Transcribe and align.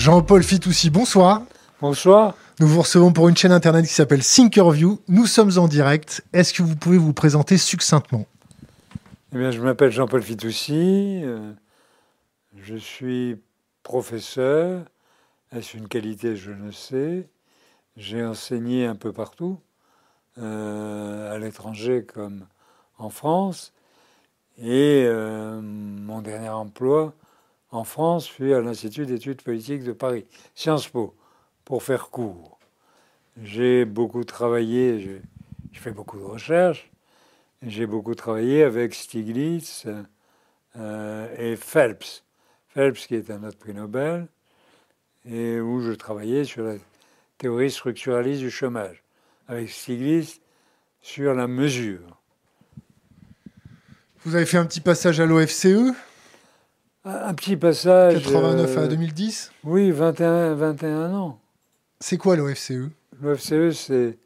Jean-Paul 0.00 0.42
Fitoussi, 0.42 0.88
bonsoir. 0.88 1.42
Bonsoir. 1.82 2.34
Nous 2.58 2.66
vous 2.66 2.80
recevons 2.80 3.12
pour 3.12 3.28
une 3.28 3.36
chaîne 3.36 3.52
internet 3.52 3.84
qui 3.84 3.92
s'appelle 3.92 4.24
Thinkerview. 4.24 4.98
Nous 5.08 5.26
sommes 5.26 5.58
en 5.58 5.68
direct. 5.68 6.24
Est-ce 6.32 6.54
que 6.54 6.62
vous 6.62 6.74
pouvez 6.74 6.96
vous 6.96 7.12
présenter 7.12 7.58
succinctement? 7.58 8.24
Eh 9.34 9.36
bien, 9.36 9.50
Je 9.50 9.60
m'appelle 9.60 9.92
Jean-Paul 9.92 10.22
Fitoussi. 10.22 11.20
Euh, 11.22 11.52
je 12.56 12.76
suis 12.76 13.36
professeur. 13.82 14.86
Est-ce 15.52 15.76
une 15.76 15.86
qualité? 15.86 16.34
Je 16.34 16.52
ne 16.52 16.70
sais. 16.70 17.28
J'ai 17.98 18.24
enseigné 18.24 18.86
un 18.86 18.96
peu 18.96 19.12
partout, 19.12 19.60
euh, 20.38 21.30
à 21.30 21.38
l'étranger 21.38 22.06
comme 22.06 22.46
en 22.96 23.10
France. 23.10 23.74
Et 24.56 25.04
euh, 25.06 25.60
mon 25.60 26.22
dernier 26.22 26.48
emploi 26.48 27.12
en 27.70 27.84
France 27.84 28.28
fut 28.28 28.52
à 28.52 28.60
l'Institut 28.60 29.06
d'études 29.06 29.42
politiques 29.42 29.84
de 29.84 29.92
Paris, 29.92 30.26
Sciences 30.54 30.88
Po, 30.88 31.14
pour 31.64 31.82
faire 31.82 32.10
court. 32.10 32.58
J'ai 33.42 33.84
beaucoup 33.84 34.24
travaillé, 34.24 35.00
j'ai 35.00 35.22
fait 35.72 35.92
beaucoup 35.92 36.18
de 36.18 36.24
recherches, 36.24 36.90
j'ai 37.62 37.86
beaucoup 37.86 38.14
travaillé 38.14 38.64
avec 38.64 38.94
Stiglitz 38.94 39.86
euh, 40.76 41.36
et 41.38 41.56
Phelps. 41.56 42.24
Phelps, 42.68 43.06
qui 43.06 43.14
est 43.14 43.30
un 43.30 43.44
autre 43.44 43.58
prix 43.58 43.74
Nobel, 43.74 44.26
et 45.24 45.60
où 45.60 45.80
je 45.80 45.92
travaillais 45.92 46.44
sur 46.44 46.64
la 46.64 46.74
théorie 47.38 47.70
structuraliste 47.70 48.40
du 48.40 48.50
chômage, 48.50 49.02
avec 49.48 49.70
Stiglitz 49.70 50.40
sur 51.02 51.34
la 51.34 51.46
mesure. 51.46 52.18
Vous 54.24 54.34
avez 54.34 54.44
fait 54.44 54.58
un 54.58 54.66
petit 54.66 54.80
passage 54.80 55.18
à 55.20 55.26
l'OFCE 55.26 55.94
Un 57.04 57.32
petit 57.32 57.56
passage. 57.56 58.22
89 58.22 58.76
à 58.76 58.86
2010 58.86 59.50
euh, 59.50 59.68
Oui, 59.70 59.90
21, 59.90 60.54
21 60.54 61.14
ans. 61.14 61.40
C'est 61.98 62.18
quoi 62.18 62.36
l'OFCE 62.36 62.90
L'OFCE, 63.22 63.72
c'est 63.72 64.18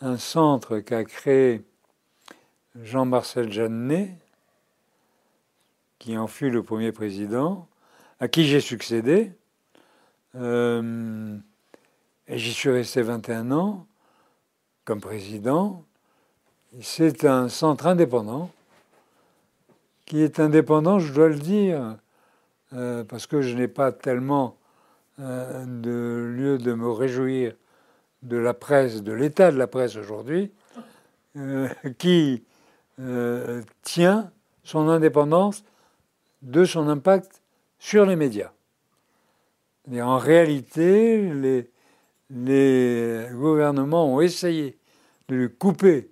un 0.00 0.16
centre 0.16 0.80
qu'a 0.80 1.04
créé 1.04 1.62
Jean-Marcel 2.82 3.52
Jeannet, 3.52 4.16
qui 6.00 6.18
en 6.18 6.26
fut 6.26 6.50
le 6.50 6.64
premier 6.64 6.90
président, 6.90 7.68
à 8.18 8.26
qui 8.26 8.46
j'ai 8.46 8.60
succédé. 8.60 9.32
Euh, 10.34 11.36
et 12.26 12.36
j'y 12.36 12.52
suis 12.52 12.70
resté 12.70 13.02
21 13.02 13.52
ans 13.52 13.86
comme 14.84 15.00
président. 15.00 15.84
C'est 16.80 17.24
un 17.24 17.48
centre 17.48 17.86
indépendant 17.86 18.50
qui 20.04 20.22
est 20.22 20.40
indépendant, 20.40 20.98
je 20.98 21.12
dois 21.12 21.28
le 21.28 21.38
dire, 21.38 21.98
euh, 22.74 23.02
parce 23.04 23.26
que 23.26 23.40
je 23.40 23.56
n'ai 23.56 23.68
pas 23.68 23.92
tellement 23.92 24.58
euh, 25.20 25.64
de 25.64 26.26
lieu 26.36 26.58
de 26.58 26.74
me 26.74 26.90
réjouir 26.90 27.54
de 28.22 28.36
la 28.36 28.52
presse, 28.52 29.02
de 29.02 29.12
l'état 29.12 29.50
de 29.50 29.56
la 29.56 29.66
presse 29.66 29.96
aujourd'hui, 29.96 30.52
euh, 31.36 31.68
qui 31.98 32.44
tient 33.84 34.32
son 34.64 34.88
indépendance 34.88 35.62
de 36.42 36.64
son 36.64 36.88
impact 36.88 37.42
sur 37.78 38.04
les 38.04 38.16
médias. 38.16 38.50
en 39.92 40.18
réalité, 40.18 41.32
les, 41.32 41.70
les 42.28 43.28
gouvernements 43.30 44.12
ont 44.12 44.20
essayé 44.20 44.76
de 45.28 45.36
lui 45.36 45.48
couper 45.48 46.10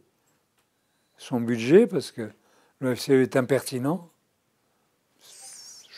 son 1.18 1.40
budget 1.40 1.88
parce 1.88 2.12
que 2.12 2.30
le 2.78 2.94
FCE 2.94 3.10
est 3.10 3.36
impertinent. 3.36 4.08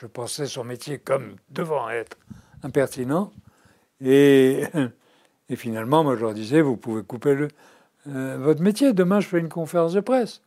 Je 0.00 0.06
pensais 0.06 0.46
son 0.46 0.62
métier 0.62 0.98
comme 0.98 1.34
devant 1.50 1.90
être 1.90 2.16
impertinent. 2.62 3.32
Et, 4.00 4.62
finalement, 5.56 6.04
moi, 6.04 6.14
je 6.14 6.20
leur 6.20 6.34
disais, 6.34 6.60
vous 6.60 6.76
pouvez 6.76 7.02
couper 7.02 7.34
le, 7.34 7.48
euh, 8.06 8.38
votre 8.38 8.62
métier. 8.62 8.92
Demain, 8.92 9.18
je 9.18 9.26
fais 9.26 9.40
une 9.40 9.48
conférence 9.48 9.94
de 9.94 10.00
presse. 10.00 10.40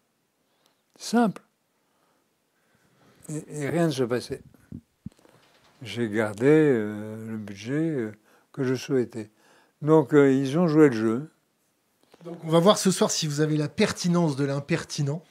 Simple. 0.95 1.41
Et, 3.27 3.67
rien 3.67 3.87
ne 3.87 3.91
se 3.91 4.03
passait. 4.03 4.41
J'ai 5.81 6.07
gardé 6.07 6.47
euh, 6.47 7.31
le 7.31 7.37
budget 7.37 7.73
euh, 7.73 8.11
que 8.53 8.63
je 8.63 8.75
souhaitais. 8.75 9.31
Donc, 9.81 10.11
ils 10.13 10.57
ont 10.59 10.67
joué 10.67 10.87
le 10.87 10.95
jeu. 10.95 11.31
Donc, 12.23 12.37
on 12.45 12.49
va 12.49 12.59
voir 12.59 12.77
ce 12.77 12.91
soir 12.91 13.11
si 13.11 13.27
vous 13.27 13.41
avez 13.41 13.57
la 13.57 13.67
pertinence 13.67 14.37
de 14.37 14.45
l'impertinent. 14.45 15.21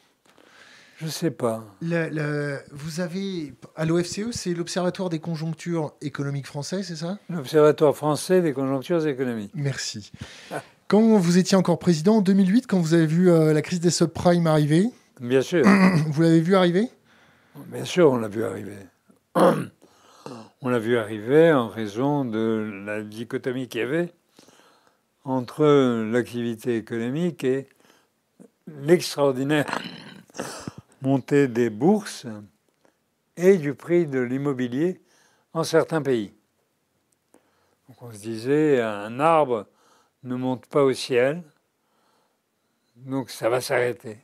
Je 1.00 1.06
ne 1.06 1.10
sais 1.10 1.30
pas. 1.30 1.64
vous 1.80 3.00
avez, 3.00 3.54
à 3.74 3.86
l'OFCE, 3.86 4.32
c'est 4.32 4.52
l'Observatoire 4.52 5.08
des 5.08 5.18
conjonctures 5.18 5.94
économiques 6.02 6.46
français, 6.46 6.82
c'est 6.82 6.96
ça? 6.96 7.18
L'Observatoire 7.30 7.96
français 7.96 8.42
des 8.42 8.52
conjonctures 8.52 9.06
économiques. 9.06 9.50
Merci. 9.54 10.12
Quand 10.88 11.16
vous 11.16 11.38
étiez 11.38 11.56
encore 11.56 11.78
président, 11.78 12.16
en 12.16 12.20
2008, 12.20 12.66
quand 12.66 12.78
vous 12.80 12.92
avez 12.92 13.06
vu 13.06 13.30
euh, 13.30 13.54
la 13.54 13.62
crise 13.62 13.80
des 13.80 13.88
subprimes 13.88 14.46
arriver? 14.46 14.90
Bien 15.22 15.40
sûr. 15.40 15.64
Vous 16.08 16.20
l'avez 16.20 16.40
vu 16.40 16.54
arriver? 16.54 16.90
Bien 17.68 17.84
sûr, 17.86 18.12
on 18.12 18.18
l'a 18.18 18.28
vu 18.28 18.44
arriver. 18.44 18.76
On 20.62 20.68
l'a 20.68 20.78
vu 20.78 20.98
arriver 20.98 21.50
en 21.50 21.68
raison 21.68 22.26
de 22.26 22.82
la 22.84 23.02
dichotomie 23.02 23.68
qu'il 23.68 23.80
y 23.80 23.84
avait 23.84 24.12
entre 25.24 25.64
l'activité 26.12 26.76
économique 26.76 27.44
et 27.44 27.66
l'extraordinaire 28.82 29.64
montée 31.02 31.48
des 31.48 31.70
bourses 31.70 32.26
et 33.36 33.56
du 33.56 33.74
prix 33.74 34.06
de 34.06 34.20
l'immobilier 34.20 35.00
en 35.52 35.64
certains 35.64 36.02
pays. 36.02 36.32
Donc 37.88 38.02
on 38.02 38.12
se 38.12 38.18
disait, 38.18 38.80
un 38.80 39.18
arbre 39.18 39.66
ne 40.22 40.34
monte 40.36 40.66
pas 40.66 40.84
au 40.84 40.92
ciel, 40.92 41.42
donc 42.96 43.30
ça 43.30 43.48
va 43.48 43.60
s'arrêter. 43.60 44.18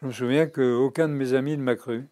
Je 0.00 0.06
me 0.06 0.12
souviens 0.12 0.46
qu'aucun 0.46 1.08
de 1.08 1.14
mes 1.14 1.32
amis 1.32 1.56
ne 1.56 1.62
m'a 1.62 1.74
cru. 1.74 2.06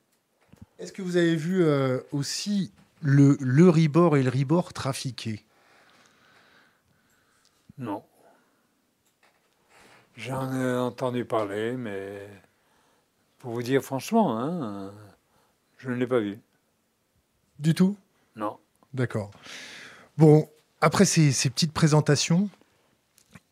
Est-ce 0.78 0.93
que 0.93 1.03
vous 1.03 1.17
avez 1.17 1.37
vu 1.37 1.65
euh, 1.65 2.01
aussi 2.13 2.73
le, 3.01 3.37
le 3.41 3.69
Ribor 3.69 4.17
et 4.17 4.23
le 4.23 4.31
Ribor 4.31 4.73
trafiquer 4.73 5.45
Non. 7.78 8.03
J'en 10.16 10.53
ai 10.53 10.78
entendu 10.78 11.25
parler, 11.25 11.77
mais 11.77 12.27
pour 13.38 13.53
vous 13.53 13.62
dire 13.62 13.82
franchement, 13.82 14.38
hein, 14.38 14.93
je 15.78 15.91
ne 15.91 15.97
l'ai 15.97 16.06
pas 16.06 16.21
vu. 16.21 16.38
Du 17.59 17.75
tout? 17.75 17.97
Non. 18.34 18.59
D'accord. 18.94 19.31
Bon, 20.16 20.49
après 20.81 21.04
ces, 21.04 21.31
petites 21.50 21.72
présentations, 21.72 22.49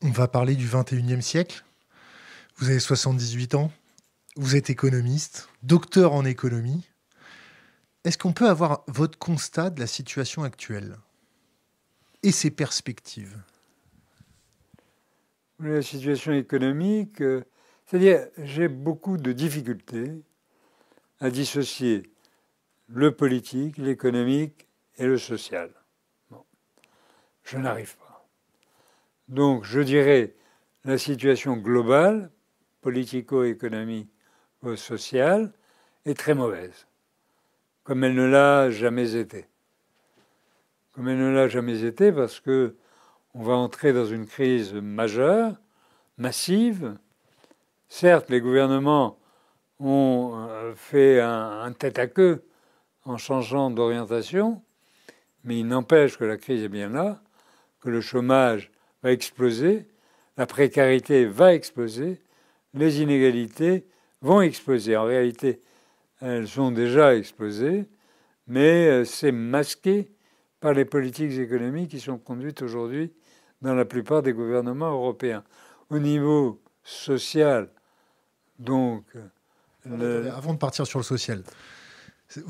on 0.02 0.10
va 0.10 0.26
parler 0.26 0.56
du 0.56 0.66
21e 0.66 1.20
siècle. 1.20 1.64
Vous 2.56 2.70
avez 2.70 2.80
78 2.80 3.54
ans, 3.54 3.70
vous 4.36 4.56
êtes 4.56 4.70
économiste, 4.70 5.48
docteur 5.62 6.12
en 6.14 6.24
économie. 6.24 6.88
Est-ce 8.04 8.16
qu'on 8.16 8.32
peut 8.32 8.48
avoir 8.48 8.84
votre 8.86 9.18
constat 9.18 9.70
de 9.70 9.80
la 9.80 9.86
situation 9.86 10.44
actuelle 10.44 10.96
et 12.22 12.32
ses 12.32 12.50
perspectives? 12.50 13.36
La 15.68 15.82
situation 15.82 16.32
économique, 16.32 17.20
euh, 17.20 17.44
c'est-à-dire 17.86 18.26
j'ai 18.38 18.68
beaucoup 18.68 19.16
de 19.16 19.32
difficultés 19.32 20.22
à 21.20 21.30
dissocier 21.30 22.02
le 22.88 23.12
politique, 23.12 23.78
l'économique 23.78 24.68
et 24.98 25.06
le 25.06 25.18
social. 25.18 25.70
Je 27.42 27.58
n'arrive 27.58 27.96
pas. 27.96 28.26
Donc 29.28 29.64
je 29.64 29.80
dirais 29.80 30.34
la 30.84 30.98
situation 30.98 31.56
globale, 31.56 32.30
politico-économique 32.80 34.10
sociale, 34.76 35.52
est 36.04 36.18
très 36.18 36.34
mauvaise, 36.34 36.86
comme 37.82 38.04
elle 38.04 38.14
ne 38.14 38.26
l'a 38.26 38.70
jamais 38.70 39.16
été. 39.16 39.46
Comme 40.92 41.08
elle 41.08 41.18
ne 41.18 41.34
l'a 41.34 41.48
jamais 41.48 41.84
été 41.84 42.12
parce 42.12 42.40
que 42.40 42.76
on 43.34 43.42
va 43.42 43.54
entrer 43.54 43.92
dans 43.92 44.06
une 44.06 44.26
crise 44.26 44.72
majeure, 44.74 45.54
massive. 46.18 46.96
Certes, 47.88 48.30
les 48.30 48.40
gouvernements 48.40 49.18
ont 49.80 50.34
euh, 50.34 50.72
fait 50.76 51.20
un, 51.20 51.72
tête 51.72 51.98
à 51.98 52.06
queue 52.06 52.44
en 53.04 53.18
changeant 53.18 53.70
d'orientation, 53.70 54.62
mais 55.42 55.58
il 55.58 55.66
n'empêche 55.66 56.16
que 56.16 56.24
la 56.24 56.36
crise 56.36 56.62
est 56.62 56.68
bien 56.68 56.88
là, 56.88 57.20
que 57.80 57.90
le 57.90 58.00
chômage 58.00 58.70
va 59.02 59.12
exploser, 59.12 59.88
la 60.36 60.46
précarité 60.46 61.26
va 61.26 61.54
exploser, 61.54 62.22
les 62.72 63.02
inégalités 63.02 63.84
vont 64.22 64.40
exploser. 64.40 64.96
En 64.96 65.04
réalité, 65.04 65.60
elles 66.20 66.48
sont 66.48 66.70
déjà 66.70 67.16
explosées, 67.16 67.84
mais 68.46 68.88
euh, 68.88 69.04
c'est 69.04 69.32
masqué 69.32 70.12
par 70.60 70.72
les 70.72 70.84
politiques 70.84 71.32
économiques 71.32 71.90
qui 71.90 72.00
sont 72.00 72.16
conduites 72.16 72.62
aujourd'hui 72.62 73.12
dans 73.64 73.74
la 73.74 73.84
plupart 73.84 74.22
des 74.22 74.32
gouvernements 74.32 74.92
européens. 74.92 75.42
Au 75.90 75.98
niveau 75.98 76.60
social, 76.84 77.68
donc. 78.58 79.04
Avant 79.86 80.54
de 80.54 80.58
partir 80.58 80.86
sur 80.86 80.98
le 80.98 81.04
social, 81.04 81.42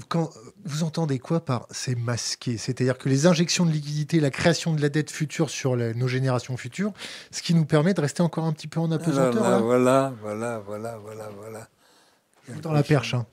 Quand, 0.08 0.30
vous 0.64 0.84
entendez 0.84 1.18
quoi 1.18 1.44
par 1.44 1.66
c'est 1.70 1.96
masqué 1.96 2.58
C'est-à-dire 2.58 2.96
que 2.96 3.08
les 3.08 3.26
injections 3.26 3.66
de 3.66 3.72
liquidité, 3.72 4.20
la 4.20 4.30
création 4.30 4.72
de 4.72 4.80
la 4.80 4.88
dette 4.88 5.10
future 5.10 5.50
sur 5.50 5.76
nos 5.76 6.08
générations 6.08 6.56
futures, 6.56 6.92
ce 7.32 7.42
qui 7.42 7.54
nous 7.54 7.64
permet 7.64 7.92
de 7.92 8.00
rester 8.00 8.22
encore 8.22 8.44
un 8.44 8.52
petit 8.52 8.68
peu 8.68 8.80
en 8.80 8.90
apesanteur. 8.92 9.62
voilà, 9.62 10.12
voilà, 10.20 10.58
voilà, 10.64 10.98
voilà, 10.98 11.28
voilà. 11.36 11.68
Dans 12.62 12.72
la 12.72 12.82
perche. 12.82 13.14
Hein. 13.14 13.26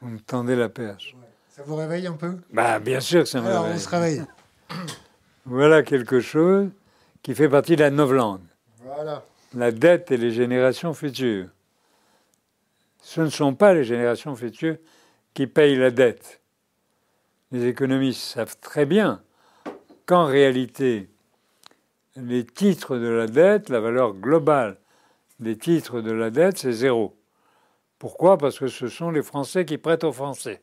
Vous 0.00 0.10
me 0.10 0.20
tendez 0.20 0.56
la 0.56 0.68
perche. 0.68 1.16
Ça 1.48 1.62
vous 1.64 1.76
réveille 1.76 2.06
un 2.06 2.12
peu? 2.12 2.36
Bah, 2.52 2.78
bien 2.78 3.00
sûr 3.00 3.22
que 3.22 3.28
ça 3.28 3.40
me 3.40 3.46
Alors, 3.46 3.64
réveille. 3.64 3.78
on 3.78 3.82
se 3.82 3.88
réveille. 3.88 4.22
voilà 5.46 5.82
quelque 5.82 6.20
chose 6.20 6.68
qui 7.28 7.34
fait 7.34 7.50
partie 7.50 7.76
de 7.76 7.82
la 7.82 7.90
novlangue. 7.90 8.40
Voilà. 8.80 9.22
La 9.54 9.70
dette 9.70 10.10
et 10.10 10.16
les 10.16 10.30
générations 10.30 10.94
futures. 10.94 11.48
Ce 13.02 13.20
ne 13.20 13.28
sont 13.28 13.54
pas 13.54 13.74
les 13.74 13.84
générations 13.84 14.34
futures 14.34 14.78
qui 15.34 15.46
payent 15.46 15.76
la 15.76 15.90
dette. 15.90 16.40
Les 17.52 17.66
économistes 17.66 18.22
savent 18.22 18.56
très 18.62 18.86
bien 18.86 19.20
qu'en 20.06 20.24
réalité, 20.24 21.10
les 22.16 22.46
titres 22.46 22.96
de 22.96 23.08
la 23.08 23.26
dette, 23.26 23.68
la 23.68 23.80
valeur 23.80 24.14
globale 24.14 24.78
des 25.38 25.58
titres 25.58 26.00
de 26.00 26.12
la 26.12 26.30
dette, 26.30 26.56
c'est 26.56 26.72
zéro. 26.72 27.14
Pourquoi? 27.98 28.38
Parce 28.38 28.58
que 28.58 28.68
ce 28.68 28.88
sont 28.88 29.10
les 29.10 29.22
Français 29.22 29.66
qui 29.66 29.76
prêtent 29.76 30.04
aux 30.04 30.12
Français. 30.12 30.62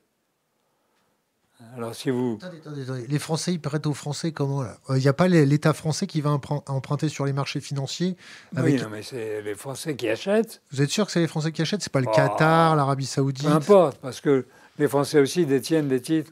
Alors 1.75 1.95
si 1.95 2.09
vous... 2.09 2.37
Attendez, 2.41 2.57
attendez, 2.57 2.81
attendez. 2.83 3.07
Les 3.07 3.19
Français, 3.19 3.53
ils 3.53 3.59
prêtent 3.59 3.87
aux 3.87 3.93
Français 3.93 4.31
comment 4.31 4.61
là 4.61 4.77
Il 4.89 4.95
n'y 4.97 5.07
a 5.07 5.13
pas 5.13 5.27
l'État 5.27 5.73
français 5.73 6.05
qui 6.05 6.21
va 6.21 6.31
emprunter 6.31 7.09
sur 7.09 7.25
les 7.25 7.33
marchés 7.33 7.61
financiers 7.61 8.17
Oui, 8.57 8.75
non, 8.75 8.89
mais 8.91 9.03
c'est 9.03 9.41
les 9.41 9.55
Français 9.55 9.95
qui 9.95 10.09
achètent. 10.09 10.61
Vous 10.71 10.81
êtes 10.81 10.89
sûr 10.89 11.05
que 11.05 11.11
c'est 11.11 11.21
les 11.21 11.27
Français 11.27 11.51
qui 11.51 11.61
achètent? 11.61 11.81
C'est 11.81 11.91
pas 11.91 12.01
le 12.01 12.07
Qatar, 12.07 12.75
l'Arabie 12.75 13.05
Saoudite? 13.05 13.45
Peu 13.45 13.53
importe, 13.53 13.97
parce 13.99 14.19
que 14.19 14.45
les 14.79 14.87
Français 14.87 15.19
aussi 15.19 15.45
détiennent 15.45 15.87
des 15.87 16.01
titres 16.01 16.31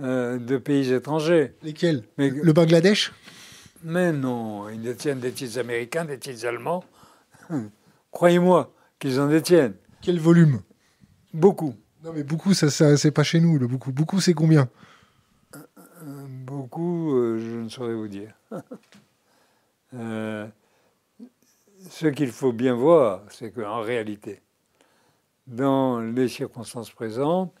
euh, 0.00 0.38
de 0.38 0.56
pays 0.56 0.92
étrangers. 0.92 1.54
Lesquels? 1.62 2.02
Mais, 2.18 2.30
Le 2.30 2.52
Bangladesh? 2.52 3.12
Mais 3.84 4.12
non, 4.12 4.68
ils 4.68 4.82
détiennent 4.82 5.20
des 5.20 5.32
titres 5.32 5.58
américains, 5.58 6.04
des 6.04 6.18
titres 6.18 6.44
allemands. 6.46 6.84
Croyez-moi 8.10 8.72
qu'ils 8.98 9.20
en 9.20 9.28
détiennent. 9.28 9.74
Quel 10.02 10.18
volume? 10.18 10.60
Beaucoup. 11.32 11.74
Non, 12.06 12.12
mais 12.12 12.22
beaucoup, 12.22 12.54
ça, 12.54 12.70
ça 12.70 12.96
c'est 12.96 13.10
pas 13.10 13.24
chez 13.24 13.40
nous. 13.40 13.58
Le 13.58 13.66
beaucoup, 13.66 13.90
beaucoup, 13.90 14.20
c'est 14.20 14.32
combien? 14.32 14.68
Beaucoup, 16.44 17.16
euh, 17.16 17.38
je 17.40 17.56
ne 17.56 17.68
saurais 17.68 17.94
vous 17.94 18.08
dire. 18.08 18.32
Euh, 19.94 20.46
ce 21.88 22.08
qu'il 22.08 22.30
faut 22.32 22.52
bien 22.52 22.74
voir, 22.74 23.22
c'est 23.30 23.52
qu'en 23.52 23.80
réalité, 23.80 24.42
dans 25.46 26.00
les 26.00 26.28
circonstances 26.28 26.90
présentes, 26.90 27.54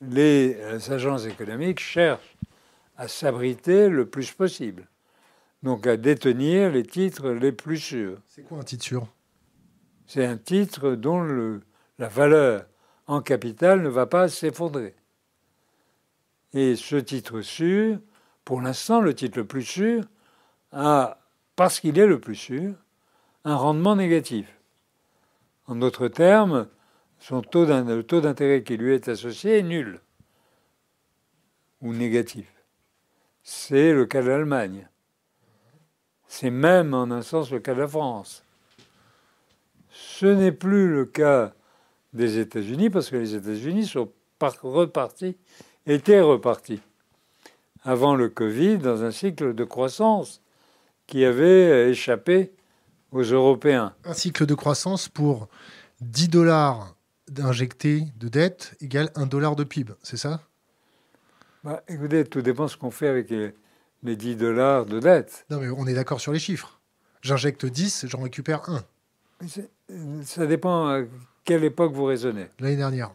les 0.00 0.56
agences 0.90 1.26
économiques 1.26 1.78
cherchent 1.78 2.36
à 2.96 3.08
s'abriter 3.08 3.90
le 3.90 4.06
plus 4.06 4.32
possible. 4.32 4.88
Donc 5.62 5.86
à 5.86 5.98
détenir 5.98 6.70
les 6.70 6.82
titres 6.82 7.28
les 7.30 7.52
plus 7.52 7.78
sûrs. 7.78 8.18
C'est 8.26 8.42
quoi 8.42 8.58
un 8.58 8.64
titre 8.64 8.84
sûr? 8.84 9.06
C'est 10.06 10.24
un 10.24 10.38
titre 10.38 10.92
dont 10.92 11.20
le, 11.20 11.60
la 11.98 12.08
valeur 12.08 12.64
en 13.10 13.22
capital 13.22 13.82
ne 13.82 13.88
va 13.88 14.06
pas 14.06 14.28
s'effondrer. 14.28 14.94
Et 16.54 16.76
ce 16.76 16.94
titre 16.94 17.40
sûr, 17.40 17.98
pour 18.44 18.60
l'instant, 18.60 19.00
le 19.00 19.16
titre 19.16 19.36
le 19.36 19.44
plus 19.44 19.64
sûr, 19.64 20.04
a, 20.70 21.18
parce 21.56 21.80
qu'il 21.80 21.98
est 21.98 22.06
le 22.06 22.20
plus 22.20 22.36
sûr, 22.36 22.72
un 23.44 23.56
rendement 23.56 23.96
négatif. 23.96 24.46
En 25.66 25.74
d'autres 25.74 26.06
termes, 26.06 26.68
son 27.18 27.42
taux 27.42 27.66
le 27.66 28.02
taux 28.02 28.20
d'intérêt 28.20 28.62
qui 28.62 28.76
lui 28.76 28.94
est 28.94 29.08
associé 29.08 29.58
est 29.58 29.62
nul 29.64 30.00
ou 31.80 31.92
négatif. 31.92 32.46
C'est 33.42 33.92
le 33.92 34.06
cas 34.06 34.22
de 34.22 34.28
l'Allemagne. 34.28 34.88
C'est 36.28 36.50
même 36.50 36.94
en 36.94 37.10
un 37.10 37.22
sens 37.22 37.50
le 37.50 37.58
cas 37.58 37.74
de 37.74 37.80
la 37.80 37.88
France. 37.88 38.44
Ce 39.90 40.26
n'est 40.26 40.52
plus 40.52 40.88
le 40.88 41.06
cas 41.06 41.52
des 42.12 42.38
États-Unis 42.38 42.90
parce 42.90 43.10
que 43.10 43.16
les 43.16 43.34
États-Unis 43.34 43.86
sont 43.86 44.10
repartis, 44.62 45.36
étaient 45.86 46.20
repartis 46.20 46.80
avant 47.84 48.14
le 48.14 48.28
Covid 48.28 48.78
dans 48.78 49.04
un 49.04 49.10
cycle 49.10 49.54
de 49.54 49.64
croissance 49.64 50.42
qui 51.06 51.24
avait 51.24 51.90
échappé 51.90 52.52
aux 53.12 53.22
Européens. 53.22 53.94
Un 54.04 54.14
cycle 54.14 54.46
de 54.46 54.54
croissance 54.54 55.08
pour 55.08 55.48
10 56.00 56.28
dollars 56.28 56.94
d'injectés 57.28 58.04
de 58.16 58.28
dette 58.28 58.76
égale 58.80 59.10
1 59.14 59.26
dollar 59.26 59.56
de 59.56 59.64
PIB, 59.64 59.92
c'est 60.02 60.16
ça? 60.16 60.40
Bah, 61.64 61.82
Écoutez, 61.88 62.24
tout 62.24 62.42
dépend 62.42 62.68
ce 62.68 62.76
qu'on 62.76 62.90
fait 62.90 63.08
avec 63.08 63.30
les, 63.30 63.52
10 64.16 64.36
dollars 64.36 64.86
de 64.86 64.98
dette. 64.98 65.44
Non, 65.50 65.60
mais 65.60 65.68
on 65.68 65.86
est 65.86 65.94
d'accord 65.94 66.20
sur 66.20 66.32
les 66.32 66.38
chiffres. 66.38 66.80
J'injecte 67.22 67.66
10, 67.66 68.06
j'en 68.06 68.22
récupère 68.22 68.62
1. 68.68 68.84
Ça 70.24 70.46
dépend 70.46 70.86
à 70.86 71.02
quelle 71.50 71.64
époque 71.64 71.92
vous 71.92 72.04
raisonnez. 72.04 72.46
L'année 72.60 72.76
dernière. 72.76 73.10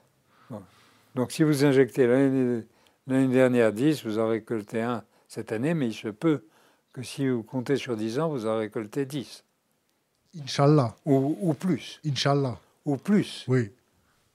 Donc 1.16 1.32
si 1.32 1.44
vous 1.44 1.64
injectez 1.64 2.06
l'année 2.06 3.34
dernière 3.34 3.72
10, 3.72 4.04
vous 4.04 4.20
en 4.20 4.28
récoltez 4.28 4.82
1 4.82 5.06
cette 5.30 5.54
année, 5.54 5.74
mais 5.74 5.88
il 5.88 5.94
se 5.94 6.10
peut 6.10 6.44
que 6.92 7.02
si 7.02 7.30
vous 7.30 7.44
comptez 7.44 7.78
sur 7.78 7.96
10 7.96 8.20
ans, 8.20 8.28
vous 8.28 8.46
en 8.46 8.58
récoltez 8.58 9.06
10. 9.06 9.46
Inch'Allah. 10.44 10.94
Ou, 11.06 11.38
ou 11.40 11.54
plus. 11.54 12.02
Inch'Allah. 12.06 12.58
Ou 12.84 12.98
plus. 12.98 13.46
Oui. 13.48 13.72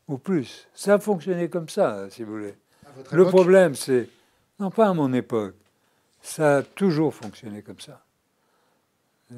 Ou 0.09 0.17
plus. 0.17 0.67
Ça 0.73 0.95
a 0.95 0.99
fonctionné 0.99 1.51
comme 1.51 1.69
ça, 1.69 2.09
si 2.09 2.23
vous 2.23 2.33
voulez. 2.33 2.55
Le 3.13 3.27
problème, 3.27 3.75
c'est. 3.75 4.09
Non, 4.59 4.71
pas 4.71 4.89
à 4.89 4.95
mon 4.95 5.13
époque. 5.13 5.57
Ça 6.23 6.57
a 6.57 6.63
toujours 6.63 7.15
fonctionné 7.15 7.61
comme 7.61 7.81
ça. 7.81 8.03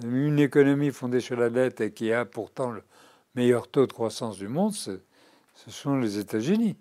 Une 0.05 0.39
économie 0.39 0.93
fondée 0.93 1.19
sur 1.19 1.37
la 1.37 1.51
dette 1.51 1.81
et 1.81 1.91
qui 1.91 2.13
a 2.13 2.25
pourtant 2.25 2.71
le 2.71 2.85
meilleur 3.35 3.69
taux 3.71 3.87
de 3.87 3.93
croissance 3.93 4.39
du 4.39 4.49
monde, 4.49 4.75
ce 4.75 5.01
sont 5.69 5.97
les 5.97 6.19
États-Unis. 6.19 6.77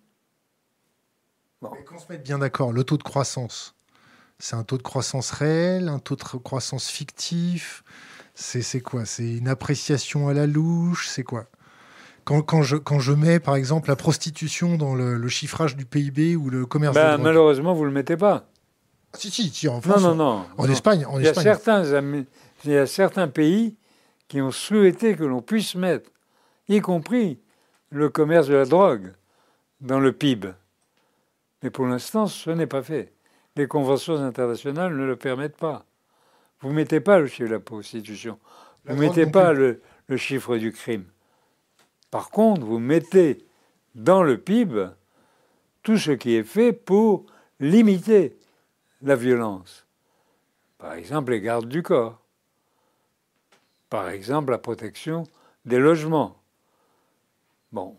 Mais 1.62 1.84
qu'on 1.84 2.00
se 2.00 2.06
mette 2.10 2.24
bien 2.24 2.40
d'accord, 2.40 2.72
le 2.72 2.84
taux 2.84 2.98
de 2.98 3.04
croissance, 3.04 3.76
c'est 4.40 4.56
un 4.56 4.64
taux 4.64 4.78
de 4.78 4.84
croissance 4.84 5.32
réel, 5.32 5.88
un 5.88 6.00
taux 6.00 6.16
de 6.16 6.24
croissance 6.24 6.88
fictif 6.88 7.84
C'est 8.34 8.82
quoi? 8.82 9.06
C'est 9.06 9.38
une 9.38 9.48
appréciation 9.48 10.28
à 10.28 10.34
la 10.34 10.48
louche 10.48 11.08
C'est 11.08 11.24
quoi? 11.24 11.46
Quand, 12.24 12.42
quand, 12.42 12.62
je, 12.62 12.78
quand 12.78 13.00
je 13.00 13.14
mets, 13.14 13.40
par 13.40 13.56
exemple, 13.56 13.90
la 13.90 13.96
prostitution 13.96 14.78
dans 14.78 14.96
le, 14.96 15.28
chiffrage 15.28 15.76
du 15.76 15.86
PIB 15.86 16.36
ou 16.36 16.50
le 16.50 16.66
commerce 16.66 16.96
ben, 16.96 17.18
Malheureusement, 17.18 17.74
vous 17.74 17.82
ne 17.82 17.88
le 17.88 17.94
mettez 17.94 18.18
pas. 18.18 18.48
Ah, 19.14 19.18
si, 19.18 19.32
si, 19.32 19.50
si, 19.50 19.68
en 19.68 19.82
France. 19.82 20.02
Non, 20.02 20.16
non, 20.16 20.38
non. 20.40 20.46
En 20.58 20.70
Espagne. 20.70 21.06
En 21.06 21.20
il, 21.20 21.26
y 21.26 21.28
a 21.28 21.34
certains, 21.34 21.84
il 21.84 22.72
y 22.72 22.78
a 22.78 22.86
certains 22.86 23.28
pays 23.28 23.76
qui 24.28 24.42
ont 24.42 24.52
souhaité 24.52 25.16
que 25.16 25.24
l'on 25.24 25.42
puisse 25.42 25.76
mettre, 25.76 26.10
y 26.72 26.82
compris 26.82 27.40
le 27.90 28.10
commerce 28.10 28.48
de 28.48 28.56
la 28.56 28.66
drogue, 28.66 29.14
dans 29.82 30.00
le 30.00 30.14
PIB. 30.14 30.54
Mais 31.62 31.70
pour 31.70 31.86
l'instant, 31.86 32.28
ce 32.28 32.50
n'est 32.50 32.68
pas 32.68 32.82
fait. 32.82 33.12
Les 33.56 33.68
conventions 33.68 34.16
internationales 34.16 34.96
ne 34.96 35.06
le 35.06 35.16
permettent 35.16 35.58
pas. 35.58 35.86
Vous 36.62 36.70
ne 36.70 36.76
mettez 36.76 37.02
pas 37.02 37.20
le 37.20 37.28
chiffre 37.28 37.50
de 37.50 37.56
la 37.56 37.60
prostitution. 37.60 38.40
Vous 38.86 38.96
ne 38.96 39.00
mettez 39.00 39.26
pas 39.26 39.52
le, 39.52 39.82
le, 40.08 40.18
chiffre 40.18 40.58
du 40.58 40.72
crime. 40.72 41.06
Par 42.10 42.30
contre, 42.30 42.66
vous 42.66 42.80
mettez 42.80 43.46
dans 43.94 44.24
le 44.24 44.38
PIB 44.38 44.88
tout 45.84 45.98
ce 45.98 46.12
qui 46.12 46.36
est 46.36 46.44
fait 46.44 46.72
pour 46.72 47.26
limiter 47.60 48.38
la 49.02 49.16
violence. 49.16 49.86
Par 50.78 50.94
exemple, 50.94 51.32
les 51.32 51.42
gardes 51.42 51.68
du 51.68 51.84
corps. 51.84 52.22
Par 53.90 54.10
exemple, 54.10 54.52
la 54.52 54.58
protection 54.58 55.24
des 55.66 55.80
logements. 55.80 56.41
Bon, 57.72 57.98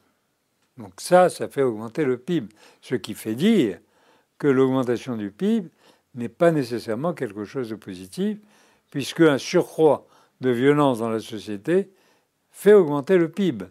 donc 0.77 1.01
ça, 1.01 1.29
ça 1.31 1.49
fait 1.49 1.63
augmenter 1.63 2.05
le 2.05 2.19
PIB. 2.19 2.55
Ce 2.81 2.95
qui 2.95 3.15
fait 3.15 3.35
dire 3.35 3.79
que 4.39 4.47
l'augmentation 4.47 5.17
du 5.17 5.31
PIB 5.31 5.69
n'est 6.15 6.29
pas 6.29 6.51
nécessairement 6.51 7.15
quelque 7.15 7.45
chose 7.45 7.71
de 7.71 7.75
positif, 7.75 8.39
puisque 8.91 9.21
un 9.21 9.39
surcroît 9.39 10.07
de 10.41 10.51
violence 10.51 10.99
dans 10.99 11.09
la 11.09 11.21
société 11.21 11.91
fait 12.51 12.75
augmenter 12.75 13.17
le 13.17 13.31
PIB. 13.31 13.67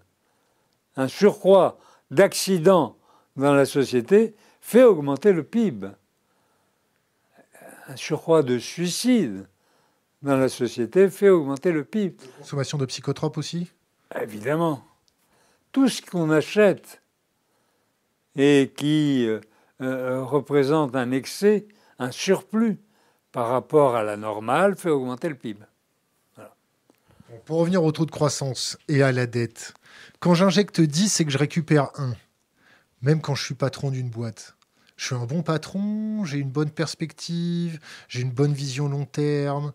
Un 0.95 1.07
surcroît 1.07 1.77
d'accidents 2.09 2.97
dans 3.35 3.53
la 3.53 3.65
société 3.65 4.35
fait 4.59 4.83
augmenter 4.83 5.33
le 5.33 5.43
PIB. 5.43 5.89
Un 7.87 7.95
surcroît 7.95 8.41
de 8.41 8.57
suicides 8.57 9.47
dans 10.21 10.37
la 10.37 10.49
société 10.49 11.09
fait 11.09 11.29
augmenter 11.29 11.71
le 11.71 11.83
PIB. 11.83 12.15
consommation 12.39 12.77
de 12.77 12.85
psychotropes 12.85 13.37
aussi? 13.37 13.71
Évidemment 14.19 14.83
tout 15.71 15.89
ce 15.89 16.01
qu'on 16.01 16.29
achète 16.29 17.01
et 18.35 18.71
qui 18.75 19.25
euh, 19.27 19.39
euh, 19.81 20.23
représente 20.23 20.95
un 20.95 21.11
excès, 21.11 21.67
un 21.99 22.11
surplus 22.11 22.79
par 23.31 23.47
rapport 23.47 23.95
à 23.95 24.03
la 24.03 24.17
normale, 24.17 24.75
fait 24.75 24.89
augmenter 24.89 25.29
le 25.29 25.35
PIB. 25.35 25.59
Pour 27.45 27.59
revenir 27.59 27.83
au 27.83 27.91
taux 27.91 28.05
de 28.05 28.11
croissance 28.11 28.77
et 28.89 29.03
à 29.03 29.11
la 29.11 29.25
dette, 29.25 29.73
quand 30.19 30.33
j'injecte 30.33 30.81
10 30.81 31.21
et 31.21 31.25
que 31.25 31.31
je 31.31 31.37
récupère 31.37 31.89
1, 31.95 32.13
même 33.01 33.21
quand 33.21 33.35
je 33.35 33.43
suis 33.43 33.55
patron 33.55 33.89
d'une 33.89 34.09
boîte, 34.09 34.55
je 34.97 35.07
suis 35.07 35.15
un 35.15 35.25
bon 35.25 35.41
patron, 35.41 36.25
j'ai 36.25 36.37
une 36.37 36.51
bonne 36.51 36.69
perspective, 36.69 37.79
j'ai 38.07 38.21
une 38.21 38.31
bonne 38.31 38.53
vision 38.53 38.87
long 38.87 39.05
terme, 39.05 39.71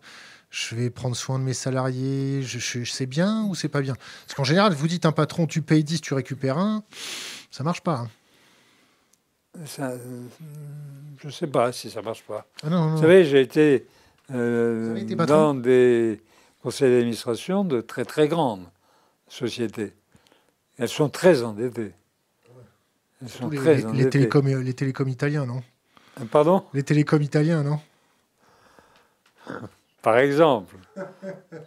je 0.49 0.75
vais 0.75 0.89
prendre 0.89 1.15
soin 1.15 1.39
de 1.39 1.43
mes 1.43 1.53
salariés, 1.53 2.41
je, 2.41 2.59
je, 2.59 2.83
sais 2.89 3.05
bien 3.05 3.43
ou 3.45 3.55
c'est 3.55 3.67
pas 3.69 3.81
bien? 3.81 3.95
Parce 4.25 4.33
qu'en 4.35 4.43
général, 4.43 4.73
vous 4.73 4.87
dites 4.87 5.05
un 5.05 5.11
patron, 5.11 5.45
tu 5.47 5.61
payes 5.61 5.83
10, 5.83 6.01
tu 6.01 6.13
récupères 6.13 6.57
un, 6.57 6.83
ça 7.51 7.63
marche 7.63 7.81
pas. 7.81 7.95
hein. 7.99 8.09
Ça, 9.65 9.89
euh, 9.91 9.97
je 11.19 11.27
ne 11.27 11.31
sais 11.31 11.47
pas 11.47 11.71
si 11.71 11.89
ça 11.89 12.01
marche 12.01 12.23
pas. 12.23 12.45
Ah 12.63 12.69
non, 12.69 12.89
non, 12.89 12.95
Vous 12.95 13.01
savez, 13.01 13.25
j'ai 13.25 13.41
été, 13.41 13.87
euh, 14.31 14.95
été 14.95 15.15
dans 15.15 15.55
des 15.55 16.21
conseils 16.61 16.91
d'administration 16.91 17.63
de 17.65 17.81
très 17.81 18.05
très 18.05 18.27
grandes 18.27 18.67
sociétés. 19.27 19.93
Elles 20.77 20.89
sont 20.89 21.09
très 21.09 21.41
endettées. 21.43 21.93
Elles 23.21 23.29
sont 23.29 23.49
les, 23.49 23.57
très 23.57 23.75
les- 23.77 23.81
les 23.81 23.85
endettées. 23.87 24.09
télécoms, 24.11 24.45
les 24.61 24.73
télécoms 24.75 25.07
italiens, 25.09 25.45
non? 25.47 25.63
Euh, 26.21 26.25
Pardon? 26.25 26.63
Les 26.73 26.83
télécoms 26.83 27.21
italiens, 27.23 27.63
non? 27.63 27.79
Par 30.01 30.17
exemple. 30.17 30.75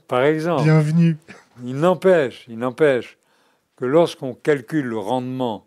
Par 0.08 0.22
exemple. 0.22 0.62
Bienvenue. 0.62 1.16
Il 1.64 1.76
n'empêche, 1.76 2.44
il 2.48 2.58
n'empêche 2.58 3.18
que 3.76 3.84
lorsqu'on 3.84 4.34
calcule 4.34 4.86
le 4.86 4.98
rendement 4.98 5.66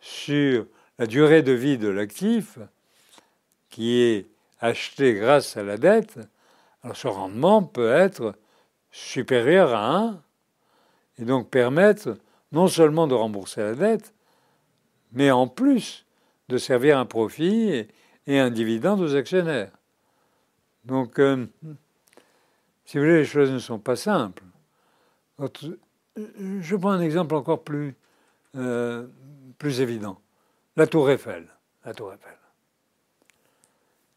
sur 0.00 0.66
la 0.98 1.06
durée 1.06 1.42
de 1.42 1.52
vie 1.52 1.78
de 1.78 1.88
l'actif, 1.88 2.58
qui 3.70 4.00
est 4.00 4.26
acheté 4.60 5.14
grâce 5.14 5.56
à 5.56 5.62
la 5.62 5.76
dette, 5.76 6.18
alors 6.82 6.96
ce 6.96 7.08
rendement 7.08 7.62
peut 7.62 7.92
être 7.92 8.34
supérieur 8.90 9.74
à 9.74 9.96
1 9.96 10.22
et 11.18 11.24
donc 11.24 11.50
permettre 11.50 12.16
non 12.52 12.68
seulement 12.68 13.06
de 13.06 13.14
rembourser 13.14 13.60
la 13.62 13.74
dette, 13.74 14.14
mais 15.12 15.30
en 15.30 15.48
plus 15.48 16.06
de 16.48 16.58
servir 16.58 16.98
un 16.98 17.06
profit 17.06 17.70
et, 17.70 17.88
et 18.26 18.38
un 18.38 18.50
dividende 18.50 19.00
aux 19.00 19.16
actionnaires. 19.16 19.72
Donc, 20.84 21.18
euh, 21.18 21.46
si 22.84 22.98
vous 22.98 23.04
voulez, 23.04 23.18
les 23.18 23.24
choses 23.24 23.50
ne 23.50 23.58
sont 23.58 23.78
pas 23.78 23.96
simples. 23.96 24.42
Je 25.38 26.76
prends 26.76 26.90
un 26.90 27.00
exemple 27.00 27.34
encore 27.34 27.64
plus, 27.64 27.96
euh, 28.54 29.06
plus 29.58 29.80
évident. 29.80 30.20
La 30.76 30.86
tour 30.86 31.10
Eiffel. 31.10 31.48
La 31.84 31.94
tour 31.94 32.12
Eiffel. 32.12 32.36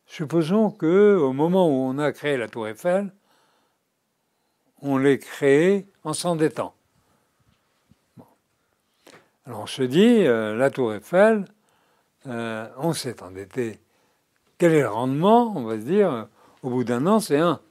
Supposons 0.05 0.71
que 0.71 1.15
au 1.15 1.33
moment 1.33 1.67
où 1.67 1.89
on 1.89 1.97
a 1.97 2.11
créé 2.11 2.37
la 2.37 2.47
tour 2.47 2.67
Eiffel, 2.67 3.13
on 4.81 4.97
l'ait 4.97 5.19
créée 5.19 5.87
en 6.03 6.13
s'endettant. 6.13 6.73
Alors 9.45 9.61
on 9.61 9.67
se 9.67 9.83
dit, 9.83 10.25
euh, 10.25 10.55
la 10.55 10.69
tour 10.69 10.93
Eiffel, 10.93 11.45
on 12.25 12.91
s'est 12.91 13.23
endetté. 13.23 13.79
Quel 14.57 14.73
est 14.73 14.81
le 14.81 14.89
rendement? 14.89 15.53
On 15.55 15.63
va 15.63 15.75
se 15.79 15.85
dire, 15.85 16.27
au 16.67 16.69
bout 16.69 16.83
d'un 16.83 17.07
an, 17.07 17.21
c'est 17.21 17.37
1. 17.37 17.61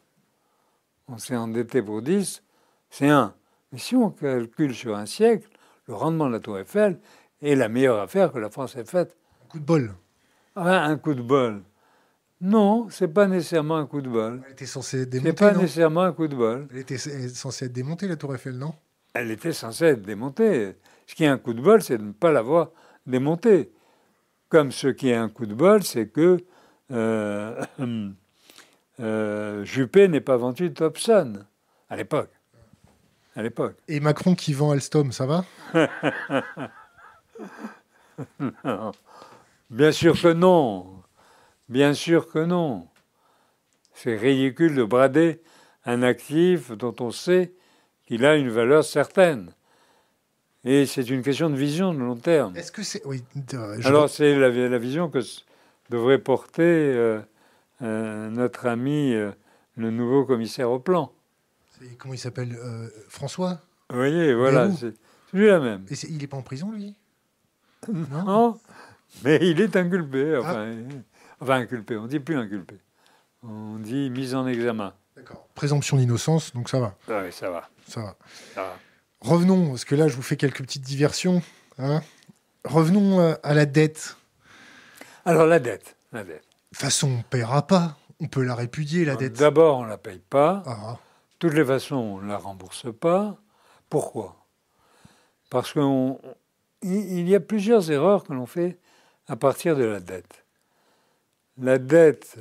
On 1.09 1.19
s'est 1.19 1.37
endetté 1.37 1.83
pour 1.83 2.01
10, 2.01 2.43
c'est 2.89 3.09
1. 3.09 3.35
Mais 3.73 3.79
si 3.79 3.95
on 3.95 4.11
calcule 4.11 4.75
sur 4.75 4.97
un 4.97 5.05
siècle, 5.05 5.49
le 5.87 5.95
rendement 5.95 6.27
de 6.27 6.33
la 6.33 6.41
tour 6.41 6.59
Eiffel 6.59 6.99
est 7.43 7.55
la 7.55 7.69
meilleure 7.69 8.01
affaire 8.01 8.33
que 8.33 8.39
la 8.39 8.49
France 8.49 8.75
ait 8.77 8.87
faite. 8.87 9.15
Coup 9.51 9.59
de 9.59 9.65
bol. 9.65 9.95
Ah, 10.57 10.87
un 10.87 10.97
coup 10.97 11.13
de 11.13 11.21
bol. 11.21 11.63
Non, 12.41 12.89
c'est 12.89 13.09
pas 13.09 13.27
nécessairement 13.27 13.77
un 13.77 13.87
coup 13.87 14.01
de 14.01 14.09
bol. 14.09 14.43
Elle 14.47 14.53
était 14.53 14.67
censée 14.67 15.03
être 15.03 15.13
C'est 15.13 15.21
démontée, 15.21 15.33
pas 15.35 15.53
non 15.53 15.61
nécessairement 15.61 16.03
un 16.03 16.13
coup 16.13 16.29
de 16.29 16.37
bol. 16.37 16.67
Elle 16.71 16.79
était 16.79 16.97
censée 16.97 17.67
être 17.67 17.73
démontée, 17.73 18.09
la 18.09 18.17
tour 18.17 18.35
Eiffel, 18.35 18.57
non? 18.57 18.75
Elle 19.13 19.31
était 19.31 19.53
censée 19.53 19.85
être 19.85 20.03
démontée. 20.03 20.75
Ce 21.07 21.15
qui 21.15 21.25
est 21.25 21.29
un 21.29 21.39
coup 21.39 21.53
de 21.53 21.61
bol, 21.61 21.83
c'est 21.83 21.99
de 21.99 22.03
ne 22.05 22.13
pas 22.13 22.33
l'avoir 22.33 22.71
démontée. 23.07 23.71
Comme 24.49 24.73
ce 24.73 24.89
qui 24.89 25.11
est 25.11 25.15
un 25.15 25.29
coup 25.29 25.45
de 25.45 25.55
bol, 25.55 25.83
c'est 25.83 26.09
que 26.09 26.39
euh, 26.91 27.63
euh, 29.01 29.65
Juppé 29.65 30.09
n'est 30.09 30.21
pas 30.21 30.37
vendu 30.37 30.73
Thompson 30.73 31.45
à 31.89 31.97
l'époque. 31.97 32.31
À 33.35 33.43
l'époque. 33.43 33.77
Et 33.89 34.01
Macron 34.01 34.35
qui 34.35 34.53
vend 34.55 34.71
Alstom, 34.71 35.13
ça 35.13 35.27
va? 35.27 35.45
Bien 39.71 39.93
sûr 39.93 40.21
que 40.21 40.33
non. 40.33 40.87
Bien 41.69 41.95
sûr 41.95 42.31
que 42.31 42.39
non. 42.39 42.87
C'est 43.95 44.17
ridicule 44.17 44.75
de 44.75 44.85
brader 44.85 45.41
un 45.85 46.03
actif 46.03 46.71
dont 46.73 46.95
on 47.01 47.11
sait 47.11 47.53
qu'il 48.07 48.25
a 48.25 48.37
une 48.37 48.49
valeur 48.51 48.85
certaine. 48.85 49.53
Et 50.65 50.87
c'est 50.87 51.09
une 51.11 51.23
question 51.23 51.49
de 51.51 51.57
vision 51.57 51.95
de 51.95 51.99
long 52.01 52.17
terme. 52.17 52.57
Est-ce 52.57 52.73
que 52.73 52.83
c'est. 52.83 53.05
Oui, 53.07 53.23
euh, 53.55 53.77
je- 53.79 53.87
Alors 53.89 54.09
c'est 54.11 54.35
la, 54.37 54.49
la 54.49 54.79
vision 54.79 55.09
que 55.09 55.21
devrait 55.91 56.19
porter 56.19 56.63
euh, 56.63 57.21
euh, 57.83 58.29
notre 58.31 58.67
ami, 58.67 59.13
euh, 59.15 59.31
le 59.77 59.91
nouveau 59.91 60.25
commissaire 60.25 60.71
au 60.71 60.79
plan. 60.79 61.13
Comment 61.99 62.15
il 62.15 62.19
s'appelle 62.19 62.57
euh, 62.59 62.89
François? 63.09 63.61
Vous 63.91 63.97
voyez, 63.97 64.35
voilà, 64.35 64.71
c'est 64.73 64.95
celui-là 65.31 65.61
même. 65.61 65.85
Et 65.91 65.95
c'est- 65.95 66.09
il 66.09 66.23
est 66.23 66.27
pas 66.27 66.37
en 66.39 66.43
prison, 66.43 66.73
lui? 66.73 66.97
Non, 67.89 68.59
mais 69.23 69.39
il 69.43 69.61
est 69.61 69.77
inculpé. 69.77 70.37
Enfin, 70.39 70.75
enfin 71.41 71.55
inculpé, 71.57 71.97
on 71.97 72.07
dit 72.07 72.19
plus 72.19 72.37
inculpé. 72.37 72.77
On 73.43 73.77
dit 73.77 74.11
mise 74.11 74.35
en 74.35 74.47
examen. 74.47 74.95
D'accord. 75.15 75.47
Présomption 75.55 75.97
d'innocence, 75.99 76.53
donc 76.55 76.69
ça 76.69 76.81
va. 76.81 76.95
Ah 77.09 77.23
oui, 77.25 77.33
ça 77.33 77.51
va. 77.51 77.69
Ça 77.87 78.01
va. 78.03 78.17
ça 78.55 78.63
va. 78.63 78.77
Revenons, 79.21 79.69
parce 79.69 79.85
que 79.85 79.95
là, 79.95 80.09
je 80.09 80.17
vous 80.17 80.23
fais 80.23 80.37
quelques 80.37 80.63
petites 80.63 80.83
diversions. 80.83 81.43
hein. 81.79 82.03
Revenons 82.65 83.37
à 83.43 83.55
la 83.55 83.67
dette. 83.67 84.17
Alors 85.25 85.47
la 85.47 85.59
dette, 85.61 85.97
la 86.13 86.25
dette. 86.25 86.43
De 86.77 86.81
toute 86.81 86.91
façon, 86.91 87.09
on 87.09 87.17
ne 87.17 87.23
paiera 87.23 87.67
pas. 87.67 87.97
On 88.21 88.29
peut 88.29 88.43
la 88.45 88.55
répudier, 88.55 89.07
la 89.07 89.17
dette. 89.17 89.33
D'abord, 89.39 89.79
on 89.79 89.85
la 89.85 89.97
paye 89.97 90.19
pas. 90.19 90.63
Ah, 90.67 90.93
De 91.33 91.39
toutes 91.39 91.55
les 91.55 91.65
façons, 91.65 91.97
on 91.97 92.21
ne 92.21 92.29
la 92.29 92.37
rembourse 92.37 92.87
pas. 93.01 93.39
Pourquoi? 93.89 94.37
Parce 95.49 95.73
qu'il 95.73 96.19
il 96.83 97.27
y 97.31 97.35
a 97.35 97.41
plusieurs 97.41 97.91
erreurs 97.91 98.25
que 98.25 98.35
l'on 98.35 98.45
fait 98.45 98.79
à 99.27 99.37
partir 99.37 99.75
de 99.75 99.85
la 99.85 100.01
dette. 100.01 100.45
La 101.57 101.79
dette 101.79 102.37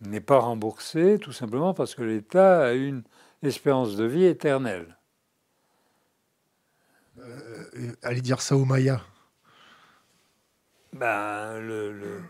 n'est 0.00 0.22
pas 0.22 0.38
remboursée 0.38 1.18
tout 1.20 1.32
simplement 1.32 1.74
parce 1.74 1.94
que 1.94 2.02
l'État 2.02 2.68
a 2.68 2.72
une 2.72 3.02
espérance 3.42 3.96
de 3.96 4.04
vie 4.06 4.24
éternelle. 4.24 4.96
euh, 7.18 7.92
allez 8.02 8.22
dire 8.22 8.40
ça 8.40 8.56
aux 8.56 8.64
Mayas. 8.64 9.02
Ben, 10.94 11.58
le, 11.60 11.92
le- 11.92 12.22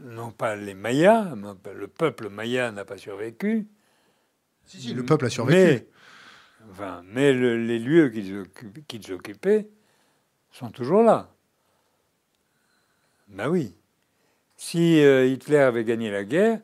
non 0.00 0.30
pas 0.30 0.56
les 0.56 0.74
Mayas, 0.74 1.34
le 1.74 1.88
peuple 1.88 2.28
maya 2.28 2.70
n'a 2.72 2.84
pas 2.84 2.98
survécu. 2.98 3.66
Si, 4.64 4.80
si, 4.80 4.94
le 4.94 5.04
peuple 5.04 5.26
a 5.26 5.30
survécu. 5.30 5.56
Mais, 5.58 5.86
enfin, 6.70 7.02
mais 7.06 7.32
le- 7.32 7.56
les 7.64 7.78
lieux 7.78 8.08
qu'ils 8.10 8.34
occup- 8.42 8.84
qu'ils 8.86 9.12
occupaient 9.12 9.68
sont 10.50 10.70
toujours 10.70 11.02
là. 11.02 11.30
Ben 13.28 13.48
oui. 13.48 13.74
Si 14.56 15.02
euh, 15.02 15.26
Hitler 15.26 15.58
avait 15.58 15.84
gagné 15.84 16.10
la 16.10 16.24
guerre, 16.24 16.60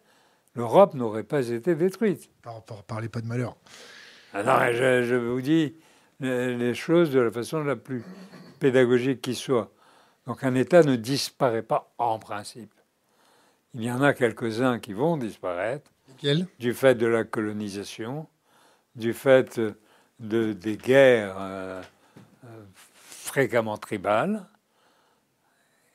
l'Europe 0.54 0.94
n'aurait 0.94 1.24
pas 1.24 1.48
été 1.48 1.74
détruite. 1.74 2.30
Par, 2.42 2.62
par- 2.64 2.82
parlez 2.84 3.08
pas 3.08 3.20
de 3.20 3.26
malheur. 3.26 3.56
Ah 4.32 4.42
non, 4.42 4.72
je, 4.72 5.02
je 5.04 5.14
vous 5.14 5.40
dis 5.40 5.76
les, 6.20 6.56
les 6.56 6.74
choses 6.74 7.10
de 7.10 7.20
la 7.20 7.30
façon 7.30 7.62
la 7.62 7.76
plus 7.76 8.02
pédagogique 8.60 9.20
qui 9.20 9.34
soit. 9.34 9.72
Donc 10.26 10.44
un 10.44 10.54
État 10.54 10.82
ne 10.82 10.96
disparaît 10.96 11.62
pas 11.62 11.92
en 11.98 12.18
principe. 12.18 12.72
Il 13.74 13.82
y 13.82 13.90
en 13.90 14.02
a 14.02 14.12
quelques-uns 14.12 14.78
qui 14.78 14.92
vont 14.92 15.16
disparaître 15.16 15.90
Lesquels? 16.08 16.46
Du 16.58 16.74
fait 16.74 16.94
de 16.94 17.06
la 17.06 17.24
colonisation, 17.24 18.26
du 18.96 19.14
fait 19.14 19.60
de, 20.20 20.52
des 20.52 20.76
guerres 20.76 21.36
euh, 21.38 21.82
fréquemment 23.04 23.78
tribales 23.78 24.46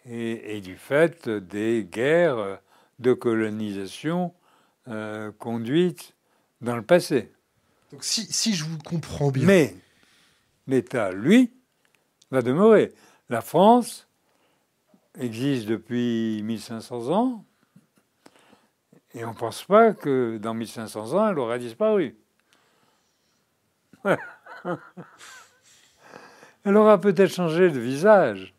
et, 0.05 0.57
et 0.57 0.62
du 0.62 0.75
fait 0.75 1.29
des 1.29 1.88
guerres 1.89 2.60
de 3.00 3.13
colonisation 3.13 4.34
euh, 4.88 5.31
conduites 5.38 6.15
dans 6.62 6.75
le 6.75 6.81
passé. 6.81 7.31
Donc, 7.91 8.03
si, 8.03 8.25
si 8.25 8.53
je 8.53 8.63
vous 8.63 8.77
comprends 8.79 9.31
bien. 9.31 9.46
Mais 9.46 9.75
l'État, 10.65 11.12
lui, 11.12 11.51
va 12.31 12.41
demeurer. 12.41 12.93
La 13.29 13.41
France 13.41 14.07
existe 15.19 15.67
depuis 15.67 16.41
1500 16.43 17.10
ans, 17.10 17.46
et 19.17 19.25
on 19.25 19.29
ne 19.29 19.36
pense 19.36 19.63
pas 19.63 19.93
que 19.93 20.38
dans 20.38 20.53
1500 20.53 21.13
ans, 21.13 21.29
elle 21.29 21.39
aura 21.39 21.57
disparu. 21.57 22.15
elle 26.63 26.77
aura 26.77 27.00
peut-être 27.00 27.33
changé 27.33 27.69
de 27.71 27.79
visage. 27.79 28.53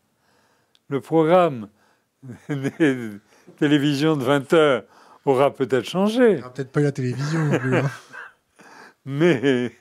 Le 0.89 0.99
programme 1.01 1.69
des 2.49 3.11
télévisions 3.57 4.17
de 4.17 4.23
20 4.23 4.53
heures 4.53 4.83
aura 5.25 5.53
peut-être 5.53 5.85
changé. 5.85 6.41
Peut-être 6.53 6.71
pas 6.71 6.81
eu 6.81 6.83
la 6.85 6.91
télévision 6.91 7.45
non 7.45 7.59
plus. 7.59 7.77
hein. 7.77 7.89
Mais, 9.05 9.71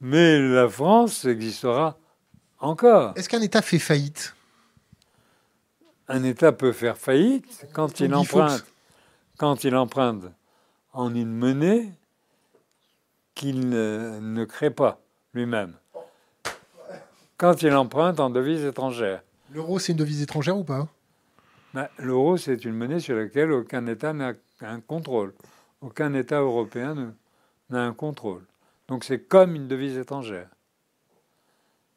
mais 0.00 0.38
la 0.38 0.68
France 0.68 1.24
existera 1.26 1.98
encore. 2.60 3.12
Est-ce 3.16 3.28
qu'un 3.28 3.42
État 3.42 3.60
fait 3.60 3.80
faillite? 3.80 4.34
Un 6.06 6.22
État 6.22 6.52
peut 6.52 6.72
faire 6.72 6.96
faillite 6.96 7.66
quand 7.74 8.00
il 8.00 8.14
emprunte, 8.14 8.64
quand 9.38 9.64
il 9.64 9.74
emprunte 9.74 10.24
en 10.92 11.14
une 11.14 11.32
monnaie 11.32 11.90
qu'il 13.34 13.68
ne, 13.70 14.18
ne 14.20 14.44
crée 14.44 14.70
pas 14.70 15.00
lui-même. 15.32 15.74
Quand 17.36 17.62
il 17.62 17.72
emprunte 17.74 18.18
en 18.20 18.30
devise 18.30 18.64
étrangère. 18.64 19.22
L'euro, 19.52 19.78
c'est 19.78 19.92
une 19.92 19.98
devise 19.98 20.20
étrangère 20.22 20.58
ou 20.58 20.64
pas? 20.64 20.88
Ben, 21.72 21.88
L'euro, 21.98 22.36
c'est 22.36 22.64
une 22.64 22.74
monnaie 22.74 22.98
sur 23.00 23.16
laquelle 23.16 23.52
aucun 23.52 23.86
État 23.86 24.12
n'a 24.12 24.34
un 24.60 24.80
contrôle. 24.80 25.32
Aucun 25.80 26.12
État 26.14 26.40
européen 26.40 27.14
n'a 27.70 27.82
un 27.84 27.92
contrôle. 27.92 28.42
Donc 28.88 29.04
c'est 29.04 29.20
comme 29.20 29.54
une 29.54 29.68
devise 29.68 29.96
étrangère. 29.96 30.48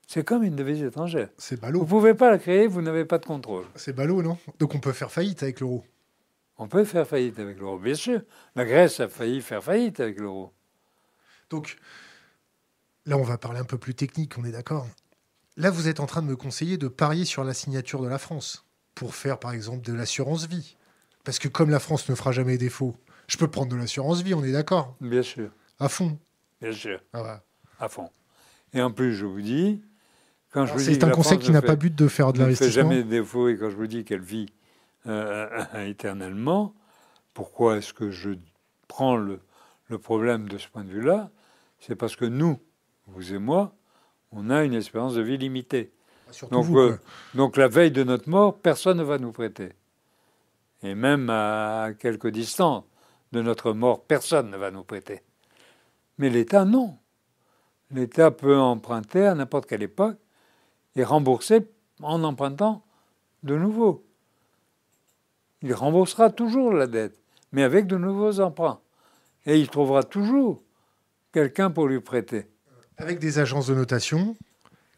C'est 0.06 0.24
comme 0.26 0.44
une 0.44 0.56
devise 0.58 0.84
étrangère. 0.84 1.30
C'est 1.38 1.56
Vous 1.56 1.62
ballot. 1.62 1.80
ne 1.82 1.86
pouvez 1.86 2.14
pas 2.14 2.30
la 2.30 2.38
créer, 2.38 2.68
vous 2.68 2.82
n'avez 2.82 3.06
pas 3.06 3.18
de 3.18 3.26
contrôle. 3.26 3.64
C'est 3.76 3.94
ballot, 3.96 4.22
non? 4.22 4.38
Donc 4.60 4.76
on 4.76 4.80
peut 4.80 4.92
faire 4.92 5.10
faillite 5.10 5.42
avec 5.42 5.62
l'euro. 5.62 5.84
On 6.62 6.68
peut 6.68 6.84
faire 6.84 7.08
faillite 7.08 7.39
avec 7.39 7.58
l'euro, 7.60 7.80
bien 7.80 7.96
sûr. 7.96 8.22
La 8.56 8.65
Grèce 8.65 9.00
a 9.00 9.10
failli 9.10 9.41
faire 9.41 9.63
faillite 9.63 10.00
avec 10.00 10.20
l'euro. 10.20 10.53
Donc, 11.50 11.75
là, 13.08 13.18
on 13.18 13.24
va 13.24 13.39
parler 13.39 13.60
un 13.60 13.63
peu 13.65 13.80
plus 13.80 13.96
technique, 13.96 14.38
on 14.38 14.46
est 14.46 14.51
d'accord. 14.51 14.88
Là, 15.58 15.72
vous 15.72 15.88
êtes 15.88 16.00
en 16.00 16.06
train 16.06 16.22
de 16.22 16.27
me 16.27 16.36
conseiller 16.36 16.77
de 16.77 16.88
parier 16.88 17.25
sur 17.25 17.44
la 17.44 17.56
signature 17.56 18.00
de 18.03 18.08
la 18.08 18.20
France 18.20 18.63
pour 18.94 19.15
faire, 19.15 19.39
par 19.39 19.53
exemple, 19.53 19.82
de 19.82 19.91
l'assurance 19.91 20.46
vie. 20.48 20.77
Parce 21.24 21.39
que 21.39 21.48
comme 21.48 21.72
la 21.72 21.80
France 21.80 22.08
ne 22.10 22.13
fera 22.13 22.32
jamais 22.32 22.60
défaut, 22.60 22.96
je 23.27 23.38
peux 23.38 23.48
prendre 23.48 23.72
de 23.72 23.75
l'assurance 23.75 24.22
vie, 24.22 24.36
on 24.36 24.44
est 24.44 24.51
d'accord? 24.51 24.96
Bien 25.01 25.24
sûr, 25.24 25.50
À 25.80 25.89
fond. 25.89 26.20
bien 26.62 26.74
sûr, 26.74 27.01
Ah 27.13 27.24
ouais. 27.24 27.38
à 27.80 27.89
fond. 27.89 28.08
Et 28.74 28.84
en 28.84 28.91
plus, 28.91 29.15
je 29.15 29.25
vous 29.25 29.41
dis, 29.41 29.82
quand 30.51 30.68
je 30.68 30.74
vous 30.74 30.77
dis 30.77 30.86
C'est 30.86 31.03
un 31.03 31.10
conseil 31.10 31.39
qui 31.39 31.50
n'a 31.50 31.63
pas 31.63 31.75
but 31.75 31.96
de 31.96 32.08
faire 32.08 32.34
de 32.34 32.38
ne 32.38 32.44
fait 32.44 32.44
l'investissement. 32.44 32.84
jamais 32.91 33.03
défaut, 33.03 33.50
et 33.50 33.58
quand 33.58 33.72
je 33.72 33.75
vous 33.75 33.88
dis 33.88 34.03
qu'elle 34.06 34.22
vit 34.22 34.46
euh, 35.08 35.65
éternellement, 35.86 36.74
pourquoi 37.34 37.77
est-ce 37.77 37.93
que 37.93 38.12
je 38.12 38.31
prends 38.88 39.15
le, 39.15 39.39
le 39.88 39.98
problème 39.98 40.48
de 40.48 40.58
ce 40.58 40.67
point 40.67 40.84
de 40.84 40.89
vue-là? 40.89 41.29
C'est 41.79 41.96
parce 41.96 42.15
que 42.15 42.25
nous, 42.25 42.60
vous 43.08 43.34
et 43.34 43.39
moi, 43.39 43.74
on 44.31 44.50
a 44.50 44.63
une 44.63 44.74
espérance 44.74 45.15
de 45.15 45.22
vie 45.22 45.38
limitée. 45.38 45.91
Surtout 46.31 46.55
Donc, 46.55 46.65
vous, 46.65 46.77
euh. 46.77 47.00
Donc 47.36 47.58
la 47.58 47.67
veille 47.67 47.91
de 47.91 48.03
notre 48.03 48.29
mort, 48.29 48.58
personne 48.60 48.98
ne 48.98 49.03
va 49.03 49.17
nous 49.17 49.31
prêter. 49.31 49.74
Et 50.84 50.96
même 50.96 51.29
à 51.29 51.89
quelque 52.00 52.27
distance 52.27 52.84
de 53.31 53.41
notre 53.41 53.74
mort, 53.74 54.05
personne 54.05 54.50
ne 54.50 54.58
va 54.58 54.72
nous 54.72 54.84
prêter. 54.84 55.22
Mais 56.17 56.29
l'État, 56.29 56.65
non. 56.65 56.98
L'État 57.91 58.31
peut 58.31 58.58
emprunter 58.58 59.25
à 59.25 59.36
n'importe 59.36 59.65
quelle 59.65 59.84
époque 59.84 60.17
et 60.96 61.03
rembourser 61.03 61.70
en 62.01 62.24
empruntant 62.24 62.84
de 63.43 63.55
nouveau. 63.58 64.05
Il 65.62 65.74
remboursera 65.74 66.30
toujours 66.30 66.74
la 66.74 66.88
dette, 66.88 67.18
mais 67.51 67.63
avec 67.63 67.88
de 67.88 67.98
nouveaux 67.98 68.39
emprunts. 68.39 68.80
Et 69.46 69.60
il 69.60 69.70
trouvera 69.70 70.03
toujours 70.03 70.63
quelqu'un 71.34 71.70
pour 71.70 71.88
lui 71.88 72.00
prêter. 72.00 72.48
Avec 72.98 73.20
des 73.20 73.39
agences 73.39 73.68
de 73.68 73.75
notation 73.75 74.36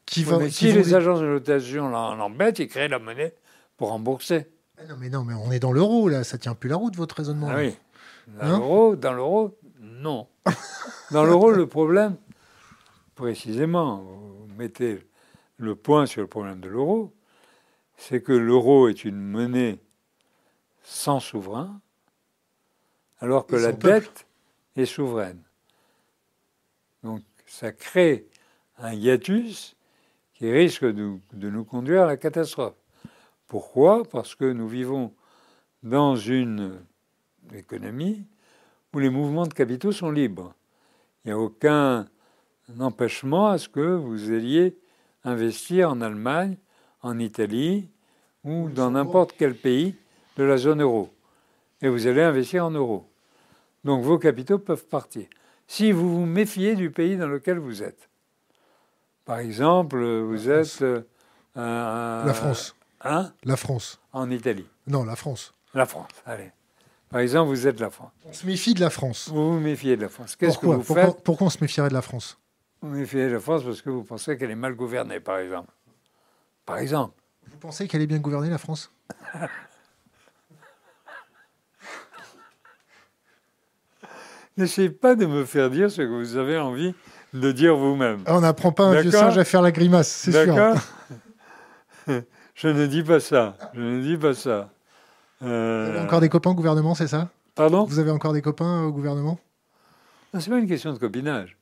qui 0.05 0.23
vont. 0.23 0.39
mais 0.39 0.47
qui 0.47 0.53
si 0.53 0.69
vont 0.71 0.75
les 0.77 0.93
agences 0.93 1.19
de 1.21 1.25
notation 1.27 1.89
l'embêtent, 1.89 2.59
ils 2.59 2.67
créent 2.67 2.87
la 2.87 2.99
monnaie 2.99 3.33
pour 3.77 3.89
rembourser. 3.89 4.47
Ah 4.77 4.83
Non, 4.89 4.95
mais 4.99 5.09
non, 5.09 5.23
mais 5.23 5.33
on 5.33 5.51
est 5.51 5.59
dans 5.59 5.71
l'euro, 5.71 6.09
là. 6.09 6.23
Ça 6.23 6.37
tient 6.37 6.55
plus 6.55 6.69
la 6.69 6.75
route, 6.75 6.95
votre 6.95 7.15
raisonnement. 7.15 7.47
Ah 7.49 7.57
oui. 7.57 7.75
Dans 8.27 8.45
Hein 8.45 8.57
l'euro, 8.57 8.95
dans 8.95 9.13
l'euro, 9.13 9.57
non. 9.81 10.27
Dans 11.11 11.25
l'euro, 11.25 11.51
le 11.51 11.67
problème, 11.67 12.15
précisément, 13.15 13.97
vous 13.97 14.47
mettez 14.57 15.05
le 15.57 15.75
point 15.75 16.05
sur 16.05 16.21
le 16.21 16.27
problème 16.27 16.59
de 16.59 16.67
l'euro, 16.69 17.13
c'est 17.97 18.21
que 18.21 18.33
l'euro 18.33 18.87
est 18.87 19.05
une 19.05 19.19
monnaie 19.19 19.77
sans 20.83 21.19
souverain, 21.19 21.81
alors 23.19 23.47
que 23.47 23.55
Et 23.55 23.61
la 23.61 23.73
peuple. 23.73 24.05
dette 24.05 24.27
est 24.75 24.85
souveraine. 24.85 25.41
Donc 27.03 27.21
ça 27.45 27.71
crée 27.71 28.27
un 28.77 28.93
hiatus 28.93 29.75
qui 30.33 30.51
risque 30.51 30.85
de, 30.85 31.17
de 31.33 31.49
nous 31.49 31.63
conduire 31.63 32.03
à 32.03 32.07
la 32.07 32.17
catastrophe. 32.17 32.75
Pourquoi? 33.47 34.03
Parce 34.03 34.35
que 34.35 34.45
nous 34.51 34.67
vivons 34.67 35.13
dans 35.83 36.15
une 36.15 36.79
économie 37.53 38.25
où 38.93 38.99
les 38.99 39.09
mouvements 39.09 39.47
de 39.47 39.53
capitaux 39.53 39.91
sont 39.91 40.11
libres. 40.11 40.53
Il 41.23 41.27
n'y 41.29 41.33
a 41.33 41.37
aucun 41.39 42.07
empêchement 42.79 43.47
à 43.49 43.57
ce 43.57 43.69
que 43.69 43.95
vous 43.95 44.31
alliez 44.31 44.77
investir 45.23 45.89
en 45.89 46.01
Allemagne, 46.01 46.57
en 47.01 47.19
Italie 47.19 47.89
ou 48.43 48.69
dans 48.69 48.91
n'importe 48.91 49.33
quel 49.37 49.55
pays 49.55 49.95
de 50.37 50.43
la 50.43 50.57
zone 50.57 50.81
euro. 50.81 51.13
Et 51.81 51.87
vous 51.89 52.07
allez 52.07 52.21
investir 52.21 52.65
en 52.65 52.71
euros. 52.71 53.09
Donc 53.83 54.03
vos 54.03 54.17
capitaux 54.17 54.59
peuvent 54.59 54.85
partir. 54.85 55.27
Si 55.67 55.91
vous 55.91 56.13
vous 56.19 56.25
méfiez 56.25 56.75
du 56.75 56.91
pays 56.91 57.17
dans 57.17 57.27
lequel 57.27 57.57
vous 57.59 57.83
êtes. 57.83 58.09
Par 59.25 59.39
exemple, 59.39 60.03
vous 60.03 60.47
La 60.49 60.59
êtes 60.59 60.81
euh, 60.81 61.01
La 61.55 62.33
France. 62.33 62.75
Hein? 63.01 63.33
La 63.43 63.57
France. 63.57 63.99
En 64.11 64.29
Italie. 64.31 64.67
Non, 64.87 65.03
la 65.03 65.15
France. 65.15 65.53
La 65.73 65.85
France, 65.85 66.09
allez. 66.25 66.51
Par 67.09 67.19
exemple, 67.21 67.49
vous 67.49 67.67
êtes 67.67 67.79
la 67.79 67.89
France. 67.89 68.11
On 68.25 68.33
se 68.33 68.45
méfie 68.45 68.73
de 68.73 68.79
la 68.81 68.89
France. 68.89 69.29
Vous 69.29 69.53
vous 69.53 69.59
méfiez 69.59 69.95
de 69.97 70.01
la 70.01 70.09
France. 70.09 70.35
Qu'est-ce 70.35 70.57
que 70.57 70.61
Pourquoi? 70.65 70.77
vous 70.77 70.83
pourquoi, 70.83 71.05
faites? 71.05 71.23
pourquoi 71.23 71.47
on 71.47 71.49
se 71.49 71.57
méfierait 71.61 71.89
de 71.89 71.93
la 71.93 72.01
France? 72.01 72.39
Vous 72.81 72.89
méfiez 72.89 73.27
de 73.27 73.33
la 73.33 73.39
France 73.39 73.63
parce 73.63 73.81
que 73.81 73.89
vous 73.89 74.03
pensez 74.03 74.37
qu'elle 74.37 74.51
est 74.51 74.55
mal 74.55 74.73
gouvernée, 74.75 75.19
par 75.19 75.37
exemple. 75.37 75.71
Par 76.65 76.77
exemple. 76.77 77.13
Vous 77.47 77.57
pensez 77.57 77.87
qu'elle 77.87 78.01
est 78.01 78.07
bien 78.07 78.19
gouvernée, 78.19 78.49
la 78.49 78.57
France? 78.57 78.91
N'essayez 84.57 84.89
pas 84.89 85.15
de 85.15 85.25
me 85.25 85.45
faire 85.45 85.69
dire 85.69 85.89
ce 85.89 86.01
que 86.01 86.07
vous 86.07 86.37
avez 86.37 86.57
envie 86.57 86.93
de 87.33 87.51
dire 87.51 87.75
vous-même. 87.75 88.23
On 88.27 88.41
n'apprend 88.41 88.71
pas 88.71 88.83
un 88.85 89.01
vieux 89.01 89.11
singe 89.11 89.37
à 89.37 89.43
faire 89.43 89.61
la 89.61 89.71
grimace, 89.71 90.07
c'est 90.09 90.31
sûr. 90.31 90.53
D'accord 90.55 90.77
Je 92.55 92.67
ne 92.67 92.85
dis 92.85 93.01
pas 93.03 93.19
ça. 93.19 93.57
Je 93.73 93.81
ne 93.81 94.01
dis 94.01 94.17
pas 94.17 94.33
ça. 94.33 94.69
Vous 95.41 95.47
Euh, 95.47 95.89
avez 95.89 95.99
encore 96.01 96.21
des 96.21 96.29
copains 96.29 96.51
au 96.51 96.55
gouvernement, 96.55 96.93
c'est 96.95 97.07
ça? 97.07 97.29
Pardon? 97.55 97.85
Vous 97.85 97.99
avez 97.99 98.11
encore 98.11 98.33
des 98.33 98.41
copains 98.41 98.83
au 98.83 98.91
gouvernement? 98.91 99.39
Non, 100.33 100.39
c'est 100.39 100.49
pas 100.49 100.59
une 100.59 100.67
question 100.67 100.93
de 100.93 100.97
copinage. 100.99 101.57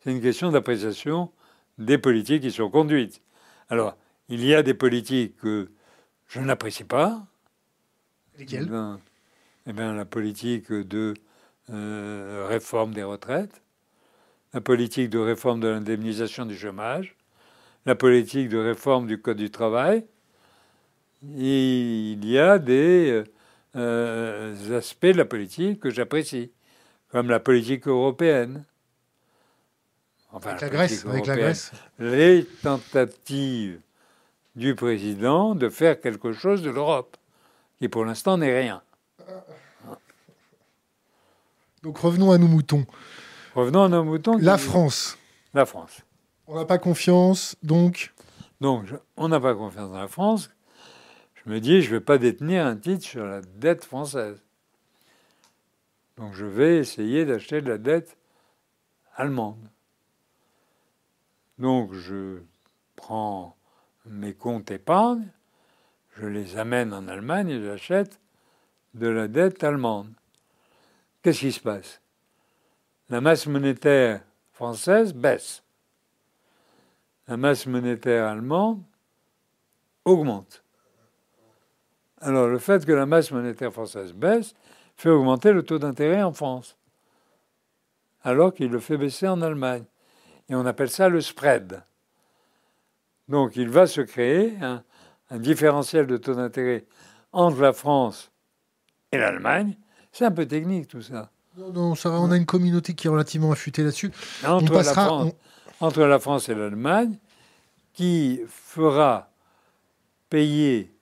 C'est 0.00 0.12
une 0.12 0.20
question 0.20 0.50
d'appréciation 0.50 1.30
des 1.78 1.98
politiques 1.98 2.42
qui 2.42 2.50
sont 2.52 2.70
conduites. 2.70 3.22
Alors, 3.70 3.96
il 4.28 4.44
y 4.44 4.54
a 4.54 4.62
des 4.62 4.74
politiques 4.74 5.36
que 5.38 5.70
je 6.28 6.40
n'apprécie 6.40 6.84
pas. 6.84 7.26
Eh 8.36 8.40
Lesquels 8.40 8.66
ben, 8.66 8.98
eh 9.66 9.72
ben, 9.72 9.94
la 9.94 10.04
politique 10.04 10.70
de 10.72 11.14
euh, 11.70 12.46
réforme 12.48 12.94
des 12.94 13.02
retraites, 13.02 13.62
la 14.54 14.60
politique 14.60 15.10
de 15.10 15.18
réforme 15.18 15.60
de 15.60 15.68
l'indemnisation 15.68 16.46
du 16.46 16.56
chômage, 16.56 17.14
la 17.86 17.94
politique 17.94 18.48
de 18.48 18.58
réforme 18.58 19.06
du 19.06 19.20
Code 19.20 19.36
du 19.36 19.50
travail. 19.50 20.04
Et 21.36 22.12
il 22.12 22.24
y 22.24 22.38
a 22.38 22.58
des 22.58 23.24
euh, 23.76 24.78
aspects 24.78 25.06
de 25.06 25.18
la 25.18 25.24
politique 25.24 25.80
que 25.80 25.90
j'apprécie, 25.90 26.52
comme 27.10 27.28
la 27.28 27.40
politique 27.40 27.86
européenne. 27.86 28.64
Enfin, 30.32 30.50
Avec 30.50 30.62
la 30.62 30.68
Grèce, 30.68 31.06
avec 31.06 31.26
la 31.26 31.36
Grèce. 31.36 31.72
les 31.98 32.44
tentatives 32.62 33.80
du 34.56 34.74
président 34.74 35.54
de 35.54 35.68
faire 35.68 36.00
quelque 36.00 36.32
chose 36.32 36.62
de 36.62 36.70
l'Europe, 36.70 37.16
qui 37.78 37.88
pour 37.88 38.04
l'instant 38.04 38.38
n'est 38.38 38.58
rien. 38.58 38.82
Donc 41.82 41.98
revenons 41.98 42.30
à 42.32 42.38
nos 42.38 42.48
moutons. 42.48 42.86
Revenons 43.54 43.84
à 43.84 43.88
nos 43.88 44.04
moutons. 44.04 44.36
qui- 44.38 44.44
La 44.44 44.58
France. 44.58 45.18
La 45.54 45.64
France. 45.66 46.00
On 46.46 46.54
n'a 46.56 46.64
pas 46.64 46.78
confiance, 46.78 47.56
donc 47.62 48.12
Donc, 48.60 48.86
je- 48.86 48.96
on 49.16 49.28
n'a 49.28 49.38
pas 49.38 49.54
confiance 49.54 49.90
dans 49.90 49.98
la 50.00 50.08
France. 50.08 50.50
Je 51.34 51.48
me 51.50 51.60
dis, 51.60 51.80
je 51.80 51.90
ne 51.92 51.98
vais 51.98 52.04
pas 52.04 52.18
détenir 52.18 52.66
un 52.66 52.74
titre 52.76 53.04
sur 53.04 53.24
la 53.24 53.40
dette 53.40 53.84
française. 53.84 54.42
Donc, 56.16 56.34
je 56.34 56.44
vais 56.44 56.78
essayer 56.78 57.24
d'acheter 57.24 57.62
de 57.62 57.68
la 57.68 57.78
dette 57.78 58.16
allemande. 59.14 59.60
Donc, 61.58 61.92
je 61.92 62.38
prends 62.96 63.56
mes 64.06 64.34
comptes 64.34 64.70
épargne, 64.72 65.28
je 66.16 66.26
les 66.26 66.56
amène 66.56 66.92
en 66.92 67.06
Allemagne 67.06 67.50
et 67.50 67.62
j'achète 67.62 68.18
de 68.94 69.06
la 69.06 69.28
dette 69.28 69.62
allemande. 69.62 70.10
Qu'est-ce 71.22 71.40
qui 71.40 71.52
se 71.52 71.60
passe? 71.60 72.00
La 73.08 73.20
masse 73.20 73.46
monétaire 73.46 74.22
française 74.52 75.12
baisse 75.12 75.62
la 77.28 77.36
masse 77.36 77.66
monétaire 77.66 78.26
allemande 78.26 78.82
augmente. 80.04 80.64
Alors 82.20 82.48
le 82.48 82.58
fait 82.58 82.84
que 82.84 82.92
la 82.92 83.06
masse 83.06 83.30
monétaire 83.30 83.72
française 83.72 84.12
baisse 84.12 84.54
fait 84.96 85.10
augmenter 85.10 85.52
le 85.52 85.62
taux 85.62 85.78
d'intérêt 85.78 86.22
en 86.22 86.32
France, 86.32 86.76
alors 88.22 88.52
qu'il 88.52 88.70
le 88.70 88.80
fait 88.80 88.96
baisser 88.96 89.28
en 89.28 89.42
Allemagne. 89.42 89.84
Et 90.48 90.54
on 90.54 90.64
appelle 90.64 90.90
ça 90.90 91.08
le 91.08 91.20
spread. 91.20 91.82
Donc 93.28 93.54
il 93.56 93.68
va 93.68 93.86
se 93.86 94.00
créer 94.00 94.56
un, 94.62 94.82
différentiel 95.38 96.06
de 96.06 96.16
taux 96.16 96.34
d'intérêt 96.34 96.86
entre 97.32 97.60
la 97.60 97.74
France 97.74 98.32
et 99.12 99.18
l'Allemagne. 99.18 99.76
C'est 100.12 100.24
un 100.24 100.30
peu 100.30 100.46
technique 100.46 100.88
tout 100.88 101.02
ça. 101.02 101.30
Non, 101.56 101.72
non, 101.72 101.94
ça 101.94 102.10
va, 102.10 102.20
on 102.20 102.30
a 102.30 102.36
une 102.36 102.46
communauté 102.46 102.94
qui 102.94 103.06
est 103.06 103.10
relativement 103.10 103.52
affûtée 103.52 103.82
là-dessus. 103.82 104.12
Entre, 104.46 104.74
la 104.74 104.84
France, 104.84 105.32
entre 105.80 106.02
la 106.04 106.18
France 106.18 106.48
et 106.48 106.54
l'Allemagne, 106.54 107.16
qui 107.92 108.40
fera 108.48 109.30
payer 110.30 110.92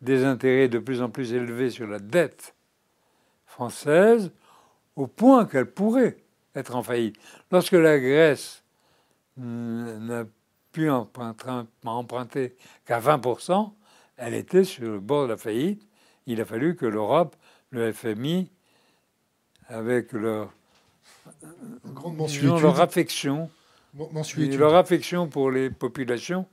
des 0.00 0.24
intérêts 0.24 0.68
de 0.68 0.78
plus 0.78 1.02
en 1.02 1.08
plus 1.08 1.32
élevés 1.32 1.70
sur 1.70 1.86
la 1.86 1.98
dette 1.98 2.54
française, 3.46 4.30
au 4.96 5.06
point 5.06 5.46
qu'elle 5.46 5.70
pourrait 5.70 6.18
être 6.54 6.76
en 6.76 6.82
faillite. 6.82 7.16
Lorsque 7.50 7.72
la 7.72 7.98
Grèce 7.98 8.62
n'a 9.36 10.24
pu 10.70 10.90
emprunter 10.90 12.56
qu'à 12.84 13.00
20%, 13.00 13.72
elle 14.16 14.34
était 14.34 14.64
sur 14.64 14.84
le 14.84 15.00
bord 15.00 15.24
de 15.24 15.30
la 15.30 15.36
faillite. 15.36 15.88
Il 16.26 16.40
a 16.40 16.44
fallu 16.44 16.76
que 16.76 16.86
l'Europe, 16.86 17.34
le 17.74 17.92
FMI, 17.92 18.48
avec 19.68 20.12
leur, 20.12 20.52
leur 22.42 22.80
affection, 22.80 23.50
leur 24.36 24.74
affection 24.74 25.26
pour 25.28 25.50
les 25.50 25.70
populations, 25.70 26.46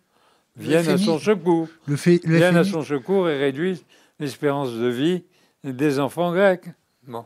viennent 0.57 0.89
à 0.89 0.97
son 0.97 1.19
secours. 1.19 1.67
Le 1.87 1.95
viennent 1.95 2.57
à 2.57 2.63
son 2.63 2.81
secours 2.83 3.29
et 3.29 3.37
réduisent 3.37 3.85
l'espérance 4.19 4.73
de 4.73 4.87
vie 4.87 5.23
des 5.63 5.99
enfants 5.99 6.33
grecs. 6.33 6.65
Bon. 7.07 7.25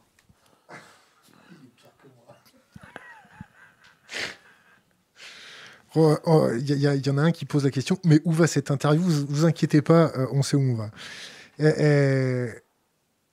Il 5.98 6.02
oh, 6.26 6.50
y, 6.60 7.10
en 7.10 7.18
a 7.18 7.22
un 7.22 7.32
qui 7.32 7.46
pose 7.46 7.64
la 7.64 7.72
question, 7.72 7.98
mais 8.04 8.20
où 8.26 8.34
va 8.34 8.48
cette 8.48 8.70
interview? 8.70 9.02
Vous 9.02 9.26
vous 9.30 9.46
inquiétez 9.46 9.82
pas, 9.82 10.12
euh, 10.18 10.28
on 10.34 10.44
sait 10.44 10.58
où 10.58 10.60
on 10.60 10.76
va. 10.76 10.92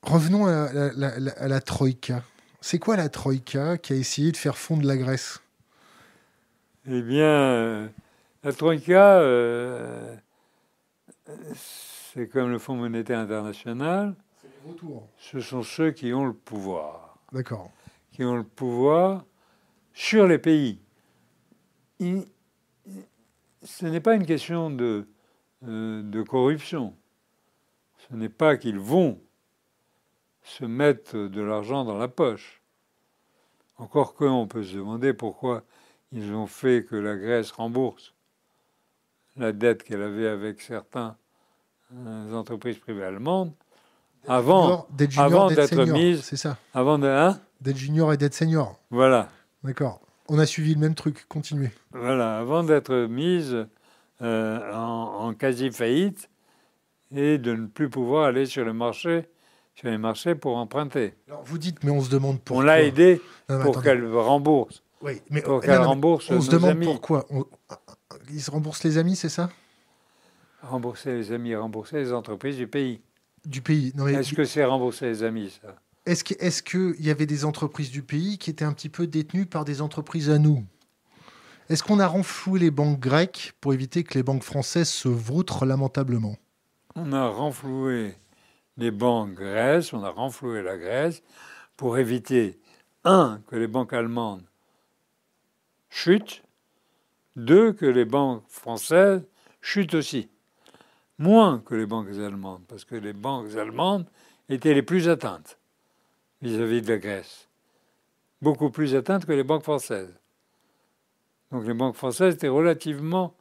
Revenons 0.02 0.46
à 0.46 0.72
la, 0.94 1.60
Troïka. 1.60 2.22
C'est 2.60 2.78
quoi 2.78 2.96
la 2.96 3.08
Troïka 3.08 3.78
qui 3.78 3.92
a 3.92 3.96
essayé 3.96 4.32
de 4.32 4.36
faire 4.36 4.56
fondre 4.56 4.86
la 4.86 4.96
Grèce? 4.96 5.40
Eh 6.86 7.02
bien, 7.02 7.24
euh, 7.24 7.88
la 8.42 8.52
Troïka, 8.52 9.18
euh, 9.18 10.14
c'est 12.12 12.28
comme 12.28 12.50
le 12.50 12.58
Fonds 12.58 12.76
monétaire 12.76 13.18
international. 13.18 14.14
Ce 15.18 15.40
sont 15.40 15.62
ceux 15.62 15.90
qui 15.90 16.12
ont 16.12 16.26
le 16.26 16.32
pouvoir. 16.32 17.16
D'accord. 17.32 17.70
Qui 18.12 18.24
ont 18.24 18.36
le 18.36 18.44
pouvoir 18.44 19.24
sur 19.92 20.26
les 20.26 20.38
pays 20.38 20.78
ce 23.62 23.86
n'est 23.86 24.00
pas 24.00 24.14
une 24.14 24.26
question 24.26 24.70
de, 24.70 25.08
euh, 25.66 26.02
de 26.02 26.22
corruption. 26.22 26.94
Ce 28.08 28.14
n'est 28.14 28.28
pas 28.28 28.56
qu'ils 28.56 28.78
vont 28.78 29.20
se 30.42 30.64
mettre 30.64 31.16
de 31.16 31.40
l'argent 31.40 31.84
dans 31.84 31.98
la 31.98 32.08
poche. 32.08 32.60
Encore 33.78 34.14
qu'on 34.14 34.46
peut 34.46 34.64
se 34.64 34.76
demander 34.76 35.12
pourquoi 35.12 35.62
ils 36.12 36.32
ont 36.32 36.46
fait 36.46 36.84
que 36.84 36.96
la 36.96 37.16
Grèce 37.16 37.50
rembourse 37.52 38.14
la 39.36 39.52
dette 39.52 39.82
qu'elle 39.82 40.02
avait 40.02 40.28
avec 40.28 40.60
certaines 40.60 41.14
euh, 41.94 42.34
entreprises 42.34 42.78
privées 42.78 43.04
allemandes 43.04 43.52
avant, 44.28 44.86
d'être 44.90 45.84
mise. 45.90 46.22
C'est 46.22 46.36
ça. 46.36 46.56
Avant 46.74 46.98
de, 46.98 47.08
hein? 47.08 47.40
D'être 47.60 47.76
junior 47.76 48.12
et 48.12 48.16
d'être 48.16 48.34
senior. 48.34 48.78
Voilà. 48.90 49.28
D'accord. 49.64 50.00
On 50.28 50.38
a 50.38 50.46
suivi 50.46 50.74
le 50.74 50.80
même 50.80 50.94
truc, 50.94 51.26
continuez. 51.28 51.70
Voilà, 51.92 52.38
avant 52.38 52.62
d'être 52.62 52.94
mise 53.06 53.66
euh, 54.22 54.72
en, 54.72 55.34
quasi-faillite 55.34 56.30
et 57.14 57.38
de 57.38 57.54
ne 57.54 57.66
plus 57.66 57.90
pouvoir 57.90 58.26
aller 58.26 58.46
sur 58.46 58.64
le 58.64 58.72
marché, 58.72 59.28
sur 59.74 59.88
les 59.88 59.98
marchés 59.98 60.34
pour 60.34 60.56
emprunter. 60.56 61.14
Alors 61.28 61.42
vous 61.44 61.58
dites, 61.58 61.82
mais 61.84 61.90
on 61.90 62.00
se 62.00 62.10
demande 62.10 62.40
pourquoi. 62.40 62.62
On 62.62 62.66
l'a 62.66 62.82
aidé 62.82 63.20
pour 63.46 63.82
qu'elle 63.82 64.06
rembourse. 64.14 64.82
Oui, 65.00 65.20
mais 65.30 65.42
pour 65.42 65.60
qu'elle 65.60 65.80
rembourse. 65.80 66.30
On 66.30 66.40
se 66.40 66.50
demande 66.50 66.80
pourquoi. 66.80 67.26
Ils 68.30 68.42
se 68.42 68.50
remboursent 68.50 68.84
les 68.84 68.98
amis, 68.98 69.16
c'est 69.16 69.28
ça? 69.28 69.50
Rembourser 70.62 71.14
les 71.14 71.32
amis, 71.32 71.54
rembourser 71.56 71.96
les 71.96 72.12
entreprises 72.12 72.56
du 72.56 72.68
pays. 72.68 73.00
Du 73.44 73.62
pays. 73.62 73.92
Est-ce 74.08 74.34
que 74.34 74.44
c'est 74.44 74.64
rembourser 74.64 75.06
les 75.06 75.22
amis, 75.24 75.58
ça? 75.60 75.74
Est-ce 76.06 76.22
qu'il 76.24 76.36
est 76.40 77.00
y 77.00 77.10
avait 77.10 77.26
des 77.26 77.44
entreprises 77.44 77.90
du 77.90 78.02
pays 78.02 78.38
qui 78.38 78.50
étaient 78.50 78.64
un 78.64 78.72
petit 78.72 78.88
peu 78.88 79.06
détenues 79.06 79.46
par 79.46 79.64
des 79.64 79.80
entreprises 79.82 80.30
à 80.30 80.38
nous? 80.38 80.64
Est-ce 81.68 81.82
qu'on 81.82 82.00
a 82.00 82.06
renfloué 82.06 82.60
les 82.60 82.70
banques 82.70 83.00
grecques 83.00 83.54
pour 83.60 83.72
éviter 83.72 84.04
que 84.04 84.14
les 84.14 84.22
banques 84.22 84.42
françaises 84.42 84.88
se 84.88 85.08
vautrent 85.08 85.64
lamentablement? 85.64 86.36
On 86.96 87.12
a 87.12 87.26
renfloué 87.28 88.14
les 88.76 88.90
banques 88.90 89.34
grèces, 89.34 89.92
on 89.92 90.02
a 90.02 90.10
renfloué 90.10 90.62
la 90.62 90.76
Grèce 90.76 91.22
pour 91.76 91.98
éviter, 91.98 92.58
un, 93.04 93.40
que 93.48 93.56
les 93.56 93.66
banques 93.66 93.92
allemandes 93.92 94.44
chutent, 95.90 96.42
deux, 97.36 97.72
que 97.72 97.86
les 97.86 98.04
banques 98.04 98.44
françaises 98.48 99.26
chutent 99.60 99.94
aussi. 99.94 100.28
Moins 101.18 101.60
que 101.60 101.74
les 101.74 101.86
banques 101.86 102.08
allemandes, 102.08 102.62
parce 102.68 102.84
que 102.84 102.96
les 102.96 103.12
banques 103.12 103.54
allemandes 103.56 104.06
étaient 104.48 104.74
les 104.74 104.82
plus 104.82 105.08
atteintes 105.08 105.58
vis-à-vis 106.40 106.82
de 106.82 106.88
la 106.88 106.98
Grèce. 106.98 107.48
Beaucoup 108.40 108.70
plus 108.70 108.94
atteinte 108.94 109.26
que 109.26 109.32
les 109.32 109.44
banques 109.44 109.62
françaises. 109.62 110.14
Donc 111.52 111.66
les 111.66 111.74
banques 111.74 111.96
françaises 111.96 112.34
étaient 112.34 112.48
relativement 112.48 113.34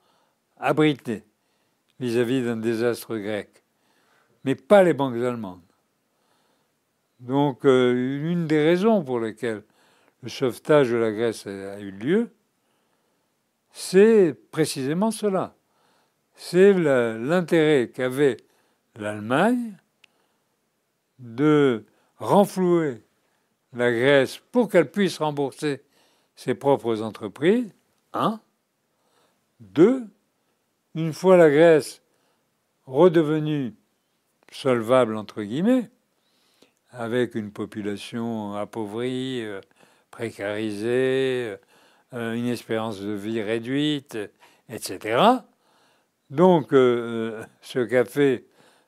abritées 0.58 1.24
vis-à-vis 2.00 2.44
d'un 2.44 2.58
désastre 2.58 3.18
grec, 3.18 3.61
mais 4.44 4.56
pas 4.56 4.84
les 4.84 4.94
banques 4.94 5.16
allemandes. 5.16 5.62
Donc 7.20 7.66
euh, 7.66 8.32
une 8.32 8.48
des 8.48 8.64
raisons 8.64 9.04
pour 9.04 9.20
lesquelles 9.20 9.64
le 10.24 10.30
sauvetage 10.30 10.90
de 10.90 10.98
la 10.98 11.12
Grèce 11.12 11.48
a 11.48 11.80
eu 11.80 11.92
lieu, 11.92 12.32
c'est 13.72 14.36
précisément 14.52 15.12
cela. 15.12 15.56
C'est 16.36 16.74
l'intérêt 16.74 17.90
qu'avait 17.94 18.38
l'Allemagne 18.96 19.78
de 21.20 21.86
renflouer 22.18 23.04
la 23.74 23.92
Grèce 23.92 24.42
pour 24.52 24.70
qu'elle 24.70 24.90
puisse 24.90 25.20
rembourser 25.20 25.84
ses 26.36 26.56
propres 26.56 27.02
entreprises. 27.02 27.72
Un. 28.14 28.40
Deux. 29.60 30.08
Une 30.96 31.14
fois 31.14 31.38
la 31.38 31.50
Grèce 31.50 32.02
redevenue 32.86 33.74
solvable, 34.52 35.16
entre 35.16 35.42
guillemets, 35.44 35.90
avec 36.92 37.36
une 37.36 37.52
population 37.52 38.54
appauvrie, 38.54 39.42
euh, 39.44 39.62
précarisée, 40.12 41.56
euh, 42.14 42.34
une 42.34 42.48
espérance 42.48 43.00
de 43.00 43.12
vie 43.12 43.42
réduite, 43.42 44.18
etc. 44.70 45.24
Donc, 46.30 46.74
euh, 46.74 47.44
ce 47.62 47.80
qu'a 47.80 48.06
fait 48.06 48.46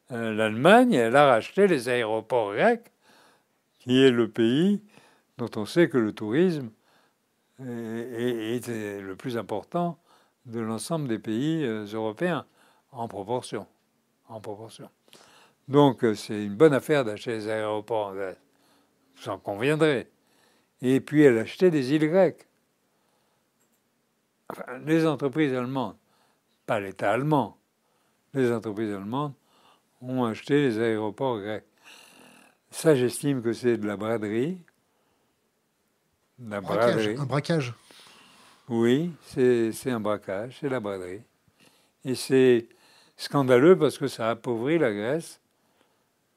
l'Allemagne, 0.09 0.93
elle 0.93 1.15
a 1.15 1.25
racheté 1.25 1.65
les 1.65 1.89
aéroports 1.89 2.53
grecs 2.53 2.91
qui 3.79 4.03
est 4.03 4.11
le 4.11 4.29
pays 4.29 4.83
dont 5.37 5.49
on 5.55 5.65
sait 5.65 5.89
que 5.89 5.97
le 5.97 6.13
tourisme 6.13 6.69
est, 7.59 8.67
le 8.67 9.15
plus 9.15 9.37
important 9.37 9.97
de 10.45 10.59
l'ensemble 10.59 11.07
des 11.07 11.19
pays 11.19 11.63
euh, 11.63 11.85
européens, 11.85 12.45
en 12.91 13.07
proportion. 13.07 13.65
En 14.27 14.39
proportion. 14.39 14.89
Donc 15.67 16.03
euh, 16.03 16.15
c'est 16.15 16.43
une 16.43 16.55
bonne 16.55 16.73
affaire 16.73 17.05
d'acheter 17.05 17.31
les 17.31 17.47
aéroports 17.49 18.13
vous 19.15 19.29
en 19.29 19.37
conviendrez. 19.37 20.09
Et 20.81 20.99
puis 20.99 21.23
elle 21.23 21.37
achetait 21.37 21.71
des 21.71 21.93
îles 21.93 22.09
grecques. 22.09 22.45
les 24.85 25.05
entreprises 25.05 25.53
allemandes, 25.53 25.95
pas 26.65 26.79
l'État 26.79 27.11
allemand, 27.11 27.57
les 28.33 28.51
entreprises 28.51 28.93
allemandes 28.93 29.33
ont 30.01 30.25
acheté 30.25 30.61
les 30.61 30.79
aéroports 30.79 31.39
grecs. 31.39 31.63
Ça, 32.71 32.95
j'estime 32.95 33.41
que 33.41 33.53
c'est 33.53 33.77
de 33.77 33.87
la 33.87 33.95
braderie. 33.95 34.57
La 36.39 36.59
braquage, 36.59 37.07
Un 37.07 37.25
braquage. 37.25 37.73
Oui, 38.67 39.11
c'est 39.27 39.91
un 39.91 39.99
braquage, 39.99 40.57
c'est 40.59 40.69
la 40.69 40.79
braderie. 40.79 41.21
Et 42.03 42.15
c'est 42.15 42.67
scandaleux 43.15 43.77
parce 43.77 43.97
que 43.97 44.07
ça 44.07 44.31
appauvrit 44.31 44.79
la 44.79 44.91
Grèce 44.91 45.39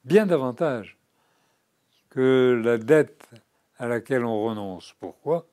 bien 0.06 0.24
davantage 0.24 0.96
que 2.10 2.60
la 2.64 2.78
dette 2.78 3.28
à 3.78 3.88
laquelle 3.88 4.24
on 4.24 4.44
renonce. 4.44 4.94
Pourquoi? 5.00 5.46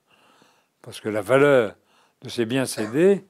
Parce 0.81 1.01
que 1.01 1.09
la 1.09 1.21
valeur 1.21 1.75
de 2.21 2.29
ces 2.29 2.45
biens 2.45 2.65
cédés 2.65 3.25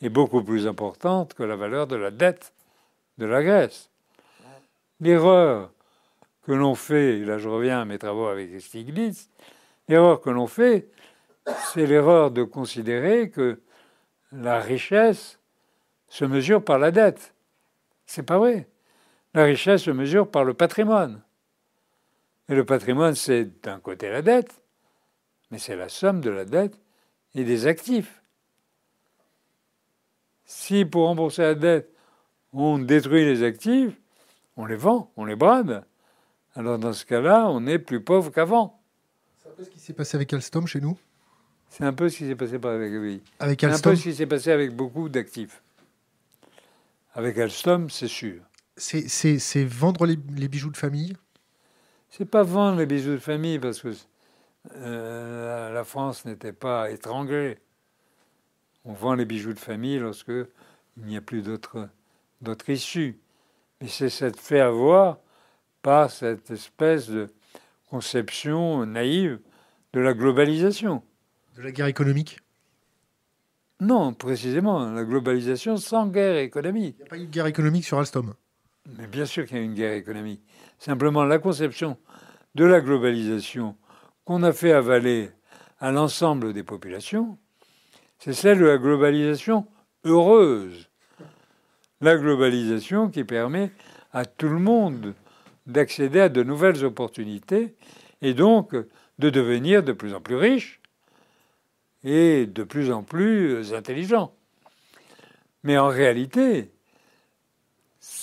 est 0.00 0.08
beaucoup 0.08 0.42
plus 0.42 0.66
importante 0.66 1.34
que 1.34 1.42
la 1.42 1.56
valeur 1.56 1.86
de 1.86 1.96
la 1.96 2.10
dette 2.10 2.54
de 3.18 3.26
la 3.26 3.42
Grèce. 3.42 3.90
L'erreur 5.00 5.72
que 6.42 6.52
l'on 6.52 6.74
fait, 6.74 7.18
là 7.18 7.38
je 7.38 7.48
reviens 7.48 7.82
à 7.82 7.84
mes 7.84 7.98
travaux 7.98 8.26
avec 8.26 8.60
Stiglitz, 8.60 9.28
l'erreur 9.88 10.20
que 10.20 10.30
l'on 10.30 10.46
fait, 10.46 10.88
c'est 11.72 11.86
l'erreur 11.86 12.30
de 12.30 12.44
considérer 12.44 13.30
que 13.30 13.60
la 14.30 14.60
richesse 14.60 15.40
se 16.08 16.24
mesure 16.24 16.64
par 16.64 16.78
la 16.78 16.90
dette. 16.90 17.34
C'est 18.06 18.22
pas 18.22 18.38
vrai. 18.38 18.68
La 19.34 19.44
richesse 19.44 19.82
se 19.82 19.90
mesure 19.90 20.30
par 20.30 20.44
le 20.44 20.54
patrimoine. 20.54 21.22
Et 22.48 22.54
le 22.54 22.64
patrimoine, 22.64 23.14
c'est 23.14 23.62
d'un 23.62 23.78
côté 23.78 24.08
la 24.10 24.22
dette, 24.22 24.62
mais 25.50 25.58
c'est 25.58 25.76
la 25.76 25.88
somme 25.88 26.20
de 26.20 26.30
la 26.30 26.44
dette 26.44 26.78
et 27.34 27.44
des 27.44 27.66
actifs. 27.66 28.22
Si 30.46 30.84
pour 30.86 31.06
rembourser 31.06 31.42
la 31.42 31.54
dette, 31.54 31.90
on 32.54 32.78
détruit 32.78 33.24
les 33.26 33.42
actifs, 33.42 33.92
on 34.56 34.64
les 34.64 34.76
vend, 34.76 35.12
on 35.16 35.26
les 35.26 35.36
brade, 35.36 35.84
alors 36.54 36.78
dans 36.78 36.94
ce 36.94 37.04
cas-là, 37.04 37.48
on 37.50 37.66
est 37.66 37.78
plus 37.78 38.00
pauvre 38.00 38.30
qu'avant. 38.32 38.80
C'est 39.42 39.48
un 39.50 39.52
peu 39.52 39.64
ce 39.64 39.70
qui 39.70 39.78
s'est 39.78 39.92
passé 39.92 40.16
avec 40.16 40.32
Alstom 40.32 40.66
chez 40.66 40.80
nous? 40.80 40.96
C'est 41.68 41.84
un 41.84 41.92
peu 41.92 42.08
ce 42.08 42.16
qui 42.16 42.26
s'est 42.26 42.34
passé 42.34 42.54
avec 42.54 42.92
oui. 42.94 43.22
Avec 43.40 43.60
C'est 43.60 43.66
un 43.66 43.70
Alstom? 43.72 43.92
peu 43.92 43.96
ce 43.96 44.02
qui 44.04 44.14
s'est 44.14 44.26
passé 44.26 44.50
avec 44.50 44.74
beaucoup 44.74 45.10
d'actifs. 45.10 45.62
Avec 47.12 47.36
Alstom, 47.36 47.90
c'est 47.90 48.08
sûr. 48.08 48.40
C'est- 48.78 49.64
vendre 49.64 50.06
les, 50.06 50.18
les 50.36 50.48
bijoux 50.48 50.70
de 50.70 50.76
famille? 50.76 51.14
C'est 52.10 52.24
pas 52.24 52.42
vendre 52.42 52.78
les 52.78 52.86
bijoux 52.86 53.12
de 53.12 53.18
famille 53.18 53.58
parce 53.58 53.82
que 53.82 53.92
euh, 54.76 55.72
la 55.72 55.84
France 55.84 56.24
n'était 56.24 56.52
pas 56.52 56.90
étranglée. 56.90 57.58
On 58.84 58.92
vend 58.92 59.14
les 59.14 59.24
bijoux 59.24 59.52
de 59.52 59.58
famille 59.58 59.98
lorsque 59.98 60.28
il 60.28 61.04
n'y 61.04 61.16
a 61.16 61.20
plus 61.20 61.42
d'autre 61.42 62.70
issue. 62.70 63.18
Mais 63.80 63.88
c'est 63.88 64.08
s'être 64.08 64.40
fait 64.40 64.60
avoir 64.60 65.18
par 65.82 66.10
cette 66.10 66.50
espèce 66.50 67.08
de 67.08 67.28
conception 67.90 68.86
naïve 68.86 69.40
de 69.92 70.00
la 70.00 70.14
globalisation. 70.14 71.02
De 71.56 71.62
la 71.62 71.72
guerre 71.72 71.86
économique? 71.86 72.40
Non, 73.80 74.12
précisément, 74.12 74.90
la 74.90 75.04
globalisation 75.04 75.76
sans 75.76 76.08
guerre 76.08 76.38
économique. 76.38 76.96
Il 76.98 77.02
n'y 77.02 77.06
a 77.06 77.10
pas 77.10 77.18
eu 77.18 77.26
de 77.26 77.30
guerre 77.30 77.46
économique 77.46 77.84
sur 77.84 77.98
Alstom? 77.98 78.34
Mais 78.96 79.06
bien 79.06 79.26
sûr 79.26 79.46
qu'il 79.46 79.58
y 79.58 79.60
a 79.60 79.64
une 79.64 79.74
guerre 79.74 79.92
économique. 79.92 80.40
Simplement, 80.78 81.24
la 81.24 81.38
conception 81.38 81.98
de 82.54 82.64
la 82.64 82.80
globalisation 82.80 83.76
qu'on 84.24 84.42
a 84.42 84.52
fait 84.52 84.72
avaler 84.72 85.30
à 85.78 85.92
l'ensemble 85.92 86.52
des 86.52 86.62
populations, 86.62 87.38
c'est 88.18 88.32
celle 88.32 88.58
de 88.58 88.64
la 88.64 88.78
globalisation 88.78 89.66
heureuse. 90.04 90.88
La 92.00 92.16
globalisation 92.16 93.10
qui 93.10 93.24
permet 93.24 93.70
à 94.12 94.24
tout 94.24 94.48
le 94.48 94.58
monde 94.58 95.14
d'accéder 95.66 96.20
à 96.20 96.28
de 96.28 96.42
nouvelles 96.42 96.84
opportunités 96.84 97.76
et 98.22 98.34
donc 98.34 98.74
de 99.18 99.30
devenir 99.30 99.82
de 99.82 99.92
plus 99.92 100.14
en 100.14 100.20
plus 100.20 100.36
riche 100.36 100.80
et 102.04 102.46
de 102.46 102.62
plus 102.62 102.90
en 102.90 103.02
plus 103.02 103.74
intelligent. 103.74 104.34
Mais 105.62 105.76
en 105.76 105.88
réalité, 105.88 106.70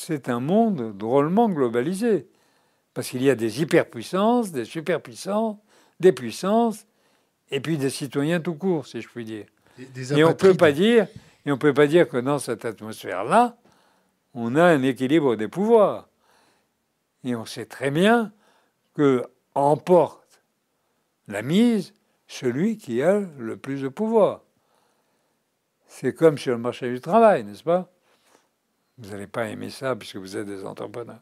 c'est 0.05 0.29
un 0.29 0.39
monde 0.39 0.95
drôlement 0.95 1.49
globalisé. 1.49 2.27
Parce 2.93 3.09
qu'il 3.09 3.23
y 3.23 3.29
a 3.29 3.35
des 3.35 3.61
hyperpuissances, 3.61 4.51
des 4.51 4.65
superpuissances, 4.65 5.57
des 5.99 6.11
puissances, 6.11 6.85
et 7.49 7.59
puis 7.59 7.77
des 7.77 7.89
citoyens 7.89 8.39
tout 8.39 8.55
court, 8.55 8.85
si 8.85 9.01
je 9.01 9.07
puis 9.07 9.25
dire. 9.25 9.45
Des, 9.77 9.85
des 9.85 10.13
Et 10.13 10.23
on 10.23 10.33
peut 10.33 10.53
pas 10.53 10.71
dire, 10.71 11.07
et 11.45 11.51
on 11.51 11.57
peut 11.57 11.73
pas 11.73 11.87
dire 11.87 12.07
que 12.07 12.17
dans 12.17 12.39
cette 12.39 12.65
atmosphère-là, 12.65 13.57
on 14.33 14.55
a 14.55 14.63
un 14.63 14.83
équilibre 14.83 15.35
des 15.35 15.47
pouvoirs. 15.47 16.07
Et 17.23 17.35
on 17.35 17.45
sait 17.45 17.65
très 17.65 17.89
bien 17.89 18.31
que 18.93 19.25
emporte 19.55 20.41
la 21.27 21.41
mise 21.41 21.93
celui 22.27 22.77
qui 22.77 23.01
a 23.01 23.19
le 23.39 23.57
plus 23.57 23.81
de 23.81 23.87
pouvoir. 23.87 24.43
C'est 25.87 26.13
comme 26.13 26.37
sur 26.37 26.53
le 26.53 26.59
marché 26.59 26.91
du 26.91 27.01
travail, 27.01 27.43
n'est-ce 27.43 27.63
pas? 27.63 27.89
Vous 28.97 29.09
n'allez 29.09 29.27
pas 29.27 29.47
aimer 29.49 29.69
ça 29.69 29.95
puisque 29.95 30.15
vous 30.17 30.37
êtes 30.37 30.47
des 30.47 30.63
entrepreneurs. 30.63 31.21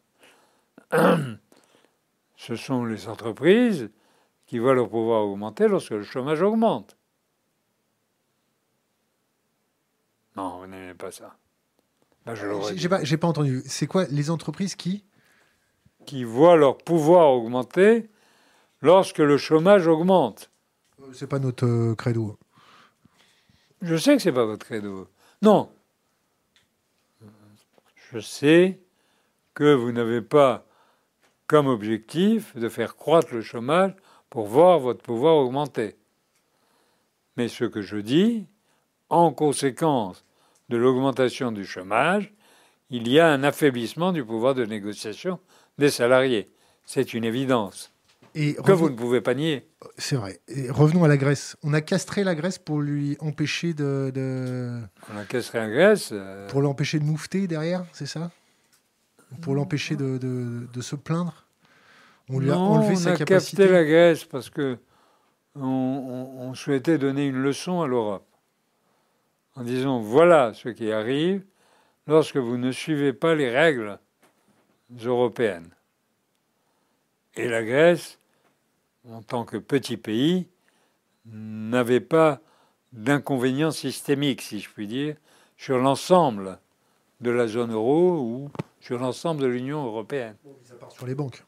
Ce 2.36 2.56
sont 2.56 2.86
les 2.86 3.08
entreprises 3.08 3.90
qui 4.46 4.60
voient 4.60 4.74
leur 4.74 4.90
pouvoir 4.90 5.24
augmenter 5.26 5.68
lorsque 5.68 5.92
le 5.92 6.04
chômage 6.04 6.42
augmente. 6.42 6.98
Non, 10.36 10.60
vous 10.60 10.68
n'aimez 10.68 10.94
pas 10.94 11.12
ça. 11.12 11.36
Je 12.26 12.46
l'aurais 12.46 12.76
J'ai- 12.78 13.18
pas, 13.18 13.28
entendu. 13.28 13.62
C'est 13.66 13.88
quoi 13.88 14.06
les 14.06 14.30
entreprises 14.30 14.76
qui? 14.76 15.04
Qui 16.06 16.24
voient 16.24 16.56
leur 16.56 16.78
pouvoir 16.78 17.30
augmenter 17.32 18.10
lorsque 18.82 19.20
le 19.20 19.38
chômage 19.38 19.88
augmente. 19.88 20.50
Euh, 21.02 21.12
C'est 21.14 21.28
pas 21.28 21.40
notre 21.40 21.66
euh, 21.66 21.96
credo. 21.96 22.38
Je 23.82 23.96
sais 23.96 24.16
que 24.16 24.22
c'est 24.22 24.32
pas 24.32 24.46
votre 24.46 24.66
credo. 24.66 25.08
Non. 25.42 25.70
Je 28.14 28.20
sais 28.20 28.80
que 29.56 29.74
vous 29.74 29.92
n'avez 29.92 30.22
pas 30.22 30.68
comme 31.48 31.66
objectif 31.66 32.56
de 32.56 32.70
faire 32.70 32.96
croître 32.96 33.34
le 33.34 33.42
chômage 33.42 33.96
pour 34.30 34.46
voir 34.46 34.78
votre 34.78 35.02
pouvoir 35.02 35.38
augmenter. 35.38 35.96
Mais 37.38 37.48
ce 37.48 37.66
que 37.66 37.82
je 37.82 37.98
dis, 37.98 38.46
en 39.10 39.32
conséquence 39.34 40.26
de 40.70 40.78
l'augmentation 40.78 41.52
du 41.52 41.66
chômage, 41.66 42.32
il 42.92 43.08
y 43.08 43.20
a 43.20 43.32
un 43.32 43.44
affaiblissement 43.44 44.12
du 44.12 44.24
pouvoir 44.24 44.54
de 44.54 44.66
négociation 44.66 45.40
des 45.80 45.90
salariés. 45.90 46.52
C'est 46.86 47.16
une 47.16 47.24
évidence 47.24 47.93
Et 48.36 48.56
que 48.56 48.72
vous 48.72 48.90
ne 48.90 48.96
pouvez 48.96 49.22
pas 49.22 49.36
nier. 49.36 49.68
C'est 49.98 50.16
vrai. 50.16 50.40
Et 50.48 50.70
revenons 50.72 51.04
à 51.04 51.08
la 51.08 51.18
Grèce. 51.18 51.56
On 51.64 51.74
a 51.74 51.82
castré 51.82 52.24
la 52.24 52.34
Grèce 52.34 52.58
pour 52.58 52.82
lui 52.82 53.16
empêcher 53.20 53.74
de, 53.74 54.12
de- 54.14 54.80
On 55.14 55.18
a 55.18 55.24
cassé 55.26 55.58
la 55.58 55.70
Grèce. 55.70 56.10
euh, 56.12 56.48
pour 56.48 56.62
l'empêcher 56.62 56.98
de 57.00 57.04
moufter 57.04 57.46
derrière, 57.48 57.86
c'est 57.94 58.08
ça? 58.08 58.32
Pour 59.42 59.54
l'empêcher 59.56 59.96
de, 59.96 60.18
de- 60.18 60.68
de 60.72 60.82
se 60.82 60.96
plaindre? 60.96 61.46
On 62.30 62.40
lui 62.40 62.50
a 62.52 62.58
enlevé 62.58 62.94
on 62.94 62.96
sa 62.96 63.12
a 63.12 63.16
capacité. 63.18 63.58
capté 63.64 63.72
la 63.74 63.84
Grèce 63.84 64.24
parce 64.26 64.50
que 64.50 64.78
on, 65.56 65.62
on- 65.64 66.42
on 66.50 66.54
souhaitait 66.56 66.98
donner 66.98 67.28
une 67.28 67.38
leçon 67.42 67.82
à 67.82 67.88
l'Europe 67.88 68.26
en 69.56 69.64
disant 69.64 70.00
voilà 70.00 70.54
ce 70.56 70.70
qui 70.70 70.92
arrive 70.92 71.44
lorsque 72.08 72.38
vous 72.38 72.58
ne 72.58 72.72
suivez 72.72 73.14
pas 73.14 73.36
les 73.36 73.50
règles 73.52 74.00
européennes. 75.06 75.70
Et 77.36 77.48
la 77.48 77.64
Grèce, 77.64 78.18
en 79.10 79.22
tant 79.22 79.46
que 79.46 79.58
petit 79.58 79.98
pays, 79.98 80.48
n'avait 81.26 82.00
pas 82.00 82.42
d'inconvénients 82.92 83.72
systémiques, 83.72 84.42
si 84.42 84.60
je 84.60 84.70
puis 84.70 84.88
dire, 84.88 85.16
sur 85.58 85.78
l'ensemble 85.78 86.60
de 87.22 87.32
la 87.32 87.48
zone 87.48 87.72
euro 87.72 88.20
ou 88.20 88.52
sur 88.80 89.00
l'ensemble 89.00 89.42
de 89.42 89.48
l'Union 89.48 89.86
européenne. 89.86 90.36
Ça 90.64 90.76
part 90.76 90.92
sur 90.92 91.06
les 91.06 91.16
banques. 91.16 91.44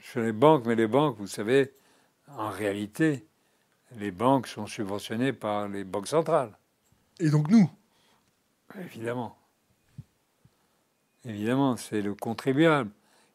sur 0.00 0.20
les 0.20 0.32
banques, 0.32 0.64
mais 0.66 0.74
les 0.74 0.86
banques, 0.86 1.16
vous 1.18 1.26
savez, 1.26 1.72
en 2.28 2.50
réalité, 2.50 3.26
les 3.96 4.10
banques 4.10 4.46
sont 4.46 4.66
subventionnées 4.66 5.32
par 5.32 5.68
les 5.68 5.84
banques 5.84 6.08
centrales, 6.08 6.56
Et 7.20 7.30
donc 7.30 7.48
nous? 7.48 7.70
Évidemment. 8.80 9.36
Évidemment, 11.24 11.76
c'est 11.76 12.02
le 12.02 12.14
contribuable, 12.14 12.90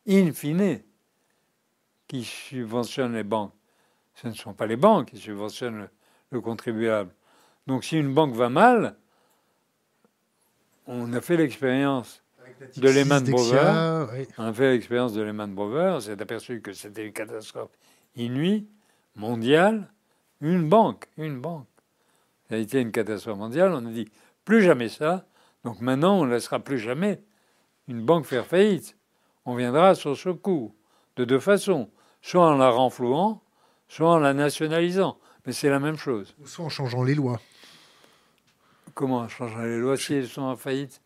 in 0.08 0.32
fine, 0.32 0.82
qui 2.10 2.26
subventionne 2.26 3.13
les 3.13 3.24
banques. 3.24 3.54
Ce 4.15 4.28
ne 4.28 4.34
sont 4.34 4.54
pas 4.54 4.65
les 4.65 4.76
banques 4.76 5.12
qui 5.12 5.17
subventionnent 5.17 5.78
le, 5.78 5.89
le 6.32 6.41
contribuable. 6.41 7.12
Donc 7.67 7.86
si 7.86 7.98
une 7.98 8.13
banque 8.13 8.34
va 8.34 8.50
mal, 8.50 8.98
on 10.88 11.13
a 11.13 11.22
fait 11.22 11.38
l'expérience 11.38 12.24
De 12.76 12.89
Lehman 12.89 13.24
ouais. 13.24 14.28
On 14.38 14.43
a 14.43 14.54
fait 14.54 14.72
l'expérience 14.72 15.13
de 15.13 15.22
Lehman 15.22 15.54
Brothers, 15.54 15.95
on 15.95 16.00
s'est 16.00 16.22
aperçu 16.22 16.62
que 16.62 16.74
c'était 16.74 17.06
une 17.06 17.13
catastrophe 17.13 17.78
inouïe, 18.15 18.67
mondiale, 19.15 19.88
une 20.41 20.67
banque, 20.67 21.08
une 21.15 21.39
banque. 21.39 21.67
Ça 22.50 22.56
a 22.56 22.58
été 22.58 22.82
une 22.82 22.91
catastrophe 22.91 23.38
mondiale, 23.38 23.72
on 23.72 23.86
a 23.86 23.91
dit 23.91 24.10
plus 24.45 24.63
jamais 24.63 24.89
ça, 24.89 25.28
donc 25.63 25.80
maintenant 25.80 26.19
on 26.19 26.26
ne 26.26 26.32
laissera 26.32 26.60
plus 26.60 26.80
jamais 26.80 27.22
une 27.88 28.04
banque 28.04 28.26
faire 28.26 28.48
faillite. 28.48 28.98
On 29.45 29.56
viendra 29.56 29.93
sur 29.93 30.17
ce 30.17 30.30
coup, 30.30 30.76
de 31.17 31.24
deux 31.24 31.39
façons, 31.39 31.91
soit 32.21 32.45
en 32.45 32.58
la 32.58 32.69
renflouant, 32.69 33.41
soit 33.88 34.12
en 34.12 34.19
la 34.19 34.34
nationalisant. 34.34 35.17
Mais 35.45 35.53
c'est 35.53 35.69
la 35.69 35.79
même 35.79 35.97
chose. 35.97 36.36
Ou 36.41 36.47
soit 36.47 36.65
en 36.65 36.69
changeant 36.69 37.03
les 37.03 37.15
lois. 37.15 37.39
Comment 38.93 39.27
changer 39.27 39.65
les 39.65 39.77
lois 39.77 39.97
si 39.97 40.13
elles 40.15 40.27
sont 40.27 40.41
en 40.41 40.55
faillite 40.55 41.01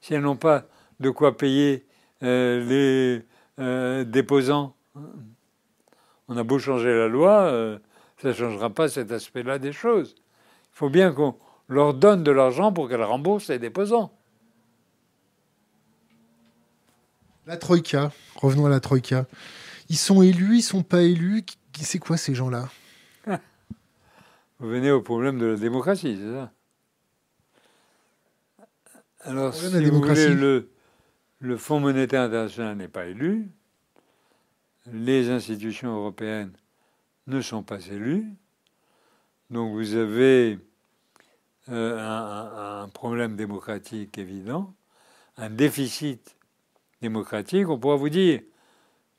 Si 0.00 0.14
elles 0.14 0.22
n'ont 0.22 0.36
pas 0.36 0.66
de 1.00 1.10
quoi 1.10 1.36
payer 1.36 1.86
euh, 2.22 2.64
les 2.64 3.26
euh, 3.58 4.04
déposants 4.04 4.76
On 6.28 6.36
a 6.36 6.42
beau 6.42 6.58
changer 6.58 6.92
la 6.92 7.08
loi, 7.08 7.40
euh, 7.44 7.78
ça 8.20 8.28
ne 8.28 8.32
changera 8.34 8.70
pas 8.70 8.88
cet 8.88 9.10
aspect-là 9.10 9.58
des 9.58 9.72
choses. 9.72 10.14
Il 10.18 10.76
faut 10.76 10.90
bien 10.90 11.12
qu'on 11.12 11.36
leur 11.68 11.94
donne 11.94 12.22
de 12.22 12.30
l'argent 12.30 12.72
pour 12.72 12.88
qu'elles 12.88 13.02
remboursent 13.02 13.48
les 13.48 13.58
déposants. 13.58 14.12
La 17.46 17.56
Troïka, 17.56 18.12
revenons 18.36 18.66
à 18.66 18.68
la 18.68 18.80
Troïka. 18.80 19.26
Ils 19.90 19.98
sont 19.98 20.22
élus, 20.22 20.58
ils 20.58 20.62
sont 20.62 20.84
pas 20.84 21.02
élus. 21.02 21.44
C'est 21.80 21.98
quoi 21.98 22.16
ces 22.16 22.32
gens-là? 22.32 22.68
Vous 24.60 24.68
venez 24.68 24.92
au 24.92 25.02
problème 25.02 25.38
de 25.38 25.46
la 25.46 25.56
démocratie, 25.56 26.16
c'est 26.16 26.32
ça? 26.32 26.52
Alors, 29.22 29.52
si 29.52 29.66
vous 29.66 30.00
voulez, 30.00 30.34
le, 30.34 30.70
le 31.40 31.56
Fonds 31.56 31.80
monétaire 31.80 32.22
international 32.22 32.76
n'est 32.76 32.88
pas 32.88 33.06
élu, 33.06 33.50
les 34.86 35.28
institutions 35.28 35.96
européennes 35.96 36.52
ne 37.26 37.40
sont 37.40 37.62
pas 37.62 37.84
élues, 37.86 38.26
donc 39.50 39.72
vous 39.72 39.96
avez 39.96 40.58
euh, 41.68 41.98
un, 41.98 42.82
un, 42.82 42.88
problème 42.88 43.34
démocratique 43.34 44.18
évident, 44.18 44.72
un 45.36 45.50
déficit 45.50 46.36
démocratique. 47.02 47.68
On 47.68 47.78
pourra 47.78 47.96
vous 47.96 48.08
dire 48.08 48.40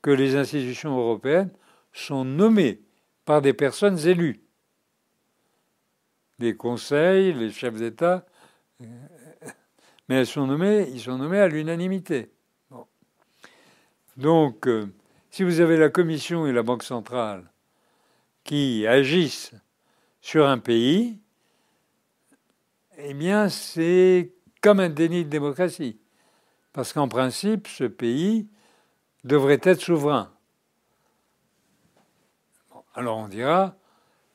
que 0.02 0.10
les 0.10 0.36
institutions 0.36 0.98
européennes 0.98 1.50
sont 1.92 2.24
nommées 2.24 2.82
par 3.24 3.40
des 3.40 3.52
personnes 3.52 3.98
élues. 4.06 4.42
Les 6.38 6.56
conseils, 6.56 7.32
les 7.32 7.50
chefs 7.50 7.76
d'État, 7.76 8.26
euh, 8.80 8.84
mais 10.08 10.16
elles 10.16 10.26
sont 10.26 10.46
nommées, 10.46 10.88
ils 10.92 11.00
sont 11.00 11.16
nommés 11.16 11.38
à 11.38 11.48
l'unanimité. 11.48 12.32
Donc, 14.16 14.66
euh, 14.66 14.92
si 15.30 15.44
vous 15.44 15.60
avez 15.60 15.76
la 15.76 15.88
Commission 15.88 16.46
et 16.46 16.52
la 16.52 16.62
Banque 16.62 16.82
centrale 16.82 17.50
qui 18.44 18.86
agissent 18.86 19.54
sur 20.20 20.46
un 20.46 20.58
pays, 20.58 21.18
eh 22.98 23.14
bien, 23.14 23.48
c'est 23.48 24.32
comme 24.60 24.80
un 24.80 24.90
déni 24.90 25.24
de 25.24 25.30
démocratie. 25.30 25.98
Parce 26.72 26.92
qu'en 26.92 27.08
principe, 27.08 27.68
ce 27.68 27.84
pays 27.84 28.48
devrait 29.24 29.60
être 29.62 29.80
souverain. 29.80 30.30
Alors 32.94 33.18
on 33.18 33.28
dira, 33.28 33.74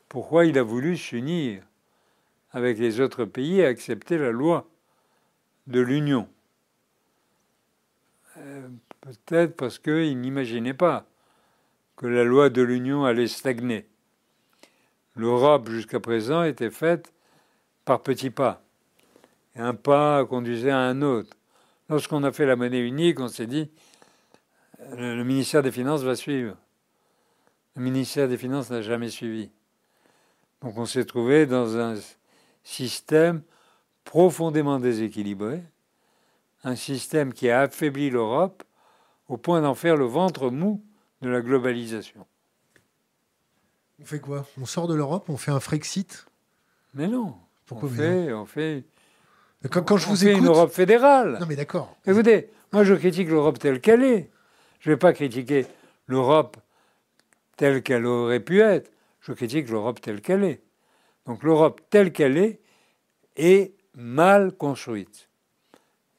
pourquoi 0.10 0.46
il 0.46 0.58
a 0.58 0.64
voulu 0.64 0.98
s'unir 0.98 1.64
avec 2.52 2.80
les 2.80 3.00
autres 3.00 3.26
pays 3.26 3.60
et 3.60 3.66
accepter 3.66 4.18
la 4.18 4.32
loi 4.32 4.68
de 5.68 5.80
l'Union 5.80 6.28
euh, 8.38 8.68
Peut-être 9.02 9.56
parce 9.56 9.80
qu'il 9.80 10.20
n'imaginait 10.20 10.74
pas 10.74 11.06
que 11.96 12.08
la 12.08 12.24
loi 12.24 12.50
de 12.50 12.62
l'Union 12.62 13.06
allait 13.06 13.28
stagner. 13.28 13.88
L'Europe, 15.16 15.70
jusqu'à 15.70 16.00
présent, 16.00 16.44
était 16.44 16.70
faite 16.70 17.14
par 17.86 18.04
petits 18.04 18.30
pas. 18.30 18.62
Un 19.56 19.74
pas 19.74 20.26
conduisait 20.26 20.72
à 20.72 20.80
un 20.80 21.02
autre. 21.02 21.36
Lorsqu'on 21.90 22.24
a 22.24 22.32
fait 22.32 22.46
la 22.46 22.56
monnaie 22.56 22.86
unique, 22.86 23.20
on 23.20 23.28
s'est 23.28 23.48
dit, 23.48 23.72
le 24.96 25.24
ministère 25.24 25.64
des 25.64 25.72
Finances 25.72 26.02
va 26.02 26.16
suivre. 26.16 26.56
Le 27.76 27.82
ministère 27.82 28.28
des 28.28 28.38
Finances 28.38 28.70
n'a 28.70 28.82
jamais 28.82 29.10
suivi. 29.10 29.52
Donc 30.62 30.78
on 30.78 30.86
s'est 30.86 31.06
trouvé 31.06 31.46
dans 31.46 31.78
un 31.78 31.96
système 32.64 33.42
profondément 34.04 34.80
déséquilibré, 34.80 35.64
un 36.64 36.76
système 36.76 37.34
qui 37.34 37.50
a 37.50 37.62
affaibli 37.62 38.10
l'Europe 38.10 38.64
au 39.28 39.38
point 39.38 39.62
d'en 39.62 39.76
faire 39.76 39.96
le 39.96 40.06
ventre 40.06 40.50
mou 40.50 40.84
de 41.22 41.30
la 41.30 41.42
globalisation. 41.42 42.26
On 44.02 44.06
fait 44.06 44.20
quoi? 44.20 44.46
On 44.60 44.66
sort 44.66 44.88
de 44.88 44.96
l'Europe 44.96 45.26
On 45.28 45.38
fait 45.38 45.52
un 45.52 45.60
Frexit? 45.60 46.26
Mais 46.94 47.08
non. 47.08 47.36
Pourquoi 47.66 47.90
on 47.90 47.94
fait, 47.94 48.34
on 48.34 48.46
fait 48.46 48.84
quand, 49.70 49.98
je 49.98 50.08
vous 50.08 50.16
fait 50.16 50.34
une 50.34 50.46
Europe 50.46 50.72
fédérale. 50.72 51.38
Non 51.40 51.46
mais 51.48 51.56
d'accord. 51.56 51.96
Écoutez, 52.06 52.50
moi 52.72 52.84
je 52.84 52.94
critique 52.94 53.28
l'Europe 53.28 53.60
telle 53.60 53.82
qu'elle 53.82 54.04
est. 54.04 54.32
Je 54.80 54.90
ne 54.90 54.96
vais 54.96 55.00
pas 55.00 55.14
critiquer 55.14 55.66
l'Europe 56.08 56.58
telle 57.56 57.84
qu'elle 57.84 58.06
aurait 58.06 58.40
pu 58.40 58.62
être. 58.62 58.92
Je 59.22 59.34
critique 59.34 59.70
l'Europe 59.70 60.00
telle 60.02 60.22
qu'elle 60.22 60.44
est. 60.44 60.62
Donc 61.26 61.44
l'Europe 61.44 61.82
telle 61.90 62.12
qu'elle 62.12 62.38
est 62.38 62.60
est 63.36 63.74
mal 63.96 64.52
construite. 64.54 65.28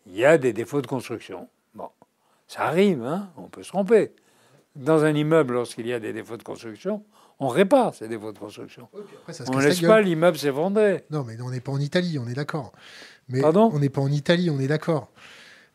Il 0.06 0.16
y 0.16 0.24
a 0.24 0.38
des 0.38 0.52
défauts 0.52 0.82
de 0.82 0.86
construction. 0.86 1.48
Bon, 1.74 1.90
ça 2.46 2.64
arrive, 2.64 3.02
hein 3.02 3.30
on 3.36 3.48
peut 3.48 3.62
se 3.62 3.68
tromper. 3.68 4.12
Dans 4.76 5.04
un 5.04 5.14
immeuble, 5.14 5.54
lorsqu'il 5.54 5.86
y 5.86 5.92
a 5.92 6.00
des 6.00 6.12
défauts 6.12 6.36
de 6.36 6.42
construction, 6.42 7.04
on 7.40 7.48
répare 7.48 7.94
ces 7.94 8.08
défauts 8.08 8.32
de 8.32 8.38
construction. 8.38 8.88
on 8.92 9.56
ne 9.56 9.62
laisse 9.62 9.80
pas 9.80 10.00
l'immeuble 10.00 10.38
s'effondrer. 10.38 11.04
Non, 11.10 11.24
mais 11.24 11.40
on 11.40 11.50
n'est 11.50 11.60
pas 11.60 11.72
en 11.72 11.80
Italie, 11.80 12.18
on 12.18 12.28
est 12.28 12.34
d'accord. 12.34 12.72
Mais 13.28 13.40
Pardon? 13.40 13.70
on 13.72 13.78
n'est 13.78 13.88
pas 13.88 14.00
en 14.00 14.10
Italie, 14.10 14.50
on 14.50 14.58
est 14.58 14.66
d'accord. 14.66 15.08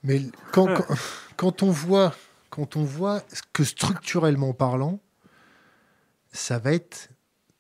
Mais 0.04 0.22
quand, 0.52 0.68
quand, 1.38 1.64
on 1.64 1.72
voit, 1.72 2.14
quand 2.54 2.76
on 2.76 2.84
voit 2.84 3.24
que 3.52 3.64
structurellement 3.64 4.54
parlant, 4.54 5.00
ça 6.32 6.60
va 6.60 6.72
être 6.72 7.10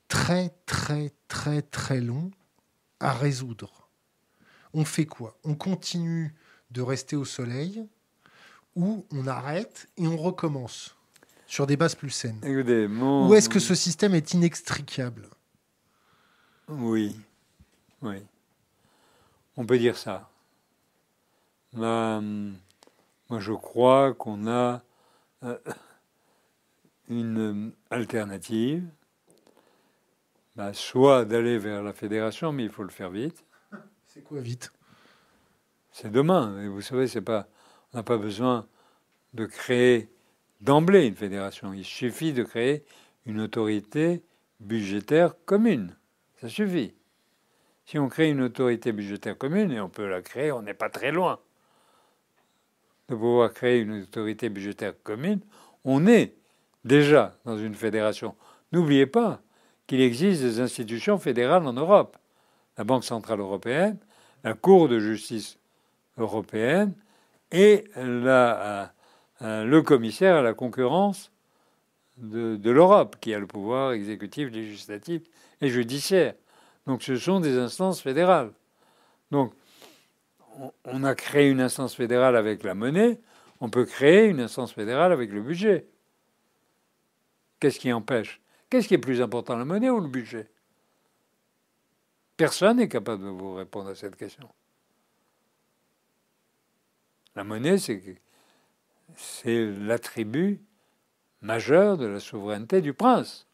très, 0.08 0.50
très, 0.68 1.12
très, 1.28 1.64
très 1.64 2.00
long 2.00 2.30
à 3.00 3.12
résoudre. 3.12 3.90
On 4.72 4.86
fait 4.86 5.08
quoi? 5.08 5.36
On 5.44 5.56
continue 5.56 6.36
de 6.70 6.84
rester 6.84 7.16
au 7.16 7.26
soleil 7.26 7.84
ou 8.76 9.04
on 9.12 9.26
arrête 9.26 9.90
et 9.98 10.06
on 10.06 10.16
recommence 10.16 10.96
sur 11.48 11.66
des 11.66 11.76
bases 11.76 11.96
plus 11.96 12.12
saines? 12.12 12.40
Ou 12.44 13.34
est-ce 13.34 13.50
que 13.50 13.60
ce 13.60 13.74
système 13.74 14.14
est 14.14 14.36
inextricable? 14.36 15.28
Oui, 16.68 17.20
oui. 18.04 18.18
On 19.58 19.66
peut 19.66 19.80
dire 19.80 19.98
ça. 19.98 20.30
Moi, 23.34 23.39
je 23.39 23.54
crois 23.54 24.13
qu'on 24.13 24.46
a 24.46 24.84
euh, 25.41 25.58
une 27.10 27.74
alternative, 27.89 28.88
bah, 30.56 30.72
soit 30.72 31.26
d'aller 31.26 31.58
vers 31.58 31.82
la 31.82 31.93
fédération, 31.93 32.52
mais 32.52 32.65
il 32.65 32.69
faut 32.69 32.84
le 32.84 32.91
faire 32.91 33.10
vite. 33.10 33.43
C'est 34.06 34.24
quoi 34.24 34.39
vite? 34.39 34.72
C'est 35.89 36.12
demain. 36.12 36.62
Et 36.62 36.67
vous 36.67 36.82
savez, 36.82 37.08
c'est 37.08 37.24
pas, 37.24 37.48
on 37.91 37.98
n'a 37.98 38.04
pas 38.04 38.19
besoin 38.19 38.67
de 39.34 39.48
créer 39.48 40.12
d'emblée 40.62 41.08
une 41.08 41.15
fédération. 41.15 41.74
Il 41.74 41.86
suffit 41.86 42.34
de 42.34 42.43
créer 42.43 42.86
une 43.26 43.39
autorité 43.39 44.22
budgétaire 44.60 45.34
commune. 45.46 45.98
Ça 46.39 46.50
suffit. 46.50 46.93
Si 47.88 47.98
on 47.98 48.10
crée 48.10 48.30
une 48.30 48.41
autorité 48.41 48.91
budgétaire 48.91 49.36
commune, 49.36 49.72
et 49.72 49.82
on 49.82 49.89
peut 49.89 50.08
la 50.08 50.22
créer, 50.22 50.52
on 50.52 50.62
n'est 50.62 50.76
pas 50.76 50.91
très 50.91 51.12
loin 51.12 51.39
de 53.13 53.19
pouvoir 53.19 53.54
créer 53.54 53.80
une 53.80 54.04
autorité 54.04 54.49
budgétaire 54.49 54.93
commune, 55.04 55.39
on 55.86 56.08
est 56.08 56.36
déjà 56.84 57.36
dans 57.45 57.58
une 57.58 57.76
fédération. 57.76 58.36
N'oubliez 58.71 59.06
pas 59.06 59.41
qu'il 59.88 60.02
existe 60.02 60.41
des 60.41 60.60
institutions 60.60 61.17
fédérales 61.17 61.65
en 61.65 61.73
Europe. 61.73 62.17
La 62.78 62.84
Banque 62.84 63.04
Centrale 63.04 63.39
Européenne, 63.39 63.97
la 64.43 64.54
Cour 64.54 64.89
de 64.89 64.99
justice 64.99 65.60
européenne 66.17 66.93
et 67.52 67.86
la, 67.95 68.91
euh, 69.41 69.63
le 69.63 69.82
commissaire 69.82 70.38
à 70.38 70.41
la 70.41 70.54
concurrence 70.54 71.32
de, 72.17 72.56
de 72.56 72.71
l'Europe, 72.71 73.17
qui 73.19 73.34
a 73.34 73.39
le 73.39 73.47
pouvoir 73.47 73.91
exécutif, 73.91 74.49
législatif 74.52 75.21
et 75.62 75.69
judiciaire. 75.69 76.34
Donc 76.88 77.04
ce 77.04 77.15
sont 77.15 77.39
des 77.39 77.58
instances 77.58 78.02
fédérales. 78.02 78.52
Donc 79.32 79.54
on 80.86 81.04
a 81.04 81.16
créé 81.16 81.50
une 81.50 81.62
instance 81.62 81.96
fédérale 81.96 82.36
avec 82.36 82.63
la 82.63 82.76
monnaie, 82.76 83.20
on 83.60 83.70
peut 83.70 83.86
créer 83.86 84.26
une 84.26 84.39
instance 84.39 84.74
fédérale 84.74 85.12
avec 85.12 85.32
le 85.32 85.42
budget. 85.42 85.88
Qu'est-ce 87.60 87.80
qui 87.80 87.94
empêche? 87.94 88.42
Qu'est-ce 88.70 88.88
qui 88.88 88.94
est 88.94 89.00
plus 89.00 89.22
important, 89.22 89.56
la 89.56 89.66
monnaie 89.66 89.89
ou 89.89 90.00
le 90.00 90.08
budget? 90.08 90.50
Personne 92.36 92.78
n'est 92.78 92.89
capable 92.89 93.24
de 93.24 93.30
vous 93.30 93.54
répondre 93.54 93.89
à 93.89 93.96
cette 93.96 94.16
question. 94.16 94.50
La 97.36 97.44
monnaie, 97.44 97.78
c'est 97.78 99.66
l'attribut 99.80 100.62
majeur 101.41 101.97
de 101.97 102.06
la 102.06 102.20
souveraineté 102.20 102.82
du 102.82 102.93
prince. 102.93 103.47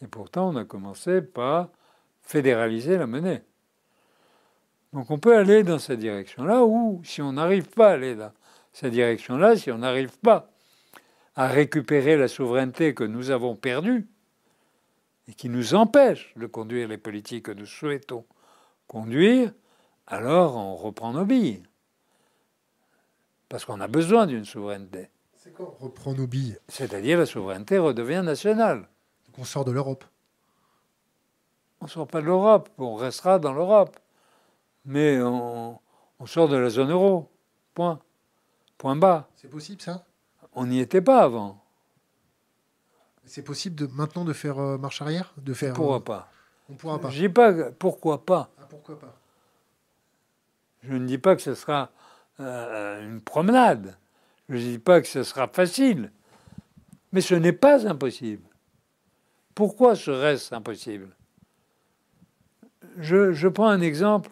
Et 0.00 0.06
pourtant, 0.06 0.48
on 0.48 0.56
a 0.56 0.64
commencé 0.64 1.22
par 1.22 1.70
fédéraliser 2.22 2.96
la 2.96 3.06
monnaie. 3.06 3.44
Donc 4.92 5.10
on 5.10 5.18
peut 5.18 5.36
aller 5.36 5.62
dans 5.62 5.78
cette 5.78 6.00
direction-là, 6.00 6.64
ou 6.64 7.00
si 7.04 7.22
on 7.22 7.32
n'arrive 7.32 7.68
pas 7.68 7.90
à 7.90 7.92
aller 7.92 8.14
dans 8.14 8.32
cette 8.72 8.92
direction-là, 8.92 9.56
si 9.56 9.70
on 9.70 9.78
n'arrive 9.78 10.18
pas 10.18 10.50
à 11.34 11.46
récupérer 11.46 12.16
la 12.16 12.28
souveraineté 12.28 12.94
que 12.94 13.04
nous 13.04 13.30
avons 13.30 13.56
perdue, 13.56 14.06
et 15.28 15.34
qui 15.34 15.48
nous 15.48 15.74
empêche 15.74 16.34
de 16.36 16.46
conduire 16.46 16.88
les 16.88 16.98
politiques 16.98 17.46
que 17.46 17.52
nous 17.52 17.66
souhaitons 17.66 18.26
conduire, 18.86 19.52
alors 20.06 20.56
on 20.56 20.76
reprend 20.76 21.12
nos 21.12 21.24
billes. 21.24 21.62
Parce 23.48 23.64
qu'on 23.64 23.80
a 23.80 23.88
besoin 23.88 24.26
d'une 24.26 24.44
souveraineté. 24.44 25.10
C'est 25.36 25.52
quoi 25.52 25.74
on 25.78 25.84
reprend 25.84 26.12
nos 26.12 26.26
billes? 26.26 26.58
C'est-à-dire 26.68 27.18
la 27.18 27.26
souveraineté 27.26 27.78
redevient 27.78 28.22
nationale. 28.24 28.88
Donc 29.26 29.38
on 29.38 29.44
sort 29.44 29.64
de 29.64 29.70
l'Europe? 29.70 30.04
On 31.80 31.86
ne 31.86 31.90
sort 31.90 32.06
pas 32.06 32.20
de 32.20 32.26
l'Europe, 32.26 32.68
on 32.78 32.94
restera 32.94 33.38
dans 33.38 33.52
l'Europe. 33.52 33.98
Mais 34.84 35.20
on, 35.22 35.78
sort 36.26 36.48
de 36.48 36.56
la 36.56 36.70
zone 36.70 36.90
euro. 36.90 37.30
Point. 37.74 38.00
Point 38.78 38.96
bas. 38.96 39.28
C'est 39.36 39.48
possible 39.48 39.80
ça? 39.80 40.04
On 40.54 40.66
n'y 40.66 40.80
était 40.80 41.00
pas 41.00 41.22
avant. 41.22 41.62
C'est 43.24 43.42
possible 43.42 43.76
de, 43.76 43.86
maintenant 43.86 44.24
de 44.24 44.32
faire 44.32 44.58
euh, 44.58 44.78
marche 44.78 45.00
arrière? 45.00 45.32
De 45.36 45.54
faire, 45.54 45.70
On 45.70 45.72
ne 45.72 45.76
pourra 45.76 45.96
euh, 45.96 46.00
pas? 46.00 46.28
On 46.68 46.74
pourra 46.74 47.00
pas. 47.00 47.10
Je 47.10 47.20
dis 47.20 47.28
pas 47.28 47.70
pourquoi 47.72 48.24
pas? 48.24 48.50
Ah, 48.60 48.66
pourquoi 48.68 48.98
pas? 48.98 49.16
Je 50.82 50.94
ne 50.94 51.06
dis 51.06 51.18
pas 51.18 51.36
que 51.36 51.42
ce 51.42 51.54
sera 51.54 51.90
euh, 52.40 53.02
une 53.02 53.20
promenade. 53.20 53.96
Je 54.48 54.56
ne 54.56 54.60
dis 54.60 54.78
pas 54.78 55.00
que 55.00 55.06
ce 55.06 55.22
sera 55.22 55.48
facile. 55.48 56.10
Mais 57.12 57.20
ce 57.20 57.34
n'est 57.34 57.52
pas 57.52 57.86
impossible. 57.86 58.42
Pourquoi 59.54 59.94
serait-ce 59.96 60.54
impossible? 60.54 61.14
Je, 62.98 63.32
je, 63.32 63.48
prends 63.48 63.68
un 63.68 63.80
exemple 63.80 64.30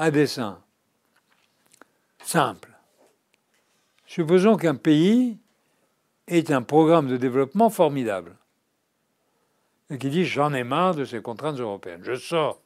à 0.00 0.10
dessin. 0.10 0.58
Simple. 2.22 2.70
Supposons 4.06 4.56
qu'un 4.56 4.74
pays 4.74 5.38
ait 6.26 6.50
un 6.50 6.62
programme 6.62 7.06
de 7.06 7.18
développement 7.18 7.68
formidable 7.68 8.38
et 9.90 9.98
qui 9.98 10.08
dit 10.08 10.24
j'en 10.24 10.54
ai 10.54 10.64
marre 10.64 10.94
de 10.94 11.04
ces 11.04 11.20
contraintes 11.20 11.60
européennes. 11.60 12.00
Je 12.02 12.14
sors 12.14 12.62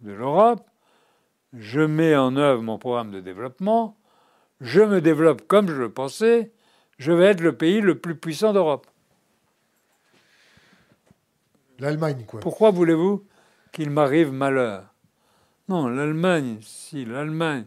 de 0.00 0.12
l'Europe, 0.12 0.68
je 1.54 1.80
mets 1.80 2.16
en 2.16 2.36
œuvre 2.36 2.60
mon 2.60 2.76
programme 2.76 3.10
de 3.10 3.20
développement, 3.20 3.96
je 4.60 4.82
me 4.82 5.00
développe 5.00 5.48
comme 5.48 5.68
je 5.68 5.80
le 5.80 5.90
pensais, 5.90 6.52
je 6.98 7.12
vais 7.12 7.28
être 7.28 7.40
le 7.40 7.56
pays 7.56 7.80
le 7.80 7.98
plus 7.98 8.16
puissant 8.16 8.52
d'Europe. 8.52 8.86
L'Allemagne, 11.78 12.26
quoi. 12.26 12.40
Pourquoi 12.40 12.70
voulez-vous 12.72 13.26
qu'il 13.72 13.88
m'arrive 13.88 14.32
malheur? 14.32 14.91
Non, 15.72 15.88
l'Allemagne, 15.88 16.58
si 16.60 17.06
l'Allemagne 17.06 17.64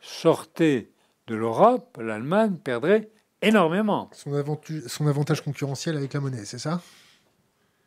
sortait 0.00 0.88
de 1.26 1.34
l'Europe, 1.34 1.98
l'Allemagne 2.00 2.56
perdrait 2.56 3.10
énormément. 3.42 4.08
Son, 4.14 4.42
son 4.86 5.06
avantage 5.06 5.42
concurrentiel 5.42 5.98
avec 5.98 6.14
la 6.14 6.20
monnaie, 6.20 6.46
c'est 6.46 6.58
ça? 6.58 6.80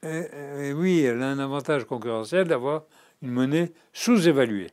Et, 0.04 0.72
Oui, 0.74 1.00
elle 1.00 1.24
a 1.24 1.32
un 1.32 1.40
avantage 1.40 1.86
concurrentiel 1.86 2.48
d'avoir 2.48 2.84
une 3.24 3.32
monnaie 3.32 3.74
sous-évaluée. 3.92 4.70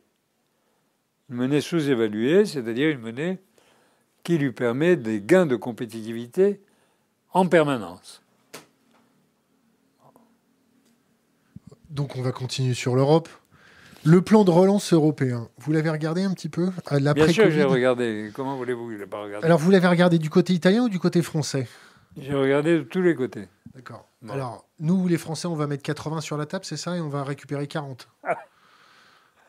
Une 1.31 1.37
monnaie 1.37 1.63
sous-évaluée, 1.63 2.45
c'est-à-dire 2.45 2.91
une 2.91 3.01
monnaie 3.01 3.39
qui 4.25 4.37
lui 4.37 4.53
permet 4.53 4.97
des 4.97 5.23
gains 5.23 5.47
de 5.47 5.57
compétitivité 5.57 6.61
en 7.33 7.47
permanence. 7.47 8.23
Donc 11.89 12.15
on 12.17 12.21
va 12.21 12.33
continuer 12.33 12.75
sur 12.75 12.95
l'Europe? 12.95 13.31
Le 14.07 14.23
plan 14.23 14.45
de 14.45 14.53
relance 14.53 14.93
européen, 14.93 15.49
vous 15.59 15.73
l'avez 15.73 15.91
regardé 15.91 16.23
un 16.23 16.33
petit 16.33 16.49
peu 16.49 16.71
Bien 16.93 17.29
sûr, 17.29 17.51
j'ai 17.51 17.65
regardé. 17.65 18.31
Comment 18.33 18.57
voulez-vous 18.57 18.89
que 18.91 18.99
je 18.99 19.05
pas 19.05 19.21
regardé 19.21 19.45
Alors 19.45 19.59
vous 19.59 19.73
l'avez 19.73 19.89
regardé 19.89 20.19
du 20.19 20.31
côté 20.31 20.53
italien 20.53 20.85
ou 20.85 20.89
du 20.89 21.01
côté 21.01 21.23
français 21.23 21.67
J'ai 22.17 22.33
regardé 22.33 22.79
de 22.79 22.83
tous 22.85 23.03
les 23.03 23.17
côtés. 23.17 23.49
D'accord. 23.75 24.09
Alors 24.29 24.65
nous, 24.79 25.09
les 25.09 25.19
Français, 25.19 25.49
on 25.49 25.57
va 25.57 25.67
mettre 25.67 25.83
80 25.83 26.21
sur 26.21 26.37
la 26.37 26.47
table, 26.47 26.65
c'est 26.65 26.77
ça, 26.77 26.97
et 26.97 27.01
on 27.01 27.09
va 27.09 27.25
récupérer 27.25 27.67
40. 27.67 28.09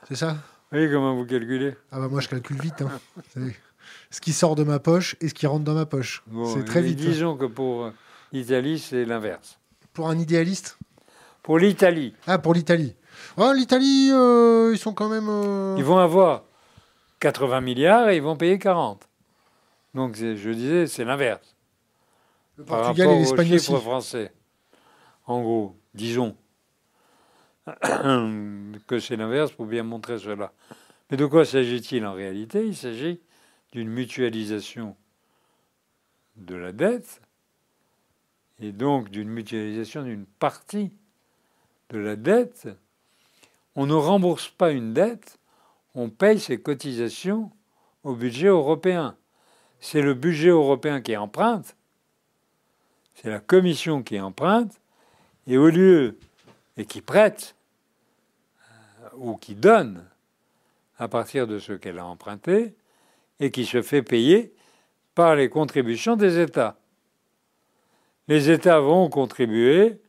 C'est 0.07 0.15
ça 0.15 0.37
Oui, 0.71 0.89
comment 0.91 1.15
vous 1.15 1.25
calculez 1.25 1.75
Ah 1.91 1.99
bah 1.99 2.07
moi 2.07 2.19
je 2.19 2.27
calcule 2.27 2.59
vite. 2.59 2.81
Hein. 2.81 2.99
ce 4.09 4.21
qui 4.21 4.33
sort 4.33 4.55
de 4.55 4.63
ma 4.63 4.79
poche 4.79 5.17
et 5.21 5.29
ce 5.29 5.35
qui 5.35 5.45
rentre 5.45 5.65
dans 5.65 5.75
ma 5.75 5.85
poche. 5.85 6.23
c'est 6.55 6.65
très 6.65 6.81
vite. 6.81 6.99
Hein. 6.99 7.09
Disons 7.09 7.37
que 7.37 7.45
pour 7.45 7.91
l'Italie, 8.31 8.79
c'est 8.79 9.05
l'inverse. 9.05 9.59
Pour 9.93 10.09
un 10.09 10.17
idéaliste 10.17 10.79
Pour 11.43 11.59
l'Italie. 11.59 12.15
Ah, 12.25 12.39
pour 12.39 12.55
l'Italie. 12.55 12.95
Oh, 13.37 13.51
L'Italie, 13.53 14.09
euh, 14.11 14.71
ils 14.73 14.77
sont 14.77 14.93
quand 14.93 15.09
même. 15.09 15.27
Euh, 15.29 15.75
ils 15.77 15.83
vont 15.83 15.97
avoir 15.97 16.43
80 17.19 17.61
milliards 17.61 18.09
et 18.09 18.17
ils 18.17 18.21
vont 18.21 18.35
payer 18.35 18.59
40. 18.59 19.07
Donc 19.93 20.15
je 20.15 20.49
disais, 20.49 20.87
c'est 20.87 21.05
l'inverse. 21.05 21.55
Le 22.57 22.65
Portugal 22.65 23.09
et 23.09 23.19
l'Espagne 23.19 23.53
aussi. 23.53 23.75
français. 23.75 24.31
En 25.25 25.41
gros, 25.41 25.75
disons 25.93 26.35
que 28.87 28.99
c'est 28.99 29.15
l'inverse 29.15 29.51
pour 29.51 29.65
bien 29.65 29.83
montrer 29.83 30.17
cela. 30.17 30.53
Mais 31.09 31.17
de 31.17 31.25
quoi 31.25 31.45
s'agit-il 31.45 32.05
en 32.05 32.13
réalité? 32.13 32.65
Il 32.65 32.75
s'agit 32.75 33.19
d'une 33.71 33.89
mutualisation 33.89 34.95
de 36.35 36.55
la 36.55 36.71
dette 36.71 37.21
et 38.59 38.71
donc 38.71 39.09
d'une 39.09 39.29
mutualisation 39.29 40.03
d'une 40.03 40.25
partie 40.25 40.91
de 41.89 41.97
la 41.99 42.15
dette 42.15 42.67
on 43.77 43.85
ne 43.85 43.93
rembourse 43.93 44.49
pas 44.49 44.71
une 44.71 44.91
dette, 44.91 45.37
on 45.93 46.09
paye 46.09 46.39
ses 46.39 46.59
cotisations 46.59 47.51
au 48.03 48.15
budget 48.15 48.47
européen. 48.47 49.15
C'est 49.79 50.01
le 50.01 50.15
budget 50.15 50.49
européen 50.49 50.99
qui 50.99 51.15
emprunte, 51.15 51.75
c'est 53.13 53.29
la 53.29 53.39
Commission 53.39 54.01
qui 54.01 54.19
emprunte, 54.19 54.81
et 55.45 55.59
au 55.59 55.69
lieu, 55.69 56.17
et 56.75 56.85
qui 56.85 57.01
prête, 57.01 57.55
euh, 59.03 59.09
ou 59.17 59.37
qui 59.37 59.53
donne 59.53 60.03
à 60.97 61.07
partir 61.07 61.45
de 61.45 61.59
ce 61.59 61.73
qu'elle 61.73 61.99
a 61.99 62.05
emprunté, 62.05 62.73
et 63.39 63.51
qui 63.51 63.67
se 63.67 63.83
fait 63.83 64.01
payer 64.01 64.55
par 65.13 65.35
les 65.35 65.49
contributions 65.49 66.15
des 66.15 66.39
États. 66.39 66.77
Les 68.27 68.49
États 68.49 68.79
vont 68.79 69.07
contribuer 69.07 70.01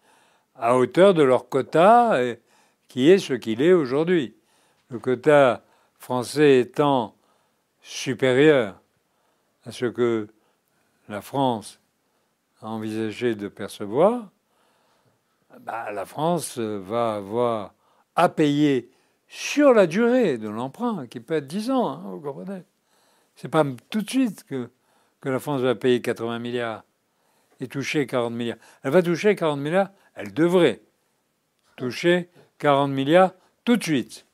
à 0.55 0.79
hauteur 0.79 1.13
de 1.13 1.23
leur 1.23 1.51
quota, 1.51 2.25
et, 2.25 2.41
qui 2.89 3.11
est 3.11 3.19
ce 3.19 3.35
qu'il 3.35 3.63
est 3.63 3.73
aujourd'hui. 3.73 4.35
Le 4.91 4.99
quota 4.99 5.65
français 5.99 6.61
étant 6.61 7.15
supérieur 7.83 8.81
à 9.65 9.73
ce 9.73 9.87
que 9.87 10.29
la 11.09 11.21
France 11.21 11.81
a 12.61 12.69
envisagé 12.69 13.35
de 13.35 13.49
percevoir, 13.49 14.31
bah, 15.61 15.91
la 15.93 16.05
France 16.05 16.59
va 16.59 17.17
avoir 17.17 17.75
à 18.17 18.29
payer 18.29 18.91
sur 19.29 19.73
la 19.73 19.87
durée 19.87 20.39
de 20.39 20.49
l'emprunt, 20.49 21.07
qui 21.07 21.21
peut 21.21 21.35
être 21.35 21.47
10 21.47 21.71
ans, 21.71 21.89
hein, 21.89 22.03
vous 22.07 22.21
comprenez 22.21 22.63
C'est 23.37 23.49
pas 23.49 23.65
tout 23.91 24.03
de 24.03 24.09
suite 24.09 24.45
que, 24.45 24.71
que 25.21 25.29
la 25.29 25.39
France 25.39 25.61
va 25.61 25.75
payer 25.75 26.01
80 26.01 26.39
milliards 26.39 26.85
et 27.61 27.69
toucher 27.69 28.07
40 28.07 28.33
milliards. 28.33 28.59
Elle 28.83 28.93
va 28.93 29.03
toucher 29.03 29.35
40 29.37 29.61
milliards, 29.61 29.91
elle 30.15 30.33
devrait 30.33 30.81
toucher 31.77 32.31
40 32.59 32.91
milliards 32.91 33.33
tout 33.65 33.77
de 33.77 33.83
suite. 33.83 34.27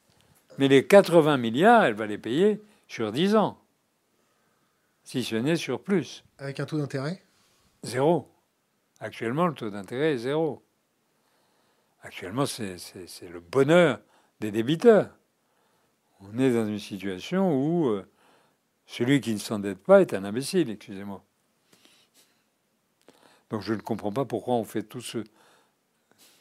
Mais 0.58 0.68
les 0.68 0.86
80 0.86 1.36
milliards, 1.36 1.84
elle 1.84 1.94
va 1.94 2.06
les 2.06 2.18
payer 2.18 2.60
sur 2.88 3.12
10 3.12 3.36
ans. 3.36 3.58
Si 5.02 5.22
ce 5.24 5.36
n'est 5.36 5.56
sur 5.56 5.82
plus. 5.82 6.24
Avec 6.38 6.60
un 6.60 6.66
taux 6.66 6.78
d'intérêt? 6.78 7.22
Zéro. 7.82 8.30
Actuellement, 9.00 9.46
le 9.46 9.54
taux 9.54 9.70
d'intérêt 9.70 10.14
est 10.14 10.18
zéro. 10.18 10.62
Actuellement, 12.02 12.46
c'est 12.46 12.78
le 13.22 13.40
bonheur 13.40 14.00
des 14.40 14.50
débiteurs. 14.50 15.10
On 16.20 16.38
est 16.38 16.52
dans 16.52 16.66
une 16.66 16.78
situation 16.78 17.54
où 17.54 17.88
euh, 17.88 18.06
celui 18.86 19.20
qui 19.20 19.34
ne 19.34 19.38
s'endette 19.38 19.78
pas 19.78 20.00
est 20.00 20.14
un 20.14 20.24
imbécile, 20.24 20.70
excusez-moi. 20.70 21.22
Donc 23.50 23.62
je 23.62 23.74
ne 23.74 23.80
comprends 23.80 24.12
pas 24.12 24.24
pourquoi 24.24 24.54
on 24.54 24.64
fait 24.64 24.82
tout 24.82 25.00
ce 25.00 25.24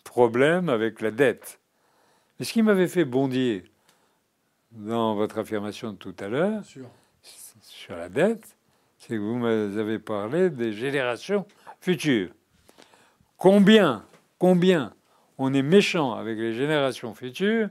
problème 0.04 0.70
avec 0.70 1.02
la 1.02 1.12
dette. 1.12 1.60
Mais 2.40 2.46
ce 2.46 2.54
qui 2.54 2.62
m'avait 2.62 2.88
fait 2.88 3.06
bondir 3.06 3.62
dans 4.72 5.16
votre 5.16 5.38
affirmation 5.38 5.92
de 5.92 5.98
tout 5.98 6.16
à 6.20 6.28
l'heure 6.28 6.64
sur 7.62 7.96
la 7.96 8.10
dette, 8.10 8.58
c'est 8.98 9.16
que 9.16 9.22
vous 9.22 9.36
m'avez 9.36 10.00
parlé 10.00 10.50
des 10.50 10.74
générations 10.74 11.46
futures. 11.80 12.32
Combien, 13.38 14.04
combien 14.40 14.94
on 15.38 15.54
est 15.54 15.62
méchant 15.62 16.14
avec 16.14 16.38
les 16.38 16.54
générations 16.54 17.14
futures 17.14 17.70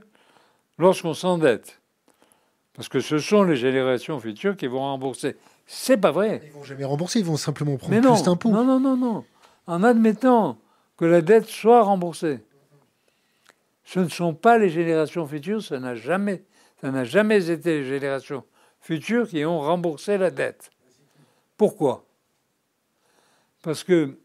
lorsqu'on 0.77 1.13
s'endette? 1.13 1.81
Parce 2.73 2.89
que 2.89 2.99
ce 2.99 3.19
sont 3.19 3.43
les 3.43 3.55
générations 3.55 4.19
futures 4.19 4.55
qui 4.55 4.67
vont 4.67 4.79
rembourser. 4.79 5.35
C'est 5.65 5.97
pas 5.97 6.11
vrai. 6.11 6.41
Ils 6.45 6.51
vont 6.51 6.63
jamais 6.63 6.85
rembourser, 6.85 7.19
ils 7.19 7.25
vont 7.25 7.37
simplement 7.37 7.77
prendre 7.77 7.99
plus 7.99 8.23
d'impôts. 8.23 8.49
Non, 8.49 8.63
non, 8.63 8.79
non, 8.79 8.97
non. 8.97 9.25
En 9.67 9.83
admettant 9.83 10.57
que 10.97 11.05
la 11.05 11.21
dette 11.21 11.47
soit 11.47 11.83
remboursée. 11.83 12.39
Ce 13.83 13.99
ne 13.99 14.07
sont 14.07 14.33
pas 14.33 14.57
les 14.57 14.69
générations 14.69 15.27
futures, 15.27 15.61
ça 15.61 15.79
n'a 15.79 15.95
jamais, 15.95 16.43
ça 16.79 16.91
n'a 16.91 17.03
jamais 17.03 17.49
été 17.49 17.79
les 17.79 17.85
générations 17.85 18.43
futures 18.79 19.27
qui 19.27 19.43
ont 19.45 19.59
remboursé 19.59 20.17
la 20.17 20.31
dette. 20.31 20.71
Pourquoi? 21.57 22.05
Parce 23.61 23.83
que 23.83 24.17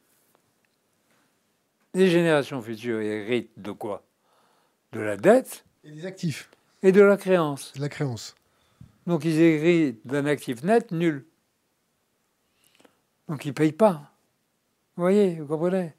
les 1.94 2.08
générations 2.08 2.62
futures 2.62 3.00
héritent 3.00 3.58
de 3.60 3.72
quoi? 3.72 4.04
De 4.92 5.00
la 5.00 5.16
dette 5.16 5.64
et 5.84 5.90
des 5.90 6.06
actifs 6.06 6.50
et 6.82 6.92
de 6.92 7.02
la 7.02 7.16
créance. 7.16 7.72
De 7.74 7.80
la 7.80 7.88
créance. 7.88 8.34
Donc 9.06 9.24
ils 9.24 9.40
héritent 9.40 10.06
d'un 10.06 10.26
actif 10.26 10.62
net 10.62 10.92
nul. 10.92 11.26
Donc 13.28 13.44
ils 13.44 13.48
ne 13.48 13.54
payent 13.54 13.72
pas. 13.72 14.12
Vous 14.96 15.02
voyez, 15.02 15.36
vous 15.36 15.46
comprenez? 15.46 15.92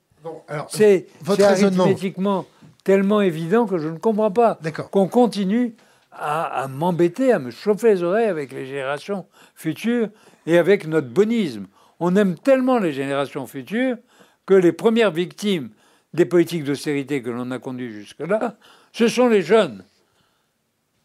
C'est 0.70 1.08
arithmétiquement 1.28 2.46
tellement 2.84 3.22
évident 3.22 3.66
que 3.66 3.78
je 3.78 3.88
ne 3.88 3.98
comprends 3.98 4.32
pas 4.32 4.60
qu'on 4.92 5.08
continue 5.08 5.76
à, 6.12 6.68
m'embêter, 6.70 7.32
à 7.32 7.40
me 7.40 7.52
chauffer 7.52 7.94
les 7.94 8.04
oreilles 8.04 8.28
avec 8.28 8.52
les 8.52 8.66
générations 8.66 9.26
futures 9.56 10.10
et 10.46 10.58
avec 10.58 10.88
notre 10.88 11.08
bonisme. 11.08 11.68
On 12.00 12.16
aime 12.16 12.36
tellement 12.36 12.80
les 12.80 12.94
générations 12.94 13.46
futures 13.48 13.98
que 14.46 14.54
les 14.54 14.72
premières 14.72 15.12
victimes 15.12 15.70
des 16.14 16.26
politiques 16.26 16.64
d'austérité 16.64 17.22
que 17.22 17.30
l'on 17.30 17.52
a 17.52 17.60
conduites 17.60 17.92
jusque-là, 17.92 18.56
ce 18.92 19.08
sont 19.08 19.30
les 19.30 19.42
jeunes. 19.44 19.84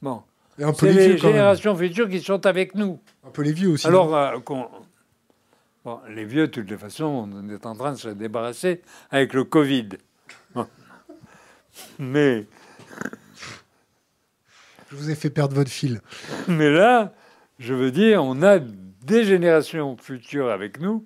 Bon. 0.01 0.23
Et 0.59 0.65
un 0.65 0.73
peu 0.73 0.87
C'est 0.87 0.93
les 0.93 1.09
même. 1.09 1.19
générations 1.19 1.77
futures 1.77 2.09
qui 2.09 2.21
sont 2.21 2.47
avec 2.47 2.75
nous. 2.75 2.99
Un 3.27 3.31
peu 3.31 3.43
les 3.43 3.53
vieux 3.53 3.71
aussi. 3.71 3.87
Alors, 3.87 4.15
euh, 4.15 4.39
bon, 5.85 6.01
les 6.09 6.25
vieux, 6.25 6.47
de 6.47 6.53
toutes 6.53 6.71
les 6.71 6.79
façons, 6.79 7.29
on 7.33 7.49
est 7.49 7.67
en 7.67 7.75
train 7.75 7.93
de 7.93 7.99
se 7.99 8.09
débarrasser 8.09 8.81
avec 9.11 9.35
le 9.35 9.45
Covid. 9.45 9.89
Bon. 10.55 10.67
Mais, 11.99 12.47
Je 14.91 14.97
vous 14.97 15.11
ai 15.11 15.15
fait 15.15 15.31
perdre 15.31 15.55
votre 15.55 15.71
fil. 15.71 16.01
mais 16.49 16.71
là, 16.71 17.13
je 17.59 17.75
veux 17.75 17.91
dire, 17.91 18.23
on 18.23 18.43
a 18.43 18.59
des 18.59 19.25
générations 19.25 19.97
futures 19.97 20.51
avec 20.51 20.81
nous 20.81 21.05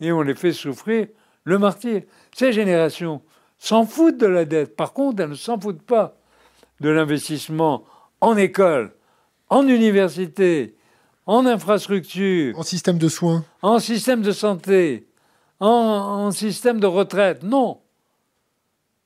et 0.00 0.12
on 0.12 0.22
les 0.22 0.34
fait 0.34 0.52
souffrir 0.52 1.08
le 1.44 1.58
martyr. 1.58 2.02
Ces 2.34 2.52
générations 2.52 3.22
s'en 3.58 3.86
foutent 3.86 4.18
de 4.18 4.26
la 4.26 4.44
dette. 4.44 4.76
Par 4.76 4.92
contre, 4.92 5.22
elles 5.22 5.30
ne 5.30 5.34
s'en 5.34 5.58
foutent 5.58 5.82
pas 5.82 6.16
de 6.80 6.88
l'investissement 6.90 7.84
en 8.20 8.36
école, 8.36 8.92
en 9.48 9.66
université, 9.68 10.76
en 11.26 11.46
infrastructure, 11.46 12.58
En 12.58 12.62
système 12.62 12.98
de 12.98 13.08
soins. 13.08 13.44
en 13.62 13.78
système 13.78 14.20
de 14.22 14.32
santé, 14.32 15.06
en, 15.60 15.68
en 15.68 16.30
système 16.30 16.80
de 16.80 16.86
retraite. 16.86 17.42
Non. 17.42 17.80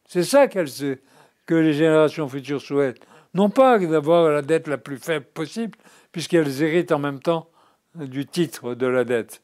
C'est 0.09 0.25
ça 0.25 0.49
que 0.49 1.55
les 1.55 1.73
générations 1.75 2.29
futures 2.29 2.61
souhaitent. 2.63 3.01
Non 3.35 3.51
pas 3.51 3.79
d'avoir 3.79 4.31
la 4.31 4.43
dette 4.43 4.67
la 4.67 4.79
plus 4.79 4.97
faible 4.99 5.27
possible, 5.27 5.77
puisqu'elles 6.13 6.63
héritent 6.63 6.93
en 6.93 6.99
même 6.99 7.21
temps 7.21 7.49
du 7.95 8.27
titre 8.27 8.75
de 8.75 8.87
la 8.87 9.05
dette. 9.05 9.43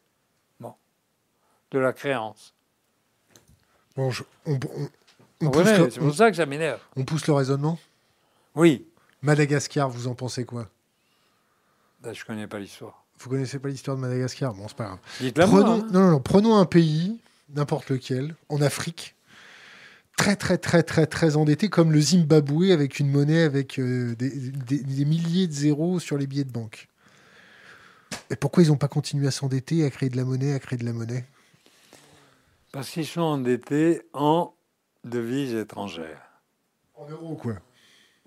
Bon. 0.59 0.75
De 1.71 1.79
la 1.79 1.93
créance. 1.93 2.55
Bon, 3.97 4.11
je- 4.11 4.25
on, 4.47 4.59
C'est 5.41 5.99
pour 6.01 6.15
ça 6.15 6.31
que 6.31 6.37
ça 6.37 6.47
m'énerve. 6.47 6.81
on- 6.97 7.05
pousse 7.05 7.27
le 7.27 7.35
raisonnement? 7.35 7.79
Oui. 8.55 8.87
Madagascar, 9.23 9.89
vous 9.91 10.09
en 10.09 10.15
pensez 10.15 10.45
quoi? 10.45 10.67
Ben, 12.01 12.13
je 12.13 12.25
connais 12.25 12.47
pas 12.47 12.59
l'histoire. 12.59 13.05
Vous 13.19 13.31
connaissez 13.31 13.59
pas 13.59 13.69
l'histoire 13.69 13.97
de 13.97 14.03
Madagascar? 14.03 14.55
Bon, 14.55 14.67
c'est 14.69 14.77
pas 14.77 14.85
grave. 14.87 14.99
Dites-la 15.21 15.47
moi. 15.47 15.61
Prenons, 15.61 15.75
hein. 15.83 15.89
non, 15.93 16.01
non, 16.01 16.11
non, 16.13 16.21
prenons 16.21 16.57
un 16.57 16.67
pays, 16.67 17.19
n'importe 17.51 17.91
lequel, 17.91 18.35
en 18.49 18.61
Afrique, 18.61 19.15
très, 20.17 20.37
très, 20.37 20.59
très, 20.59 20.83
très, 20.83 21.07
très 21.07 21.37
endetté, 21.37 21.69
comme 21.69 21.93
le 21.93 22.01
Zimbabwe, 22.01 22.71
avec 22.73 22.99
une 23.01 23.11
monnaie 23.11 23.43
avec 23.43 23.79
euh, 23.79 24.15
des, 24.17 24.31
des- 24.51 24.83
des 24.83 25.05
milliers 25.05 25.47
de 25.47 25.53
zéros 25.53 25.99
sur 26.01 26.17
les 26.19 26.27
billets 26.27 26.45
de 26.45 26.53
banque. 26.53 26.89
Et 28.31 28.37
pourquoi 28.37 28.63
ils 28.63 28.69
n'ont 28.69 28.77
pas 28.77 28.89
continué 28.89 29.27
à 29.27 29.31
s'endetter, 29.31 29.85
à 29.85 29.91
créer 29.91 30.09
de 30.09 30.17
la 30.17 30.25
monnaie, 30.25 30.55
à 30.55 30.59
créer 30.59 30.79
de 30.79 30.85
la 30.85 30.93
monnaie? 30.93 31.25
Parce 32.73 32.91
qu'ils 32.91 33.07
sont 33.07 33.21
endettés 33.21 34.03
en 34.13 34.55
devises 35.05 35.55
étrangères. 35.55 36.23
En 36.95 37.09
euros, 37.09 37.37
quoi? 37.37 37.55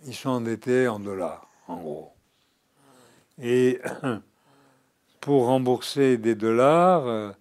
Ils 0.05 0.13
sont 0.13 0.29
endettés 0.29 0.87
en 0.87 0.99
dollars, 0.99 1.49
en 1.67 1.77
gros. 1.77 2.13
Et 3.41 3.81
pour 5.21 5.45
rembourser 5.45 6.17
des 6.17 6.35
dollars, 6.35 7.07
euh, 7.07 7.31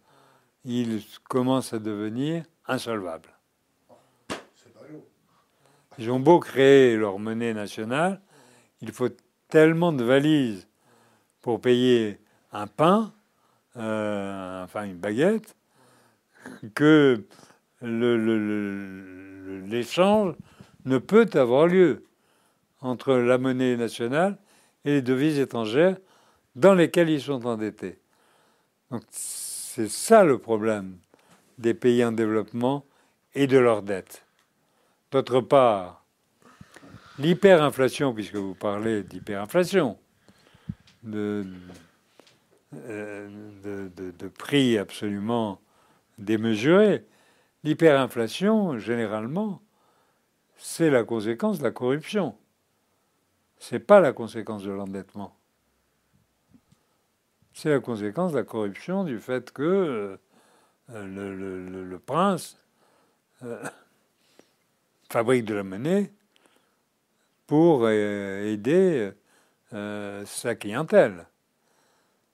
ils 0.64 1.02
commencent 1.28 1.72
à 1.72 1.78
devenir 1.78 2.44
insolvables. 2.66 3.28
Ils 5.98 6.10
ont 6.10 6.20
beau 6.20 6.40
créer 6.40 6.96
leur 6.96 7.18
monnaie 7.18 7.54
nationale, 7.54 8.20
il 8.82 8.92
faut 8.92 9.08
tellement 9.48 9.92
de 9.92 10.04
valises 10.04 10.68
pour 11.40 11.60
payer 11.60 12.18
un 12.52 12.66
pain, 12.66 13.12
euh, 13.76 14.64
enfin 14.64 14.84
une 14.84 14.96
baguette, 14.96 15.56
que 16.74 17.24
l'échange 19.70 20.34
ne 20.84 20.98
peut 20.98 21.28
avoir 21.34 21.66
lieu 21.66 22.04
entre 22.80 23.14
la 23.14 23.38
monnaie 23.38 23.76
nationale 23.76 24.36
et 24.84 24.90
les 24.92 25.02
devises 25.02 25.38
étrangères 25.38 25.96
dans 26.54 26.74
lesquelles 26.74 27.10
ils 27.10 27.22
sont 27.22 27.46
endettés. 27.46 27.98
Donc 28.90 29.02
c'est 29.10 29.88
ça 29.88 30.24
le 30.24 30.38
problème 30.38 30.98
des 31.58 31.74
pays 31.74 32.04
en 32.04 32.12
développement 32.12 32.84
et 33.34 33.46
de 33.46 33.58
leurs 33.58 33.82
dettes. 33.82 34.25
D'autre 35.16 35.40
part, 35.40 36.04
l'hyperinflation, 37.18 38.12
puisque 38.12 38.34
vous 38.34 38.54
parlez 38.54 39.02
d'hyperinflation, 39.02 39.98
de, 41.04 41.46
euh, 42.74 43.88
de- 43.88 44.28
prix 44.28 44.76
absolument 44.76 45.58
démesurés, 46.18 47.06
l'hyperinflation, 47.64 48.78
généralement, 48.78 49.62
c'est 50.58 50.90
la 50.90 51.02
conséquence 51.02 51.60
de 51.60 51.64
la 51.64 51.70
corruption. 51.70 52.36
C'est 53.56 53.78
pas 53.78 54.00
la 54.00 54.12
conséquence 54.12 54.64
de 54.64 54.70
l'endettement. 54.70 55.34
C'est 57.54 57.70
la 57.70 57.80
conséquence 57.80 58.32
de 58.32 58.36
la 58.36 58.44
corruption 58.44 59.04
du 59.04 59.18
fait 59.18 59.50
que 59.50 60.18
euh, 60.90 61.86
le 61.86 61.98
prince 62.00 62.58
euh, 63.42 63.64
fabrique 65.10 65.44
de 65.44 65.54
la 65.54 65.62
monnaie 65.62 66.12
pour 67.46 67.84
euh, 67.84 68.52
aider 68.52 69.12
euh, 69.72 70.24
sa 70.26 70.54
clientèle. 70.54 71.26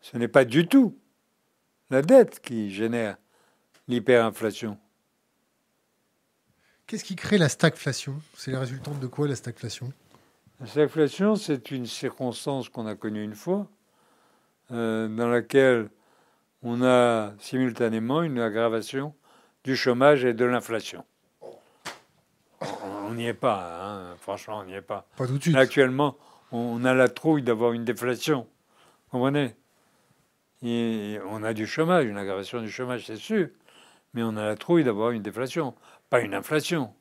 Ce 0.00 0.16
n'est 0.16 0.28
pas 0.28 0.44
du 0.44 0.66
tout 0.66 0.98
la 1.90 2.02
dette 2.02 2.40
qui 2.40 2.70
génère 2.70 3.16
l'hyperinflation. 3.88 4.78
Qu'est-ce 6.86 7.04
qui 7.04 7.16
crée 7.16 7.38
la 7.38 7.48
stagflation? 7.48 8.20
C'est 8.36 8.50
la 8.50 8.60
résultante 8.60 8.98
de 8.98 9.06
quoi, 9.06 9.28
la 9.28 9.36
stagflation? 9.36 9.92
La 10.60 10.66
stagflation, 10.66 11.36
c'est 11.36 11.70
une 11.70 11.86
circonstance 11.86 12.68
qu'on 12.68 12.86
a 12.86 12.94
connue 12.94 13.22
une 13.22 13.34
fois, 13.34 13.68
euh, 14.70 15.08
dans 15.08 15.28
laquelle 15.28 15.90
on 16.62 16.82
a 16.82 17.34
simultanément 17.40 18.22
une 18.22 18.38
aggravation 18.38 19.14
du 19.64 19.76
chômage 19.76 20.24
et 20.24 20.34
de 20.34 20.44
l'inflation. 20.44 21.04
On 23.12 23.14
n'y 23.14 23.26
est 23.26 23.34
pas, 23.34 23.78
hein, 23.82 24.16
franchement, 24.16 24.60
on 24.60 24.64
n'y 24.64 24.72
est 24.72 24.80
pas. 24.80 25.06
Pas 25.16 25.26
tout 25.26 25.36
de 25.36 25.42
suite. 25.42 25.54
Actuellement, 25.54 26.16
on 26.50 26.82
a 26.86 26.94
la 26.94 27.10
trouille 27.10 27.42
d'avoir 27.42 27.72
une 27.74 27.84
déflation. 27.84 28.48
Vous 29.10 29.18
comprenez? 29.18 29.54
Et 30.62 31.18
on 31.28 31.42
a 31.42 31.52
du 31.52 31.66
chômage, 31.66 32.06
une 32.06 32.16
aggravation 32.16 32.62
du 32.62 32.70
chômage, 32.70 33.04
c'est 33.04 33.16
sûr. 33.16 33.48
Mais 34.14 34.22
on 34.22 34.34
a 34.38 34.46
la 34.46 34.56
trouille 34.56 34.82
d'avoir 34.82 35.10
une 35.10 35.20
déflation, 35.22 35.74
pas 36.08 36.20
une 36.20 36.32
inflation. 36.32 36.94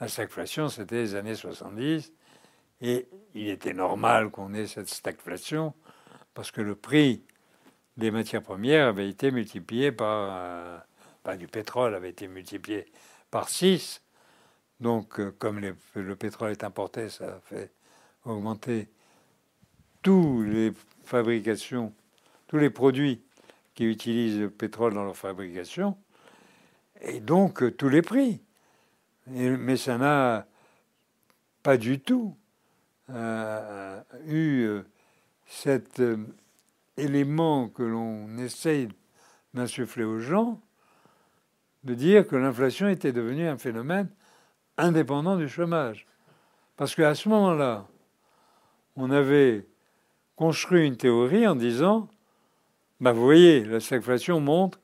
La 0.00 0.08
stagflation, 0.08 0.70
c'était 0.70 0.96
les 0.96 1.14
années 1.14 1.34
70. 1.34 2.14
Et 2.80 3.08
il 3.34 3.50
était 3.50 3.74
normal 3.74 4.30
qu'on 4.30 4.54
ait 4.54 4.66
cette 4.66 4.88
stagflation 4.88 5.74
parce 6.32 6.50
que 6.50 6.62
le 6.62 6.76
prix 6.76 7.24
des 7.98 8.10
matières 8.10 8.42
premières 8.42 8.88
avait 8.88 9.08
été 9.08 9.30
multiplié 9.30 9.92
par. 9.92 10.30
euh, 10.30 10.78
du 11.36 11.46
pétrole, 11.46 11.94
avait 11.94 12.10
été 12.10 12.26
multiplié 12.26 12.86
par 13.30 13.50
6. 13.50 14.00
Donc, 14.80 15.20
euh, 15.20 15.34
comme 15.38 15.60
le 15.94 16.16
pétrole 16.16 16.52
est 16.52 16.64
importé, 16.64 17.08
ça 17.08 17.40
fait 17.44 17.72
augmenter 18.24 18.88
tous 20.02 20.42
les 20.42 20.72
fabrications, 21.04 21.92
tous 22.46 22.58
les 22.58 22.70
produits 22.70 23.22
qui 23.74 23.84
utilisent 23.84 24.38
le 24.38 24.50
pétrole 24.50 24.94
dans 24.94 25.04
leur 25.04 25.16
fabrication, 25.16 25.96
et 27.00 27.20
donc 27.20 27.62
euh, 27.62 27.70
tous 27.70 27.88
les 27.88 28.02
prix. 28.02 28.42
Mais 29.28 29.76
ça 29.76 29.98
n'a 29.98 30.46
pas 31.62 31.76
du 31.76 31.98
tout 31.98 32.36
euh, 33.10 34.00
eu 34.28 34.68
cet 35.46 36.00
élément 36.96 37.68
que 37.68 37.82
l'on 37.82 38.38
essaye 38.38 38.88
d'insuffler 39.52 40.04
aux 40.04 40.20
gens, 40.20 40.60
de 41.82 41.94
dire 41.94 42.26
que 42.26 42.36
l'inflation 42.36 42.88
était 42.88 43.12
devenue 43.12 43.48
un 43.48 43.58
phénomène 43.58 44.08
indépendant 44.76 45.36
du 45.36 45.48
chômage. 45.48 46.06
Parce 46.76 46.94
qu'à 46.94 47.14
ce 47.14 47.28
moment-là, 47.28 47.86
on 48.96 49.10
avait 49.10 49.66
construit 50.36 50.86
une 50.86 50.96
théorie 50.96 51.46
en 51.46 51.56
disant, 51.56 52.08
bah, 53.00 53.12
vous 53.12 53.24
voyez, 53.24 53.64
la 53.64 53.80
stagflation 53.80 54.40
montre 54.40 54.80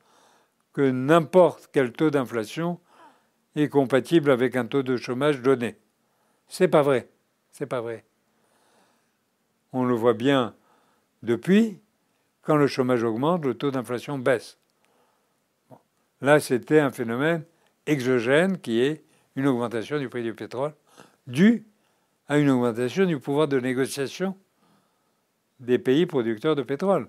que 0.73 0.91
n'importe 0.91 1.69
quel 1.73 1.93
taux 1.93 2.11
d'inflation 2.11 2.81
est 3.57 3.69
compatible 3.69 4.31
avec 4.31 4.57
un 4.57 4.67
taux 4.67 4.83
de 4.83 4.97
chômage 4.97 5.43
donné. 5.43 5.77
C'est 6.49 6.69
pas 6.69 6.83
vrai. 6.83 7.09
C'est 7.51 7.67
pas 7.67 7.81
vrai. 7.81 8.05
On 9.73 9.85
le 9.85 9.95
voit 9.95 10.15
bien 10.15 10.55
depuis, 11.23 11.79
quand 12.43 12.57
le 12.57 12.67
chômage 12.67 13.05
augmente, 13.05 13.45
le 13.45 13.55
taux 13.55 13.71
d'inflation 13.71 14.19
baisse. 14.19 14.59
Là, 16.21 16.41
c'était 16.41 16.81
un 16.81 16.91
phénomène 16.91 17.45
exogène 17.87 18.59
qui 18.59 18.81
est 18.81 19.05
une 19.37 19.47
augmentation 19.47 19.99
du 19.99 20.09
prix 20.09 20.23
du 20.23 20.35
pétrole 20.35 20.75
due 21.27 21.67
à 22.29 22.39
une 22.39 22.51
augmentation 22.51 23.05
du 23.07 23.19
pouvoir 23.19 23.49
de 23.49 23.59
négociation 23.61 24.37
des 25.61 25.79
pays 25.79 26.07
producteurs 26.07 26.57
de 26.57 26.63
pétrole. 26.63 27.09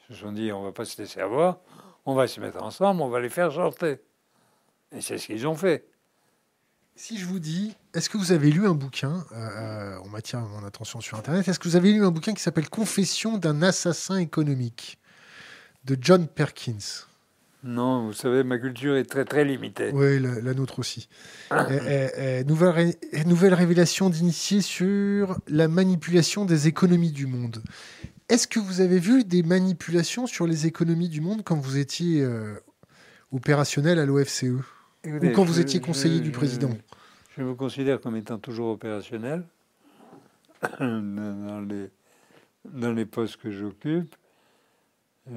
Ils 0.00 0.14
se 0.14 0.20
sont 0.22 0.32
dit, 0.32 0.52
on 0.52 0.60
ne 0.60 0.66
va 0.66 0.72
pas 0.72 0.84
se 0.84 1.00
laisser 1.00 1.20
avoir, 1.20 1.58
on 2.04 2.14
va 2.14 2.26
se 2.26 2.40
mettre 2.40 2.62
ensemble, 2.62 3.02
on 3.02 3.08
va 3.08 3.20
les 3.20 3.28
faire 3.28 3.52
chanter. 3.52 4.00
Et 4.92 5.00
c'est 5.00 5.18
ce 5.18 5.26
qu'ils 5.26 5.46
ont 5.46 5.54
fait. 5.54 5.86
Si 6.96 7.16
je 7.16 7.26
vous 7.26 7.38
dis, 7.38 7.76
est-ce 7.94 8.10
que 8.10 8.18
vous 8.18 8.32
avez 8.32 8.50
lu 8.50 8.66
un 8.66 8.74
bouquin 8.74 9.24
euh, 9.32 9.98
On 10.04 10.08
m'attire 10.08 10.40
mon 10.40 10.64
attention 10.64 11.00
sur 11.00 11.16
Internet. 11.16 11.46
Est-ce 11.46 11.60
que 11.60 11.68
vous 11.68 11.76
avez 11.76 11.92
lu 11.92 12.04
un 12.04 12.10
bouquin 12.10 12.34
qui 12.34 12.42
s'appelle 12.42 12.68
Confession 12.68 13.38
d'un 13.38 13.62
assassin 13.62 14.16
économique 14.16 14.98
de 15.84 15.96
John 16.00 16.26
Perkins? 16.26 17.06
Non, 17.64 18.06
vous 18.06 18.12
savez, 18.12 18.44
ma 18.44 18.58
culture 18.58 18.94
est 18.96 19.04
très 19.04 19.24
très 19.24 19.44
limitée. 19.44 19.90
Oui, 19.92 20.20
la, 20.20 20.40
la 20.40 20.54
nôtre 20.54 20.78
aussi. 20.78 21.08
Eh, 21.50 22.44
nouvelle, 22.44 22.68
ré- 22.68 22.98
nouvelle 23.26 23.54
révélation 23.54 24.10
d'initié 24.10 24.60
sur 24.62 25.36
la 25.48 25.66
manipulation 25.66 26.44
des 26.44 26.68
économies 26.68 27.10
du 27.10 27.26
monde. 27.26 27.62
Est-ce 28.28 28.46
que 28.46 28.60
vous 28.60 28.80
avez 28.80 28.98
vu 29.00 29.24
des 29.24 29.42
manipulations 29.42 30.26
sur 30.26 30.46
les 30.46 30.66
économies 30.66 31.08
du 31.08 31.20
monde 31.20 31.42
quand 31.44 31.56
vous 31.56 31.78
étiez 31.78 32.22
euh, 32.22 32.54
opérationnel 33.32 33.98
à 33.98 34.06
l'OFCE 34.06 34.44
Ou 34.44 34.62
quand 35.34 35.44
vous 35.44 35.58
étiez 35.60 35.80
conseiller 35.80 36.18
je- 36.18 36.22
du 36.22 36.30
président? 36.30 36.70
Je, 37.36 37.42
je 37.42 37.48
me 37.48 37.54
considère 37.54 38.00
comme 38.00 38.16
étant 38.16 38.38
toujours 38.38 38.68
opérationnel 38.70 39.42
dans 40.80 41.64
les, 41.68 41.90
dans 42.72 42.92
les 42.92 43.04
postes 43.06 43.36
que 43.38 43.50
j'occupe. 43.50 44.14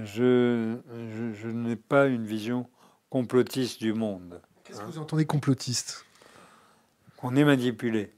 Je, 0.05 0.77
je, 1.15 1.33
je 1.33 1.47
n'ai 1.49 1.75
pas 1.75 2.07
une 2.07 2.25
vision 2.25 2.67
complotiste 3.09 3.81
du 3.81 3.93
monde. 3.93 4.41
Qu'est-ce 4.63 4.79
que 4.79 4.85
vous 4.85 4.97
entendez 4.99 5.25
complotiste? 5.25 6.05
On 7.23 7.35
est 7.35 7.43
manipulé. 7.43 8.11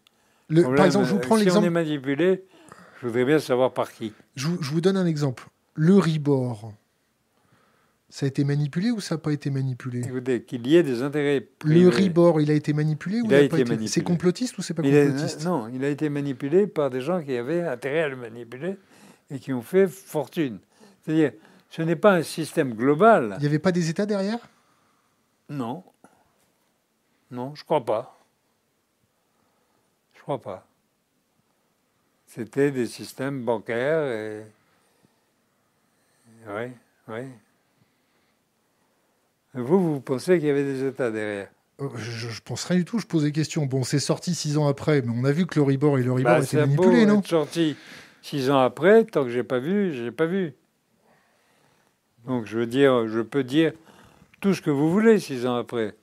Le- 0.49 0.61
Problème, 0.61 0.77
Par 0.77 0.85
exemple, 0.85 1.05
je 1.07 1.11
vous 1.13 1.19
prends 1.19 1.37
si 1.37 1.49
on 1.49 1.63
est 1.63 1.69
manipulé, 1.69 2.45
je 3.01 3.07
voudrais 3.07 3.25
bien 3.25 3.39
savoir 3.39 3.73
par 3.73 3.91
qui. 3.91 4.13
Je 4.35 4.47
vous, 4.47 4.61
je 4.61 4.69
vous 4.69 4.81
donne 4.81 4.97
un 4.97 5.05
exemple. 5.05 5.47
Le 5.73 5.95
Ribor, 5.97 6.71
ça 8.09 8.25
a 8.25 8.29
été 8.29 8.43
manipulé 8.43 8.91
ou 8.91 8.99
ça 9.01 9.15
n'a 9.15 9.19
pas 9.21 9.31
été 9.33 9.49
manipulé? 9.49 10.01
Écoutez, 10.01 10.43
qu'il 10.43 10.67
y 10.67 10.75
ait 10.75 10.83
des 10.83 11.01
intérêts 11.01 11.39
Le 11.39 11.45
privés. 11.57 11.89
Ribor, 11.89 12.39
il 12.39 12.51
a 12.51 12.53
été 12.53 12.71
manipulé 12.73 13.21
ou 13.21 13.25
Il 13.25 13.31
il 13.31 13.33
a 13.33 13.39
été 13.41 13.49
pas 13.49 13.57
été 13.57 13.69
manipulé. 13.69 13.87
C'est 13.89 14.03
complotiste 14.03 14.57
ou 14.59 14.61
c'est 14.61 14.75
pas 14.75 14.83
Il 14.83 14.95
a- 14.95 15.05
complotiste? 15.07 15.43
non, 15.43 15.67
il 15.73 15.83
a 15.83 15.89
été 15.89 16.07
manipulé 16.09 16.67
par 16.67 16.91
des 16.91 17.01
gens 17.01 17.21
qui 17.23 17.35
avaient 17.35 17.63
intérêt 17.63 18.01
à 18.03 18.09
le 18.09 18.15
manipuler 18.15 18.77
et 19.31 19.39
qui 19.39 19.51
ont 19.53 19.63
fait 19.63 19.87
fortune. 19.87 20.59
C'est-à-dire, 21.03 21.31
ce 21.75 21.81
n'est 21.81 21.95
pas 21.95 22.13
un 22.13 22.21
système 22.21 22.75
global. 22.75 23.33
Il 23.37 23.41
n'y 23.41 23.47
avait 23.47 23.57
pas 23.57 23.71
des 23.71 23.89
États 23.89 24.05
derrière? 24.05 24.37
Non. 25.49 25.83
Non, 27.31 27.55
je 27.55 27.63
crois 27.63 27.83
pas. 27.83 28.15
Je 30.13 30.21
crois 30.21 30.39
pas. 30.39 30.67
C'était 32.27 32.69
des 32.69 32.85
systèmes 32.85 33.43
bancaires 33.43 34.03
et. 34.05 34.45
Oui, 36.47 36.71
oui. 37.07 37.21
Vous, 39.55 39.93
vous 39.93 39.99
pensez 39.99 40.37
qu'il 40.37 40.47
y 40.47 40.51
avait 40.51 40.63
des 40.63 40.85
États 40.85 41.09
derrière? 41.09 41.49
Euh, 41.81 41.89
Je, 41.97 42.29
je 42.29 42.41
pense 42.41 42.65
rien 42.65 42.77
du 42.77 42.85
tout, 42.85 42.99
je 42.99 43.07
pose 43.07 43.23
des 43.23 43.31
questions. 43.31 43.65
Bon, 43.65 43.83
c'est 43.83 43.99
sorti 43.99 44.35
six 44.35 44.59
ans 44.59 44.67
après, 44.67 45.01
mais 45.01 45.11
on 45.15 45.23
a 45.25 45.31
vu 45.31 45.47
que 45.47 45.55
le 45.55 45.63
Ribor 45.63 45.97
et 45.97 46.03
le 46.03 46.11
Ribor 46.13 46.33
Bah, 46.33 46.37
étaient 46.37 46.47
c'est 46.47 46.65
beau 46.67 46.83
manipulés, 46.83 47.05
non? 47.07 47.23
sorti 47.23 47.75
six 48.21 48.51
ans 48.51 48.59
après, 48.59 49.05
tant 49.05 49.23
que 49.23 49.29
j'ai 49.31 49.43
pas 49.43 49.57
vu, 49.59 49.91
j'ai 49.93 50.11
pas 50.11 50.27
vu. 50.27 50.53
Donc 52.27 52.45
je 52.45 52.57
veux 52.59 52.65
dire, 52.67 53.07
je 53.07 53.19
peux 53.21 53.43
dire 53.43 53.73
tout 54.39 54.53
ce 54.53 54.61
que 54.61 54.69
vous 54.69 54.91
voulez 54.91 55.19
six 55.19 55.45
ans 55.45 55.55
après. 55.55 55.95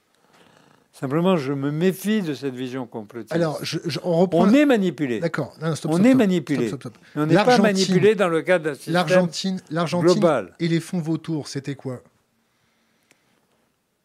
Simplement, 0.92 1.36
je 1.36 1.52
me 1.52 1.70
méfie 1.70 2.20
de 2.20 2.34
cette 2.34 2.54
vision 2.54 2.84
complotiste. 2.86 3.32
Alors, 3.32 3.58
je, 3.62 3.78
je- 3.86 4.00
on 4.02 4.16
reprend. 4.18 4.40
on 4.40 4.52
est 4.52 4.66
manipulé. 4.66 5.20
D'accord. 5.20 5.54
On 5.62 5.74
stop, 5.74 5.92
est 6.04 6.14
manipulé. 6.14 6.66
Stop, 6.68 6.80
stop, 6.80 6.98
on 7.16 7.26
n'est 7.26 7.34
pas 7.36 7.58
manipulé 7.58 8.14
dans 8.16 8.28
le 8.28 8.42
cadre 8.42 8.64
d'un 8.66 8.74
système 8.74 8.94
L'Argentine, 8.94 9.60
l'Argentine 9.70 10.12
global. 10.12 10.54
et 10.58 10.68
les 10.68 10.80
fonds 10.80 11.00
vautours, 11.00 11.48
c'était 11.48 11.76
quoi? 11.76 12.02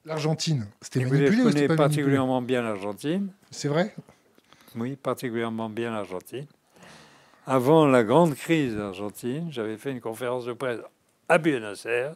L'Argentine, 0.06 0.68
c'était 0.82 1.00
manipulé 1.00 1.26
je 1.26 1.32
ou 1.32 1.44
connais 1.44 1.54
manipulé? 1.62 1.76
particulièrement 1.76 2.42
bien 2.42 2.62
l'Argentine. 2.62 3.30
C'est 3.50 3.68
vrai? 3.68 3.94
Oui, 4.76 4.96
particulièrement 4.96 5.70
bien 5.70 5.92
l'Argentine. 5.92 6.46
Avant 7.48 7.86
la 7.88 8.04
grande 8.04 8.36
crise 8.36 8.78
argentine, 8.78 9.48
j'avais 9.52 9.78
fait 9.78 9.92
une 9.92 10.02
conférence 10.02 10.46
de 10.46 10.54
presse 10.54 10.80
à 11.30 11.38
Buenos 11.38 11.86
Aires 11.86 12.16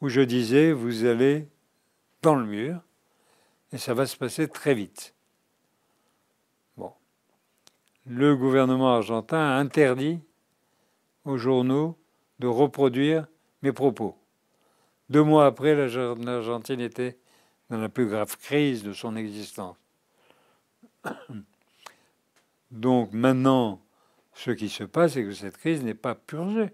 où 0.00 0.08
je 0.08 0.20
disais 0.20 0.72
vous 0.72 1.04
allez 1.04 1.48
dans 2.22 2.34
le 2.34 2.46
mur 2.46 2.80
et 3.72 3.78
ça 3.78 3.94
va 3.94 4.06
se 4.06 4.16
passer 4.16 4.48
très 4.48 4.74
vite. 4.74 5.14
Bon. 6.76 6.92
Le 8.06 8.36
gouvernement 8.36 8.94
argentin 8.94 9.38
a 9.38 9.56
interdit 9.56 10.20
aux 11.24 11.36
journaux 11.36 11.98
de 12.38 12.46
reproduire 12.46 13.26
mes 13.62 13.72
propos. 13.72 14.16
Deux 15.08 15.22
mois 15.22 15.46
après, 15.46 15.74
l'Arge- 15.74 16.18
l'Argentine 16.24 16.80
était 16.80 17.18
dans 17.68 17.78
la 17.78 17.88
plus 17.88 18.06
grave 18.06 18.36
crise 18.38 18.82
de 18.82 18.92
son 18.92 19.16
existence. 19.16 19.76
Donc 22.70 23.12
maintenant, 23.12 23.82
ce 24.34 24.50
qui 24.50 24.68
se 24.68 24.84
passe, 24.84 25.14
c'est 25.14 25.24
que 25.24 25.32
cette 25.32 25.56
crise 25.56 25.82
n'est 25.82 25.94
pas 25.94 26.14
purgée. 26.14 26.70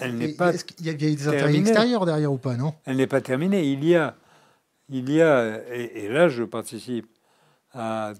Elle 0.00 0.16
n'est 0.16 0.34
pas, 0.34 0.52
Est-ce 0.52 0.64
qu'il 0.64 0.84
y 0.86 0.88
a 0.88 0.92
il 0.92 1.02
y 1.02 1.12
a 1.12 1.14
des 1.14 1.28
intérêts 1.28 1.56
extérieurs 1.56 2.04
derrière 2.04 2.32
ou 2.32 2.38
pas, 2.38 2.56
non? 2.56 2.74
Elle 2.84 2.96
n'est 2.96 3.06
pas 3.06 3.20
terminée. 3.20 3.64
Il 3.64 3.84
y 3.84 3.94
a, 3.94 4.16
il 4.88 5.10
y 5.10 5.22
a, 5.22 5.62
et, 5.72 6.04
et 6.04 6.08
là 6.08 6.28
je 6.28 6.42
participe 6.42 7.06
à 7.72 8.12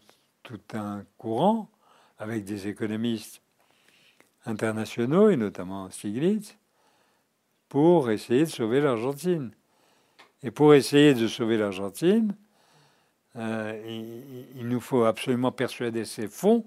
tout 0.43 0.61
un 0.73 1.05
courant 1.19 1.69
avec 2.19 2.45
des 2.45 2.69
économistes 2.69 3.41
internationaux 4.47 5.31
et 5.31 5.37
notamment 5.37 5.91
Stiglitz 5.91 6.57
pour 7.69 8.11
essayer 8.11 8.45
de 8.45 8.51
sauver 8.51 8.81
l'Argentine. 8.81 9.51
Et 10.43 10.51
pour 10.51 10.75
essayer 10.75 11.15
de 11.15 11.27
sauver 11.27 11.57
l'Argentine, 11.57 12.37
euh, 13.37 13.83
il, 13.89 14.61
il 14.61 14.69
nous 14.69 14.81
faut 14.81 15.05
absolument 15.05 15.51
persuader 15.51 16.05
ces 16.05 16.29
fonds 16.29 16.67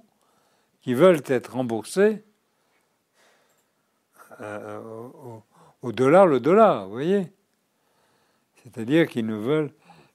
qui 0.81 0.95
veulent 0.95 1.21
être 1.27 1.53
remboursés 1.53 2.23
euh, 4.41 4.79
au, 4.79 5.43
au- 5.81 5.91
dollar 5.91 6.27
le 6.27 6.39
dollar, 6.39 6.85
vous 6.85 6.91
voyez 6.93 7.31
C'est-à-dire 8.63 9.07
qu'ils 9.07 9.25
ne 9.25 9.35
veulent 9.35 9.71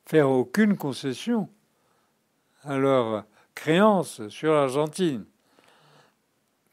faire 0.07 0.29
aucune 0.31 0.77
concession 0.77 1.49
à 2.65 2.77
leurs 2.79 3.25
créances 3.55 4.27
sur 4.29 4.53
l'Argentine. 4.53 5.25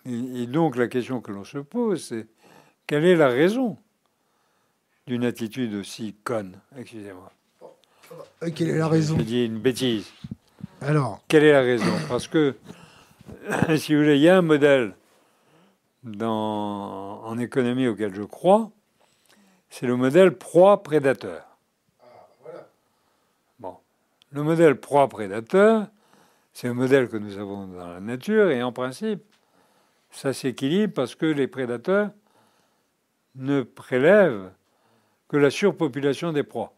Et, 0.06 0.44
et 0.44 0.48
donc 0.48 0.76
la 0.76 0.88
question 0.88 1.22
que 1.22 1.32
l'on 1.32 1.44
se 1.44 1.58
pose, 1.60 2.04
c'est 2.04 2.28
quelle 2.88 3.06
est 3.06 3.16
la 3.16 3.28
raison 3.30 3.78
d'une 5.08 5.24
attitude 5.26 5.74
aussi 5.76 6.16
conne? 6.24 6.60
Excusez-moi. 6.78 7.32
Euh, 8.44 8.50
Quelle 8.56 8.70
est 8.70 8.78
la 8.78 8.88
raison? 8.88 9.18
J'ai 9.18 9.24
dit 9.26 9.46
une 9.46 9.60
bêtise. 9.60 10.12
Alors, 10.82 11.22
Quelle 11.28 11.44
est 11.44 11.52
la 11.52 11.62
raison? 11.62 11.92
Parce 12.08 12.28
que, 12.28 12.56
si 13.78 13.94
vous 13.94 14.02
voulez, 14.02 14.16
il 14.16 14.22
y 14.22 14.30
a 14.30 14.38
un 14.38 14.42
modèle 14.42 14.96
dans, 16.04 17.24
en 17.24 17.38
économie 17.38 17.88
auquel 17.88 18.14
je 18.14 18.24
crois, 18.24 18.72
c'est 19.70 19.86
le 19.86 19.96
modèle 19.96 20.38
proie-prédateur. 20.38 21.46
Bon. 23.60 23.78
Le 24.32 24.44
modèle 24.44 24.80
proie-prédateur, 24.80 25.88
c'est 26.54 26.68
un 26.68 26.74
modèle 26.74 27.10
que 27.10 27.18
nous 27.18 27.38
avons 27.38 27.68
dans 27.68 27.88
la 27.88 28.00
nature 28.00 28.50
et 28.50 28.64
en 28.64 28.72
principe, 28.72 29.24
ça 30.12 30.34
s'équilibre 30.34 30.94
parce 30.94 31.16
que 31.16 31.26
les 31.26 31.48
prédateurs 31.48 32.12
ne 33.36 33.62
prélèvent 33.62 34.52
que 35.28 35.38
la 35.38 35.52
surpopulation 35.52 36.34
des 36.34 36.44
proies. 36.44 36.74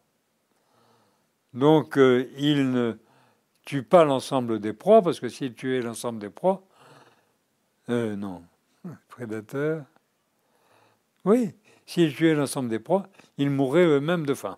Donc, 1.53 1.97
euh, 1.97 2.29
ils 2.37 2.69
ne 2.69 2.97
tuent 3.65 3.83
pas 3.83 4.03
l'ensemble 4.03 4.59
des 4.59 4.73
proies, 4.73 5.01
parce 5.01 5.19
que 5.19 5.29
s'ils 5.29 5.53
tuaient 5.53 5.81
l'ensemble 5.81 6.19
des 6.19 6.29
proies, 6.29 6.63
euh, 7.89 8.15
non, 8.15 8.43
prédateurs, 9.09 9.83
oui, 11.25 11.51
s'ils 11.85 12.13
tuaient 12.15 12.33
l'ensemble 12.33 12.69
des 12.69 12.79
proies, 12.79 13.07
ils 13.37 13.49
mourraient 13.49 13.85
eux-mêmes 13.85 14.25
de 14.25 14.33
faim. 14.33 14.57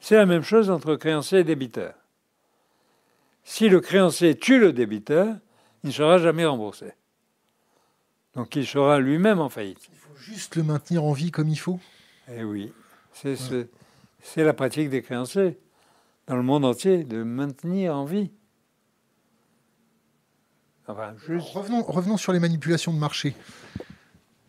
C'est 0.00 0.16
la 0.16 0.26
même 0.26 0.42
chose 0.42 0.70
entre 0.70 0.94
créancier 0.96 1.40
et 1.40 1.44
débiteur. 1.44 1.94
Si 3.42 3.68
le 3.68 3.80
créancier 3.80 4.36
tue 4.38 4.58
le 4.60 4.72
débiteur, 4.72 5.36
il 5.82 5.88
ne 5.88 5.92
sera 5.92 6.18
jamais 6.18 6.44
remboursé. 6.46 6.92
Donc 8.34 8.56
il 8.56 8.66
sera 8.66 8.98
lui-même 9.00 9.40
en 9.40 9.48
faillite. 9.48 9.88
il 9.92 9.96
faut 9.98 10.16
juste 10.16 10.56
le 10.56 10.62
maintenir 10.62 11.04
en 11.04 11.12
vie 11.12 11.30
comme 11.30 11.48
il 11.48 11.58
faut. 11.58 11.80
Eh 12.28 12.42
oui, 12.44 12.72
c'est 13.12 13.36
ce- 13.36 13.66
c'est 14.22 14.44
la 14.44 14.54
pratique 14.54 14.88
des 14.88 15.02
créanciers 15.02 15.58
dans 16.26 16.36
le 16.36 16.42
monde 16.42 16.64
entier, 16.64 17.04
de 17.04 17.22
maintenir 17.22 17.94
en 17.96 18.04
vie. 18.04 18.30
Enfin, 20.86 21.14
juste. 21.26 21.48
Revenons, 21.54 21.82
revenons 21.82 22.16
sur 22.16 22.32
les 22.32 22.40
manipulations 22.40 22.92
de 22.92 22.98
marché. 22.98 23.34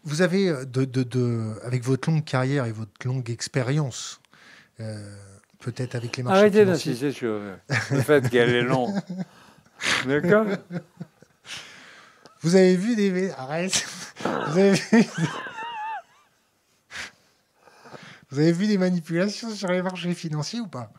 Vous 0.03 0.21
avez, 0.21 0.49
euh, 0.49 0.65
de, 0.65 0.85
de- 0.85 1.03
de- 1.03 1.53
avec 1.63 1.83
votre 1.83 2.09
longue 2.09 2.23
carrière 2.25 2.65
et 2.65 2.71
votre 2.71 2.91
longue 3.05 3.29
expérience, 3.29 4.19
euh, 4.79 5.17
peut-être 5.59 5.95
avec 5.95 6.17
les 6.17 6.23
marchés 6.23 6.39
Arrêtez 6.39 6.61
financiers, 6.63 6.91
d'insister 6.93 7.11
sur 7.11 7.39
le 7.91 8.01
fait 8.01 8.29
qu'elle 8.29 8.49
est 8.53 8.61
longue. 8.63 8.93
D'accord 10.07 10.45
Vous 12.41 12.55
avez 12.55 12.75
vu 12.75 12.95
des... 12.95 13.31
Arrête 13.31 13.85
Vous 14.23 14.57
avez 14.59 14.73
vu... 14.73 15.05
Vous 18.29 18.39
avez 18.39 18.51
vu 18.51 18.67
des 18.67 18.77
manipulations 18.77 19.49
sur 19.51 19.69
les 19.71 19.81
marchés 19.81 20.13
financiers 20.13 20.59
ou 20.59 20.67
pas? 20.67 20.91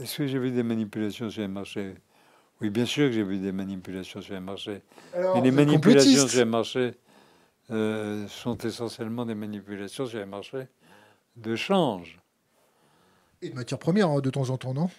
Est-ce 0.00 0.18
que 0.18 0.26
j'ai 0.26 0.38
vu 0.38 0.50
des 0.50 0.62
manipulations 0.62 1.30
sur 1.30 1.40
les 1.40 1.48
marchés 1.48 1.94
Oui, 2.60 2.70
bien 2.70 2.86
sûr 2.86 3.08
que 3.08 3.12
j'ai 3.12 3.22
vu 3.22 3.38
des 3.38 3.52
manipulations 3.52 4.20
sur 4.20 4.34
les 4.34 4.40
marchés. 4.40 4.82
Mais 5.14 5.40
les 5.40 5.50
manipulations 5.50 6.26
sur 6.26 6.38
les 6.38 6.44
marchés 6.44 6.94
euh, 7.70 8.26
sont 8.28 8.58
essentiellement 8.58 9.24
des 9.24 9.34
manipulations 9.34 10.06
sur 10.06 10.18
les 10.18 10.26
marchés 10.26 10.66
de 11.36 11.54
change. 11.54 12.18
Et 13.42 13.50
de 13.50 13.54
matières 13.54 13.78
premières, 13.78 14.08
hein, 14.08 14.20
de 14.20 14.30
temps 14.30 14.50
en 14.50 14.58
temps, 14.58 14.74
non? 14.74 14.90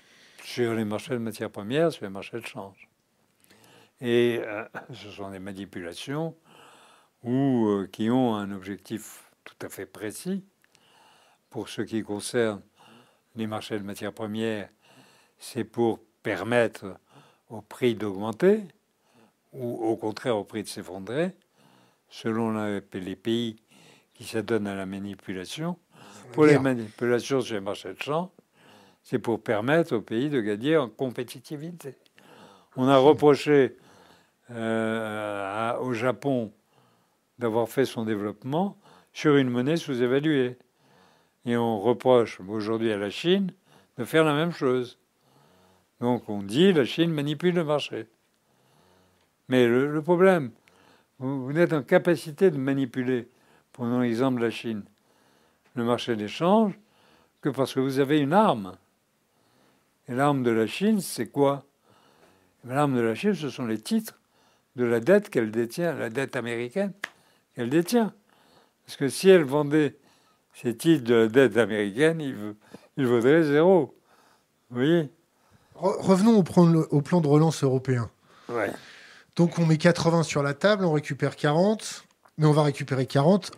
Sur 0.44 0.74
les 0.74 0.86
marchés 0.86 1.14
de 1.14 1.18
matières 1.18 1.50
premières, 1.50 1.92
sur 1.92 2.06
les 2.06 2.12
marchés 2.12 2.40
de 2.40 2.46
change. 2.46 2.88
Et 4.00 4.40
euh, 4.42 4.64
ce 4.94 5.10
sont 5.10 5.30
des 5.30 5.40
manipulations 5.40 6.36
ou 7.24 7.68
euh, 7.68 7.90
qui 7.92 8.10
ont 8.10 8.36
un 8.36 8.52
objectif 8.52 9.30
tout 9.44 9.66
à 9.66 9.70
fait 9.70 9.86
précis. 9.86 10.46
Pour 11.50 11.68
ce 11.68 11.82
qui 11.82 12.04
concerne 12.04 12.62
les 13.36 13.48
marchés 13.48 13.78
de 13.78 13.84
matières 13.84 14.14
premières, 14.14 14.70
c'est 15.38 15.66
pour 15.66 16.00
permettre 16.24 16.98
au 17.50 17.62
prix 17.62 17.96
d'augmenter 17.96 18.64
ou 19.54 19.84
au 19.84 19.96
contraire 19.98 20.38
au 20.38 20.44
prix 20.44 20.64
de 20.64 20.68
s'effondrer, 20.68 21.32
selon 22.10 22.80
les 22.94 23.16
pays 23.16 23.56
qui 24.14 24.24
s'adonnent 24.24 24.68
à 24.68 24.76
la 24.76 24.86
manipulation. 24.86 25.78
Pour 26.34 26.46
les 26.46 26.60
manipulations 26.60 27.42
sur 27.42 27.56
les 27.56 27.62
marchés 27.62 27.94
de 27.94 28.02
champ, 28.02 28.32
c'est 29.02 29.18
pour 29.18 29.42
permettre 29.42 29.96
au 29.96 30.02
pays 30.02 30.30
de 30.30 30.40
gagner 30.42 30.78
en 30.78 30.88
compétitivité. 30.88 31.96
On 32.76 32.88
a 32.88 32.98
reproché 32.98 33.78
euh, 34.52 35.78
au 35.80 35.94
Japon 35.94 36.52
d'avoir 37.40 37.68
fait 37.70 37.86
son 37.86 38.06
développement 38.06 38.78
sur 39.14 39.36
une 39.36 39.50
monnaie 39.50 39.78
sous-évaluée. 39.78 40.58
Et 41.46 41.58
on 41.58 41.80
reproche 41.80 42.40
aujourd'hui 42.42 42.92
à 42.92 42.98
la 42.98 43.10
Chine 43.10 43.52
de 43.98 44.04
faire 44.04 44.24
la 44.24 44.34
même 44.34 44.52
chose. 44.52 45.00
Donc 46.00 46.30
on 46.30 46.42
dit 46.42 46.74
la 46.74 46.86
Chine 46.86 47.12
manipule 47.12 47.56
le 47.56 47.64
marché. 47.64 48.08
Mais 49.48 49.68
le, 49.68 50.02
problème, 50.02 50.52
vous, 51.18 51.46
vous, 51.46 51.58
êtes 51.58 51.74
en 51.74 51.84
capacité 51.84 52.52
de 52.52 52.58
manipuler, 52.58 53.28
prenons 53.74 54.00
l'exemple 54.00 54.40
de 54.40 54.46
la 54.46 54.52
Chine, 54.52 54.84
le 55.76 55.84
marché 55.84 56.16
d'échange, 56.16 56.74
que 57.42 57.50
parce 57.50 57.74
que 57.74 57.80
vous 57.80 58.00
avez 58.00 58.20
une 58.20 58.34
arme. 58.34 58.78
Et 60.08 60.14
l'arme 60.14 60.44
de 60.44 60.52
la 60.52 60.68
Chine, 60.68 61.02
c'est 61.02 61.28
quoi? 61.28 61.66
L'arme 62.64 62.96
de 62.96 63.02
la 63.02 63.16
Chine, 63.16 63.34
ce 63.34 63.50
sont 63.50 63.66
les 63.66 63.80
titres 63.80 64.20
de 64.76 64.86
la 64.86 65.00
dette 65.00 65.30
qu'elle 65.30 65.52
détient, 65.52 65.94
la 65.94 66.10
dette 66.10 66.36
américaine 66.36 66.94
qu'elle 67.56 67.70
détient. 67.70 68.14
Parce 68.86 68.98
que 68.98 69.10
si 69.10 69.30
elle 69.30 69.44
vendait 69.44 69.98
ces 70.54 70.76
titres 70.76 71.04
de 71.04 71.14
la 71.16 71.28
dette 71.28 71.58
américaine, 71.58 72.22
il, 72.22 72.56
il 72.98 73.06
vaudrait 73.06 73.44
zéro. 73.44 73.96
Vous 74.70 74.78
voyez? 74.78 75.10
Revenons 75.82 76.38
au 76.38 76.44
plan, 76.44 76.74
au 76.74 77.02
plan, 77.02 77.22
de 77.22 77.28
relance 77.28 77.64
européen. 77.64 78.10
Ouais. 78.50 78.72
Donc 79.36 79.60
on 79.60 79.66
met 79.66 79.78
80 79.78 80.24
sur 80.24 80.44
la 80.44 80.54
table, 80.54 80.84
on 80.86 80.92
récupère 80.92 81.36
40, 81.36 82.04
mais 82.38 82.46
on 82.46 82.52
va 82.52 82.64
récupérer 82.64 83.06
40 83.06 83.52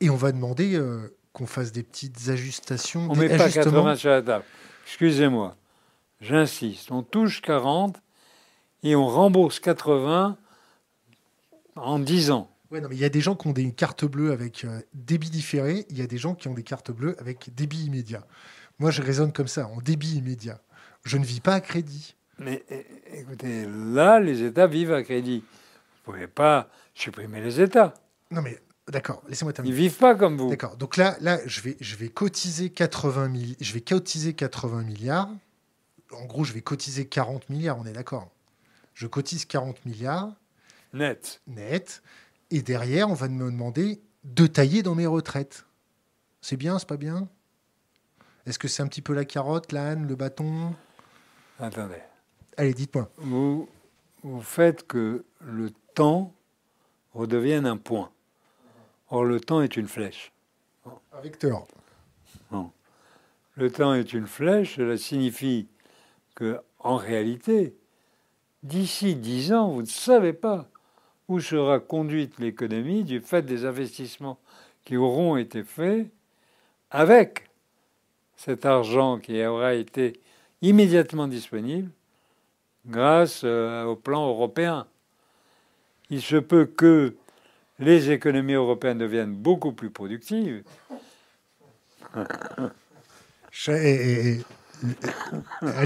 et 0.00 0.10
on 0.10 0.16
va 0.16 0.32
demander 0.32 0.76
euh, 0.76 1.16
qu'on 1.32 1.46
fasse 1.46 1.72
des 1.72 1.82
petites 1.82 2.28
ajustations. 2.28 3.08
On 3.10 3.16
ne 3.16 3.20
met 3.20 3.36
pas 3.36 3.50
80 3.50 3.96
sur 3.96 4.10
la 4.10 4.22
table. 4.22 4.44
Excusez-moi, 4.86 5.56
j'insiste. 6.20 6.92
On 6.92 7.02
touche 7.02 7.42
40 7.42 8.00
et 8.82 8.94
on 8.94 9.06
rembourse 9.06 9.58
80 9.60 10.36
en 11.76 11.98
10 11.98 12.30
ans. 12.30 12.50
Ouais, 12.70 12.80
non, 12.80 12.88
mais 12.88 12.96
il 12.96 13.00
y 13.00 13.04
a 13.04 13.08
des 13.08 13.20
gens 13.20 13.34
qui 13.34 13.48
ont 13.48 13.52
des 13.52 13.72
cartes 13.72 14.04
bleues 14.04 14.30
avec 14.30 14.64
euh, 14.64 14.80
débit 14.92 15.30
différé, 15.30 15.86
il 15.88 15.98
y 15.98 16.02
a 16.02 16.06
des 16.06 16.18
gens 16.18 16.34
qui 16.34 16.48
ont 16.48 16.54
des 16.54 16.62
cartes 16.62 16.90
bleues 16.90 17.16
avec 17.18 17.54
débit 17.54 17.86
immédiat. 17.86 18.26
Moi, 18.78 18.90
je 18.90 19.02
raisonne 19.02 19.32
comme 19.32 19.48
ça, 19.48 19.68
en 19.68 19.80
débit 19.80 20.16
immédiat. 20.16 20.60
Je 21.08 21.16
ne 21.16 21.24
vis 21.24 21.40
pas 21.40 21.54
à 21.54 21.60
crédit. 21.62 22.14
Mais 22.38 22.62
écoutez, 23.14 23.66
là, 23.66 24.20
les 24.20 24.42
États 24.42 24.66
vivent 24.66 24.92
à 24.92 25.02
crédit. 25.02 25.42
Vous 26.04 26.12
ne 26.12 26.16
pouvez 26.16 26.26
pas 26.26 26.68
supprimer 26.92 27.40
les 27.40 27.62
États. 27.62 27.94
Non, 28.30 28.42
mais 28.42 28.60
d'accord, 28.88 29.22
laissez-moi 29.26 29.54
terminer. 29.54 29.74
Ils 29.74 29.80
vivent 29.80 29.96
pas 29.96 30.14
comme 30.14 30.36
vous. 30.36 30.50
D'accord. 30.50 30.76
Donc 30.76 30.98
là, 30.98 31.16
là, 31.22 31.38
je 31.46 31.62
vais, 31.62 31.78
je 31.80 31.96
vais 31.96 32.10
cotiser 32.10 32.68
80 32.68 33.32
je 33.58 33.72
vais 33.72 33.80
cotiser 33.80 34.34
80 34.34 34.82
milliards. 34.82 35.30
En 36.12 36.26
gros, 36.26 36.44
je 36.44 36.52
vais 36.52 36.60
cotiser 36.60 37.06
40 37.06 37.48
milliards. 37.48 37.78
On 37.78 37.86
est 37.86 37.92
d'accord. 37.92 38.30
Je 38.92 39.06
cotise 39.06 39.46
40 39.46 39.86
milliards. 39.86 40.34
Net. 40.92 41.40
Net. 41.46 42.02
Et 42.50 42.60
derrière, 42.60 43.08
on 43.08 43.14
va 43.14 43.28
me 43.28 43.50
demander 43.50 44.02
de 44.24 44.46
tailler 44.46 44.82
dans 44.82 44.94
mes 44.94 45.06
retraites. 45.06 45.64
C'est 46.42 46.58
bien, 46.58 46.78
c'est 46.78 46.88
pas 46.88 46.98
bien? 46.98 47.28
Est-ce 48.44 48.58
que 48.58 48.68
c'est 48.68 48.82
un 48.82 48.88
petit 48.88 49.02
peu 49.02 49.14
la 49.14 49.24
carotte, 49.24 49.72
l'âne, 49.72 50.06
le 50.06 50.14
bâton? 50.14 50.74
Attendez. 51.58 52.02
Allez, 52.56 52.72
dites-moi. 52.72 53.10
Vous, 53.16 53.68
vous 54.22 54.40
faites 54.40 54.86
que 54.86 55.24
le 55.40 55.70
temps 55.94 56.32
redevienne 57.14 57.66
un 57.66 57.76
point. 57.76 58.10
Or, 59.10 59.24
le 59.24 59.40
temps 59.40 59.60
est 59.62 59.76
une 59.76 59.88
flèche. 59.88 60.32
Un 60.86 61.20
vecteur. 61.20 61.66
Non. 62.52 62.70
Le 63.56 63.72
temps 63.72 63.94
est 63.94 64.12
une 64.12 64.26
flèche, 64.26 64.76
cela 64.76 64.96
signifie 64.96 65.66
que, 66.36 66.60
en 66.78 66.96
réalité, 66.96 67.74
d'ici 68.62 69.16
dix 69.16 69.52
ans, 69.52 69.72
vous 69.72 69.82
ne 69.82 69.86
savez 69.86 70.32
pas 70.32 70.68
où 71.26 71.40
sera 71.40 71.80
conduite 71.80 72.38
l'économie 72.38 73.02
du 73.02 73.20
fait 73.20 73.42
des 73.42 73.64
investissements 73.64 74.38
qui 74.84 74.96
auront 74.96 75.36
été 75.36 75.64
faits 75.64 76.08
avec 76.90 77.50
cet 78.36 78.64
argent 78.64 79.18
qui 79.18 79.44
aura 79.44 79.74
été 79.74 80.20
immédiatement 80.62 81.28
disponible 81.28 81.90
grâce 82.86 83.42
euh, 83.44 83.84
au 83.84 83.96
plan 83.96 84.28
européen. 84.28 84.86
Il 86.10 86.22
se 86.22 86.36
peut 86.36 86.64
que 86.64 87.14
les 87.78 88.10
économies 88.10 88.54
européennes 88.54 88.98
deviennent 88.98 89.34
beaucoup 89.34 89.72
plus 89.72 89.90
productives. 89.90 90.62
Elle 92.14 92.72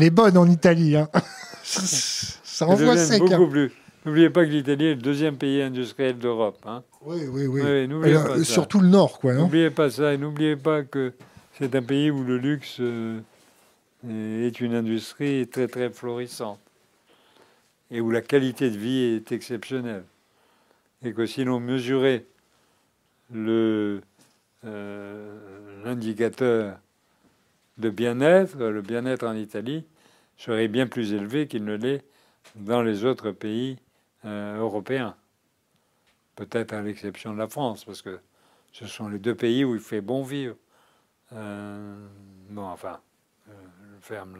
est 0.02 0.10
bonne 0.10 0.36
en 0.36 0.46
Italie. 0.46 0.96
Hein. 0.96 1.08
Ça 1.62 2.66
envoie 2.66 2.96
sec. 2.96 3.22
Hein. 3.30 3.68
N'oubliez 4.04 4.30
pas 4.30 4.44
que 4.44 4.50
l'Italie 4.50 4.86
est 4.86 4.94
le 4.94 5.00
deuxième 5.00 5.36
pays 5.36 5.62
industriel 5.62 6.18
d'Europe. 6.18 6.58
Hein. 6.66 6.82
Oui, 7.04 7.20
oui, 7.30 7.46
oui. 7.46 7.88
oui 7.88 8.44
surtout 8.44 8.80
le 8.80 8.88
Nord, 8.88 9.20
quoi. 9.20 9.34
N'oubliez 9.34 9.70
pas 9.70 9.90
ça. 9.90 10.12
Et 10.12 10.18
n'oubliez 10.18 10.56
pas 10.56 10.82
que 10.82 11.12
c'est 11.58 11.74
un 11.74 11.82
pays 11.82 12.10
où 12.10 12.24
le 12.24 12.36
luxe 12.36 12.78
euh, 12.80 13.20
est 14.08 14.60
une 14.60 14.74
industrie 14.74 15.48
très, 15.48 15.68
très 15.68 15.90
florissante. 15.90 16.60
Et 17.90 18.00
où 18.00 18.10
la 18.10 18.22
qualité 18.22 18.70
de 18.70 18.78
vie 18.78 18.98
est 19.16 19.32
exceptionnelle. 19.32 20.04
Et 21.04 21.12
que 21.12 21.26
si 21.26 21.44
l'on 21.44 21.60
mesurait 21.60 22.24
euh, 23.34 24.00
l'indicateur 25.84 26.78
de 27.78 27.90
bien-être, 27.90 28.56
le 28.58 28.82
bien-être 28.82 29.26
en 29.26 29.34
Italie 29.34 29.84
serait 30.36 30.68
bien 30.68 30.86
plus 30.86 31.12
élevé 31.12 31.46
qu'il 31.46 31.64
ne 31.64 31.74
l'est 31.74 32.04
dans 32.56 32.82
les 32.82 33.04
autres 33.04 33.30
pays 33.30 33.78
euh, 34.24 34.58
européens. 34.58 35.16
Peut-être 36.36 36.72
à 36.72 36.82
l'exception 36.82 37.32
de 37.32 37.38
la 37.38 37.48
France, 37.48 37.84
parce 37.84 38.02
que 38.02 38.18
ce 38.72 38.86
sont 38.86 39.08
les 39.08 39.18
deux 39.18 39.34
pays 39.34 39.64
où 39.64 39.74
il 39.74 39.80
fait 39.80 40.00
bon 40.00 40.22
vivre. 40.22 40.56
Euh, 41.32 42.06
bon, 42.50 42.64
enfin, 42.64 42.94
euh, 42.94 43.11
ferme 44.02 44.38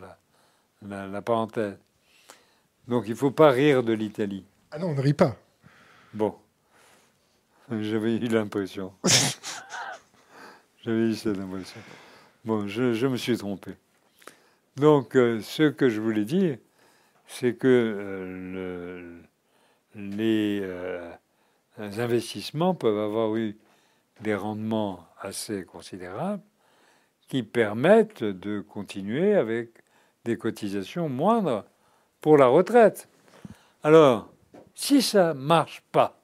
la, 0.83 1.07
la, 1.07 1.23
parenthèse. 1.23 1.79
Donc 2.89 3.05
il 3.07 3.11
ne 3.11 3.17
faut 3.17 3.31
pas 3.31 3.51
rire 3.51 3.83
de 3.83 3.93
l'Italie. 3.93 4.45
Ah 4.71 4.79
non, 4.79 4.89
on 4.89 4.95
ne 4.95 5.01
rit 5.01 5.15
pas. 5.15 5.37
Bon. 6.13 6.35
J'avais 7.71 8.17
eu 8.17 8.29
l'impression. 8.29 8.93
J'avais 10.85 11.11
eu 11.11 11.15
cette 11.15 11.39
impression. 11.39 11.81
Bon, 12.45 12.67
je, 12.67 12.93
je, 12.93 13.07
me 13.07 13.17
suis 13.17 13.37
trompé. 13.39 13.73
Donc, 14.77 15.13
ce 15.13 15.71
que 15.71 15.89
je 15.89 16.01
voulais 16.01 16.25
dire, 16.25 16.59
c'est 17.29 17.55
que 17.55 17.69
le, 17.69 19.23
euh, 19.97 21.13
les 21.79 22.01
investissements 22.01 22.75
peuvent 22.75 22.99
avoir 22.99 23.37
eu 23.37 23.57
des 24.21 24.35
rendements 24.35 25.07
assez 25.21 25.65
considérables 25.65 26.43
qui 27.33 27.43
permettent 27.43 28.25
de 28.25 28.61
continuer 28.61 29.35
avec 29.35 29.71
des 30.27 30.37
cotisations 30.37 31.09
moindres 31.09 31.65
pour 32.21 32.37
la 32.37 32.47
retraite. 32.47 33.09
Alors, 33.83 34.31
si 34.75 35.01
ça 35.01 35.33
ne 35.33 35.41
marche 35.41 35.83
pas, 35.93 36.21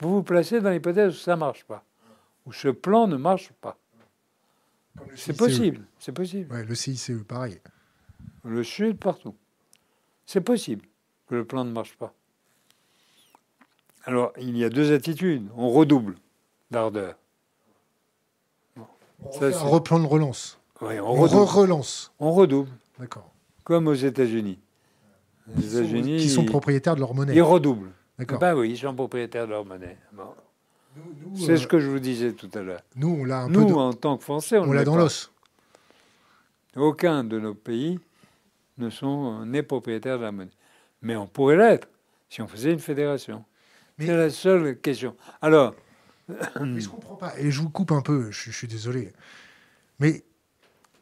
vous 0.00 0.14
vous 0.16 0.22
placez 0.24 0.60
dans 0.60 0.70
l'hypothèse 0.70 1.14
où 1.14 1.16
ça 1.16 1.36
ne 1.36 1.40
marche 1.40 1.62
pas, 1.62 1.84
où 2.44 2.52
ce 2.52 2.66
plan 2.66 3.06
ne 3.06 3.16
marche 3.16 3.52
pas. 3.60 3.78
C'est 5.14 5.36
possible, 5.36 5.86
c'est 6.00 6.10
possible. 6.10 6.52
Ouais, 6.52 6.64
le 6.64 6.74
CICE, 6.74 7.12
pareil. 7.28 7.60
Le 8.42 8.64
Sud, 8.64 8.98
partout. 8.98 9.36
C'est 10.26 10.40
possible 10.40 10.84
que 11.28 11.36
le 11.36 11.44
plan 11.44 11.64
ne 11.64 11.70
marche 11.70 11.96
pas. 11.96 12.12
Alors, 14.06 14.32
il 14.40 14.58
y 14.58 14.64
a 14.64 14.70
deux 14.70 14.92
attitudes. 14.92 15.48
On 15.54 15.70
redouble 15.70 16.16
d'ardeur. 16.72 17.14
Un 19.40 19.50
replan 19.64 20.00
de 20.00 20.06
relance. 20.06 20.58
On 20.80 20.86
On 20.86 21.12
redouble. 21.14 21.40
re- 21.42 21.44
relance. 21.54 22.12
On 22.18 22.32
redouble, 22.32 22.70
D'accord. 22.98 23.30
comme 23.62 23.86
aux 23.88 23.94
États-Unis. 23.94 24.58
Les 25.48 25.62
Qui 25.62 25.68
sont- 25.68 25.78
États-Unis, 25.78 26.16
Qui 26.18 26.28
sont 26.28 26.42
ils- 26.42 26.46
propriétaires 26.50 26.94
de 26.94 27.00
leur 27.00 27.14
monnaie. 27.14 27.34
ils 27.34 27.42
redoublent. 27.42 27.90
D'accord. 28.18 28.38
Ben 28.38 28.54
oui, 28.54 28.70
ils 28.70 28.78
sont 28.78 28.94
propriétaires 28.94 29.46
de 29.46 29.50
leur 29.52 29.64
monnaie. 29.64 29.96
Bon. 30.12 30.24
C'est 31.34 31.52
euh, 31.52 31.56
ce 31.56 31.66
que 31.66 31.80
je 31.80 31.88
vous 31.90 31.98
disais 31.98 32.32
tout 32.32 32.50
à 32.54 32.60
l'heure. 32.62 32.80
nous, 32.96 33.18
on 33.20 33.24
l'a 33.24 33.40
un 33.42 33.48
Nous, 33.48 33.62
peu. 33.66 33.66
de- 33.72 33.74
en 33.74 33.92
tant 33.92 34.16
que 34.16 34.22
Français, 34.24 34.58
on, 34.58 34.64
On 34.64 34.72
l'a 34.72 34.84
dans 34.84 34.96
l'os. 34.96 35.32
Aucun 36.76 37.24
de 37.24 37.38
nos 37.38 37.54
pays 37.54 37.98
ne 38.78 38.90
sont 38.90 39.44
n'est 39.44 39.62
propriétaire 39.62 40.18
de 40.18 40.24
la 40.24 40.32
monnaie. 40.32 40.50
Mais 41.02 41.16
on 41.16 41.26
pourrait 41.26 41.56
l'être 41.56 41.88
si 42.28 42.42
on 42.42 42.46
faisait 42.48 42.72
une 42.72 42.78
fédération. 42.80 43.44
Mais- 43.98 44.06
C'est 44.06 44.16
la 44.16 44.30
seule 44.30 44.78
question. 44.80 45.14
Alors, 45.40 45.74
Mais 46.60 46.80
je 46.80 46.88
comprends 46.88 47.16
pas. 47.16 47.38
Et 47.38 47.50
je 47.50 47.60
vous 47.60 47.70
coupe 47.70 47.92
un 47.92 48.00
peu, 48.02 48.30
je, 48.30 48.50
je 48.50 48.56
suis 48.56 48.68
désolé. 48.68 49.12
Mais 49.98 50.24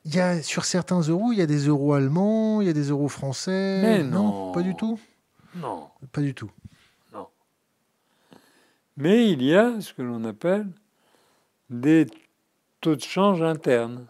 il 0.04 0.14
y 0.14 0.20
a, 0.20 0.42
sur 0.42 0.64
certains 0.64 1.00
euros, 1.00 1.32
il 1.32 1.38
y 1.38 1.42
a 1.42 1.46
des 1.46 1.66
euros 1.68 1.92
allemands, 1.94 2.60
il 2.60 2.66
y 2.66 2.70
a 2.70 2.72
des 2.72 2.88
euros 2.90 3.08
français. 3.08 3.80
Mais 3.82 4.02
non. 4.02 4.52
Pas 4.52 4.62
du 4.62 4.74
tout. 4.74 4.98
non. 5.54 5.88
Pas 6.12 6.20
du 6.20 6.34
tout. 6.34 6.50
Mais 8.98 9.30
il 9.30 9.42
y 9.42 9.54
a 9.54 9.80
ce 9.80 9.94
que 9.94 10.02
l'on 10.02 10.22
appelle 10.24 10.66
des 11.70 12.06
taux 12.82 12.94
de 12.94 13.00
change 13.00 13.40
internes 13.42 14.06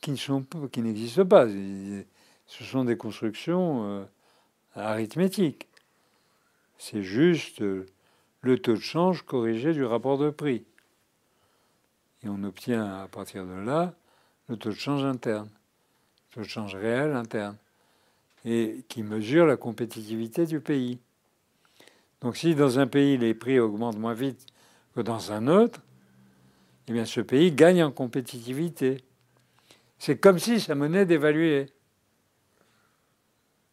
qui 0.00 0.12
ne 0.12 0.16
sont 0.16 0.42
pas- 0.42 0.68
qui 0.70 0.80
n'existent 0.80 1.26
pas. 1.26 1.46
Ce 1.48 2.62
sont 2.64 2.84
des 2.84 2.96
constructions 2.96 3.84
euh, 3.88 4.04
arithmétiques. 4.76 5.66
C'est 6.78 7.02
juste 7.02 7.60
euh, 7.62 7.86
le 8.44 8.58
taux 8.58 8.74
de 8.74 8.80
change 8.80 9.22
corrigé 9.22 9.72
du 9.72 9.84
rapport 9.84 10.18
de 10.18 10.30
prix. 10.30 10.64
Et 12.22 12.28
on 12.28 12.42
obtient 12.44 13.02
à 13.02 13.08
partir 13.08 13.46
de 13.46 13.54
là 13.54 13.94
le 14.48 14.56
taux 14.56 14.70
de 14.70 14.74
change 14.74 15.04
interne, 15.04 15.48
le 15.48 16.34
taux 16.34 16.40
de 16.42 16.46
change 16.46 16.74
réel 16.74 17.14
interne, 17.14 17.56
et 18.44 18.84
qui 18.88 19.02
mesure 19.02 19.46
la 19.46 19.56
compétitivité 19.56 20.44
du 20.44 20.60
pays. 20.60 20.98
Donc 22.20 22.36
si 22.36 22.54
dans 22.54 22.78
un 22.78 22.86
pays 22.86 23.16
les 23.16 23.34
prix 23.34 23.58
augmentent 23.58 23.98
moins 23.98 24.14
vite 24.14 24.46
que 24.94 25.00
dans 25.00 25.32
un 25.32 25.46
autre, 25.46 25.80
eh 26.86 26.92
bien 26.92 27.06
ce 27.06 27.22
pays 27.22 27.50
gagne 27.50 27.82
en 27.82 27.90
compétitivité. 27.90 29.02
C'est 29.98 30.18
comme 30.18 30.38
si 30.38 30.60
sa 30.60 30.74
monnaie 30.74 31.06
dévaluait. 31.06 31.70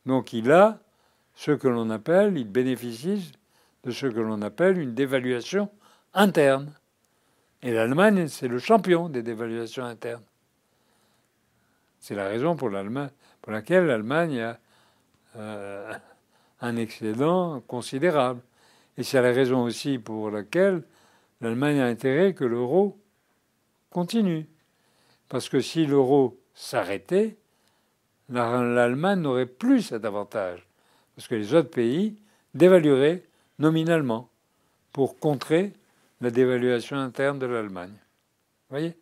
Donc 0.05 0.31
il 0.31 0.49
a 0.49 0.79
ce 1.35 1.51
que 1.51 1.67
l'on 1.67 1.89
appelle, 1.89 2.37
il 2.37 2.47
bénéficie 2.47 3.33
de 3.83 3.91
ce 3.91 4.07
que 4.07 4.19
l'on 4.19 4.41
appelle 4.41 4.77
une 4.77 4.93
dévaluation 4.93 5.69
interne. 6.13 6.73
Et 7.63 7.71
l'Allemagne, 7.71 8.27
c'est 8.27 8.47
le 8.47 8.59
champion 8.59 9.09
des 9.09 9.23
dévaluations 9.23 9.85
internes. 9.85 10.23
C'est 11.99 12.15
la 12.15 12.27
raison 12.27 12.55
pour, 12.55 12.69
laquelle 12.69 13.85
l'Allemagne 13.85 14.41
a 14.41 14.59
euh, 15.37 15.93
un 16.61 16.75
excédent 16.75 17.61
considérable. 17.61 18.41
Et 18.97 19.03
c'est 19.03 19.21
la 19.21 19.31
raison 19.31 19.63
aussi 19.63 19.99
pour 19.99 20.31
laquelle 20.31 20.83
l'Allemagne 21.39 21.79
a 21.79 21.85
intérêt 21.85 22.33
que 22.33 22.43
l'euro 22.43 22.99
continue. 23.89 24.47
Parce 25.29 25.47
que 25.47 25.59
si 25.61 25.85
l'euro 25.85 26.39
s'arrêtait, 26.53 27.37
la- 28.29 28.63
l'Allemagne 28.63 29.21
n'aurait 29.21 29.45
plus 29.45 29.83
cet 29.83 30.03
avantage. 30.03 30.67
Parce 31.15 31.27
que 31.27 31.35
les 31.35 31.53
autres 31.53 31.69
pays 31.69 32.17
dévalueraient 32.53 33.23
nominalement 33.61 34.29
pour 34.91 35.17
contrer 35.19 35.73
la 36.19 36.31
dévaluation 36.31 36.97
interne 36.97 37.39
de 37.39 37.45
l'Allemagne. 37.45 37.93
Vous 37.93 38.77
voyez. 38.77 38.97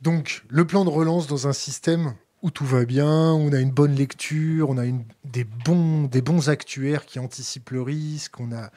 Donc, 0.00 0.44
le 0.48 0.66
plan 0.66 0.84
de 0.84 0.90
relance 0.90 1.26
dans 1.26 1.46
un 1.46 1.52
système 1.52 2.14
où 2.42 2.50
tout 2.50 2.64
va 2.64 2.84
bien, 2.84 3.32
où 3.32 3.48
on 3.48 3.52
a 3.52 3.60
une 3.60 3.70
bonne 3.70 3.94
lecture, 3.94 4.70
on 4.70 4.78
a 4.78 4.84
des, 5.24 5.44
bons, 5.44 6.48
actuaires 6.48 7.04
qui 7.04 7.18
anticipent 7.18 7.70
le 7.70 7.82
risque, 7.82 8.40
on 8.40 8.52
a, 8.52 8.70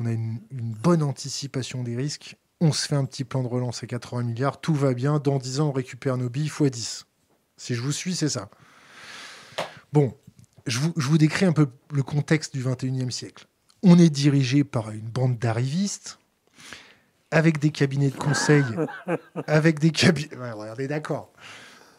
une 0.00 0.38
bonne 0.50 1.02
anticipation 1.02 1.82
des 1.82 1.96
risques. 1.96 2.36
On 2.60 2.72
se 2.72 2.86
fait 2.86 2.96
un 2.96 3.04
petit 3.04 3.24
plan 3.24 3.42
de 3.42 3.48
relance 3.48 3.82
à 3.82 3.86
80 3.86 4.22
milliards, 4.22 4.60
tout 4.60 4.74
va 4.74 4.94
bien. 4.94 5.18
Dans 5.18 5.38
10 5.38 5.60
ans, 5.60 5.68
on 5.68 5.72
récupère 5.72 6.16
nos 6.16 6.28
billes 6.28 6.46
x 6.46 6.62
10. 6.62 7.06
Si 7.56 7.74
je 7.74 7.82
vous 7.82 7.92
suis, 7.92 8.14
c'est 8.14 8.28
ça. 8.28 8.50
Bon, 9.92 10.14
je 10.66 10.78
vous, 10.80 10.92
je 10.96 11.06
vous 11.06 11.18
décris 11.18 11.46
un 11.46 11.52
peu 11.52 11.68
le 11.92 12.02
contexte 12.02 12.54
du 12.54 12.62
21e 12.64 13.10
siècle. 13.10 13.46
On 13.82 13.98
est 13.98 14.10
dirigé 14.10 14.64
par 14.64 14.90
une 14.90 15.00
bande 15.08 15.38
d'arrivistes, 15.38 16.18
avec 17.30 17.58
des 17.58 17.70
cabinets 17.70 18.10
de 18.10 18.16
conseil, 18.16 18.64
avec 19.46 19.78
des 19.78 19.90
cabinets. 19.90 20.36
Ouais, 20.36 20.86
d'accord. 20.88 21.32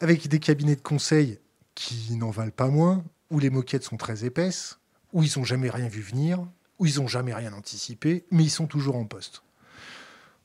Avec 0.00 0.28
des 0.28 0.38
cabinets 0.38 0.76
de 0.76 0.80
conseil 0.80 1.38
qui 1.74 2.16
n'en 2.16 2.30
valent 2.30 2.50
pas 2.50 2.68
moins, 2.68 3.04
où 3.30 3.38
les 3.38 3.50
moquettes 3.50 3.84
sont 3.84 3.96
très 3.96 4.24
épaisses, 4.24 4.78
où 5.12 5.22
ils 5.22 5.32
n'ont 5.38 5.44
jamais 5.44 5.70
rien 5.70 5.88
vu 5.88 6.00
venir, 6.02 6.44
où 6.78 6.86
ils 6.86 6.96
n'ont 6.96 7.08
jamais 7.08 7.34
rien 7.34 7.52
anticipé, 7.52 8.24
mais 8.30 8.44
ils 8.44 8.50
sont 8.50 8.66
toujours 8.66 8.96
en 8.96 9.04
poste. 9.04 9.42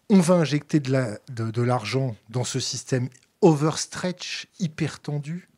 On 0.09 0.19
va 0.19 0.35
injecter 0.35 0.79
de 0.79 0.91
la- 0.91 1.17
de- 1.31 1.49
de 1.51 1.61
l'argent 1.61 2.15
dans 2.29 2.43
ce 2.43 2.59
système 2.59 3.09
overstretch, 3.41 4.47
hyper 4.59 4.99
tendu. 4.99 5.49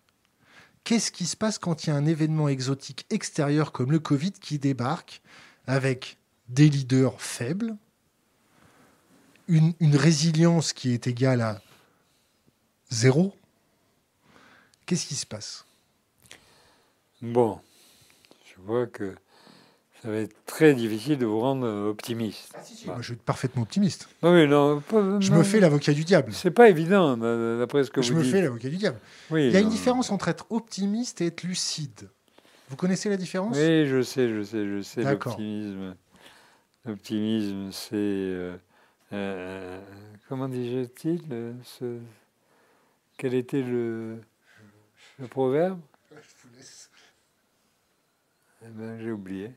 Qu'est-ce 0.86 1.12
qui 1.12 1.26
se 1.26 1.36
passe 1.36 1.58
quand 1.58 1.84
il 1.84 1.90
y 1.90 1.94
a 1.94 1.96
un 1.96 2.06
événement 2.06 2.48
exotique 2.48 3.08
extérieur 3.10 3.72
comme 3.72 3.92
le 3.92 3.98
Covid 3.98 4.34
qui 4.34 4.60
débarque 4.60 5.24
avec 5.66 6.20
des 6.48 6.70
leaders 6.70 7.20
faibles, 7.20 7.76
une, 9.48 9.74
résilience 9.82 10.74
qui 10.74 10.92
est 10.92 11.08
égale 11.08 11.42
à 11.42 11.60
zéro? 12.92 13.36
Qu'est-ce 14.86 15.08
qui 15.08 15.16
se 15.16 15.26
passe? 15.26 15.66
Bon, 17.20 17.60
je 18.46 18.62
vois 18.62 18.86
que 18.86 19.16
ça 20.06 20.12
va 20.12 20.18
être 20.18 20.36
très 20.46 20.76
difficile 20.76 21.18
de 21.18 21.26
vous 21.26 21.40
rendre 21.40 21.66
euh, 21.66 21.90
optimiste. 21.90 22.56
Moi, 22.86 22.98
Je 23.00 23.08
suis 23.08 23.16
parfaitement 23.16 23.64
optimiste. 23.64 24.08
Non, 24.22 24.34
mais 24.34 24.46
non, 24.46 24.80
pas- 24.82 25.20
Je 25.20 25.32
non, 25.32 25.40
me 25.40 25.44
fais 25.44 25.60
l'avocat 25.60 25.94
du 25.94 26.04
diable. 26.04 26.32
C'est 26.32 26.52
pas 26.52 26.70
évident, 26.70 27.18
euh, 27.24 27.58
d'après 27.58 27.84
ce 27.84 27.90
que 27.90 28.04
Je 28.04 28.12
vous 28.14 28.20
me 28.20 28.24
dites. 28.24 28.32
fais 28.34 28.42
l'avocat 28.44 28.70
du 28.70 28.78
diable. 28.78 29.00
Oui, 29.32 29.48
Il 29.48 29.52
y 29.54 29.58
a 29.58 29.62
une 29.62 29.70
différence 29.70 30.12
entre 30.12 30.28
être 30.28 30.46
optimiste 30.52 31.22
et 31.22 31.28
être 31.28 31.42
lucide. 31.42 32.08
Vous 32.70 32.76
connaissez 32.76 33.10
la 33.10 33.18
différence? 33.18 33.56
Oui, 33.58 33.88
je 33.88 34.04
sais, 34.04 34.30
je 34.30 34.44
sais, 34.44 34.68
je 34.68 34.82
sais. 34.84 35.02
L'optimisme, 35.04 35.96
l'optimisme, 36.86 37.72
c'est 37.72 37.96
euh, 37.96 38.58
euh, 39.12 39.82
comment 40.30 40.48
disait-il 40.48 41.24
euh, 41.32 41.54
ce- 41.64 41.98
Quel 43.18 43.34
était 43.34 43.62
le, 43.64 44.20
le 45.18 45.28
proverbe? 45.28 45.80
Eh 48.62 48.68
ben, 48.70 49.00
j'ai 49.00 49.12
oublié. 49.12 49.52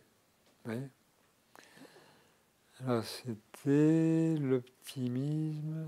Alors, 2.87 3.03
c'était 3.05 4.37
l'optimisme. 4.41 5.87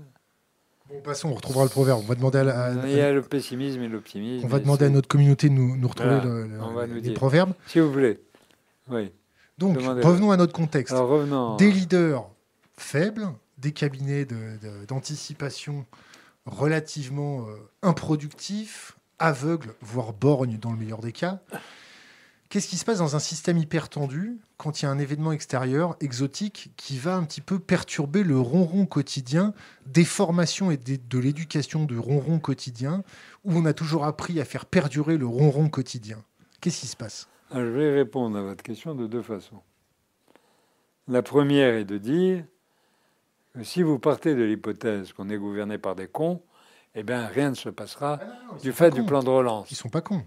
Bon, 0.89 1.01
passons, 1.01 1.29
on 1.29 1.35
retrouvera 1.35 1.63
le 1.63 1.69
proverbe. 1.69 2.01
On 2.03 2.07
va 2.07 2.15
demander 2.15 2.39
à, 2.39 2.43
la- 2.43 2.65
à- 2.65 2.87
Il 2.87 2.95
y 2.97 2.99
a 2.99 3.13
le 3.13 3.21
pessimisme 3.21 3.81
et 3.81 3.87
l'optimisme. 3.87 4.45
on 4.45 4.49
va 4.49 4.59
demander 4.59 4.85
à 4.85 4.89
notre 4.89 5.07
communauté 5.07 5.47
de 5.47 5.53
nous, 5.53 5.77
nous 5.77 5.87
retrouver 5.87 6.09
Voilà, 6.19 6.25
le- 6.25 6.47
le- 6.47 6.61
on 6.61 6.73
va 6.73 6.87
nous 6.87 6.95
les 6.99 7.13
proverbes. 7.13 7.53
Si 7.67 7.79
vous 7.79 7.91
voulez. 7.91 8.19
Oui. 8.89 9.11
Donc, 9.57 9.77
revenons 9.77 10.31
à 10.31 10.37
notre 10.37 10.53
contexte. 10.53 10.93
Alors, 10.93 11.07
revenons. 11.07 11.55
Des 11.55 11.71
leaders 11.71 12.29
faibles, 12.77 13.27
des 13.57 13.71
cabinets 13.71 14.25
d'anticipation 14.87 15.85
relativement 16.45 17.47
euh, 17.47 17.55
improductifs, 17.83 18.97
aveugles, 19.19 19.75
voire 19.81 20.11
borgnes 20.13 20.57
dans 20.57 20.71
le 20.71 20.77
meilleur 20.77 20.99
des 20.99 21.11
cas. 21.11 21.39
Qu'est-ce 22.51 22.67
qui 22.67 22.75
se 22.75 22.83
passe 22.83 22.97
dans 22.97 23.15
un 23.15 23.19
système 23.19 23.57
hyper 23.57 23.87
tendu 23.87 24.37
quand 24.57 24.81
il 24.81 24.85
y 24.85 24.87
a 24.89 24.91
un 24.91 24.99
événement 24.99 25.31
extérieur, 25.31 25.95
exotique, 26.01 26.73
qui 26.75 26.97
va 26.97 27.15
un 27.15 27.23
petit 27.23 27.39
peu 27.39 27.59
perturber 27.59 28.25
le 28.25 28.37
ronron 28.37 28.85
quotidien 28.85 29.53
des 29.85 30.03
formations 30.03 30.69
et 30.69 30.75
des- 30.75 30.97
de 30.97 31.17
l'éducation 31.17 31.85
de 31.85 31.97
ronron 31.97 32.39
quotidien, 32.39 33.05
où 33.45 33.53
on 33.53 33.63
a 33.63 33.73
toujours 33.73 34.03
appris 34.03 34.41
à 34.41 34.43
faire 34.43 34.65
perdurer 34.65 35.17
le 35.17 35.25
ronron 35.25 35.69
quotidien? 35.69 36.21
Qu'est-ce 36.59 36.81
qui 36.81 36.87
se 36.87 36.97
passe? 36.97 37.29
Alors, 37.51 37.63
je 37.67 37.71
vais 37.71 37.93
répondre 37.93 38.37
à 38.37 38.41
votre 38.41 38.63
question 38.63 38.95
de 38.95 39.07
deux 39.07 39.21
façons. 39.21 39.61
La 41.07 41.23
première 41.23 41.73
est 41.75 41.85
de 41.85 41.97
dire 41.97 42.43
que 43.53 43.63
si 43.63 43.81
vous 43.81 43.97
partez 43.97 44.35
de 44.35 44.43
l'hypothèse 44.43 45.13
qu'on 45.13 45.29
est 45.29 45.37
gouverné 45.37 45.77
par 45.77 45.95
des 45.95 46.07
cons, 46.09 46.41
eh 46.95 47.03
bien 47.03 47.27
rien 47.27 47.51
ne 47.51 47.55
se 47.55 47.69
passera 47.69 48.19
du 48.61 48.73
fait 48.73 48.91
du 48.91 49.05
plan 49.05 49.23
de 49.23 49.29
relance. 49.29 49.71
Ils 49.71 49.75
sont 49.75 49.87
pas 49.87 50.01
cons. 50.01 50.25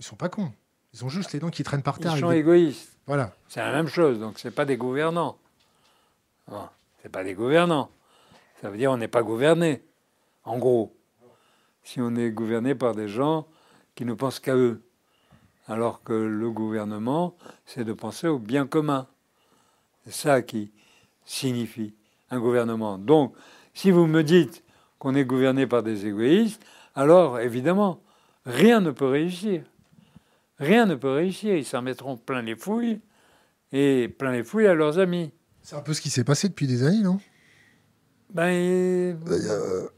Ils 0.00 0.04
sont 0.04 0.16
pas 0.16 0.28
cons. 0.28 0.50
Ils 0.96 1.04
ont 1.04 1.10
juste 1.10 1.32
les 1.34 1.40
dents 1.40 1.50
qui 1.50 1.62
traînent 1.62 1.82
par 1.82 1.98
terre. 1.98 2.16
Ils 2.16 2.20
sont 2.20 2.30
des- 2.30 2.38
égoïstes. 2.38 2.96
Voilà. 3.06 3.34
C'est 3.48 3.60
la 3.60 3.70
même 3.70 3.86
chose, 3.86 4.18
donc 4.18 4.38
c'est 4.38 4.50
pas 4.50 4.64
des 4.64 4.78
gouvernants. 4.78 5.36
Non, 6.50 6.68
c'est 7.02 7.10
pas 7.10 7.22
des 7.22 7.34
gouvernants. 7.34 7.90
Ça 8.62 8.70
veut 8.70 8.78
dire 8.78 8.90
on 8.90 8.96
n'est 8.96 9.06
pas 9.06 9.22
gouverné. 9.22 9.82
En 10.44 10.56
gros, 10.56 10.96
si 11.82 12.00
on 12.00 12.14
est 12.16 12.30
gouverné 12.30 12.74
par 12.74 12.94
des 12.94 13.08
gens 13.08 13.46
qui 13.94 14.06
ne 14.06 14.14
pensent 14.14 14.40
qu'à 14.40 14.56
eux, 14.56 14.82
alors 15.68 16.02
que 16.02 16.14
le 16.14 16.50
gouvernement, 16.50 17.36
c'est 17.66 17.84
de 17.84 17.92
penser 17.92 18.26
au 18.28 18.38
bien 18.38 18.66
commun. 18.66 19.06
C'est 20.04 20.14
ça 20.14 20.40
qui 20.40 20.72
signifie 21.26 21.94
un 22.30 22.40
gouvernement. 22.40 22.96
Donc, 22.98 23.34
Si 23.74 23.90
vous 23.90 24.06
me 24.06 24.22
dites 24.22 24.64
qu'on 24.98 25.14
est 25.14 25.26
gouverné 25.26 25.66
par 25.66 25.82
des 25.82 26.06
égoïstes, 26.06 26.64
alors 26.94 27.40
évidemment, 27.40 28.00
rien 28.46 28.80
ne 28.80 28.90
peut 28.90 29.06
réussir. 29.08 29.64
Rien 30.58 30.86
ne 30.86 30.94
peut 30.94 31.10
réussir. 31.10 31.54
Ils 31.54 31.64
s'en 31.64 31.82
mettront 31.82 32.16
plein 32.16 32.42
les 32.42 32.56
fouilles 32.56 33.00
et 33.72 34.08
plein 34.08 34.32
les 34.32 34.44
fouilles 34.44 34.66
à 34.66 34.74
leurs 34.74 34.98
amis. 34.98 35.32
C'est 35.62 35.76
un 35.76 35.82
peu 35.82 35.94
ce 35.94 36.00
qui 36.00 36.10
s'est 36.10 36.24
passé 36.24 36.48
depuis 36.48 36.66
des 36.66 36.84
années, 36.84 37.02
non? 37.02 37.18
Ben, 38.32 38.50
euh, 38.50 39.88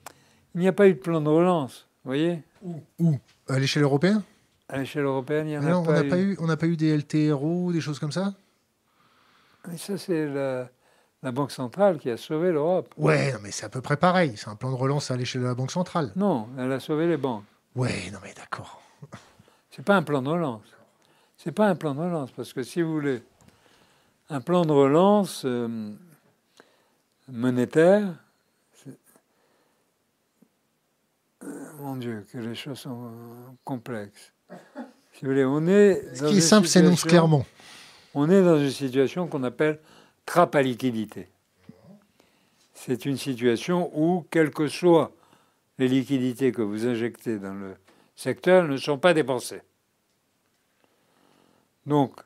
Il 0.55 0.61
n'y 0.61 0.69
a 0.69 0.73
pas 0.73 0.89
eu 0.89 0.95
de 0.95 0.99
plan 0.99 1.21
de 1.21 1.29
relance, 1.29 1.87
vous 2.05 2.11
voyez? 2.11 2.43
Où? 2.99 3.19
À 3.49 3.59
l'échelle 3.59 3.83
européenne? 3.83 4.23
À 4.69 4.79
l'échelle 4.79 5.05
européenne, 5.05 5.47
il 5.47 5.51
n'y 5.51 5.59
en 5.59 5.83
a 5.83 5.85
pas, 5.85 6.03
eu. 6.03 6.09
Pas 6.09 6.19
eu. 6.19 6.37
On 6.41 6.47
n'a 6.47 6.57
pas 6.57 6.67
eu 6.67 6.77
des 6.77 6.97
LTRO, 6.97 7.73
des 7.73 7.81
choses 7.81 7.99
comme 7.99 8.13
ça? 8.13 8.35
Ça, 9.77 9.99
c'est 9.99 10.27
la, 10.27 10.69
la, 11.23 11.33
Banque 11.33 11.51
centrale 11.51 11.99
qui 11.99 12.11
a 12.11 12.17
sauvé 12.17 12.53
l'Europe. 12.53 12.95
Ouais, 12.97 13.35
mais 13.43 13.51
c'est 13.51 13.67
à 13.67 13.69
peu 13.69 13.81
près 13.81 13.97
pareil. 13.97 14.35
C'est 14.37 14.49
un 14.49 14.57
plan 14.57 14.71
de 14.71 14.77
relance 14.77 15.11
à 15.11 15.17
l'échelle 15.17 15.43
de 15.43 15.47
la 15.47 15.55
Banque 15.55 15.71
centrale. 15.71 16.13
Non, 16.17 16.49
elle 16.59 16.73
a 16.73 16.81
sauvé 16.81 17.07
les 17.07 17.19
banques. 17.19 17.45
Ouais, 17.75 18.11
non, 18.13 18.19
mais 18.23 18.33
d'accord. 18.35 18.81
C'est 19.79 19.85
pas 19.85 19.97
un 19.97 20.03
plan 20.03 20.20
de 20.22 20.29
relance. 20.29 20.66
C'est 21.37 21.53
pas 21.53 21.68
un 21.68 21.76
plan 21.76 21.95
de 21.95 22.01
relance, 22.01 22.33
parce 22.33 22.53
que 22.53 22.64
si 22.64 22.83
vous 22.83 22.93
voulez 22.95 23.22
un 24.29 24.41
plan 24.41 24.64
de 24.64 24.72
relance 24.72 25.45
euh, 25.45 25.93
monétaire, 27.29 28.12
euh, 31.45 31.47
mon 31.79 31.95
Dieu, 31.95 32.26
que 32.33 32.39
les 32.39 32.57
choses 32.57 32.81
sont 32.81 33.12
complexes. 33.62 34.33
Si 35.12 35.24
vous 35.24 35.31
voulez, 35.31 35.45
on 35.45 35.64
est. 35.68 36.12
Ce 36.12 36.24
qui 36.24 36.39
est 36.39 36.41
simple 36.41 36.66
s'énonce 36.66 37.05
clairement. 37.05 37.47
On 38.14 38.29
est 38.29 38.43
dans 38.43 38.59
une 38.59 38.72
situation 38.72 39.29
qu'on 39.29 39.45
appelle 39.45 39.79
trappe 40.26 40.57
à 40.57 40.62
liquidité. 40.62 41.29
C'est 42.74 43.07
une 43.07 43.16
situation 43.16 43.93
où, 43.95 44.26
quelles 44.29 44.51
que 44.51 44.66
soient 44.66 45.12
les 45.79 45.87
liquidités 45.87 46.51
que 46.51 46.62
vous 46.62 46.85
injectez 46.85 47.39
dans 47.39 47.55
le 47.55 47.76
secteur, 48.16 48.66
ne 48.66 48.76
sont 48.76 48.99
pas 48.99 49.14
dépensées. 49.14 49.62
Donc, 51.89 52.20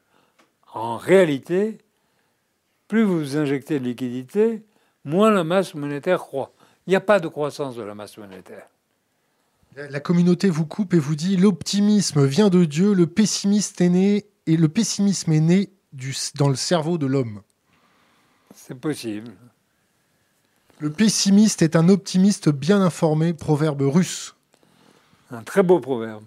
en 0.74 0.96
réalité, 0.96 1.78
plus 2.88 3.04
vous 3.04 3.36
injectez 3.36 3.78
de 3.78 3.84
liquidités, 3.84 4.64
moins 5.04 5.30
la 5.30 5.44
masse 5.44 5.74
monétaire 5.74 6.18
croît. 6.18 6.52
Il 6.86 6.90
n'y 6.90 6.96
a 6.96 7.00
pas 7.00 7.20
de 7.20 7.28
croissance 7.28 7.76
de 7.76 7.82
la 7.82 7.94
masse 7.94 8.18
monétaire. 8.18 8.66
La 9.76 10.00
communauté 10.00 10.50
vous 10.50 10.66
coupe 10.66 10.94
et 10.94 10.98
vous 10.98 11.14
dit 11.14 11.36
l'optimisme 11.36 12.26
vient 12.26 12.50
de 12.50 12.64
Dieu, 12.64 12.92
le 12.92 13.06
pessimiste 13.06 13.80
est 13.80 13.88
né 13.88 14.26
et 14.46 14.56
le 14.56 14.68
pessimisme 14.68 15.32
est 15.32 15.40
né 15.40 15.70
dans 16.34 16.48
le 16.48 16.56
cerveau 16.56 16.98
de 16.98 17.06
l'homme 17.06 17.42
C'est 18.54 18.74
possible. 18.74 19.30
Le 20.80 20.90
pessimiste 20.90 21.62
est 21.62 21.76
un 21.76 21.88
optimiste 21.88 22.48
bien 22.48 22.82
informé, 22.82 23.32
proverbe 23.32 23.82
russe. 23.82 24.34
Un 25.30 25.42
très 25.42 25.62
beau 25.62 25.78
proverbe. 25.78 26.24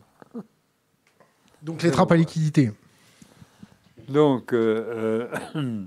Donc 1.62 1.84
les 1.84 1.92
trappes 1.92 2.12
à 2.14 2.16
liquidité. 2.16 2.72
Donc, 4.08 4.54
euh, 4.54 5.30
euh, 5.56 5.86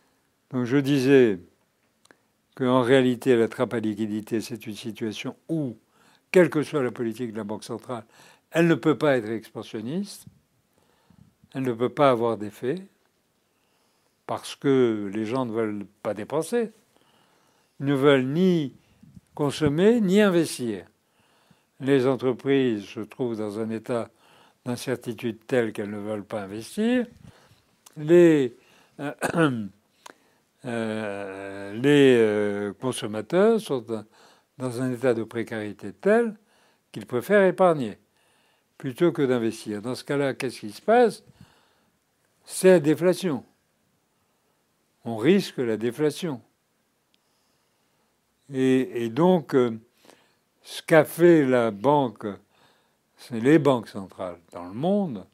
donc 0.50 0.64
je 0.64 0.76
disais 0.76 1.40
qu'en 2.54 2.82
réalité, 2.82 3.36
la 3.36 3.48
trappe 3.48 3.74
à 3.74 3.80
liquidité, 3.80 4.40
c'est 4.40 4.66
une 4.66 4.74
situation 4.74 5.36
où, 5.48 5.76
quelle 6.30 6.50
que 6.50 6.62
soit 6.62 6.82
la 6.82 6.92
politique 6.92 7.32
de 7.32 7.36
la 7.36 7.44
Banque 7.44 7.64
centrale, 7.64 8.04
elle 8.50 8.68
ne 8.68 8.74
peut 8.74 8.96
pas 8.96 9.16
être 9.16 9.28
expansionniste, 9.28 10.26
elle 11.54 11.62
ne 11.62 11.72
peut 11.72 11.88
pas 11.88 12.10
avoir 12.10 12.36
d'effet, 12.36 12.86
parce 14.26 14.56
que 14.56 15.10
les 15.12 15.26
gens 15.26 15.44
ne 15.44 15.52
veulent 15.52 15.86
pas 16.02 16.14
dépenser. 16.14 16.72
Ne 17.80 17.94
veulent 17.94 18.26
ni 18.26 18.74
consommer 19.34 20.00
ni 20.00 20.20
investir. 20.20 20.86
Les 21.80 22.06
entreprises 22.06 22.84
se 22.84 23.00
trouvent 23.00 23.36
dans 23.36 23.58
un 23.58 23.70
état 23.70 24.08
d'incertitude 24.64 25.40
tel 25.46 25.72
qu'elles 25.72 25.90
ne 25.90 25.98
veulent 25.98 26.24
pas 26.24 26.42
investir. 26.42 27.06
Les, 27.96 28.56
euh, 29.00 29.12
euh, 30.64 31.80
euh, 31.84 32.72
consommateurs 32.74 33.60
sont 33.60 33.84
dans 34.58 34.82
un 34.82 34.92
état 34.92 35.14
de 35.14 35.24
précarité 35.24 35.92
tel 35.92 36.36
qu'ils 36.90 37.06
préfèrent 37.06 37.44
épargner 37.44 37.98
plutôt 38.78 39.12
que 39.12 39.22
d'investir. 39.22 39.82
Dans 39.82 39.94
ce 39.94 40.04
cas-là, 40.04 40.34
qu'est-ce 40.34 40.60
qui 40.60 40.72
se 40.72 40.82
passe? 40.82 41.22
C'est 42.44 42.68
la 42.68 42.80
déflation 42.80 43.44
on 45.04 45.16
risque 45.16 45.58
la 45.58 45.76
déflation. 45.76 46.40
Et, 48.52 49.08
donc, 49.08 49.54
euh, 49.54 49.78
ce 50.62 50.82
qu'a 50.82 51.04
fait 51.04 51.44
la 51.44 51.70
banque, 51.70 52.26
c'est 53.16 53.40
les 53.40 53.58
banques 53.58 53.88
centrales 53.88 54.38
dans 54.52 54.64
le 54.64 54.74
monde, 54.74 55.26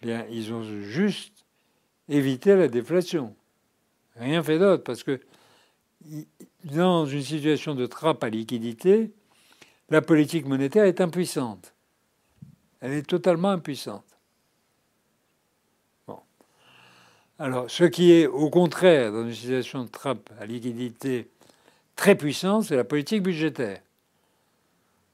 bien, 0.00 0.26
ils 0.30 0.52
ont 0.52 0.62
juste 0.82 1.44
évité 2.08 2.56
la 2.56 2.68
déflation. 2.68 3.34
Rien 4.16 4.42
fait 4.42 4.58
d'autre, 4.58 4.82
parce 4.84 5.02
que 5.02 5.20
dans 6.64 7.06
une 7.06 7.22
situation 7.22 7.74
de 7.74 7.86
trappe 7.86 8.24
à 8.24 8.30
liquidité, 8.30 9.12
la 9.88 10.02
politique 10.02 10.46
monétaire 10.46 10.84
est 10.84 11.00
impuissante. 11.00 11.74
Elle 12.80 12.92
est 12.92 13.06
totalement 13.06 13.50
impuissante. 13.50 14.04
Alors, 17.38 17.70
ce 17.70 17.84
qui 17.84 18.12
est 18.12 18.26
au 18.26 18.50
contraire 18.50 19.12
dans 19.12 19.26
une 19.26 19.34
situation 19.34 19.84
de 19.84 19.88
trappe 19.88 20.30
à 20.38 20.44
liquidité 20.44 21.30
très 21.96 22.14
puissante, 22.14 22.64
c'est 22.64 22.76
la 22.76 22.84
politique 22.84 23.22
budgétaire. 23.22 23.80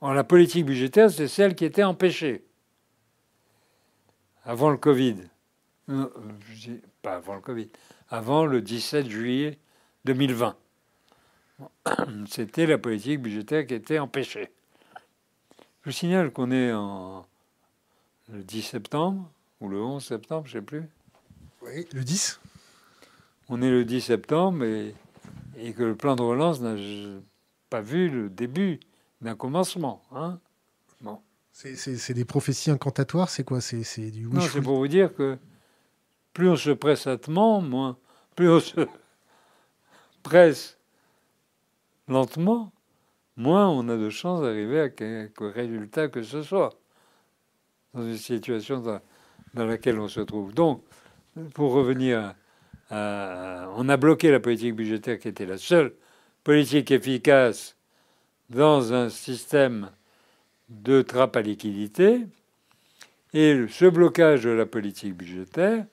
Or, 0.00 0.12
la 0.12 0.24
politique 0.24 0.66
budgétaire, 0.66 1.08
c'est 1.08 1.28
celle 1.28 1.54
qui 1.54 1.64
était 1.64 1.84
empêchée 1.84 2.45
avant 4.46 4.70
le 4.70 4.78
Covid. 4.78 5.16
Non, 5.88 6.10
pas 7.02 7.16
avant 7.16 7.34
le 7.34 7.40
Covid, 7.40 7.68
avant 8.08 8.46
le 8.46 8.62
17 8.62 9.08
juillet 9.08 9.58
2020. 10.04 10.56
C'était 12.28 12.66
la 12.66 12.78
politique 12.78 13.20
budgétaire 13.20 13.66
qui 13.66 13.74
était 13.74 13.98
empêchée. 13.98 14.50
Je 15.84 15.90
signale 15.90 16.32
qu'on 16.32 16.50
est 16.50 16.72
en 16.72 17.26
le 18.32 18.42
10 18.42 18.62
septembre 18.62 19.30
ou 19.60 19.68
le 19.68 19.80
11 19.80 20.04
septembre, 20.04 20.46
je 20.46 20.56
ne 20.56 20.60
sais 20.60 20.66
plus. 20.66 20.82
Oui, 21.62 21.86
le 21.92 22.02
10. 22.02 22.40
On 23.48 23.62
est 23.62 23.70
le 23.70 23.84
10 23.84 24.00
septembre 24.00 24.64
et, 24.64 24.94
que 25.72 25.84
le 25.84 25.94
plan 25.94 26.16
de 26.16 26.22
relance 26.22 26.60
n'a 26.60 26.74
pas 27.70 27.80
vu 27.80 28.08
le 28.08 28.28
début 28.28 28.80
d'un 29.20 29.36
commencement. 29.36 30.02
Hein. 30.12 30.38
C'est 31.58 32.12
des 32.12 32.26
prophéties 32.26 32.70
incantatoires, 32.70 33.30
c'est 33.30 33.42
quoi? 33.42 33.62
C'est 33.62 34.10
du 34.10 34.28
Non, 34.28 34.42
c'est 34.42 34.60
pour 34.60 34.76
vous 34.76 34.88
dire 34.88 35.14
que 35.14 35.38
plus 36.34 36.50
on 36.50 36.56
se 36.56 36.68
presse 36.68 37.06
lentement, 37.06 37.62
moins, 37.62 37.96
plus 38.34 38.50
on 38.50 38.60
se 38.60 38.86
presse 40.22 40.76
lentement, 42.08 42.74
moins 43.38 43.70
on 43.70 43.88
a 43.88 43.96
de 43.96 44.10
chances 44.10 44.42
d'arriver 44.42 44.80
à 44.80 44.90
quelque 44.90 45.44
résultat 45.44 46.08
que 46.08 46.22
ce 46.22 46.42
soit 46.42 46.78
dans 47.94 48.02
une 48.02 48.18
situation 48.18 48.80
dans, 48.80 49.00
dans 49.54 49.64
laquelle 49.64 49.98
on 49.98 50.08
se 50.08 50.20
trouve. 50.20 50.52
Donc, 50.52 50.84
pour 51.54 51.72
revenir, 51.72 52.34
à, 52.90 53.70
on 53.76 53.88
a 53.88 53.96
bloqué 53.96 54.30
la 54.30 54.40
politique 54.40 54.76
budgétaire 54.76 55.18
qui 55.18 55.28
était 55.28 55.46
la 55.46 55.56
seule 55.56 55.94
politique 56.44 56.90
efficace 56.90 57.78
dans 58.50 58.92
un 58.92 59.08
système 59.08 59.90
de 60.68 61.02
trappe 61.02 61.36
à 61.36 61.42
liquidité. 61.42 62.26
Et 63.32 63.66
ce 63.68 63.84
blocage 63.84 64.44
de 64.44 64.50
la 64.50 64.66
politique 64.66 65.14
budgétaire 65.14 65.86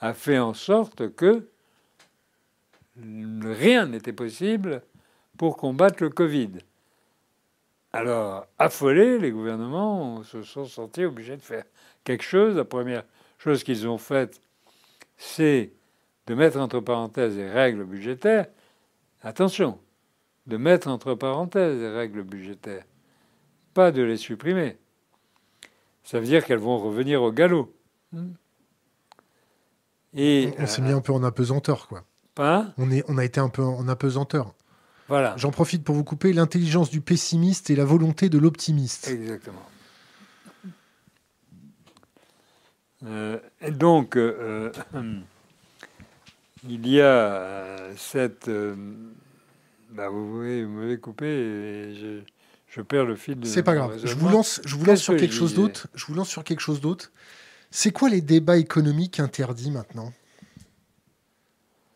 a 0.00 0.12
fait 0.12 0.38
en 0.38 0.54
sorte 0.54 1.14
que 1.14 1.48
rien 2.96 3.86
n'était 3.86 4.12
possible 4.12 4.82
pour 5.36 5.56
combattre 5.56 6.02
le 6.02 6.10
Covid. 6.10 6.50
Alors, 7.92 8.46
affolés, 8.58 9.18
les 9.18 9.30
gouvernements 9.30 10.24
se 10.24 10.42
sont 10.42 10.64
sentis 10.64 11.04
obligés 11.04 11.36
de 11.36 11.42
faire 11.42 11.64
quelque 12.02 12.24
chose. 12.24 12.56
La 12.56 12.64
première 12.64 13.04
chose 13.38 13.62
qu'ils 13.62 13.86
ont 13.86 13.98
faite, 13.98 14.40
c'est 15.16 15.72
de 16.26 16.34
mettre 16.34 16.58
entre 16.58 16.80
parenthèses 16.80 17.36
les 17.36 17.48
règles 17.48 17.84
budgétaires. 17.84 18.46
Attention, 19.22 19.78
de 20.46 20.56
mettre 20.56 20.88
entre 20.88 21.14
parenthèses 21.14 21.78
les 21.78 21.88
règles 21.88 22.22
budgétaires, 22.22 22.84
pas 23.74 23.92
de 23.92 24.02
les 24.02 24.16
supprimer. 24.16 24.78
Ça 26.04 26.20
veut 26.20 26.26
dire 26.26 26.44
qu'elles 26.44 26.58
vont 26.58 26.78
revenir 26.78 27.22
au 27.22 27.32
galop. 27.32 27.74
Et, 30.14 30.52
on, 30.58 30.66
s'est 30.66 30.82
mis 30.82 30.92
un 30.92 31.00
peu 31.00 31.12
en 31.12 31.24
apesanteur, 31.24 31.88
quoi. 31.88 32.04
Pas 32.34 32.72
on, 32.78 32.90
est, 32.90 33.04
on 33.08 33.18
a 33.18 33.24
été 33.24 33.40
un 33.40 33.48
peu 33.48 33.62
en 33.62 33.88
apesanteur. 33.88 34.54
Voilà. 35.08 35.34
J'en 35.36 35.50
profite 35.50 35.84
pour 35.84 35.94
vous 35.94 36.04
couper 36.04 36.32
l'intelligence 36.32 36.90
du 36.90 37.00
pessimiste 37.00 37.70
et 37.70 37.76
la 37.76 37.84
volonté 37.84 38.28
de 38.28 38.38
l'optimiste. 38.38 39.08
Exactement. 39.08 39.62
Euh, 43.06 43.38
et 43.60 43.70
donc, 43.70 44.16
euh, 44.16 44.72
il 46.66 46.88
y 46.88 47.00
a 47.00 47.76
cette 47.96 48.48
euh, 48.48 48.74
Bah, 49.90 50.08
vous 50.08 50.42
m'avez 50.42 50.98
coupé 50.98 51.26
et 51.26 52.24
je, 52.74 52.80
perds 52.82 53.04
le 53.04 53.16
fil 53.16 53.38
de. 53.38 53.46
C'est 53.46 53.62
pas 53.62 53.74
grave. 53.74 54.00
Je 54.02 54.14
vous 54.14 54.28
lance, 54.28 54.60
je 54.64 54.76
vous 54.76 54.84
lance 54.84 55.00
sur 55.00 55.16
quelque 55.16 55.34
chose 55.34 55.54
d'autre. 55.54 55.88
Je 55.94 56.06
vous 56.06 56.14
lance 56.14 56.28
sur 56.28 56.44
quelque 56.44 56.60
chose 56.60 56.80
d'autre. 56.80 57.12
C'est 57.70 57.90
quoi 57.90 58.08
les 58.08 58.20
débats 58.20 58.56
économiques 58.56 59.20
interdits 59.20 59.70
maintenant? 59.70 60.12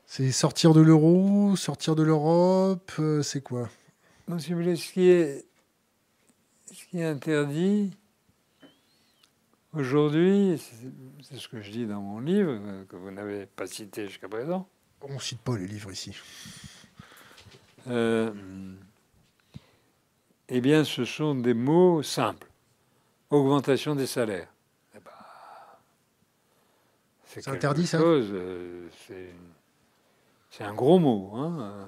C'est 0.07 0.33
sortir 0.33 0.73
de 0.73 0.81
l'euro, 0.81 1.55
sortir 1.55 1.95
de 1.95 2.03
l'Europe, 2.03 2.93
euh, 2.99 3.23
c'est 3.23 3.43
quoi? 3.43 3.69
Non, 4.27 4.39
si 4.39 4.53
vous 4.53 4.61
voulez, 4.61 4.75
ce 4.75 4.93
qui 4.93 5.09
est, 5.09 5.47
ce 6.73 6.85
qui 6.87 6.99
est 6.99 7.05
interdit 7.05 7.93
aujourd'hui, 9.75 10.61
c'est 11.23 11.37
ce 11.37 11.49
que 11.49 11.61
je 11.61 11.71
dis 11.71 11.87
dans 11.87 12.01
mon 12.01 12.21
livre, 12.21 12.53
euh, 12.53 12.85
que 12.87 12.97
vous 12.97 13.11
n'avez 13.11 13.47
pas 13.47 13.67
cité 13.67 14.09
jusqu'à 14.09 14.29
présent. 14.29 14.69
On 15.03 15.15
ne 15.15 15.21
cite 15.21 15.41
pas 15.41 15.57
les 15.57 15.67
livres 15.67 15.93
ici. 15.93 16.17
Euh, 17.87 18.33
eh 20.49 20.61
bien, 20.61 20.85
ce 20.85 21.05
sont 21.05 21.35
des 21.35 21.55
mots 21.55 22.03
simples. 22.03 22.47
Augmentation 23.31 23.95
des 23.95 24.07
salaires. 24.07 24.49
Eh 24.95 24.99
ben, 25.01 25.11
c'est 27.27 27.47
interdit, 27.49 27.87
ça 27.87 27.99
euh, 28.01 28.89
C'est 30.51 30.65
un 30.65 30.73
gros 30.73 30.99
mot, 30.99 31.33
hein, 31.35 31.59
euh, 31.61 31.87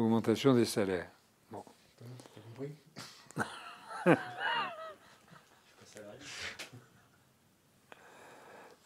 augmentation 0.00 0.54
des 0.54 0.64
salaires. 0.64 1.10
Bon. 1.50 1.64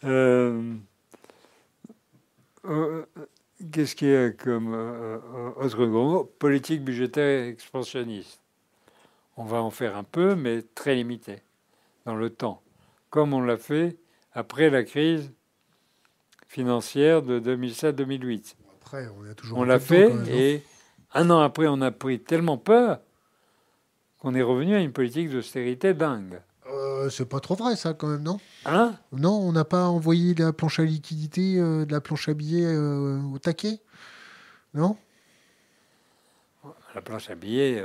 euh, 0.04 0.76
Qu'est-ce 3.72 3.96
qu'il 3.96 4.08
y 4.08 4.16
a 4.16 4.30
comme 4.30 4.74
euh, 4.74 5.18
euh, 5.34 5.52
autre 5.56 5.86
gros 5.86 6.04
mot? 6.04 6.24
Politique 6.24 6.84
budgétaire 6.84 7.48
expansionniste. 7.48 8.40
On 9.36 9.44
va 9.44 9.62
en 9.62 9.70
faire 9.70 9.96
un 9.96 10.04
peu, 10.04 10.34
mais 10.34 10.62
très 10.62 10.94
limité 10.94 11.42
dans 12.04 12.14
le 12.14 12.30
temps, 12.30 12.62
comme 13.10 13.34
on 13.34 13.42
l'a 13.42 13.56
fait 13.56 13.98
après 14.32 14.70
la 14.70 14.82
crise 14.82 15.32
financière 16.48 17.22
de 17.22 17.38
2007-2008. 17.40 18.54
Après, 18.80 19.08
on 19.18 19.30
a 19.30 19.34
toujours. 19.34 19.58
On 19.58 19.64
l'a 19.64 19.80
fait 19.80 20.12
et 20.28 20.62
un 21.12 21.30
an 21.30 21.40
après, 21.40 21.66
on 21.66 21.80
a 21.80 21.90
pris 21.90 22.20
tellement 22.20 22.58
peur 22.58 23.00
qu'on 24.18 24.34
est 24.34 24.42
revenu 24.42 24.74
à 24.74 24.80
une 24.80 24.92
politique 24.92 25.30
d'austérité 25.30 25.94
dingue. 25.94 26.40
Euh, 26.68 27.10
c'est 27.10 27.28
pas 27.28 27.40
trop 27.40 27.54
vrai, 27.54 27.76
ça, 27.76 27.94
quand 27.94 28.08
même, 28.08 28.22
non? 28.22 28.38
Hein? 28.64 28.94
Non, 29.12 29.32
on 29.32 29.52
n'a 29.52 29.64
pas 29.64 29.86
envoyé 29.86 30.34
la 30.34 30.52
planche 30.52 30.80
à 30.80 30.84
liquidité, 30.84 31.58
euh, 31.58 31.84
de 31.84 31.92
la 31.92 32.00
planche 32.00 32.28
à 32.28 32.34
billets 32.34 32.64
euh, 32.64 33.20
au 33.32 33.38
taquet? 33.38 33.80
Non? 34.74 34.96
La 36.94 37.02
planche 37.02 37.30
à 37.30 37.34
billets 37.34 37.84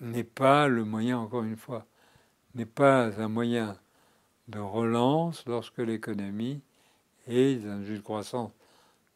n'est 0.00 0.24
pas 0.24 0.68
le 0.68 0.84
moyen, 0.84 1.18
encore 1.18 1.42
une 1.44 1.56
fois, 1.56 1.86
n'est 2.54 2.66
pas 2.66 3.10
un 3.18 3.28
moyen 3.28 3.76
de 4.48 4.58
relance 4.58 5.44
lorsque 5.46 5.78
l'économie 5.78 6.60
est 7.26 7.56
dans 7.64 7.84
une 7.84 8.02
croissance 8.02 8.50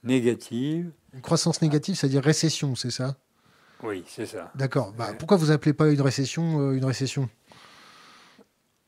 négative. 0.02 0.90
Une 1.14 1.20
croissance 1.20 1.62
négative, 1.62 1.94
c'est-à-dire 1.94 2.22
récession, 2.22 2.74
c'est 2.74 2.90
ça? 2.90 3.16
Oui, 3.82 4.04
c'est 4.06 4.26
ça. 4.26 4.50
D'accord. 4.54 4.92
Bah, 4.92 5.12
pourquoi 5.18 5.36
vous 5.36 5.50
appelez 5.50 5.72
pas 5.72 5.88
une 5.88 6.00
récession 6.00 6.72
une 6.72 6.84
récession? 6.84 7.28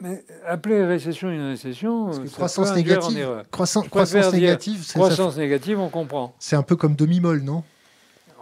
Mais 0.01 0.25
appeler 0.45 0.85
récession 0.85 1.31
une 1.31 1.47
récession, 1.51 2.11
croissance 2.33 2.75
négative, 2.75 3.45
croissance, 3.53 3.89
croissance 3.89 4.33
négative, 4.33 4.85
croissance 4.89 5.37
négative, 5.37 5.79
on 5.79 5.89
comprend. 5.89 6.35
C'est 6.41 6.57
un 6.57 6.65
peu 6.65 6.75
comme 6.75 6.97
demi-molle, 6.97 7.43
non? 7.43 7.63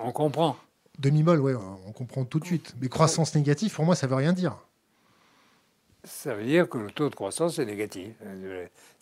On 0.02 0.10
comprend. 0.10 0.56
Demi-molle, 1.00 1.40
ouais, 1.40 1.54
on 1.86 1.92
comprend 1.92 2.24
tout 2.26 2.38
de 2.38 2.44
suite. 2.44 2.74
Mais 2.80 2.88
croissance 2.88 3.34
négative, 3.34 3.72
pour 3.72 3.86
moi, 3.86 3.96
ça 3.96 4.06
veut 4.06 4.16
rien 4.16 4.34
dire. 4.34 4.56
Ça 6.04 6.34
veut 6.34 6.44
dire 6.44 6.68
que 6.68 6.76
le 6.76 6.90
taux 6.90 7.08
de 7.08 7.14
croissance 7.14 7.58
est 7.58 7.64
négatif. 7.64 8.12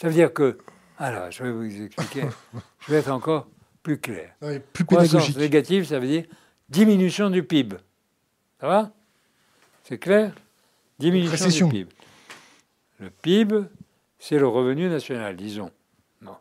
Ça 0.01 0.07
veut 0.07 0.15
dire 0.15 0.33
que, 0.33 0.59
alors, 0.97 1.31
je 1.33 1.43
vais 1.43 1.51
vous 1.51 1.83
expliquer. 1.83 2.23
je 2.87 2.93
vais 2.93 2.99
être 2.99 3.11
encore 3.11 3.49
plus 3.83 3.99
clair. 3.99 4.33
plus 4.73 4.85
croissance 4.85 5.37
négative, 5.37 5.87
ça 5.87 5.99
veut 5.99 6.07
dire 6.07 6.25
diminution 6.69 7.31
du 7.31 7.43
PIB. 7.43 7.77
Ça 8.61 8.69
va? 8.69 8.93
C'est 9.83 9.99
clair? 9.99 10.33
Diminution 11.01 11.49
du 11.49 11.73
PIB. 11.73 11.89
Le 13.01 13.11
PIB, 13.11 13.65
c'est 14.21 14.39
le 14.39 14.47
revenu 14.47 14.89
national, 14.89 15.35
disons. 15.35 15.71
Non. 16.23 16.37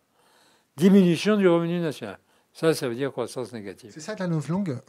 Diminution 0.76 1.36
du 1.36 1.48
revenu 1.48 1.80
national. 1.80 2.20
Ça, 2.54 2.76
ça 2.76 2.88
veut 2.88 2.96
dire 2.96 3.12
croissance 3.12 3.54
négative. 3.54 3.92
C'est 3.92 4.02
ça 4.02 4.16
la 4.20 4.28
langue 4.28 4.80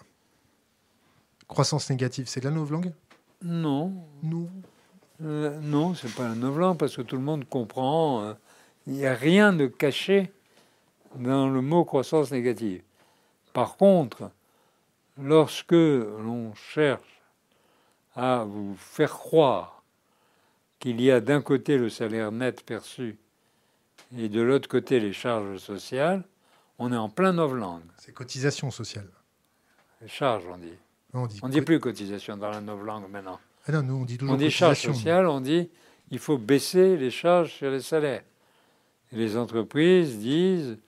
Croissance 1.48 1.88
négative, 1.90 2.28
c'est 2.28 2.40
de 2.40 2.48
la 2.48 2.54
langue 2.54 2.92
Non. 3.42 3.92
Non. 4.22 4.48
Euh, 5.24 5.58
non, 5.60 5.94
c'est 5.94 6.14
pas 6.14 6.28
la 6.28 6.34
langue 6.34 6.78
parce 6.78 6.96
que 6.96 7.02
tout 7.02 7.16
le 7.16 7.22
monde 7.22 7.48
comprend. 7.48 8.22
Euh, 8.22 8.34
il 8.86 8.92
n'y 8.92 9.06
a 9.06 9.14
rien 9.14 9.52
de 9.52 9.66
caché 9.66 10.30
dans 11.16 11.48
le 11.48 11.60
mot 11.60 11.84
croissance 11.84 12.30
négative. 12.30 12.82
Par 13.52 13.76
contre, 13.76 14.30
lorsque 15.20 15.72
l'on 15.72 16.54
cherche 16.54 17.22
à 18.14 18.44
vous 18.44 18.76
faire 18.76 19.10
croire 19.12 19.82
qu'il 20.78 21.00
y 21.00 21.10
a 21.10 21.20
d'un 21.20 21.40
côté 21.40 21.78
le 21.78 21.88
salaire 21.88 22.30
net 22.30 22.64
perçu 22.64 23.18
et 24.16 24.28
de 24.28 24.40
l'autre 24.40 24.68
côté 24.68 25.00
les 25.00 25.12
charges 25.12 25.58
sociales, 25.58 26.22
on 26.78 26.92
est 26.92 26.96
en 26.96 27.08
plein 27.08 27.32
novlangue. 27.32 27.82
C'est 27.96 28.12
cotisation 28.12 28.70
sociale. 28.70 29.08
Les 30.00 30.08
charges, 30.08 30.44
on 30.50 30.58
dit. 30.58 30.78
On 31.14 31.26
dit, 31.26 31.40
dit 31.48 31.62
plus 31.62 31.80
cotisation 31.80 32.36
dans 32.36 32.50
la 32.50 32.60
novlangue 32.60 33.10
maintenant. 33.10 33.40
Ah 33.66 33.72
non, 33.72 33.82
nous 33.82 33.94
on 33.94 34.04
dit 34.04 34.18
toujours 34.18 34.34
On 34.34 34.38
dit 34.38 34.50
charges 34.50 34.80
sociales, 34.80 35.26
on 35.26 35.40
dit 35.40 35.70
il 36.10 36.18
faut 36.18 36.38
baisser 36.38 36.96
les 36.96 37.10
charges 37.10 37.52
sur 37.52 37.70
les 37.70 37.82
salaires. 37.82 38.22
Et 39.12 39.16
les 39.16 39.36
entreprises 39.36 40.18
disent, 40.18 40.78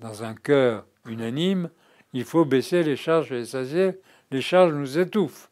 dans 0.00 0.22
un 0.22 0.34
cœur 0.34 0.86
unanime, 1.06 1.70
il 2.12 2.24
faut 2.24 2.44
baisser 2.44 2.82
les 2.82 2.96
charges 2.96 3.26
sur 3.26 3.36
les 3.36 3.46
salaires. 3.46 3.94
Les 4.30 4.40
charges 4.40 4.72
nous 4.72 4.98
étouffent. 4.98 5.50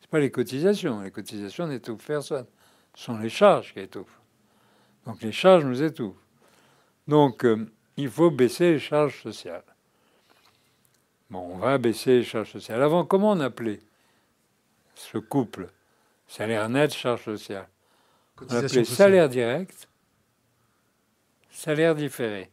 Ce 0.00 0.06
pas 0.06 0.20
les 0.20 0.30
cotisations. 0.30 1.00
Les 1.00 1.10
cotisations 1.10 1.66
n'étouffent 1.66 2.06
personne 2.06 2.46
sont 2.98 3.16
les 3.18 3.28
charges 3.28 3.72
qui 3.72 3.80
étouffent. 3.80 4.20
Donc 5.06 5.22
les 5.22 5.32
charges 5.32 5.64
nous 5.64 5.82
étouffent. 5.82 6.26
Donc 7.06 7.44
euh, 7.44 7.70
il 7.96 8.10
faut 8.10 8.30
baisser 8.30 8.72
les 8.72 8.78
charges 8.80 9.22
sociales. 9.22 9.62
Bon, 11.30 11.40
on 11.40 11.56
va 11.58 11.76
baisser 11.78 12.18
les 12.18 12.24
charges 12.24 12.52
sociales. 12.52 12.82
Avant, 12.82 13.04
comment 13.04 13.32
on 13.32 13.40
appelait 13.40 13.80
ce 14.94 15.18
couple? 15.18 15.68
Salaire 16.26 16.68
net, 16.68 16.94
charge 16.94 17.24
sociale. 17.24 17.68
On 18.40 18.54
appelait 18.54 18.84
salaire 18.84 19.28
direct, 19.28 19.88
salaire 21.50 21.94
différé. 21.94 22.50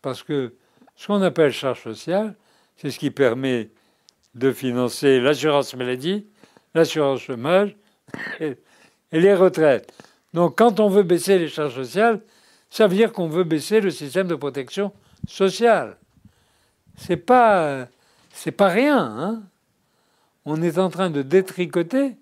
Parce 0.00 0.22
que 0.22 0.54
ce 0.96 1.06
qu'on 1.06 1.22
appelle 1.22 1.52
charge 1.52 1.82
sociale, 1.82 2.34
c'est 2.76 2.90
ce 2.90 2.98
qui 2.98 3.10
permet 3.10 3.70
de 4.34 4.52
financer 4.52 5.20
l'assurance 5.20 5.74
maladie, 5.74 6.26
l'assurance 6.74 7.20
chômage 7.20 7.76
et 8.40 8.56
les 9.12 9.34
retraites. 9.34 9.92
Donc 10.32 10.58
quand 10.58 10.80
on 10.80 10.88
veut 10.88 11.02
baisser 11.02 11.38
les 11.38 11.48
charges 11.48 11.74
sociales, 11.74 12.20
ça 12.70 12.86
veut 12.86 12.96
dire 12.96 13.12
qu'on 13.12 13.28
veut 13.28 13.44
baisser 13.44 13.80
le 13.80 13.90
système 13.90 14.26
de 14.26 14.34
protection 14.34 14.92
sociale. 15.26 15.96
C'est 16.96 17.16
pas 17.16 17.88
c'est 18.32 18.52
pas 18.52 18.68
rien. 18.68 18.98
Hein. 18.98 19.42
on 20.44 20.60
est 20.62 20.78
en 20.78 20.90
train 20.90 21.10
de 21.10 21.22
détricoter 21.22 22.16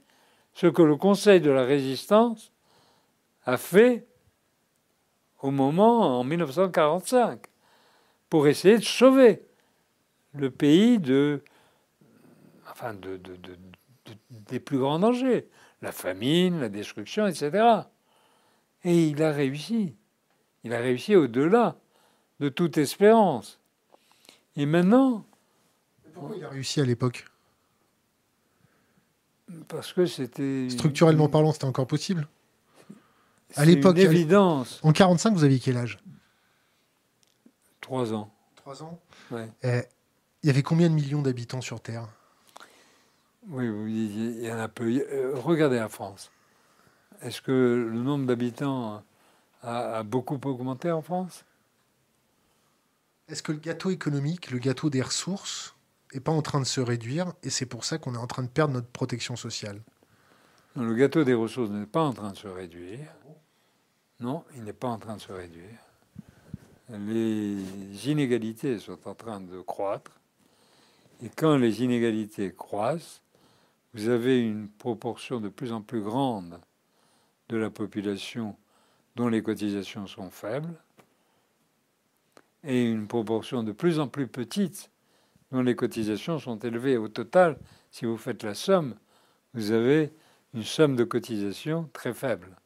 ce 0.54 0.66
que 0.66 0.82
le 0.82 0.96
Conseil 0.96 1.40
de 1.40 1.50
la 1.50 1.64
Résistance 1.64 2.52
a 3.44 3.56
fait 3.56 4.06
au 5.40 5.50
moment 5.50 6.20
en 6.20 6.24
1945 6.24 7.40
pour 8.28 8.46
essayer 8.46 8.78
de 8.78 8.84
sauver 8.84 9.42
le 10.34 10.50
pays 10.50 10.98
de 10.98 11.42
enfin 12.70 12.94
de, 12.94 13.20
des 14.30 14.60
plus 14.60 14.78
grands 14.78 14.98
dangers 14.98 15.48
la 15.82 15.92
famine, 15.92 16.60
la 16.60 16.68
destruction, 16.68 17.26
etc. 17.26 17.82
Et 18.84 19.08
il 19.08 19.22
a 19.22 19.32
réussi. 19.32 19.96
Il 20.64 20.72
a 20.72 20.78
réussi 20.78 21.16
au-delà 21.16 21.76
de 22.40 22.48
toute 22.48 22.78
espérance. 22.78 23.60
Et 24.56 24.66
maintenant. 24.66 25.24
Pourquoi 26.14 26.36
il 26.36 26.44
a 26.44 26.48
réussi 26.48 26.80
à 26.80 26.84
l'époque? 26.84 27.24
Parce 29.68 29.92
que 29.92 30.06
c'était. 30.06 30.68
Structurellement 30.70 31.28
parlant, 31.28 31.52
c'était 31.52 31.64
encore 31.64 31.86
possible? 31.86 32.28
À 33.56 33.64
l'époque. 33.64 33.98
évidence. 33.98 34.80
En 34.82 34.92
45, 34.92 35.34
vous 35.34 35.44
aviez 35.44 35.58
quel 35.58 35.76
âge? 35.76 35.98
Trois 37.80 38.12
ans. 38.14 38.32
Trois 38.56 38.82
ans? 38.82 38.98
Ouais. 39.30 39.48
Eh, 39.62 39.82
il 40.42 40.46
y 40.46 40.50
avait 40.50 40.62
combien 40.62 40.88
de 40.88 40.94
millions 40.94 41.22
d'habitants 41.22 41.60
sur 41.60 41.80
Terre? 41.80 42.08
Oui, 43.48 43.66
il 43.66 44.42
y 44.42 44.52
en 44.52 44.58
a 44.58 44.68
peu. 44.68 44.84
Euh, 44.84 45.32
regardez 45.34 45.76
la 45.76 45.88
France. 45.88 46.30
Est-ce 47.22 47.40
que 47.40 47.52
le 47.52 48.00
nombre 48.00 48.26
d'habitants 48.26 49.02
a, 49.62 50.02
beaucoup 50.02 50.38
augmenté 50.44 50.90
en 50.90 51.02
France? 51.02 51.44
Est-ce 53.32 53.42
que 53.42 53.52
le 53.52 53.58
gâteau 53.58 53.88
économique, 53.88 54.50
le 54.50 54.58
gâteau 54.58 54.90
des 54.90 55.00
ressources, 55.00 55.74
n'est 56.12 56.20
pas 56.20 56.32
en 56.32 56.42
train 56.42 56.60
de 56.60 56.66
se 56.66 56.82
réduire 56.82 57.32
et 57.42 57.48
c'est 57.48 57.64
pour 57.64 57.86
ça 57.86 57.96
qu'on 57.96 58.14
est 58.14 58.18
en 58.18 58.26
train 58.26 58.42
de 58.42 58.48
perdre 58.48 58.74
notre 58.74 58.88
protection 58.88 59.36
sociale? 59.36 59.80
Le 60.76 60.94
gâteau 60.94 61.24
des 61.24 61.32
ressources 61.32 61.70
n'est 61.70 61.86
pas 61.86 62.02
en 62.02 62.12
train 62.12 62.32
de 62.32 62.36
se 62.36 62.46
réduire. 62.46 63.08
Non, 64.20 64.44
il 64.54 64.64
n'est 64.64 64.74
pas 64.74 64.88
en 64.88 64.98
train 64.98 65.16
de 65.16 65.20
se 65.22 65.32
réduire. 65.32 65.78
Les 66.90 67.56
inégalités 68.06 68.78
sont 68.78 69.08
en 69.08 69.14
train 69.14 69.40
de 69.40 69.62
croître. 69.62 70.20
Et 71.24 71.30
quand 71.30 71.56
les 71.56 71.82
inégalités 71.82 72.52
croissent, 72.52 73.22
vous 73.94 74.10
avez 74.10 74.42
une 74.42 74.68
proportion 74.68 75.40
de 75.40 75.48
plus 75.48 75.72
en 75.72 75.80
plus 75.80 76.02
grande 76.02 76.60
de 77.48 77.56
la 77.56 77.70
population 77.70 78.58
dont 79.16 79.28
les 79.28 79.42
cotisations 79.42 80.06
sont 80.06 80.30
faibles 80.30 80.74
et 82.64 82.84
une 82.84 83.06
proportion 83.06 83.62
de 83.62 83.72
plus 83.72 83.98
en 83.98 84.08
plus 84.08 84.26
petite 84.26 84.90
dont 85.50 85.62
les 85.62 85.76
cotisations 85.76 86.38
sont 86.38 86.58
élevées. 86.58 86.96
Au 86.96 87.08
total, 87.08 87.58
si 87.90 88.06
vous 88.06 88.16
faites 88.16 88.42
la 88.42 88.54
somme, 88.54 88.94
vous 89.54 89.72
avez 89.72 90.12
une 90.54 90.62
somme 90.62 90.96
de 90.96 91.04
cotisations 91.04 91.88
très 91.92 92.14
faible. 92.14 92.56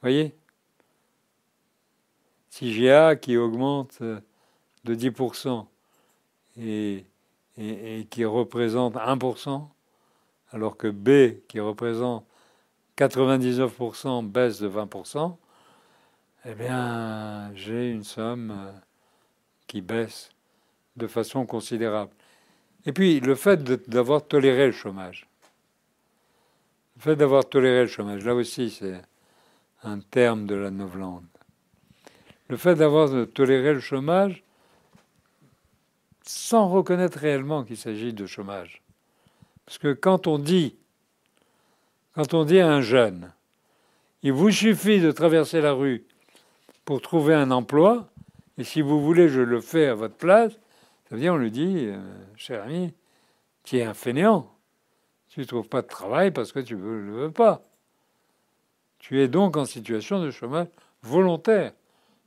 Voyez? 0.00 0.34
Si 2.50 2.72
j'ai 2.72 2.92
A 2.92 3.16
qui 3.16 3.36
augmente 3.36 4.00
de 4.00 4.94
10% 4.94 5.66
et, 6.56 7.04
et, 7.56 8.00
et 8.00 8.04
qui 8.04 8.24
représente 8.24 8.94
1%, 8.94 9.68
alors 10.52 10.76
que 10.76 10.88
B 10.88 11.44
qui 11.48 11.58
représente 11.58 12.24
99% 12.96 14.24
baisse 14.24 14.60
de 14.60 14.68
20%, 14.68 15.36
eh 16.46 16.54
bien, 16.54 17.50
j'ai 17.54 17.90
une 17.90 18.04
somme 18.04 18.50
euh, 18.50 18.72
qui 19.66 19.80
baisse 19.80 20.30
de 20.96 21.06
façon 21.06 21.46
considérable. 21.46 22.12
Et 22.84 22.92
puis, 22.92 23.20
le 23.20 23.34
fait 23.34 23.62
d'avoir 23.88 24.26
toléré 24.26 24.66
le 24.66 24.72
chômage. 24.72 25.26
Le 26.96 27.02
fait 27.02 27.16
d'avoir 27.16 27.48
toléré 27.48 27.82
le 27.82 27.88
chômage, 27.88 28.24
là 28.24 28.34
aussi, 28.34 28.70
c'est 28.70 29.00
un 29.82 30.00
terme 30.00 30.46
de 30.46 30.54
la 30.54 30.70
Novlande. 30.70 31.24
Le 32.48 32.56
fait 32.56 32.74
d'avoir 32.74 33.08
toléré 33.32 33.72
le 33.72 33.80
chômage 33.80 34.42
sans 36.22 36.68
reconnaître 36.68 37.18
réellement 37.18 37.64
qu'il 37.64 37.76
s'agit 37.76 38.12
de 38.12 38.26
chômage. 38.26 38.82
Parce 39.64 39.78
que 39.78 39.92
quand 39.92 40.26
on 40.26 40.38
dit, 40.38 40.76
quand 42.14 42.34
on 42.34 42.44
dit 42.44 42.60
à 42.60 42.70
un 42.70 42.82
jeune, 42.82 43.32
il 44.22 44.32
vous 44.32 44.50
suffit 44.50 45.00
de 45.00 45.10
traverser 45.10 45.60
la 45.60 45.72
rue 45.72 46.04
pour 46.84 47.00
trouver 47.00 47.34
un 47.34 47.50
emploi, 47.50 48.08
et 48.58 48.64
si 48.64 48.80
vous 48.80 49.02
voulez, 49.02 49.28
je 49.28 49.40
le 49.40 49.60
fais 49.60 49.86
à 49.86 49.94
votre 49.94 50.16
place, 50.16 50.52
ça 51.08 51.14
veut 51.14 51.20
dire, 51.20 51.34
on 51.34 51.38
lui 51.38 51.50
dit, 51.50 51.86
euh, 51.86 51.98
cher 52.36 52.62
ami, 52.62 52.92
tu 53.62 53.78
es 53.78 53.82
un 53.82 53.94
fainéant. 53.94 54.50
Tu 55.28 55.40
ne 55.40 55.44
trouves 55.44 55.68
pas 55.68 55.82
de 55.82 55.88
travail 55.88 56.30
parce 56.30 56.52
que 56.52 56.60
tu 56.60 56.76
ne 56.76 56.80
le 56.80 57.12
veux 57.12 57.30
pas. 57.30 57.62
Tu 58.98 59.20
es 59.20 59.28
donc 59.28 59.56
en 59.56 59.64
situation 59.64 60.22
de 60.22 60.30
chômage 60.30 60.68
volontaire, 61.02 61.72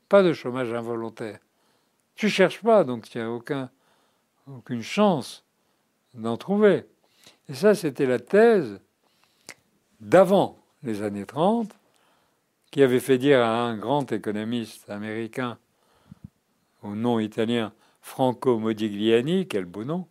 pas 0.09 0.21
de 0.21 0.33
chômage 0.33 0.71
involontaire. 0.73 1.39
Tu 2.15 2.29
cherches 2.29 2.61
pas, 2.61 2.83
donc 2.83 3.09
tu 3.09 3.17
n'as 3.17 3.29
aucun, 3.29 3.69
aucune 4.47 4.83
chance 4.83 5.43
d'en 6.13 6.37
trouver. 6.37 6.85
Et 7.49 7.53
ça, 7.53 7.75
c'était 7.75 8.05
la 8.05 8.19
thèse 8.19 8.79
d'avant 9.99 10.57
les 10.83 11.01
années 11.01 11.25
30, 11.25 11.71
qui 12.71 12.81
avait 12.83 12.99
fait 12.99 13.17
dire 13.17 13.39
à 13.39 13.61
un 13.61 13.77
grand 13.77 14.11
économiste 14.11 14.89
américain 14.89 15.57
au 16.83 16.95
nom 16.95 17.19
italien 17.19 17.73
Franco 18.01 18.57
Modigliani, 18.57 19.47
quel 19.47 19.65
beau 19.65 19.83
nom, 19.83 20.07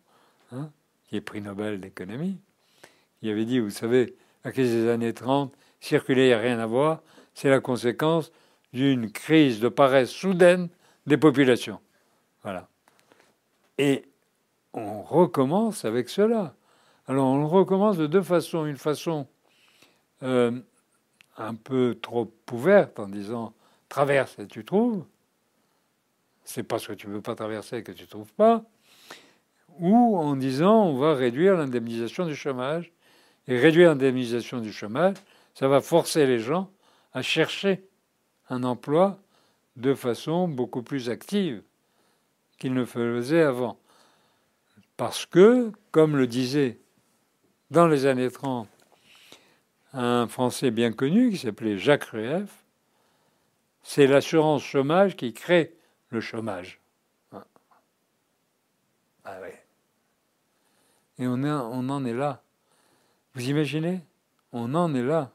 hein, 0.52 0.70
qui 1.08 1.16
est 1.16 1.20
prix 1.20 1.40
Nobel 1.40 1.80
d'économie, 1.80 2.38
il 3.22 3.30
avait 3.30 3.44
dit, 3.44 3.58
vous 3.58 3.70
savez, 3.70 4.16
la 4.44 4.52
crise 4.52 4.70
des 4.70 4.88
années 4.88 5.14
30, 5.14 5.54
circuler, 5.80 6.24
il 6.24 6.28
n'y 6.28 6.32
a 6.34 6.38
rien 6.38 6.58
à 6.58 6.66
voir, 6.66 7.02
c'est 7.34 7.48
la 7.48 7.60
conséquence 7.60 8.32
d'une 8.72 9.10
crise 9.10 9.60
de 9.60 9.68
paresse 9.68 10.10
soudaine 10.10 10.68
des 11.06 11.16
populations. 11.16 11.80
Voilà. 12.42 12.68
Et 13.78 14.04
on 14.72 15.02
recommence 15.02 15.84
avec 15.84 16.08
cela. 16.08 16.54
Alors 17.06 17.26
on 17.26 17.48
recommence 17.48 17.96
de 17.96 18.06
deux 18.06 18.22
façons. 18.22 18.66
Une 18.66 18.76
façon 18.76 19.26
euh, 20.22 20.60
un 21.36 21.54
peu 21.54 21.98
trop 22.00 22.32
ouverte 22.52 22.98
en 22.98 23.08
disant 23.08 23.54
traverse 23.88 24.38
et 24.38 24.46
tu 24.46 24.64
trouves. 24.64 25.04
C'est 26.44 26.62
parce 26.62 26.86
que 26.86 26.92
tu 26.92 27.08
ne 27.08 27.14
veux 27.14 27.20
pas 27.20 27.34
traverser 27.34 27.82
que 27.82 27.92
tu 27.92 28.04
ne 28.04 28.08
trouves 28.08 28.32
pas. 28.34 28.64
Ou 29.78 30.16
en 30.16 30.36
disant 30.36 30.84
on 30.84 30.96
va 30.96 31.14
réduire 31.14 31.56
l'indemnisation 31.56 32.26
du 32.26 32.34
chômage. 32.34 32.92
Et 33.48 33.58
réduire 33.58 33.90
l'indemnisation 33.90 34.60
du 34.60 34.72
chômage, 34.72 35.16
ça 35.54 35.68
va 35.68 35.80
forcer 35.80 36.26
les 36.26 36.40
gens 36.40 36.68
à 37.12 37.22
chercher 37.22 37.86
un 38.48 38.64
emploi 38.64 39.20
de 39.76 39.94
façon 39.94 40.48
beaucoup 40.48 40.82
plus 40.82 41.10
active 41.10 41.62
qu'ils 42.58 42.74
ne 42.74 42.84
faisaient 42.84 43.42
avant. 43.42 43.78
Parce 44.96 45.26
que, 45.26 45.70
comme 45.92 46.16
le 46.16 46.26
disait 46.26 46.80
dans 47.70 47.86
les 47.86 48.06
années 48.06 48.30
30 48.30 48.68
un 49.92 50.26
Français 50.26 50.70
bien 50.70 50.92
connu 50.92 51.30
qui 51.30 51.38
s'appelait 51.38 51.78
Jacques 51.78 52.04
Rueff, 52.04 52.64
c'est 53.82 54.06
l'assurance 54.06 54.62
chômage 54.62 55.16
qui 55.16 55.32
crée 55.32 55.74
le 56.10 56.20
chômage. 56.20 56.80
Ah, 57.32 57.46
ah 59.24 59.40
ouais. 59.40 59.62
Et 61.18 61.26
on, 61.26 61.42
on 61.44 61.88
en 61.88 62.04
est 62.04 62.12
là. 62.12 62.42
Vous 63.34 63.48
imaginez? 63.48 64.00
On 64.52 64.74
en 64.74 64.94
est 64.94 65.02
là. 65.02 65.30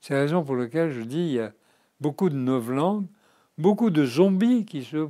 C'est 0.00 0.14
la 0.14 0.20
raison 0.20 0.44
pour 0.44 0.56
laquelle 0.56 0.92
je 0.92 1.02
dis 1.02 1.18
il 1.18 1.32
y 1.32 1.40
a 1.40 1.52
beaucoup 2.00 2.28
de 2.30 2.36
novlangues, 2.36 3.06
beaucoup 3.58 3.90
de 3.90 4.04
zombies 4.04 4.64
qui 4.64 4.84
se 4.84 5.08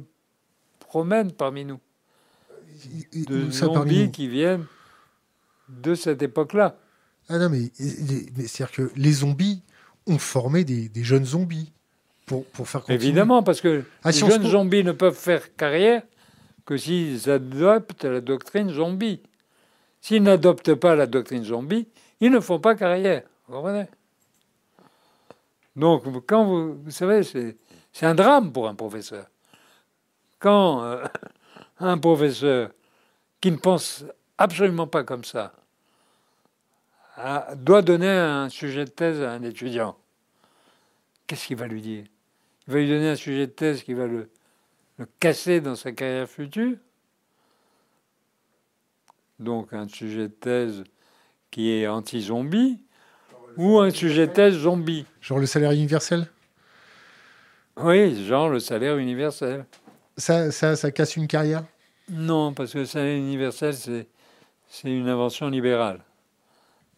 promènent 0.78 1.33
parmi 1.33 1.65
nous. 1.65 1.81
De 3.12 3.51
zombies 3.51 4.11
qui 4.11 4.28
viennent 4.28 4.66
de 5.69 5.95
cette 5.95 6.23
époque-là. 6.23 6.77
Ah 7.28 7.39
non, 7.39 7.48
mais, 7.48 7.70
c'est-à-dire 7.74 8.70
que 8.70 8.90
les 8.97 9.12
zombies 9.12 9.62
ont 10.07 10.19
formé 10.19 10.65
des, 10.65 10.90
jeunes 11.03 11.24
zombies 11.24 11.73
pour, 12.24 12.44
pour 12.47 12.69
faire 12.69 12.82
continuer. 12.82 13.03
Évidemment, 13.03 13.43
parce 13.43 13.61
que 13.61 13.85
ah, 14.05 14.11
les 14.11 14.19
jeunes 14.19 14.47
zombies 14.47 14.85
ne 14.85 14.93
peuvent 14.93 15.16
faire 15.16 15.55
carrière 15.57 16.03
que 16.65 16.77
s'ils 16.77 17.31
adoptent 17.31 18.05
la 18.05 18.20
doctrine 18.20 18.70
zombie. 18.70 19.23
S'ils 20.01 20.23
n'adoptent 20.23 20.74
pas 20.74 20.94
la 20.94 21.07
doctrine 21.07 21.44
zombie, 21.44 21.89
ils 22.20 22.31
ne 22.31 22.40
font 22.40 22.61
pas 22.61 22.74
carrière. 22.74 23.23
Vous 23.48 23.55
comprenez? 23.55 23.86
Donc, 25.74 26.05
quand 26.27 26.44
vous, 26.44 26.74
vous 26.82 26.90
savez, 26.90 27.23
c'est 27.23 28.07
un 28.07 28.15
drame 28.15 28.53
pour 28.53 28.69
un 28.69 28.74
professeur. 28.74 29.27
Quand 30.39 30.82
euh, 30.85 31.05
un 31.81 31.98
professeur 31.98 32.70
qui 33.40 33.51
ne 33.51 33.57
pense 33.57 34.05
absolument 34.39 34.86
pas 34.86 35.05
comme 35.05 35.24
ça, 35.24 35.53
doit 37.56 37.82
donner 37.82 38.10
un 38.10 38.48
sujet 38.48 38.84
de 38.84 38.90
thèse 38.90 39.22
à 39.22 39.32
un 39.32 39.43
étudiant, 39.43 39.97
qu'est-ce 41.26 41.47
qu'il 41.47 41.56
va 41.56 41.66
lui 41.66 41.80
dire? 41.80 42.05
Il 42.66 42.74
va 42.74 42.80
lui 42.80 42.88
donner 42.88 43.09
un 43.10 43.16
sujet 43.16 43.47
de 43.47 43.52
thèse 43.52 43.82
qui 43.82 43.94
va 43.94 44.06
le, 44.06 44.28
casser 45.20 45.60
dans 45.60 45.76
sa 45.76 45.93
carrière 45.93 46.28
future? 46.28 46.76
Donc 49.38 49.72
un 49.72 49.86
sujet 49.88 50.28
de 50.28 50.34
thèse 50.34 50.84
qui 51.51 51.70
est 51.70 51.86
anti-zombie 51.86 52.82
ou 53.56 53.78
un 53.78 53.90
sujet 53.90 54.26
de 54.26 54.32
thèse 54.32 54.55
zombie? 54.55 55.05
Genre 55.20 55.38
le 55.38 55.47
salaire 55.47 55.72
universel? 55.72 56.26
Oui, 57.76 58.24
genre 58.24 58.48
le 58.48 58.59
salaire 58.59 58.97
universel. 58.97 59.66
Ça, 60.16 60.51
ça, 60.51 60.76
ça 60.76 60.90
casse 60.90 61.16
une 61.16 61.26
carrière? 61.26 61.64
Non, 62.09 62.55
parce 62.55 62.72
que 62.72 62.78
le 62.78 62.86
salaire 62.86 63.18
universel, 63.18 63.74
c'est 63.74 64.90
une 64.90 65.09
invention 65.09 65.48
libérale. 65.48 66.01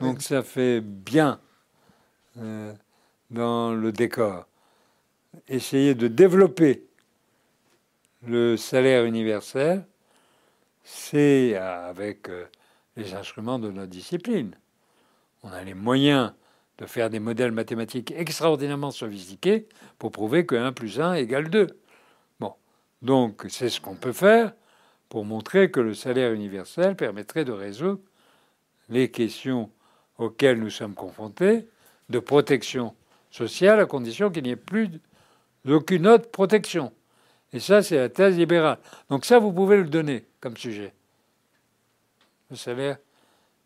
Donc 0.01 0.23
ça 0.23 0.43
fait 0.43 0.81
bien 0.81 1.41
euh, 2.39 2.73
dans 3.31 3.75
le 3.75 3.91
décor. 3.91 4.47
Essayer 5.49 5.95
de 5.95 6.07
développer 6.07 6.85
le 8.27 8.57
salaire 8.57 9.05
universel, 9.05 9.87
c'est 10.85 11.57
avec 11.57 12.29
euh, 12.29 12.47
les 12.97 13.15
instruments 13.15 13.59
de 13.59 13.71
notre 13.71 13.91
discipline. 13.91 14.57
On 15.43 15.51
a 15.51 15.63
les 15.63 15.75
moyens 15.75 16.33
de 16.79 16.87
faire 16.87 17.11
des 17.11 17.19
modèles 17.19 17.53
mathématiques 17.53 18.13
extraordinairement 18.13 18.93
sophistiqués 18.93 19.69
pour 19.99 20.13
prouver 20.13 20.47
que 20.47 20.55
1 20.55 20.73
plus 20.73 21.01
1 21.01 21.15
égale 21.15 21.51
2. 21.51 21.67
Bon, 22.39 22.55
donc 23.03 23.47
c'est 23.49 23.69
ce 23.69 23.81
qu'on 23.81 23.97
peut 23.97 24.13
faire 24.13 24.53
pour 25.09 25.25
montrer 25.25 25.71
que 25.71 25.81
le 25.81 25.95
salaire 25.95 26.33
universel 26.33 26.95
permettrait 26.95 27.45
de 27.45 27.53
résoudre 27.53 28.01
les 28.89 29.11
questions 29.11 29.71
auxquels 30.19 30.59
nous 30.59 30.71
sommes 30.71 30.95
confrontés 30.95 31.69
de 32.09 32.19
protection 32.19 32.95
sociale 33.31 33.81
à 33.81 33.87
condition 33.87 34.31
qu'il 34.31 34.45
n'y 34.45 34.51
ait 34.51 34.57
plus 34.57 34.91
d'aucune 35.65 36.07
autre 36.07 36.31
protection. 36.31 36.93
Et 37.53 37.61
ça, 37.61 37.83
c'est 37.83 37.97
la 37.97 38.09
thèse 38.09 38.37
libérale. 38.37 38.79
Donc 39.09 39.25
ça, 39.25 39.39
vous 39.39 39.53
pouvez 39.53 39.77
le 39.77 39.85
donner 39.85 40.27
comme 40.41 40.57
sujet. 40.57 40.93
Le 42.51 42.57
salaire 42.57 42.99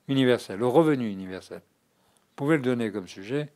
universel, 0.08 0.58
le 0.58 0.66
revenu 0.66 1.10
universel. 1.10 1.58
Vous 1.58 2.34
pouvez 2.36 2.56
le 2.56 2.62
donner 2.62 2.90
comme 2.90 3.08
sujet. 3.08 3.50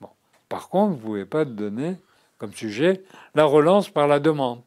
Bon. 0.00 0.10
Par 0.48 0.68
contre, 0.68 0.92
vous 0.92 0.96
ne 0.96 1.02
pouvez 1.02 1.24
pas 1.24 1.44
donner 1.44 1.96
comme 2.38 2.52
sujet 2.52 3.02
la 3.34 3.44
relance 3.44 3.88
par 3.88 4.08
la 4.08 4.18
demande 4.20 4.62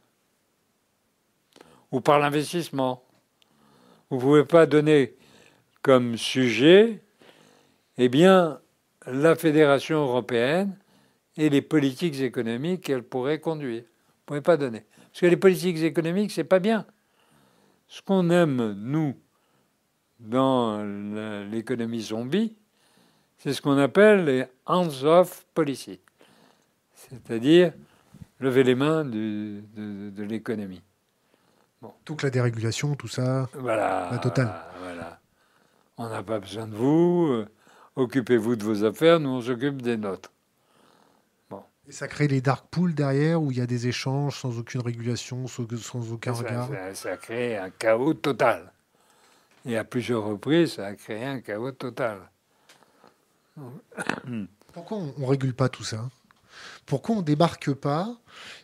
ou 1.91 2.01
par 2.01 2.19
l'investissement. 2.19 3.03
Vous 4.09 4.17
ne 4.17 4.21
pouvez 4.21 4.45
pas 4.45 4.65
donner 4.65 5.15
comme 5.81 6.17
sujet, 6.17 7.01
eh 7.97 8.09
bien, 8.09 8.59
la 9.07 9.35
Fédération 9.35 9.97
européenne 9.97 10.77
et 11.37 11.49
les 11.49 11.61
politiques 11.61 12.19
économiques 12.21 12.81
qu'elle 12.81 13.03
pourrait 13.03 13.39
conduire. 13.39 13.83
Vous 13.83 13.87
ne 13.87 14.25
pouvez 14.25 14.41
pas 14.41 14.57
donner. 14.57 14.83
Parce 15.11 15.21
que 15.21 15.25
les 15.27 15.37
politiques 15.37 15.77
économiques, 15.77 16.31
c'est 16.31 16.43
pas 16.43 16.59
bien. 16.59 16.85
Ce 17.87 18.01
qu'on 18.01 18.29
aime, 18.29 18.73
nous, 18.77 19.15
dans 20.19 20.83
l'économie 21.51 22.01
zombie, 22.01 22.55
c'est 23.37 23.53
ce 23.53 23.61
qu'on 23.61 23.77
appelle 23.77 24.25
les 24.25 24.45
hands-off 24.65 25.45
policy, 25.53 25.99
c'est-à-dire 26.95 27.73
lever 28.39 28.63
les 28.63 28.75
mains 28.75 29.05
de, 29.05 29.61
de, 29.75 30.23
l'économie. 30.23 30.81
Bon. 31.81 31.93
Toute 32.03 32.23
la 32.23 32.29
dérégulation, 32.29 32.95
tout 32.95 33.07
ça, 33.07 33.47
voilà, 33.53 34.09
la 34.11 34.17
totale. 34.17 34.51
Voilà. 34.81 35.19
On 35.97 36.09
n'a 36.09 36.23
pas 36.23 36.39
besoin 36.39 36.67
de 36.67 36.75
vous, 36.75 37.45
occupez-vous 37.95 38.55
de 38.55 38.63
vos 38.63 38.83
affaires, 38.83 39.19
nous 39.19 39.29
on 39.29 39.41
s'occupe 39.41 39.81
des 39.81 39.97
nôtres. 39.97 40.31
Bon. 41.49 41.63
Et 41.87 41.91
ça 41.91 42.07
crée 42.07 42.27
les 42.27 42.41
dark 42.41 42.67
pools 42.69 42.93
derrière, 42.93 43.41
où 43.41 43.51
il 43.51 43.57
y 43.57 43.61
a 43.61 43.67
des 43.67 43.87
échanges 43.87 44.39
sans 44.39 44.57
aucune 44.57 44.81
régulation, 44.81 45.47
sans, 45.47 45.63
aucun 46.11 46.33
regard. 46.33 46.69
Ça, 46.69 46.95
ça 46.95 47.17
crée 47.17 47.57
un 47.57 47.69
chaos 47.69 48.13
total. 48.13 48.71
Et 49.65 49.77
à 49.77 49.83
plusieurs 49.83 50.23
reprises, 50.23 50.73
ça 50.73 50.87
a 50.87 50.93
créé 50.93 51.25
un 51.25 51.39
chaos 51.39 51.71
total. 51.71 52.19
Pourquoi 54.73 54.97
on 54.97 55.13
ne 55.17 55.25
régule 55.25 55.53
pas 55.53 55.69
tout 55.69 55.83
ça? 55.83 56.09
Pourquoi 56.85 57.15
on 57.15 57.21
débarque 57.21 57.73
pas 57.73 58.15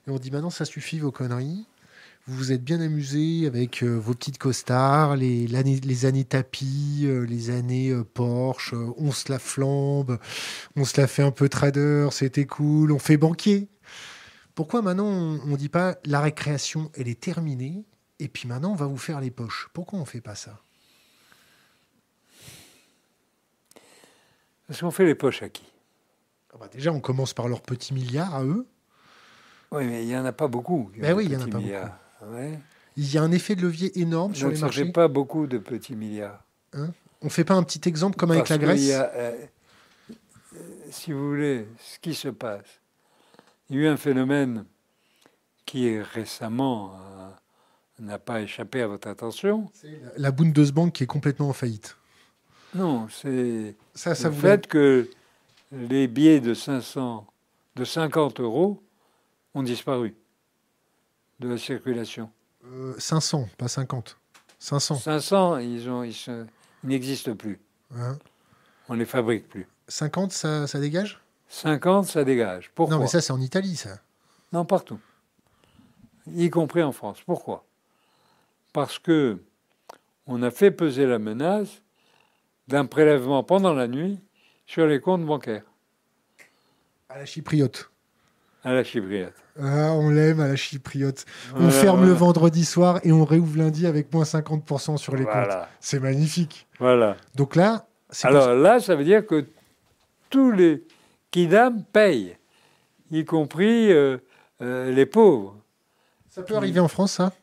et 0.07 0.11
on 0.11 0.17
dit 0.17 0.31
maintenant 0.31 0.49
ça 0.49 0.65
suffit 0.65 0.99
vos 0.99 1.11
conneries? 1.11 1.65
Vous 2.27 2.35
vous 2.35 2.51
êtes 2.51 2.63
bien 2.63 2.79
amusé 2.79 3.47
avec 3.47 3.81
euh, 3.81 3.97
vos 3.97 4.13
petites 4.13 4.37
costards, 4.37 5.15
les, 5.15 5.47
les 5.47 6.05
années 6.05 6.23
tapis, 6.23 7.01
euh, 7.03 7.25
les 7.25 7.49
années 7.49 7.89
euh, 7.89 8.03
Porsche, 8.03 8.73
on 8.97 9.11
se 9.11 9.31
la 9.31 9.39
flambe, 9.39 10.19
on 10.75 10.85
se 10.85 10.99
la 11.01 11.07
fait 11.07 11.23
un 11.23 11.31
peu 11.31 11.49
trader, 11.49 12.09
c'était 12.11 12.45
cool, 12.45 12.91
on 12.91 12.99
fait 12.99 13.17
banquier. 13.17 13.69
Pourquoi 14.53 14.81
maintenant 14.81 15.07
on 15.07 15.45
ne 15.45 15.55
dit 15.55 15.69
pas 15.69 15.97
la 16.05 16.21
récréation, 16.21 16.91
elle 16.95 17.07
est 17.07 17.19
terminée, 17.19 17.85
et 18.19 18.27
puis 18.27 18.47
maintenant 18.47 18.73
on 18.73 18.75
va 18.75 18.85
vous 18.85 18.97
faire 18.97 19.19
les 19.19 19.31
poches? 19.31 19.69
Pourquoi 19.73 19.97
on 19.97 20.03
ne 20.03 20.07
fait 20.07 20.21
pas 20.21 20.35
ça? 20.35 20.61
Parce 24.67 24.79
qu'on 24.79 24.91
fait 24.91 25.05
les 25.05 25.15
poches 25.15 25.41
à 25.41 25.49
qui? 25.49 25.65
Ah 26.53 26.57
bah 26.59 26.69
Déjà, 26.71 26.93
on 26.93 26.99
commence 26.99 27.33
par 27.33 27.47
leurs 27.47 27.61
petits 27.61 27.93
milliards 27.93 28.35
à 28.35 28.43
eux. 28.43 28.67
Oui, 29.71 29.85
mais 29.85 30.03
il 30.03 30.07
n'y 30.07 30.15
en 30.15 30.25
a 30.25 30.31
pas 30.31 30.47
beaucoup. 30.47 30.91
Ben 30.97 31.13
oui, 31.13 31.25
il 31.25 31.29
n'y 31.29 31.35
en 31.35 31.41
a 31.41 31.47
pas 31.47 31.59
beaucoup. 31.59 31.91
Il 32.97 33.13
y 33.13 33.17
a 33.17 33.23
un 33.23 33.31
effet 33.31 33.55
de 33.55 33.61
levier 33.61 33.99
énorme 33.99 34.35
sur 34.35 34.49
les 34.49 34.59
marchés. 34.59 34.79
Ça 34.79 34.81
ne 34.81 34.87
fait 34.87 34.91
pas 34.93 35.07
beaucoup 35.07 35.47
de 35.47 35.57
petits 35.57 35.95
milliards. 35.95 36.43
Hein? 36.73 36.89
On 37.21 37.25
ne 37.25 37.31
fait 37.31 37.43
pas 37.45 37.53
un 37.55 37.63
petit 37.63 37.87
exemple 37.87 38.17
comme 38.17 38.31
avec 38.31 38.49
la 38.49 38.57
Grèce? 38.57 38.89
euh, 38.91 39.45
Si 40.91 41.11
vous 41.11 41.29
voulez, 41.29 41.67
ce 41.79 41.99
qui 41.99 42.13
se 42.13 42.27
passe, 42.29 42.65
il 43.69 43.77
y 43.77 43.79
a 43.79 43.83
eu 43.83 43.87
un 43.87 43.97
phénomène 43.97 44.65
qui 45.65 45.99
récemment 45.99 46.93
euh, 46.95 47.29
n'a 47.99 48.19
pas 48.19 48.41
échappé 48.41 48.81
à 48.81 48.87
votre 48.87 49.07
attention. 49.07 49.71
La 50.17 50.31
Bundesbank 50.31 50.93
qui 50.93 51.03
est 51.03 51.07
complètement 51.07 51.49
en 51.49 51.53
faillite. 51.53 51.95
Non, 52.73 53.07
c'est 53.09 53.75
ça, 53.93 54.15
ça 54.15 54.29
le 54.29 54.35
fait 54.35 54.67
que 54.67 55.09
les 55.71 56.07
billets 56.07 56.39
de 56.41 56.53
500, 56.53 57.25
de 57.75 57.83
50 57.85 58.39
euros 58.39 58.81
ont 59.53 59.63
disparu 59.63 60.15
de 61.41 61.49
la 61.49 61.57
circulation. 61.57 62.29
500, 62.97 63.41
euh, 63.41 63.45
pas 63.57 63.67
50. 63.67 64.17
500. 64.59 64.95
500, 64.95 65.57
ils, 65.57 65.89
ont, 65.89 66.03
ils, 66.03 66.45
n'existent 66.83 67.35
plus. 67.35 67.59
Hein 67.95 68.17
On 68.87 68.93
ne 68.93 68.99
les 68.99 69.05
fabrique 69.05 69.49
plus. 69.49 69.67
50, 69.87 70.31
ça, 70.31 70.67
ça 70.67 70.79
dégage? 70.79 71.19
50, 71.49 72.05
ça 72.05 72.23
dégage. 72.23 72.71
Pourquoi? 72.75 72.95
Non, 72.95 73.01
mais 73.01 73.07
ça, 73.07 73.19
c'est 73.19 73.33
en 73.33 73.41
Italie, 73.41 73.75
ça. 73.75 73.99
Non, 74.53 74.65
partout. 74.65 74.99
Y 76.27 76.49
compris 76.49 76.83
en 76.83 76.91
France. 76.91 77.17
Pourquoi? 77.25 77.65
Parce 78.71 78.99
que 78.99 79.41
on 80.27 80.43
a 80.43 80.51
fait 80.51 80.71
peser 80.71 81.07
la 81.07 81.17
menace 81.17 81.81
d'un 82.67 82.85
prélèvement 82.85 83.43
pendant 83.43 83.73
la 83.73 83.87
nuit 83.87 84.19
sur 84.67 84.85
les 84.85 85.01
comptes 85.01 85.25
bancaires. 85.25 85.65
À 87.09 87.17
la 87.17 87.25
chypriote. 87.25 87.90
À 88.63 88.73
la 88.73 88.83
chypriote. 88.83 89.33
Ah, 89.59 89.91
on 89.93 90.09
l'aime 90.09 90.39
à 90.39 90.47
la 90.47 90.55
chypriote. 90.55 91.25
On 91.55 91.69
ferme 91.69 92.05
le 92.05 92.13
vendredi 92.13 92.63
soir 92.63 92.99
et 93.03 93.11
on 93.11 93.25
réouvre 93.25 93.57
lundi 93.57 93.87
avec 93.87 94.13
moins 94.13 94.23
50% 94.23 94.97
sur 94.97 95.15
les 95.15 95.25
comptes. 95.25 95.49
C'est 95.79 95.99
magnifique. 95.99 96.67
Voilà. 96.79 97.17
Donc 97.35 97.55
là, 97.55 97.87
alors 98.23 98.53
là, 98.53 98.79
ça 98.79 98.95
veut 98.95 99.03
dire 99.03 99.25
que 99.25 99.47
tous 100.29 100.51
les 100.51 100.83
kidam 101.31 101.83
payent, 101.83 102.37
y 103.09 103.25
compris 103.25 103.91
euh, 103.91 104.17
euh, 104.61 104.91
les 104.91 105.05
pauvres. 105.05 105.57
Ça 106.29 106.43
peut 106.43 106.55
arriver 106.55 106.79
en 106.79 106.87
France, 106.87 107.13
ça? 107.13 107.33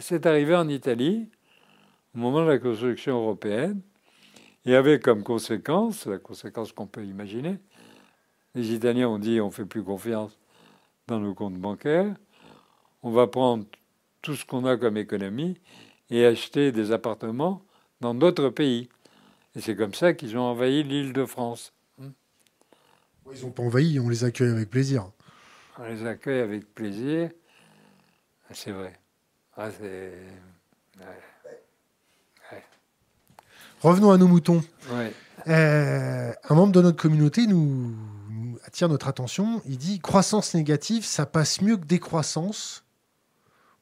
C'est 0.00 0.24
arrivé 0.26 0.54
en 0.54 0.68
Italie 0.68 1.28
au 2.14 2.18
moment 2.18 2.42
de 2.44 2.50
la 2.50 2.58
construction 2.58 3.20
européenne. 3.20 3.80
Il 4.64 4.72
y 4.72 4.74
avait 4.74 5.00
comme 5.00 5.22
conséquence, 5.22 6.06
la 6.06 6.18
conséquence 6.18 6.72
qu'on 6.72 6.86
peut 6.86 7.04
imaginer, 7.04 7.58
les 8.54 8.72
Italiens 8.72 9.08
ont 9.08 9.18
dit 9.18 9.40
on 9.40 9.46
ne 9.46 9.52
fait 9.52 9.64
plus 9.64 9.82
confiance 9.82 10.38
dans 11.06 11.20
nos 11.20 11.34
comptes 11.34 11.58
bancaires, 11.58 12.14
on 13.02 13.10
va 13.10 13.26
prendre 13.26 13.64
tout 14.22 14.34
ce 14.34 14.44
qu'on 14.44 14.64
a 14.64 14.76
comme 14.76 14.96
économie 14.96 15.58
et 16.10 16.24
acheter 16.26 16.72
des 16.72 16.92
appartements 16.92 17.62
dans 18.00 18.14
d'autres 18.14 18.50
pays. 18.50 18.88
Et 19.56 19.60
c'est 19.60 19.76
comme 19.76 19.94
ça 19.94 20.12
qu'ils 20.12 20.36
ont 20.36 20.42
envahi 20.42 20.82
l'île 20.82 21.12
de 21.12 21.24
France. 21.24 21.72
Ils 23.32 23.42
n'ont 23.42 23.50
pas 23.50 23.62
envahi, 23.62 24.00
on 24.00 24.08
les 24.08 24.24
accueille 24.24 24.50
avec 24.50 24.70
plaisir. 24.70 25.10
On 25.78 25.84
les 25.84 26.04
accueille 26.04 26.40
avec 26.40 26.74
plaisir, 26.74 27.30
c'est 28.50 28.72
vrai. 28.72 28.98
Ah. 29.56 29.68
Revenons 33.82 34.10
à 34.10 34.18
nos 34.18 34.28
moutons. 34.28 34.62
Euh, 35.46 36.32
un 36.48 36.54
membre 36.54 36.72
de 36.72 36.82
notre 36.82 37.00
communauté 37.00 37.46
nous, 37.46 37.94
attire 38.64 38.88
notre 38.88 39.08
attention. 39.08 39.62
Il 39.66 39.78
dit 39.78 40.00
croissance 40.00 40.54
négative, 40.54 41.04
ça 41.04 41.26
passe 41.26 41.60
mieux 41.60 41.76
que 41.76 41.86
décroissance. 41.86 42.84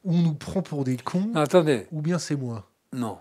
Ou 0.05 0.15
on 0.15 0.23
nous 0.23 0.35
prend 0.35 0.63
pour 0.63 0.85
des 0.85 0.97
cons. 0.97 1.31
Attendez. 1.35 1.87
Ou 1.93 2.01
bien 2.01 2.19
c'est 2.19 2.37
moi. 2.37 2.69
Non. 2.93 3.19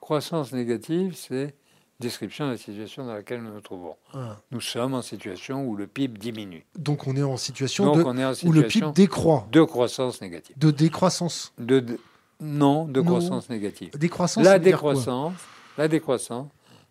Croissance 0.00 0.52
négative, 0.52 1.14
c'est 1.16 1.54
description 2.00 2.46
de 2.46 2.52
la 2.52 2.56
situation 2.58 3.06
dans 3.06 3.14
laquelle 3.14 3.42
nous 3.42 3.52
nous 3.52 3.60
trouvons. 3.60 3.96
Ah. 4.12 4.36
Nous 4.50 4.60
sommes 4.60 4.94
en 4.94 5.02
situation 5.02 5.66
où 5.66 5.76
le 5.76 5.86
PIB 5.86 6.18
diminue. 6.18 6.64
Donc 6.76 7.06
on 7.06 7.16
est 7.16 7.22
en 7.22 7.36
situation, 7.36 7.94
de, 7.94 8.02
où 8.46 8.52
le 8.52 8.66
PIB 8.66 8.92
décroît. 8.92 9.46
De 9.52 9.62
croissance 9.62 10.20
négative. 10.20 10.56
De 10.58 10.70
décroissance. 10.70 11.52
De, 11.58 11.98
non, 12.40 12.86
de 12.86 13.00
croissance 13.00 13.48
négative. 13.48 13.96
Décroissance. 13.96 14.44
La 14.44 14.58
décroissance. 14.58 15.34
La 15.78 15.88
décroissance, 15.88 16.48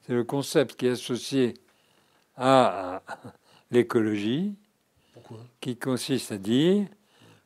c'est 0.08 0.14
le 0.14 0.24
concept 0.24 0.76
qui 0.76 0.88
est 0.88 0.92
associé 0.92 1.54
à 2.36 3.02
l'écologie, 3.72 4.56
qui 5.60 5.78
consiste 5.78 6.32
à 6.32 6.38
dire 6.38 6.88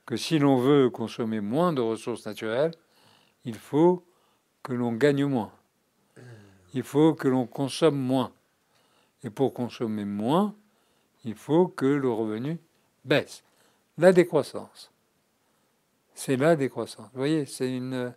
que 0.05 0.17
si 0.17 0.39
l'on 0.39 0.57
veut 0.57 0.89
consommer 0.89 1.39
moins 1.39 1.73
de 1.73 1.81
ressources 1.81 2.25
naturelles, 2.25 2.71
il 3.43 3.55
faut 3.55 4.03
que 4.63 4.73
l'on 4.73 4.93
gagne 4.93 5.25
moins. 5.25 5.51
Il 6.73 6.83
faut 6.83 7.13
que 7.13 7.27
l'on 7.27 7.45
consomme 7.45 7.97
moins. 7.97 8.31
Et 9.23 9.29
pour 9.29 9.53
consommer 9.53 10.05
moins, 10.05 10.55
il 11.23 11.35
faut 11.35 11.67
que 11.67 11.85
le 11.85 12.09
revenu 12.09 12.59
baisse. 13.03 13.43
La 13.97 14.11
décroissance. 14.11 14.91
C'est 16.13 16.37
la 16.37 16.55
décroissance. 16.55 17.07
Vous 17.13 17.19
voyez, 17.19 17.45
c'est 17.45 17.75
une 17.75 18.13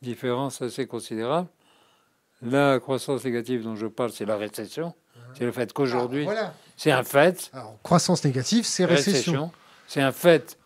différence 0.00 0.62
assez 0.62 0.86
considérable 0.86 1.48
la 2.42 2.78
croissance 2.78 3.24
négative 3.24 3.64
dont 3.64 3.74
je 3.74 3.86
parle, 3.86 4.12
c'est 4.12 4.24
la 4.24 4.36
récession. 4.36 4.94
C'est 5.34 5.44
le 5.44 5.52
fait 5.52 5.72
qu'aujourd'hui, 5.72 6.26
ah, 6.28 6.52
c'est 6.76 6.90
un 6.90 7.02
fait. 7.02 7.50
croissance 7.82 8.24
négative, 8.24 8.64
c'est 8.64 8.84
récession. 8.84 9.50
C'est 9.86 10.00
un 10.00 10.12
fait 10.12 10.58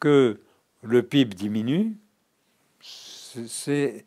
que 0.00 0.40
le 0.82 1.02
PIB 1.02 1.34
diminue. 1.34 1.96
C'est, 2.80 4.06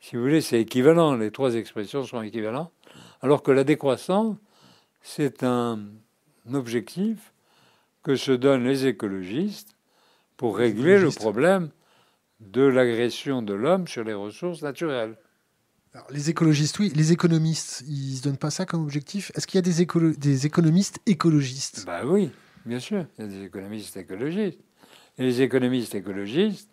si 0.00 0.16
vous 0.16 0.22
voulez, 0.22 0.40
c'est 0.40 0.60
équivalent. 0.60 1.14
Les 1.14 1.30
trois 1.30 1.54
expressions 1.54 2.04
sont 2.04 2.22
équivalentes. 2.22 2.72
Alors 3.22 3.42
que 3.42 3.50
la 3.50 3.64
décroissance, 3.64 4.36
c'est 5.02 5.42
un 5.42 5.80
objectif 6.52 7.32
que 8.02 8.16
se 8.16 8.32
donnent 8.32 8.64
les 8.64 8.86
écologistes 8.86 9.76
pour 10.36 10.56
régler 10.56 10.98
le 10.98 11.10
problème 11.10 11.70
de 12.40 12.62
l'agression 12.62 13.42
de 13.42 13.54
l'homme 13.54 13.88
sur 13.88 14.04
les 14.04 14.14
ressources 14.14 14.62
naturelles. 14.62 15.16
Les 16.10 16.30
écologistes, 16.30 16.78
oui. 16.78 16.92
Les 16.94 17.12
économistes, 17.12 17.84
ils 17.86 18.12
ne 18.12 18.16
se 18.16 18.22
donnent 18.22 18.36
pas 18.36 18.50
ça 18.50 18.66
comme 18.66 18.82
objectif 18.82 19.30
Est-ce 19.34 19.46
qu'il 19.46 19.56
y 19.56 19.58
a 19.58 19.62
des, 19.62 20.14
des 20.16 20.46
économistes 20.46 21.00
écologistes? 21.06 21.84
Bah 21.86 22.02
oui, 22.04 22.30
bien 22.66 22.80
sûr. 22.80 23.06
Il 23.18 23.24
y 23.24 23.28
a 23.28 23.30
des 23.30 23.44
économistes 23.44 23.96
écologistes. 23.96 24.60
Et 25.18 25.22
les 25.22 25.42
économistes 25.42 25.94
écologistes 25.94 26.70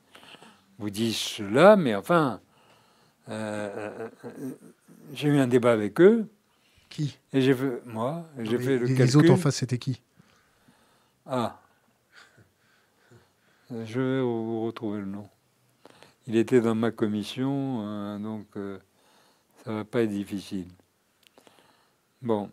vous 0.78 0.90
disent 0.90 1.16
cela, 1.16 1.76
mais 1.76 1.96
enfin, 1.96 2.42
euh, 3.30 3.70
euh, 3.76 4.10
euh, 4.26 4.52
j'ai 5.14 5.30
eu 5.30 5.38
un 5.38 5.48
débat 5.48 5.72
avec 5.72 6.00
eux. 6.00 6.28
Qui? 6.90 7.18
Et 7.34 7.42
j'ai 7.42 7.54
fait, 7.54 7.82
moi, 7.86 8.30
j'ai 8.40 8.58
fait 8.60 8.78
le 8.78 8.86
les, 8.86 8.96
calcul. 8.96 9.06
Les 9.06 9.16
autres 9.16 9.32
en 9.32 9.38
face, 9.38 9.56
c'était 9.56 9.80
qui? 9.80 10.02
Ah. 11.26 11.60
Je 13.72 14.00
vais 14.00 14.22
vous 14.22 14.66
retrouver 14.66 15.00
le 15.00 15.08
nom. 15.08 15.28
Il 16.28 16.36
était 16.36 16.62
dans 16.62 16.76
ma 16.76 16.92
commission, 16.92 18.20
donc 18.20 18.48
ça 19.66 19.74
va 19.74 19.84
pas 19.84 20.04
être 20.04 20.12
difficile. 20.12 20.68
Bon, 22.22 22.52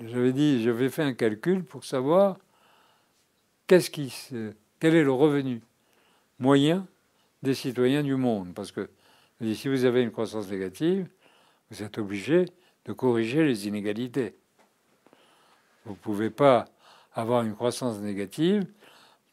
j'avais 0.00 0.32
dit, 0.32 0.62
j'avais 0.62 0.88
fait 0.88 1.02
un 1.02 1.12
calcul 1.12 1.64
pour 1.64 1.84
savoir 1.84 2.38
qu'est-ce 3.66 3.90
qui, 3.90 4.14
quel 4.78 4.94
est 4.94 5.02
le 5.02 5.12
revenu 5.12 5.60
moyen 6.38 6.86
des 7.42 7.54
citoyens 7.54 8.04
du 8.04 8.14
monde, 8.14 8.54
parce 8.54 8.70
que 8.70 8.88
si 9.40 9.68
vous 9.68 9.84
avez 9.84 10.02
une 10.02 10.12
croissance 10.12 10.48
négative, 10.48 11.08
vous 11.70 11.82
êtes 11.82 11.98
obligé 11.98 12.46
de 12.84 12.92
corriger 12.92 13.44
les 13.44 13.66
inégalités. 13.66 14.36
Vous 15.84 15.92
ne 15.92 15.96
pouvez 15.96 16.30
pas 16.30 16.66
avoir 17.12 17.42
une 17.42 17.54
croissance 17.54 17.98
négative 17.98 18.66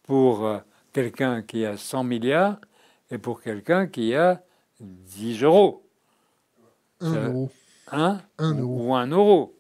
pour 0.04 0.46
euh, 0.46 0.60
quelqu'un 0.94 1.42
qui 1.44 1.66
a 1.66 1.78
100 1.78 2.04
milliards 2.04 2.60
et 3.12 3.18
pour 3.18 3.42
quelqu'un 3.42 3.88
qui 3.88 4.16
a 4.16 4.44
10 4.80 5.44
euros. 5.44 5.83
Un 7.04 7.28
euro. 7.28 7.52
Un, 7.92 8.22
un 8.38 8.58
euro. 8.58 8.88
Ou 8.88 8.96
un 8.96 9.08
euro. 9.08 9.56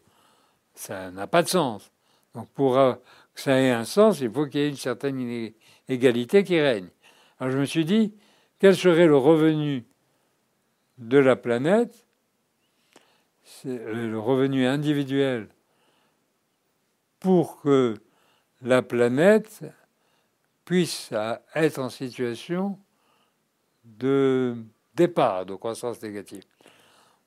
Ça 0.73 1.11
n'a 1.11 1.27
pas 1.27 1.43
de 1.43 1.47
sens. 1.47 1.91
Donc 2.33 2.49
pour 2.49 2.77
euh, 2.77 2.93
que 3.33 3.41
ça 3.41 3.59
ait 3.59 3.71
un 3.71 3.85
sens, 3.85 4.19
il 4.21 4.31
faut 4.31 4.47
qu'il 4.47 4.61
y 4.61 4.63
ait 4.63 4.69
une 4.69 4.75
certaine 4.75 5.53
égalité 5.87 6.43
qui 6.43 6.59
règne. 6.59 6.89
Alors 7.39 7.51
je 7.51 7.57
me 7.57 7.65
suis 7.65 7.85
dit, 7.85 8.13
quel 8.59 8.75
serait 8.75 9.07
le 9.07 9.17
revenu 9.17 9.85
de 10.97 11.17
la 11.17 11.35
planète, 11.35 12.07
le 13.65 14.17
revenu 14.17 14.65
individuel, 14.65 15.49
pour 17.19 17.61
que 17.61 17.95
la 18.61 18.81
planète 18.81 19.63
puisse 20.65 21.13
être 21.55 21.79
en 21.79 21.89
situation 21.89 22.79
de 23.83 24.55
départ, 24.95 25.45
de 25.45 25.55
croissance 25.55 26.01
négative. 26.01 26.43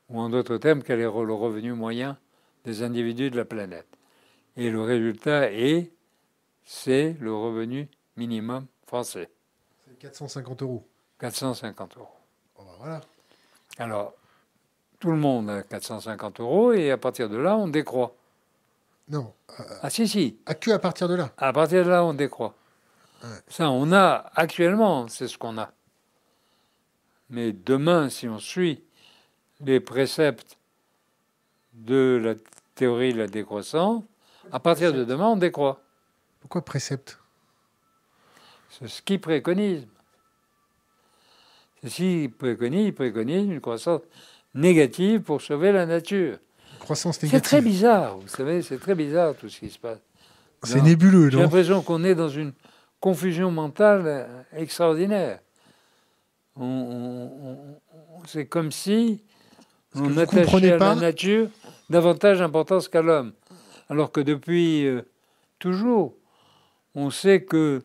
Ou 0.09 0.21
en 0.21 0.29
d'autres 0.29 0.57
termes, 0.59 0.83
quel 0.83 1.01
est 1.01 1.05
le 1.05 1.09
revenu 1.09 1.73
moyen 1.73 2.19
des 2.65 2.83
individus 2.83 3.31
de 3.31 3.37
la 3.37 3.45
planète. 3.45 3.87
Et 4.57 4.71
le 4.71 4.83
résultat 4.83 5.53
est, 5.53 5.93
c'est 6.65 7.17
le 7.21 7.35
revenu 7.35 7.89
minimum 8.17 8.67
français. 8.87 9.31
C'est 9.87 9.99
450 9.99 10.63
euros. 10.63 10.87
450 11.21 11.97
euros. 11.97 12.09
Oh 12.57 12.63
ben 12.65 12.73
voilà. 12.79 13.01
Alors, 13.79 14.15
tout 14.99 15.11
le 15.11 15.17
monde 15.17 15.51
a 15.51 15.63
450 15.63 16.41
euros 16.41 16.73
et 16.73 16.91
à 16.91 16.99
partir 16.99 17.29
de 17.29 17.37
là, 17.37 17.57
on 17.57 17.69
décroît. 17.69 18.15
Non. 19.09 19.33
Euh, 19.61 19.63
ah 19.83 19.91
si, 19.91 20.09
si. 20.09 20.39
À 20.47 20.55
que 20.55 20.71
à 20.71 20.79
partir 20.79 21.09
de 21.09 21.15
là 21.15 21.33
À 21.39 21.53
partir 21.53 21.85
de 21.85 21.91
là, 21.91 22.05
on 22.05 22.15
décroît. 22.15 22.55
Ça, 23.49 23.71
on 23.71 23.93
a 23.93 24.31
actuellement, 24.35 25.09
c'est 25.09 25.29
ce 25.29 25.39
qu'on 25.39 25.59
a. 25.59 25.71
Mais 27.31 27.53
demain, 27.53 28.09
si 28.09 28.29
on 28.29 28.39
suit 28.39 28.85
les 29.61 29.81
préceptes 29.81 30.59
de 31.73 32.21
la 32.23 32.35
théorie 32.75 33.13
de 33.13 33.19
la 33.19 33.27
décroissance, 33.27 34.05
à 34.53 34.61
partir 34.61 34.93
de 34.93 35.05
demain, 35.05 35.29
on 35.29 35.37
décroît. 35.37 35.81
Pourquoi 36.41 36.65
précepte 36.65 37.19
C'est 38.71 38.89
ce 38.89 39.03
qui 39.03 39.19
préconise. 39.19 39.87
Ceci 41.83 42.31
préconise, 42.39 42.95
préconise 42.95 43.47
une 43.47 43.61
croissance 43.61 44.01
négative 44.55 45.21
pour 45.21 45.41
sauver 45.41 45.73
la 45.73 45.87
nature. 45.87 46.39
Croissance 46.81 47.23
négative. 47.23 47.39
C'est 47.39 47.49
très 47.49 47.61
bizarre, 47.61 48.19
vous 48.19 48.29
savez, 48.29 48.63
c'est 48.63 48.79
très 48.79 48.95
bizarre 48.95 49.35
tout 49.35 49.49
ce 49.49 49.61
qui 49.61 49.71
se 49.71 49.79
passe. 49.79 49.99
C'est 50.63 50.81
nébuleux, 50.81 51.31
J'ai 51.31 51.39
l'impression 51.39 51.83
qu'on 51.83 52.03
est 52.03 52.15
dans 52.15 52.29
une 52.29 52.53
confusion 52.99 53.51
mentale 53.51 54.45
extraordinaire. 54.53 55.41
c'est 58.27 58.47
comme 58.47 58.73
si 58.73 59.23
on 59.97 60.17
attachait 60.17 60.73
à 60.73 60.79
la 60.79 60.95
nature 60.95 61.49
davantage 61.91 62.39
d'importance 62.39 62.89
qu'à 62.89 63.03
l'homme. 63.03 63.33
Alors 63.89 64.11
que 64.11 64.21
depuis 64.21 64.87
euh, 64.87 65.03
toujours, 65.59 66.15
on 66.95 67.11
sait 67.11 67.45
que 67.45 67.83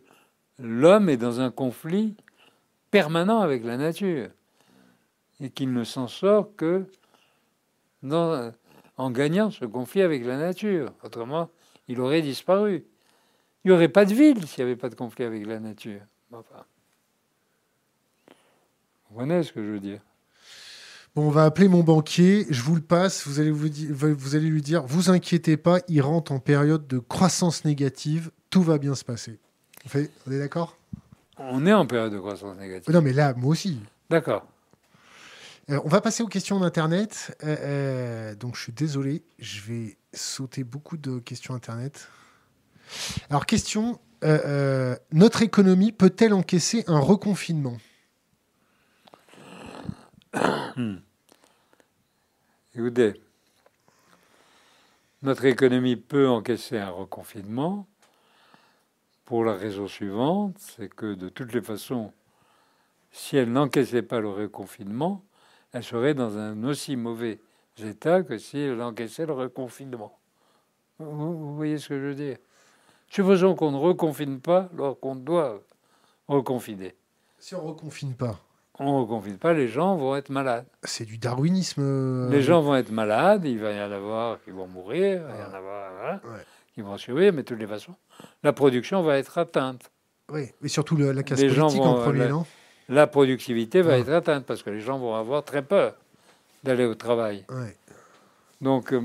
l'homme 0.59 1.09
est 1.09 1.17
dans 1.17 1.39
un 1.39 1.51
conflit 1.51 2.15
permanent 2.89 3.41
avec 3.41 3.63
la 3.63 3.77
nature 3.77 4.29
et 5.39 5.49
qu'il 5.49 5.73
ne 5.73 5.83
s'en 5.83 6.07
sort 6.07 6.55
que 6.55 6.85
dans, 8.03 8.51
en 8.97 9.11
gagnant 9.11 9.49
ce 9.49 9.65
conflit 9.65 10.01
avec 10.01 10.25
la 10.25 10.37
nature. 10.37 10.93
Autrement, 11.03 11.49
il 11.87 11.99
aurait 11.99 12.21
disparu. 12.21 12.85
Il 13.63 13.69
n'y 13.69 13.75
aurait 13.75 13.89
pas 13.89 14.05
de 14.05 14.13
ville 14.13 14.47
s'il 14.47 14.63
n'y 14.63 14.71
avait 14.71 14.79
pas 14.79 14.89
de 14.89 14.95
conflit 14.95 15.23
avec 15.23 15.45
la 15.45 15.59
nature. 15.59 16.01
Enfin, 16.31 16.65
vous 18.29 19.15
comprenez 19.17 19.43
ce 19.43 19.51
que 19.51 19.63
je 19.63 19.71
veux 19.71 19.79
dire? 19.79 20.01
Bon, 21.13 21.27
on 21.27 21.29
va 21.29 21.43
appeler 21.43 21.67
mon 21.67 21.83
banquier, 21.83 22.47
je 22.49 22.61
vous 22.61 22.75
le 22.75 22.81
passe, 22.81 23.27
vous 23.27 23.41
allez, 23.41 23.51
vous, 23.51 23.67
vous 23.89 24.35
allez 24.35 24.47
lui 24.47 24.61
dire, 24.61 24.83
vous 24.83 25.09
inquiétez 25.09 25.57
pas, 25.57 25.79
il 25.89 26.01
rentre 26.01 26.31
en 26.31 26.39
période 26.39 26.87
de 26.87 26.99
croissance 26.99 27.65
négative, 27.65 28.31
tout 28.49 28.63
va 28.63 28.77
bien 28.77 28.95
se 28.95 29.03
passer. 29.03 29.37
On, 29.93 29.99
on 30.27 30.31
est 30.31 30.39
d'accord? 30.39 30.77
On 31.37 31.65
est 31.65 31.73
en 31.73 31.85
période 31.85 32.13
de 32.13 32.19
croissance 32.19 32.55
négative. 32.57 32.93
Non, 32.93 33.01
mais 33.01 33.11
là, 33.11 33.33
moi 33.33 33.49
aussi. 33.49 33.81
D'accord. 34.09 34.45
Euh, 35.69 35.79
on 35.83 35.89
va 35.89 36.01
passer 36.01 36.23
aux 36.23 36.27
questions 36.27 36.59
d'Internet. 36.59 37.35
Euh, 37.43 37.55
euh, 37.59 38.35
donc, 38.35 38.55
je 38.55 38.63
suis 38.63 38.73
désolé, 38.73 39.23
je 39.39 39.61
vais 39.61 39.97
sauter 40.13 40.63
beaucoup 40.63 40.97
de 40.97 41.19
questions 41.19 41.53
Internet. 41.53 42.07
Alors, 43.29 43.45
question 43.45 43.99
notre 45.11 45.41
économie 45.41 45.91
peut-elle 45.91 46.33
encaisser 46.33 46.83
un 46.85 46.99
reconfinement? 46.99 47.77
Écoutez, 52.75 53.13
notre 55.21 55.45
économie 55.45 55.97
peut 55.97 56.27
encaisser 56.27 56.77
un 56.77 56.89
reconfinement 56.89 57.87
pour 59.25 59.45
la 59.45 59.53
raison 59.53 59.87
suivante, 59.87 60.55
c'est 60.57 60.93
que 60.93 61.13
de 61.13 61.29
toutes 61.29 61.53
les 61.53 61.61
façons, 61.61 62.11
si 63.11 63.37
elle 63.37 63.51
n'encaissait 63.51 64.01
pas 64.01 64.19
le 64.19 64.29
reconfinement, 64.29 65.23
elle 65.73 65.83
serait 65.83 66.13
dans 66.13 66.37
un 66.37 66.63
aussi 66.63 66.95
mauvais 66.95 67.39
état 67.77 68.23
que 68.23 68.37
si 68.37 68.57
elle 68.59 68.81
encaissait 68.81 69.25
le 69.25 69.33
reconfinement. 69.33 70.17
Vous, 70.99 71.55
voyez 71.55 71.77
ce 71.77 71.89
que 71.89 71.99
je 71.99 72.05
veux 72.07 72.15
dire? 72.15 72.37
Supposons 73.09 73.55
qu'on 73.55 73.71
ne 73.71 73.77
reconfine 73.77 74.39
pas 74.39 74.69
alors 74.73 74.99
qu'on 74.99 75.15
doit 75.15 75.61
reconfiner. 76.27 76.95
Si 77.39 77.55
on 77.55 77.63
ne 77.63 77.67
reconfine 77.69 78.15
pas 78.15 78.39
On 78.83 78.97
ne 78.97 79.01
reconfine 79.03 79.37
pas, 79.37 79.53
les 79.53 79.67
gens 79.67 79.95
vont 79.95 80.15
être 80.15 80.31
malades. 80.31 80.65
C'est 80.81 81.05
du 81.05 81.19
darwinisme. 81.19 81.83
Euh, 81.83 82.29
les 82.29 82.41
gens 82.41 82.61
vont 82.61 82.75
être 82.75 82.91
malades, 82.91 83.45
il 83.45 83.59
va 83.59 83.71
y 83.73 83.79
en 83.79 83.91
avoir 83.91 84.41
qui 84.43 84.49
vont 84.49 84.65
mourir, 84.65 85.21
il 85.21 85.35
va 85.35 85.39
y 85.39 85.43
en 85.43 85.53
avoir 85.53 86.19
qui 86.73 86.81
vont 86.81 86.97
survivre, 86.97 87.35
mais 87.35 87.43
de 87.43 87.47
toutes 87.47 87.59
les 87.59 87.67
façons, 87.67 87.93
la 88.41 88.53
production 88.53 89.03
va 89.03 89.19
être 89.19 89.37
atteinte. 89.37 89.91
Oui, 90.31 90.49
et 90.63 90.67
surtout 90.67 90.97
la 90.97 91.21
casse 91.21 91.41
politique 91.41 91.79
en 91.79 92.01
premier, 92.01 92.19
la, 92.19 92.27
non 92.29 92.45
La 92.89 93.05
productivité 93.05 93.83
va 93.83 93.99
être 93.99 94.11
atteinte 94.11 94.45
parce 94.47 94.63
que 94.63 94.71
les 94.71 94.79
gens 94.79 94.97
vont 94.97 95.13
avoir 95.13 95.43
très 95.43 95.61
peur 95.61 95.93
d'aller 96.63 96.85
au 96.85 96.95
travail. 96.95 97.45
Donc, 98.61 98.93
euh, 98.93 99.01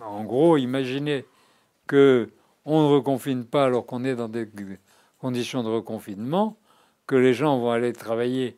en 0.00 0.24
gros, 0.24 0.56
imaginez 0.56 1.26
que 1.86 2.30
on 2.64 2.82
ne 2.82 2.94
reconfine 2.94 3.44
pas 3.44 3.64
alors 3.64 3.84
qu'on 3.84 4.04
est 4.04 4.14
dans 4.14 4.28
des 4.28 4.48
conditions 5.18 5.62
de 5.62 5.68
reconfinement, 5.68 6.56
que 7.06 7.16
les 7.16 7.34
gens 7.34 7.58
vont 7.58 7.72
aller 7.72 7.92
travailler 7.92 8.56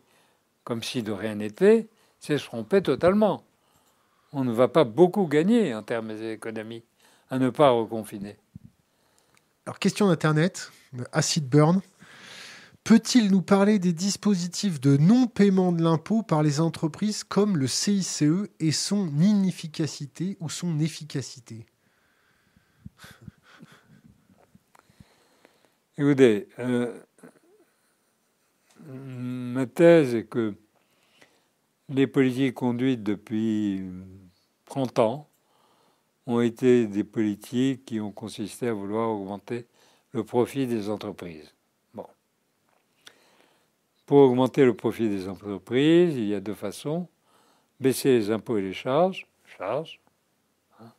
comme 0.65 0.83
si 0.83 1.03
de 1.03 1.13
rien 1.13 1.37
n'était, 1.37 1.89
c'est 2.19 2.39
se 2.39 2.45
tromper 2.45 2.83
totalement. 2.83 3.45
On 4.33 4.45
ne 4.45 4.53
va 4.53 4.69
pas 4.69 4.85
beaucoup 4.85 5.27
gagner 5.27 5.75
en 5.75 5.83
termes 5.83 6.15
d'économie 6.15 6.85
à 7.31 7.39
ne 7.39 7.51
pas 7.51 7.71
reconfiner. 7.71 8.37
Alors, 9.67 9.79
question 9.79 10.09
d'Internet, 10.09 10.71
Acid 11.13 11.49
Burn. 11.49 11.81
Peut-il 12.83 13.31
nous 13.31 13.43
parler 13.43 13.79
des 13.79 13.93
dispositifs 13.93 14.81
de 14.81 14.97
non-paiement 14.97 15.71
de 15.71 15.83
l'impôt 15.83 16.23
par 16.23 16.43
les 16.43 16.61
entreprises 16.61 17.25
comme 17.25 17.57
le 17.57 17.67
CICE 17.67 18.25
et 18.59 18.73
son 18.73 19.07
inefficacité 19.21 20.37
ou 20.41 20.49
son 20.49 20.81
efficacité? 20.81 21.67
Écoutez, 25.99 26.49
euh, 26.59 26.99
ma 28.91 29.67
thèse 29.67 30.15
est 30.15 30.25
que 30.25 30.55
les 31.89 32.07
politiques 32.07 32.55
conduites 32.55 33.03
depuis 33.03 33.83
30 34.67 34.99
ans 35.01 35.29
ont 36.27 36.41
été 36.41 36.87
des 36.87 37.05
politiques 37.05 37.85
qui 37.85 38.01
ont 38.01 38.13
consisté 38.13 38.69
à 38.69 38.73
vouloir 38.73 39.11
augmenter 39.11 39.67
le 40.13 40.25
profit 40.25 40.67
des 40.67 40.89
entreprises. 40.89 41.55
Bon. 41.95 42.07
Pour 44.07 44.19
augmenter 44.19 44.65
le 44.65 44.75
profit 44.75 45.09
des 45.09 45.29
entreprises, 45.29 46.17
il 46.17 46.27
y 46.27 46.35
a 46.35 46.41
deux 46.41 46.55
façons. 46.55 47.09
Baisser 47.81 48.11
les 48.11 48.31
impôts 48.31 48.59
et 48.59 48.63
les 48.63 48.75
charges, 48.75 49.27
charges, 49.47 50.01
hein, 50.81 50.93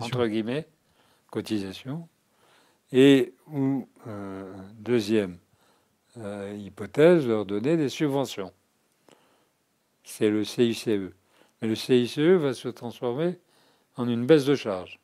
entre 0.00 0.26
guillemets, 0.26 0.68
cotisation. 1.30 2.08
Et, 2.92 3.34
ou, 3.48 3.88
euh, 4.06 4.52
deuxième 4.78 5.38
euh, 6.18 6.56
hypothèse, 6.58 7.26
leur 7.26 7.46
donner 7.46 7.76
des 7.76 7.88
subventions. 7.88 8.52
C'est 10.02 10.30
le 10.30 10.44
CICE. 10.44 10.86
Mais 10.86 11.68
le 11.68 11.74
CICE 11.74 12.18
va 12.18 12.54
se 12.54 12.68
transformer 12.68 13.38
en 13.96 14.08
une 14.08 14.26
baisse 14.26 14.44
de 14.44 14.54
charge. 14.54 14.98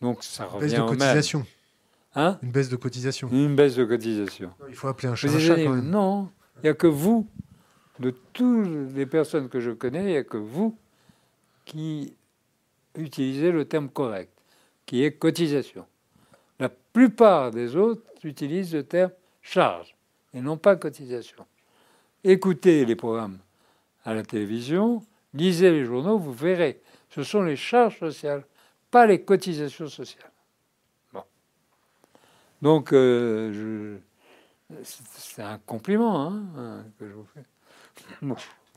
Donc 0.00 0.22
ça 0.22 0.44
revient 0.46 0.66
baisse 0.66 0.74
de 0.74 0.86
cotisation. 0.86 1.46
Hein? 2.14 2.38
Une 2.42 2.50
baisse 2.50 2.68
de 2.68 2.76
cotisation. 2.76 3.28
Une 3.30 3.56
baisse 3.56 3.76
de 3.76 3.84
cotisation. 3.84 4.52
il 4.68 4.74
faut 4.74 4.88
appeler 4.88 5.08
un 5.08 5.14
chat 5.14 5.28
un 5.28 5.38
chat 5.38 5.56
quand 5.56 5.74
même. 5.74 5.90
Non, 5.90 6.30
il 6.56 6.62
n'y 6.64 6.68
a 6.68 6.74
que 6.74 6.86
vous, 6.86 7.28
de 8.00 8.10
toutes 8.32 8.94
les 8.94 9.06
personnes 9.06 9.48
que 9.48 9.60
je 9.60 9.70
connais, 9.70 10.02
il 10.02 10.06
n'y 10.06 10.16
a 10.16 10.24
que 10.24 10.36
vous 10.36 10.76
qui 11.64 12.14
utilisez 12.96 13.52
le 13.52 13.64
terme 13.64 13.88
correct, 13.88 14.32
qui 14.86 15.04
est 15.04 15.12
cotisation. 15.12 15.86
La 16.58 16.68
plupart 16.68 17.50
des 17.50 17.76
autres 17.76 18.02
utilisent 18.24 18.74
le 18.74 18.82
terme 18.82 19.12
charge 19.48 19.96
et 20.34 20.40
non 20.40 20.56
pas 20.56 20.76
cotisation. 20.76 21.46
Écoutez 22.22 22.84
les 22.84 22.96
programmes 22.96 23.38
à 24.04 24.14
la 24.14 24.22
télévision, 24.22 25.02
lisez 25.34 25.70
les 25.70 25.84
journaux, 25.84 26.18
vous 26.18 26.32
verrez. 26.32 26.80
Ce 27.10 27.22
sont 27.22 27.42
les 27.42 27.56
charges 27.56 27.98
sociales, 27.98 28.44
pas 28.90 29.06
les 29.06 29.22
cotisations 29.22 29.88
sociales. 29.88 30.30
Bon. 31.12 31.22
Donc, 32.60 32.92
euh, 32.92 33.98
c'est 34.82 35.42
un 35.42 35.58
compliment 35.58 36.30
hein, 36.30 36.84
que 36.98 37.08
je 37.08 37.14
vous 37.14 37.26
fais. 37.34 37.44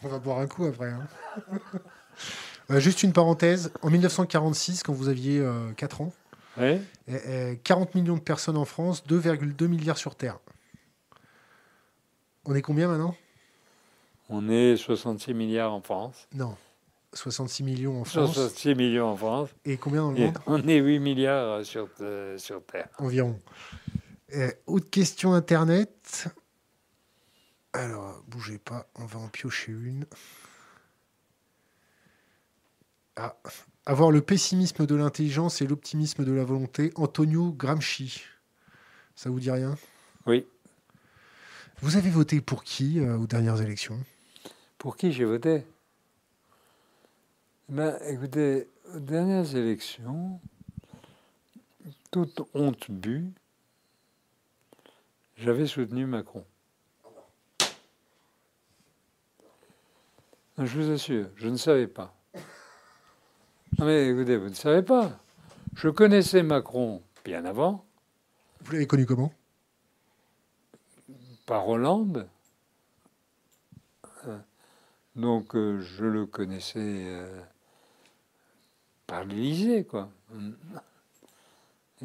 On 0.03 0.07
va 0.07 0.19
boire 0.19 0.39
un 0.39 0.47
coup 0.47 0.65
après. 0.65 0.91
Hein. 0.91 1.07
Euh, 2.69 2.79
juste 2.79 3.03
une 3.03 3.11
parenthèse. 3.11 3.73
En 3.81 3.89
1946, 3.89 4.83
quand 4.83 4.93
vous 4.93 5.09
aviez 5.09 5.45
4 5.75 6.01
euh, 6.59 6.75
ans, 6.75 7.57
40 7.63 7.95
millions 7.95 8.15
de 8.15 8.21
personnes 8.21 8.55
en 8.55 8.63
France, 8.63 9.03
2,2 9.09 9.67
milliards 9.67 9.97
sur 9.97 10.15
Terre. 10.15 10.37
On 12.45 12.55
est 12.55 12.61
combien 12.61 12.87
maintenant? 12.87 13.15
On 14.29 14.49
est 14.49 14.77
66 14.77 15.33
milliards 15.33 15.73
en 15.73 15.81
France. 15.81 16.27
Non. 16.33 16.55
66 17.13 17.63
millions 17.63 18.01
en 18.01 18.05
France. 18.05 18.33
66 18.33 18.75
millions 18.75 19.09
en 19.09 19.15
France. 19.17 19.49
Et 19.65 19.77
combien 19.77 20.01
dans 20.03 20.11
le 20.11 20.19
monde? 20.19 20.37
On 20.47 20.67
est 20.67 20.77
8 20.77 20.99
milliards 20.99 21.65
sur, 21.65 21.89
euh, 21.99 22.37
sur 22.37 22.63
Terre. 22.63 22.87
Environ. 22.97 23.39
autre 24.65 24.89
question 24.89 25.33
Internet. 25.33 26.29
Alors, 27.73 28.21
bougez 28.27 28.57
pas, 28.57 28.87
on 28.95 29.05
va 29.05 29.19
en 29.19 29.27
piocher 29.27 29.71
une. 29.71 30.05
Ah, 33.17 33.35
avoir 33.85 34.11
le 34.11 34.21
pessimisme 34.21 34.85
de 34.85 34.95
l'intelligence 34.95 35.61
et 35.61 35.67
l'optimisme 35.67 36.23
de 36.23 36.31
la 36.31 36.43
volonté. 36.43 36.91
Antonio 36.95 37.51
Gramsci. 37.51 38.21
Ça 39.15 39.29
vous 39.29 39.39
dit 39.39 39.51
rien? 39.51 39.75
Oui. 40.25 40.45
Vous 41.81 41.97
avez 41.97 42.11
voté 42.11 42.41
pour 42.41 42.63
qui 42.63 42.99
euh, 42.99 43.17
aux 43.17 43.25
dernières 43.25 43.59
élections? 43.59 43.99
Pour 44.77 44.95
qui 44.95 45.11
j'ai 45.11 45.25
voté? 45.25 45.65
Ben, 47.69 47.97
écoutez, 48.07 48.67
aux 48.93 48.99
dernières 48.99 49.55
élections, 49.55 50.39
toute 52.11 52.41
honte 52.53 52.91
bu, 52.91 53.31
j'avais 55.37 55.65
soutenu 55.65 56.05
Macron. 56.05 56.45
Je 60.59 60.79
vous 60.79 60.91
assure, 60.91 61.29
je 61.35 61.47
ne 61.47 61.57
savais 61.57 61.87
pas. 61.87 62.15
Non 63.79 63.87
mais 63.87 64.07
écoutez, 64.09 64.37
vous 64.37 64.49
ne 64.49 64.53
savez 64.53 64.83
pas. 64.83 65.19
Je 65.73 65.89
connaissais 65.89 66.43
Macron 66.43 67.01
bien 67.25 67.43
avant. 67.43 67.83
Vous 68.63 68.73
l'avez 68.73 68.85
connu 68.85 69.07
comment? 69.07 69.33
Par 71.51 71.67
Hollande. 71.67 72.29
Euh, 74.25 74.37
donc 75.17 75.53
euh, 75.53 75.81
je 75.81 76.05
le 76.05 76.25
connaissais 76.25 76.79
euh, 76.79 77.41
par 79.05 79.25
l'Élysée, 79.25 79.83
quoi. 79.83 80.09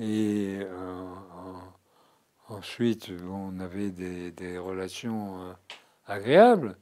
Et 0.01 0.59
ensuite, 2.49 3.13
on 3.31 3.61
avait 3.61 3.93
des, 3.93 4.59
relations 4.59 5.55
agréables, 6.09 6.77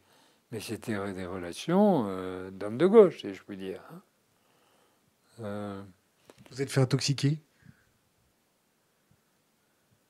mais 0.51 0.61
c'était 0.61 0.97
des 1.13 1.27
relations 1.27 2.07
euh, 2.09 2.51
d'homme 2.51 2.79
de 2.79 2.87
gauche, 2.87 3.21
si 3.21 3.35
je 3.35 3.43
puis 3.43 3.59
dire. 3.59 3.83
Hein. 5.43 5.85
Vous 6.51 6.63
êtes 6.63 6.71
fait 6.71 6.81
intoxiquer? 6.81 7.43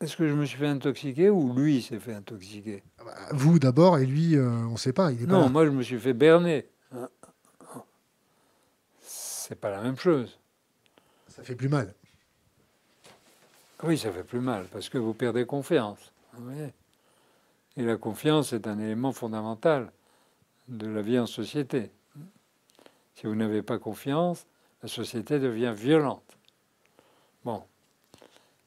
Est-ce 0.04 0.16
que 0.16 0.28
je 0.28 0.34
me 0.34 0.44
suis 0.44 0.58
fait 0.58 0.66
intoxiquer 0.66 1.30
ou 1.30 1.54
lui 1.54 1.82
s'est 1.82 1.98
fait 1.98 2.14
intoxiquer? 2.14 2.82
Ah 2.98 3.04
bah, 3.04 3.14
Vous 3.32 3.58
d'abord 3.58 3.98
et 3.98 4.06
lui, 4.06 4.38
on 4.38 4.72
ne 4.72 4.76
sait 4.76 4.92
pas. 4.92 5.10
Il 5.12 5.22
est 5.22 5.26
non, 5.26 5.48
moi 5.48 5.64
je 5.64 5.70
me 5.70 5.82
suis 5.82 5.98
fait 5.98 6.12
berner 6.12 6.66
c'est 9.46 9.60
pas 9.60 9.70
la 9.70 9.82
même 9.82 9.98
chose. 9.98 10.38
Ça 11.28 11.42
fait 11.42 11.54
plus 11.54 11.68
mal. 11.68 11.94
Oui, 13.82 13.98
ça 13.98 14.10
fait 14.10 14.24
plus 14.24 14.40
mal 14.40 14.66
parce 14.72 14.88
que 14.88 14.96
vous 14.96 15.12
perdez 15.12 15.44
confiance. 15.44 16.12
Et 17.76 17.82
la 17.82 17.96
confiance 17.98 18.54
est 18.54 18.66
un 18.66 18.78
élément 18.78 19.12
fondamental 19.12 19.92
de 20.68 20.86
la 20.88 21.02
vie 21.02 21.18
en 21.18 21.26
société. 21.26 21.90
Si 23.16 23.26
vous 23.26 23.34
n'avez 23.34 23.62
pas 23.62 23.78
confiance, 23.78 24.46
la 24.82 24.88
société 24.88 25.38
devient 25.38 25.74
violente. 25.76 26.38
Bon. 27.44 27.62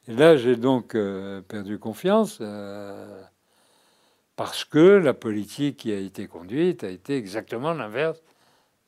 Et 0.08 0.14
là, 0.14 0.38
j'ai 0.38 0.56
donc 0.56 0.96
euh, 0.96 1.42
perdu 1.42 1.80
confiance 1.80 2.38
euh, 2.40 3.22
parce 4.38 4.64
que 4.64 4.80
la 4.80 5.14
politique 5.14 5.78
qui 5.78 5.92
a 5.92 5.98
été 5.98 6.28
conduite 6.28 6.84
a 6.86 6.90
été 6.90 7.18
exactement 7.18 7.74
l'inverse 7.74 8.22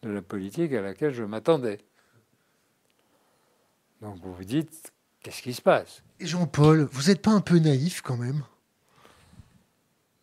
de 0.01 0.09
la 0.09 0.21
politique 0.21 0.71
à 0.73 0.81
laquelle 0.81 1.13
je 1.13 1.23
m'attendais. 1.23 1.79
Donc 4.01 4.15
vous 4.21 4.33
vous 4.33 4.45
dites, 4.45 4.93
qu'est-ce 5.21 5.41
qui 5.41 5.53
se 5.53 5.61
passe? 5.61 6.03
Et 6.21 6.25
Jean-Paul, 6.25 6.87
vous 6.89 7.09
n'êtes 7.09 7.21
pas 7.21 7.31
un 7.31 7.41
peu 7.41 7.59
naïf 7.59 8.01
quand 8.01 8.15
même? 8.15 8.43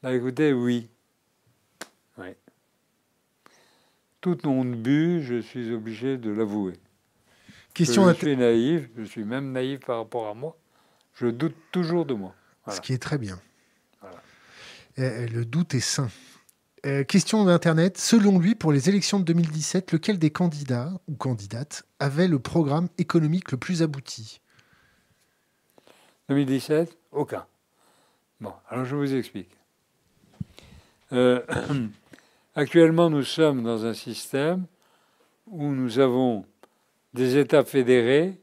Bah, 0.03 0.15
Écoutez, 0.15 0.55
oui. 0.55 0.89
oui. 2.17 2.29
Tout 4.23 4.49
honte 4.49 4.77
but, 4.77 5.21
je 5.21 5.41
suis 5.41 5.75
obligé 5.75 6.17
de 6.17 6.31
l'avouer. 6.31 6.75
Question 7.75 8.09
je 8.09 8.15
suis 8.15 8.37
naïf, 8.37 8.89
je 8.97 9.03
suis 9.03 9.25
même 9.25 9.53
naïf 9.53 9.81
par 9.81 9.99
rapport 9.99 10.29
à 10.29 10.33
moi. 10.33 10.57
Je 11.17 11.27
doute 11.27 11.57
toujours 11.73 12.07
de 12.07 12.15
moi. 12.15 12.35
Ce 12.69 12.81
qui 12.81 12.93
est 12.93 13.03
très 13.03 13.19
bien. 13.19 13.41
le 14.97 15.45
doute 15.45 15.75
est 15.75 15.81
sain. 15.81 16.09
Euh, 16.87 17.03
question 17.03 17.45
d'Internet. 17.45 17.99
Selon 17.99 18.39
lui, 18.39 18.55
pour 18.55 18.71
les 18.71 18.89
élections 18.89 19.19
de 19.19 19.25
2017, 19.25 19.91
lequel 19.91 20.21
des 20.21 20.31
candidats 20.31 20.93
ou 21.09 21.17
candidates 21.17 21.85
avait 21.99 22.29
le 22.29 22.39
programme 22.39 22.89
économique 22.97 23.51
le 23.51 23.59
plus 23.59 23.83
abouti? 23.83 24.41
2017 26.29 26.97
Aucun. 27.11 27.45
Bon, 28.41 28.53
alors 28.69 28.85
je 28.85 28.95
vous 28.95 29.15
explique. 29.15 29.51
Euh, 31.13 31.43
actuellement, 32.55 33.11
nous 33.11 33.25
sommes 33.25 33.65
dans 33.65 33.85
un 33.85 33.95
système 33.95 34.67
où 35.49 35.73
nous 35.73 35.99
avons 35.99 36.45
des 37.15 37.37
États 37.37 37.65
fédérés 37.65 38.41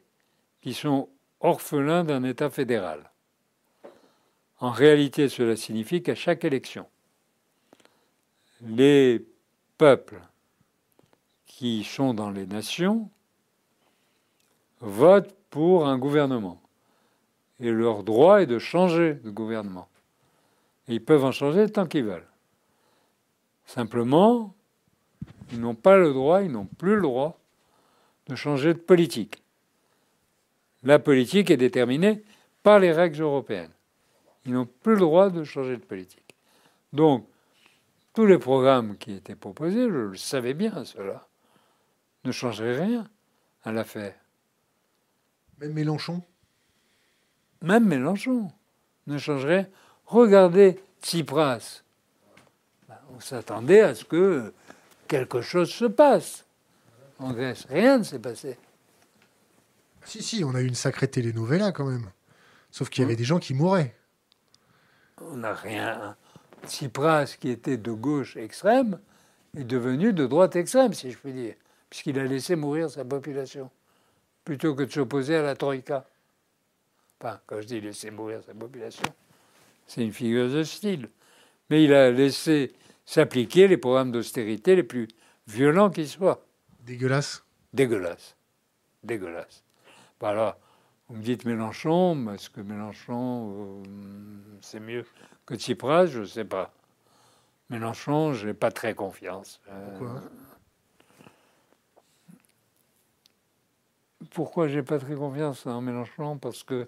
qui 0.61 0.73
sont 0.73 1.07
orphelins 1.43 2.03
d'un 2.03 2.23
État 2.23 2.49
fédéral. 2.49 3.11
En 4.59 4.71
réalité, 4.71 5.29
cela 5.29 5.55
signifie 5.55 6.01
qu'à 6.01 6.15
chaque 6.15 6.45
élection, 6.45 6.87
les 8.61 9.25
peuples 9.77 10.21
qui 11.45 11.83
sont 11.83 12.13
dans 12.13 12.31
les 12.31 12.47
nations 12.47 13.09
votent 14.79 15.35
pour 15.49 15.85
un 15.87 15.97
gouvernement. 15.97 16.61
Et 17.59 17.71
leur 17.71 18.03
droit 18.03 18.41
est 18.41 18.47
de 18.47 18.57
changer 18.57 19.15
de 19.15 19.29
gouvernement. 19.29 19.89
Et 20.87 20.95
ils 20.95 21.03
peuvent 21.03 21.25
en 21.25 21.31
changer 21.31 21.69
tant 21.69 21.85
qu'ils 21.85 22.05
veulent. 22.05 22.27
Simplement, 23.65 24.55
ils 25.51 25.59
n'ont 25.59 25.75
pas 25.75 25.97
le 25.97 26.13
droit, 26.13 26.41
ils 26.41 26.51
n'ont 26.51 26.65
plus 26.65 26.95
le 26.95 27.01
droit 27.01 27.37
de 28.27 28.35
changer 28.35 28.73
de 28.73 28.79
politique. 28.79 29.42
La 30.83 30.99
politique 30.99 31.49
est 31.49 31.57
déterminée 31.57 32.23
par 32.61 32.79
les 32.79 32.91
règles 32.91 33.21
européennes. 33.21 33.71
Ils 34.45 34.53
n'ont 34.53 34.65
plus 34.65 34.93
le 34.93 34.99
droit 34.99 35.29
de 35.29 35.43
changer 35.43 35.77
de 35.77 35.83
politique. 35.83 36.35
Donc, 36.91 37.27
tous 38.13 38.25
les 38.25 38.37
programmes 38.37 38.97
qui 38.97 39.13
étaient 39.13 39.35
proposés, 39.35 39.89
je 39.89 40.09
le 40.09 40.15
savais 40.15 40.53
bien, 40.53 40.83
cela, 40.85 41.27
ne 42.25 42.31
changeraient 42.31 42.79
rien 42.79 43.07
à 43.63 43.71
l'affaire. 43.71 44.15
Même 45.59 45.73
Mélenchon? 45.73 46.21
Même 47.61 47.85
Mélenchon 47.85 48.51
ne 49.07 49.17
changerait. 49.17 49.69
Regardez 50.05 50.79
Tsipras. 51.01 51.83
Ben, 52.87 52.95
on 53.15 53.19
s'attendait 53.19 53.81
à 53.81 53.95
ce 53.95 54.03
que 54.03 54.53
quelque 55.07 55.41
chose 55.41 55.69
se 55.69 55.85
passe 55.85 56.45
en 57.19 57.31
Grèce. 57.31 57.65
Rien 57.69 57.99
ne 57.99 58.03
s'est 58.03 58.19
passé. 58.19 58.57
Si, 60.05 60.21
si, 60.21 60.43
on 60.43 60.53
a 60.55 60.61
eu 60.61 60.67
une 60.67 60.75
sacrée 60.75 61.07
telenovela 61.07 61.71
quand 61.71 61.85
même. 61.85 62.09
Sauf 62.71 62.89
qu'il 62.89 63.03
y 63.03 63.05
avait 63.05 63.15
des 63.15 63.23
gens 63.23 63.39
qui 63.39 63.53
mouraient. 63.53 63.95
On 65.21 65.37
n'a 65.37 65.53
rien. 65.53 66.15
Tsipras, 66.65 67.35
qui 67.39 67.49
était 67.49 67.77
de 67.77 67.91
gauche 67.91 68.35
extrême, 68.37 68.99
est 69.55 69.63
devenu 69.63 70.13
de 70.13 70.25
droite 70.25 70.55
extrême, 70.55 70.93
si 70.93 71.11
je 71.11 71.17
puis 71.17 71.33
dire, 71.33 71.55
puisqu'il 71.89 72.17
a 72.19 72.25
laissé 72.25 72.55
mourir 72.55 72.89
sa 72.89 73.05
population, 73.05 73.69
plutôt 74.43 74.73
que 74.75 74.83
de 74.83 74.91
s'opposer 74.91 75.35
à 75.35 75.43
la 75.43 75.55
Troïka. 75.55 76.07
Enfin, 77.19 77.39
quand 77.45 77.61
je 77.61 77.67
dis 77.67 77.81
laisser 77.81 78.11
mourir 78.11 78.41
sa 78.45 78.53
population, 78.53 79.05
c'est 79.87 80.03
une 80.03 80.13
figure 80.13 80.49
de 80.49 80.63
style. 80.63 81.09
Mais 81.69 81.83
il 81.83 81.93
a 81.93 82.11
laissé 82.11 82.73
s'appliquer 83.05 83.67
les 83.67 83.77
programmes 83.77 84.11
d'austérité 84.11 84.75
les 84.75 84.83
plus 84.83 85.07
violents 85.47 85.89
qui 85.89 86.07
soient. 86.07 86.45
Dégueulasse 86.81 87.43
Dégueulasse. 87.73 88.35
Dégueulasse. 89.03 89.63
Voilà. 90.23 90.57
Vous 91.09 91.17
me 91.17 91.21
dites 91.21 91.43
Mélenchon, 91.43 92.33
est-ce 92.33 92.49
que 92.49 92.61
Mélenchon, 92.61 93.83
euh, 93.83 93.83
c'est 94.61 94.79
mieux 94.79 95.05
que 95.45 95.55
Tsipras? 95.55 96.05
Je 96.05 96.21
ne 96.21 96.25
sais 96.25 96.45
pas. 96.45 96.73
Mélenchon, 97.69 98.31
je 98.31 98.47
n'ai 98.47 98.53
pas 98.53 98.71
très 98.71 98.95
confiance. 98.95 99.59
Euh, 99.67 99.89
Pourquoi? 99.89 100.21
Pourquoi 104.31 104.67
j'ai 104.69 104.81
pas 104.81 104.97
très 104.97 105.15
confiance 105.15 105.65
en 105.65 105.81
Mélenchon? 105.81 106.37
Parce 106.37 106.63
que 106.63 106.87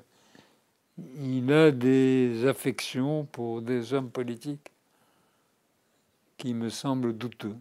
il 0.97 1.51
a 1.51 1.71
des 1.71 2.47
affections 2.47 3.25
pour 3.25 3.61
des 3.61 3.93
hommes 3.93 4.11
politiques 4.11 4.71
qui 6.37 6.53
me 6.53 6.69
semblent 6.69 7.11
douteux. 7.11 7.57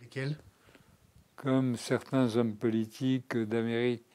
Lesquels? 0.00 0.38
Comme 1.36 1.76
certains 1.76 2.36
hommes 2.36 2.56
politiques 2.56 3.36
d'Amérique 3.36 4.06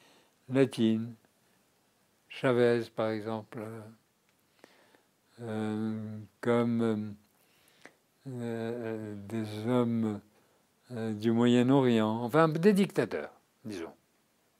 latine, 0.48 1.14
Chavez 2.28 2.82
par 2.94 3.10
exemple, 3.10 3.58
euh, 5.42 6.18
comme 6.40 7.14
euh, 8.28 9.14
des 9.28 9.68
hommes 9.68 10.20
euh, 10.92 11.12
du 11.12 11.32
Moyen-Orient, 11.32 12.22
enfin 12.22 12.48
des 12.48 12.72
dictateurs, 12.72 13.30
disons. 13.64 13.92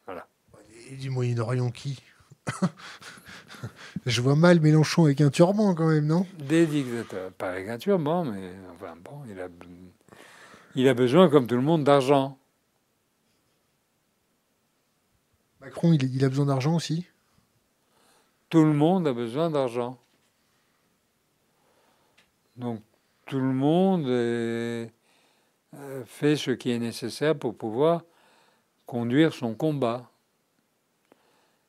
Voilà. 0.07 0.27
Et 0.91 0.97
du 0.97 1.11
Moyen-Orient 1.11 1.71
qui? 1.71 2.03
Je 4.07 4.21
vois 4.21 4.37
mal 4.37 4.61
Mélenchon 4.61 5.05
avec 5.05 5.21
un 5.21 5.31
turban 5.31 5.75
quand 5.75 5.89
même, 5.89 6.07
non? 6.07 6.27
Des 6.39 6.67
dictateurs. 6.67 7.33
Pas 7.33 7.51
avec 7.51 7.69
un 7.69 7.79
turban, 7.79 8.25
mais 8.25 8.53
enfin 8.75 8.95
bon, 9.03 9.23
il 9.29 9.41
a, 9.41 9.49
il 10.75 10.89
a 10.89 10.95
besoin, 10.95 11.29
comme 11.29 11.47
tout 11.47 11.57
le 11.57 11.63
monde, 11.63 11.85
d'argent. 11.85 12.39
Macron, 15.67 15.93
il, 15.95 16.25
a 16.25 16.29
besoin 16.29 16.47
d'argent 16.47 16.77
aussi? 16.77 17.07
Tout 18.51 18.63
le 18.63 18.73
monde 18.73 19.09
a 19.09 19.13
besoin 19.13 19.51
d'argent. 19.51 19.99
Donc 22.55 22.81
tout 23.27 23.41
le 23.41 23.53
monde 23.53 24.07
euh, 24.07 24.87
fait 26.05 26.37
ce 26.37 26.53
qui 26.53 26.71
est 26.71 26.79
nécessaire 26.79 27.37
pour 27.37 27.57
pouvoir 27.57 28.05
conduire 28.87 29.35
son 29.35 29.57
combat. 29.57 30.09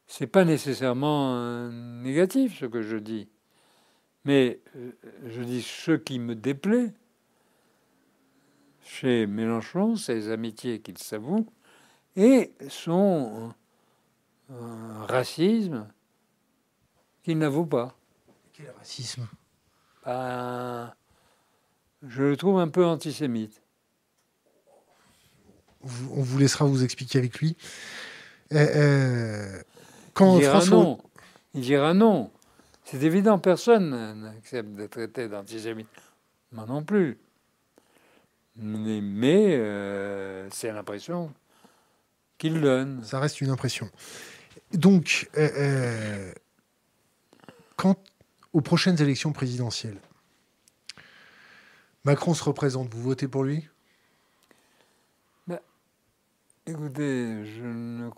C'est 0.05 0.27
pas 0.27 0.45
nécessairement 0.45 1.67
négatif 1.71 2.59
ce 2.59 2.67
que 2.67 2.83
je 2.83 2.97
dis, 2.97 3.27
mais 4.25 4.59
euh, 4.75 4.91
je 5.25 5.41
dis 5.41 5.63
ce 5.63 5.93
qui 5.93 6.19
me 6.19 6.35
déplaît 6.35 6.93
chez 8.83 9.25
Mélenchon, 9.25 9.95
ses 9.95 10.29
amitiés 10.29 10.81
qu'il 10.81 10.99
s'avoue, 10.99 11.47
et 12.15 12.53
son 12.69 13.55
euh, 14.51 15.05
racisme 15.07 15.87
qu'il 17.23 17.37
n'avoue 17.37 17.65
pas. 17.65 17.97
Quel 18.53 18.71
racisme? 18.77 19.27
Ben, 20.05 20.93
Je 22.03 22.23
le 22.23 22.37
trouve 22.37 22.59
un 22.59 22.69
peu 22.69 22.85
antisémite. 22.85 23.61
On 25.83 26.21
vous 26.21 26.37
laissera 26.37 26.65
vous 26.65 26.83
expliquer 26.83 27.19
avec 27.19 27.39
lui. 27.39 27.55
Euh, 28.53 29.61
il 30.19 30.39
dira 30.39 30.65
non. 30.65 30.97
Il 31.53 31.61
dira 31.61 31.93
non. 31.93 32.31
C'est 32.83 33.03
évident, 33.03 33.37
personne 33.37 34.21
n'accepte 34.21 34.69
d'être 34.69 34.91
traité 34.91 35.27
d'antisémite. 35.27 35.87
Moi 36.51 36.65
non 36.65 36.83
plus. 36.83 37.17
Mais, 38.55 39.55
euh, 39.57 40.47
c'est 40.49 40.71
l'impression 40.71 41.31
qu'il 42.37 42.61
donne. 42.61 43.03
Ça 43.03 43.19
reste 43.19 43.41
une 43.41 43.49
impression. 43.49 43.89
Donc, 44.73 45.29
euh, 45.37 45.49
euh, 45.55 46.33
quand 47.75 47.95
aux 48.53 48.61
prochaines 48.61 49.01
élections 49.01 49.31
présidentielles, 49.31 49.99
Macron 52.03 52.33
se 52.33 52.43
représente, 52.43 52.93
vous 52.93 53.01
votez 53.01 53.27
pour 53.27 53.43
lui? 53.43 53.67
Ben, 55.47 55.59
Écoutez, 56.65 57.45
je 57.45 57.63
ne 57.63 58.09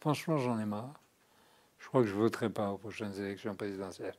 Franchement, 0.00 0.38
j'en 0.38 0.58
ai 0.58 0.64
marre. 0.64 0.94
Je 1.78 1.86
crois 1.88 2.00
que 2.02 2.08
je 2.08 2.14
ne 2.14 2.20
voterai 2.20 2.48
pas 2.48 2.70
aux 2.70 2.78
prochaines 2.78 3.14
élections 3.18 3.54
présidentielles. 3.54 4.16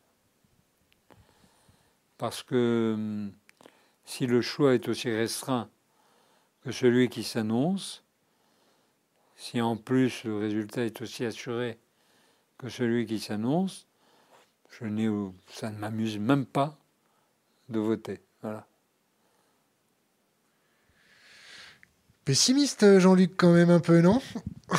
Parce 2.20 2.44
que 2.44 2.94
hum, 2.96 3.34
si 4.06 4.28
le 4.28 4.42
choix 4.42 4.76
est 4.76 4.88
aussi 4.88 5.10
restreint 5.10 5.70
que 6.64 6.72
celui 6.72 7.10
qui 7.10 7.24
s'annonce, 7.24 8.01
si 9.42 9.60
en 9.60 9.76
plus 9.76 10.24
le 10.24 10.38
résultat 10.38 10.86
est 10.86 11.02
aussi 11.02 11.26
assuré 11.26 11.80
que 12.60 12.70
celui 12.70 13.08
qui 13.08 13.20
s'annonce, 13.20 13.88
je 14.70 14.86
n'ai, 14.86 15.10
ça 15.50 15.72
ne 15.72 15.80
m'amuse 15.80 16.20
même 16.20 16.46
pas 16.46 16.78
de 17.70 17.80
voter. 17.80 18.22
Voilà. 18.44 18.68
Pessimiste, 22.24 23.00
Jean-Luc, 23.00 23.32
quand 23.36 23.52
même 23.52 23.72
un 23.72 23.80
peu, 23.80 24.02
non? 24.02 24.22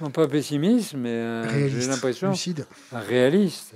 Non 0.00 0.10
pas 0.10 0.26
pessimiste, 0.26 0.94
mais 0.94 1.10
euh, 1.10 1.68
j'ai 1.68 1.86
l'impression 1.86 2.32
un 2.90 2.98
réaliste. 2.98 3.72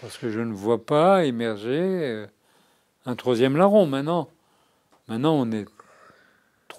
Parce 0.00 0.16
que 0.16 0.30
je 0.30 0.38
ne 0.38 0.52
vois 0.52 0.86
pas 0.86 1.24
émerger 1.24 1.80
euh, 1.80 2.26
un 3.06 3.16
troisième 3.16 3.56
larron 3.56 3.86
maintenant. 3.86 4.30
Maintenant, 5.08 5.34
on 5.34 5.50
est 5.50 5.66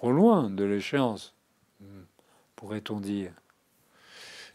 trop 0.01 0.11
loin 0.11 0.49
de 0.49 0.63
l'échéance, 0.63 1.35
pourrait-on 2.55 2.99
dire. 2.99 3.31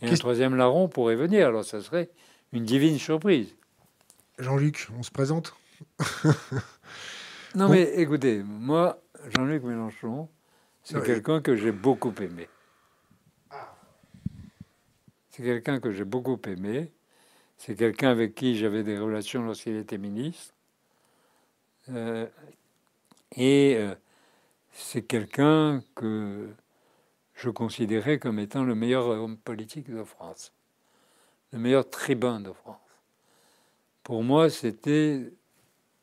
Et 0.02 0.08
un 0.08 0.14
troisième 0.16 0.56
larron 0.56 0.88
pourrait 0.88 1.14
venir, 1.14 1.46
alors 1.46 1.64
ça 1.64 1.80
serait 1.80 2.10
une 2.50 2.64
divine 2.64 2.98
surprise. 2.98 3.54
Jean-Luc, 4.40 4.88
on 4.98 5.04
se 5.04 5.12
présente? 5.12 5.54
Non, 7.54 7.68
mais 7.68 7.92
écoutez, 7.94 8.42
moi, 8.42 9.00
Jean-Luc 9.36 9.62
Mélenchon, 9.62 10.28
c'est 10.82 11.00
quelqu'un 11.04 11.40
que 11.40 11.54
j'ai 11.54 11.70
beaucoup 11.70 12.12
aimé. 12.20 12.48
C'est 15.30 15.44
quelqu'un 15.44 15.78
que 15.78 15.92
j'ai 15.92 16.04
beaucoup 16.04 16.40
aimé. 16.48 16.92
C'est 17.56 17.76
quelqu'un 17.76 18.10
avec 18.10 18.34
qui 18.34 18.58
j'avais 18.58 18.82
des 18.82 18.98
relations 18.98 19.44
lorsqu'il 19.44 19.76
était 19.76 19.96
ministre. 19.96 20.52
Euh, 21.90 22.26
et 23.36 23.76
euh, 23.76 23.94
c'est 24.76 25.02
quelqu'un 25.02 25.82
que 25.94 26.50
je 27.34 27.48
considérais 27.48 28.18
comme 28.18 28.38
étant 28.38 28.62
le 28.62 28.74
meilleur 28.74 29.06
homme 29.06 29.38
politique 29.38 29.90
de 29.90 30.04
France, 30.04 30.52
le 31.52 31.58
meilleur 31.58 31.88
tribun 31.88 32.40
de 32.40 32.52
France. 32.52 32.76
Pour 34.02 34.22
moi, 34.22 34.50
c'était 34.50 35.32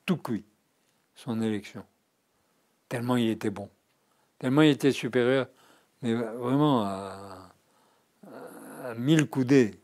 tout 0.06 0.18
cuit, 0.18 0.44
son 1.14 1.42
élection. 1.42 1.86
Tellement 2.90 3.16
il 3.16 3.30
était 3.30 3.52
bon, 3.52 3.70
tellement 4.40 4.64
il 4.64 4.72
était 4.72 4.92
supérieur, 4.92 5.48
mais 6.02 6.16
vraiment 6.16 6.84
à, 6.84 7.52
mille 8.98 9.28
coudées 9.30 9.80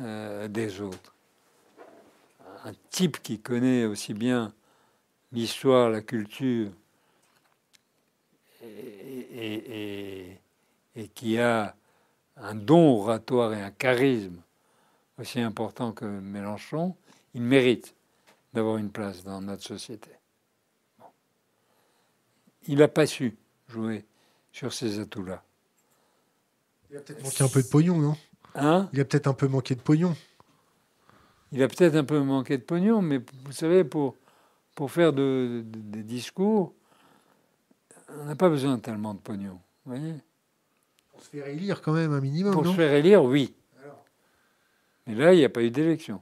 euh, 0.00 0.48
des 0.48 0.80
autres. 0.80 1.14
Un 2.64 2.72
type 2.90 3.22
qui 3.22 3.40
connaît 3.40 3.84
aussi 3.84 4.12
bien 4.12 4.52
l'histoire, 5.32 5.88
la 5.88 6.02
culture, 6.02 6.70
et, 8.64 10.40
et, 10.96 11.08
qui 11.08 11.38
a 11.38 11.74
un 12.36 12.54
don 12.54 13.00
oratoire 13.02 13.52
et 13.52 13.62
un 13.62 13.70
charisme 13.70 14.40
aussi 15.18 15.40
important 15.40 15.92
que 15.92 16.04
Mélenchon, 16.04 16.96
il 17.34 17.42
mérite 17.42 17.94
d'avoir 18.52 18.78
une 18.78 18.90
place 18.90 19.24
dans 19.24 19.40
notre 19.40 19.62
société. 19.62 20.10
Il 22.66 22.78
n'a 22.78 22.88
pas 22.88 23.06
su 23.06 23.36
jouer 23.68 24.04
sur 24.52 24.72
ces 24.72 24.98
atouts-là. 24.98 25.42
Il 26.90 26.96
a 26.96 27.00
peut-être 27.00 27.22
manqué 27.22 27.44
un 27.44 27.48
peu 27.48 27.62
de 27.62 27.68
pognon, 27.68 27.98
non? 27.98 28.16
Hein? 28.54 28.88
Il 28.92 29.00
a 29.00 29.04
peut-être 29.04 29.26
un 29.26 29.34
peu 29.34 29.48
manqué 29.48 29.74
de 29.74 29.80
pognon. 29.80 30.16
Il 31.52 31.62
a 31.62 31.68
peut-être 31.68 31.94
un 31.96 32.04
peu 32.04 32.20
manqué 32.20 32.56
de 32.58 32.62
pognon, 32.62 33.02
mais 33.02 33.20
vous 33.44 33.52
savez, 33.52 33.84
pour, 33.84 34.16
pour 34.74 34.90
faire 34.90 35.12
de- 35.12 35.62
de- 35.66 35.80
des 35.80 36.02
discours, 36.02 36.72
on 38.20 38.24
n'a 38.24 38.36
pas 38.36 38.48
besoin 38.48 38.78
tellement 38.78 39.14
de 39.14 39.18
pognon. 39.20 39.60
Vous 39.84 39.92
voyez 39.96 40.14
On 41.14 41.18
se 41.20 41.28
fait 41.28 41.42
réélire 41.42 41.82
quand 41.82 41.92
même 41.92 42.12
un 42.12 42.20
minimum, 42.20 42.52
Pour 42.52 42.64
non? 42.64 42.70
se 42.72 42.76
faire 42.76 42.92
élire, 42.92 43.22
oui. 43.24 43.54
Alors. 43.82 44.04
Mais 45.06 45.14
là, 45.14 45.32
il 45.34 45.38
n'y 45.38 45.44
a 45.44 45.48
pas 45.48 45.62
eu 45.62 45.70
d'élection. 45.70 46.20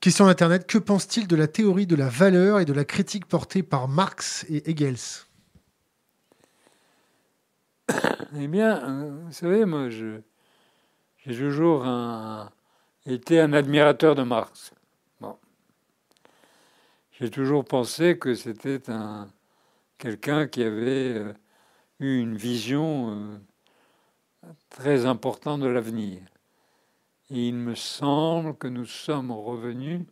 Question 0.00 0.26
d'Internet. 0.26 0.66
Que 0.66 0.76
pense-t-il 0.78 1.26
de 1.26 1.36
la 1.36 1.48
théorie 1.48 1.86
de 1.86 1.96
la 1.96 2.08
valeur 2.08 2.60
et 2.60 2.64
de 2.66 2.72
la 2.74 2.84
critique 2.84 3.26
portée 3.26 3.62
par 3.62 3.88
Marx 3.88 4.44
et 4.50 4.62
Engels? 4.70 5.24
Eh 8.36 8.48
bien, 8.48 8.82
euh, 8.82 9.20
vous 9.26 9.32
savez, 9.32 9.64
moi, 9.64 9.88
je, 9.88 10.20
j'ai 11.18 11.36
toujours 11.38 11.84
un- 11.84 12.50
été 13.06 13.40
un 13.40 13.52
admirateur 13.52 14.14
de 14.16 14.22
Marx. 14.24 14.72
Bon. 15.20 15.36
J'ai 17.12 17.30
toujours 17.30 17.64
pensé 17.64 18.18
que 18.18 18.34
c'était 18.34 18.90
un, 18.90 19.28
quelqu'un 20.04 20.46
qui 20.46 20.62
avait 20.62 21.14
euh, 21.14 21.32
eu 21.98 22.18
une 22.18 22.36
vision 22.36 23.10
euh, 23.10 24.50
très 24.68 25.06
importante 25.06 25.62
de 25.62 25.66
l'avenir. 25.66 26.20
Et 27.30 27.48
il 27.48 27.54
me 27.54 27.74
semble 27.74 28.54
que 28.54 28.68
nous 28.68 28.84
sommes 28.84 29.32
revenus 29.32 30.02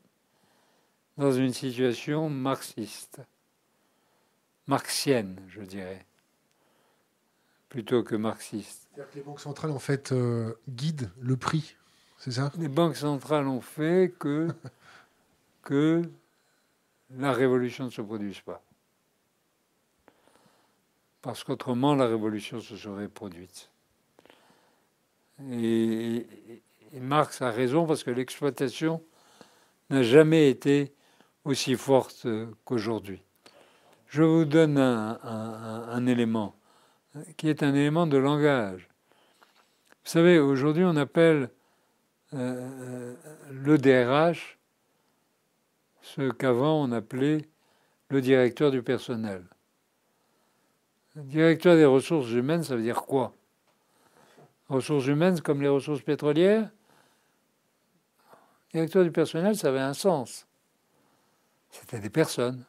dans 1.18 1.30
une 1.30 1.52
situation 1.52 2.30
marxiste, 2.30 3.20
marxienne, 4.66 5.38
je 5.48 5.60
dirais, 5.60 6.06
plutôt 7.68 8.02
que 8.02 8.16
marxiste. 8.16 8.88
C'est-à-dire 8.94 9.12
que 9.12 9.18
les 9.18 9.24
banques 9.24 9.40
centrales, 9.40 9.72
en 9.72 9.78
fait, 9.78 10.12
euh, 10.12 10.54
guident 10.70 11.10
le 11.20 11.36
prix, 11.36 11.76
c'est 12.16 12.32
ça? 12.32 12.50
Les 12.56 12.68
banques 12.68 12.96
centrales 12.96 13.46
ont 13.46 13.60
fait 13.60 14.14
que, 14.18 14.48
que 15.62 16.00
la 17.10 17.34
révolution 17.34 17.84
ne 17.84 17.90
se 17.90 18.00
produise 18.00 18.40
pas. 18.40 18.62
Parce 21.22 21.44
qu'autrement, 21.44 21.94
la 21.94 22.06
révolution 22.06 22.60
se 22.60 22.76
serait 22.76 23.08
produite. 23.08 23.70
Et, 25.50 26.26
Marx 27.00 27.40
a 27.40 27.50
raison 27.50 27.86
parce 27.86 28.04
que 28.04 28.10
l'exploitation 28.10 29.02
n'a 29.88 30.02
jamais 30.02 30.50
été 30.50 30.92
aussi 31.44 31.74
forte 31.74 32.26
qu'aujourd'hui. 32.64 33.22
Je 34.08 34.22
vous 34.22 34.44
donne 34.44 34.76
un, 34.76 36.06
élément 36.06 36.54
qui 37.38 37.48
est 37.48 37.62
un 37.62 37.74
élément 37.74 38.06
de 38.06 38.18
langage. 38.18 38.90
Vous 40.04 40.10
savez, 40.10 40.38
aujourd'hui, 40.38 40.84
on 40.84 40.96
appelle 40.96 41.48
euh, 42.34 43.14
le 43.50 43.78
DRH, 43.78 44.58
ce 46.02 46.30
qu'avant 46.30 46.82
on 46.82 46.92
appelait 46.92 47.48
le 48.10 48.20
directeur 48.20 48.70
du 48.70 48.82
personnel. 48.82 49.44
Directeur 51.14 51.76
des 51.76 51.84
ressources 51.84 52.30
humaines, 52.30 52.64
ça 52.64 52.74
veut 52.74 52.82
dire 52.82 53.02
quoi? 53.02 53.34
Ressources 54.68 55.06
humaines 55.06 55.40
comme 55.40 55.60
les 55.60 55.68
ressources 55.68 56.00
pétrolières? 56.00 56.70
Directeur 58.72 59.04
du 59.04 59.12
personnel, 59.12 59.54
ça 59.54 59.68
avait 59.68 59.80
un 59.80 59.92
sens. 59.92 60.46
C'était 61.70 61.98
des 61.98 62.08
personnes. 62.08 62.64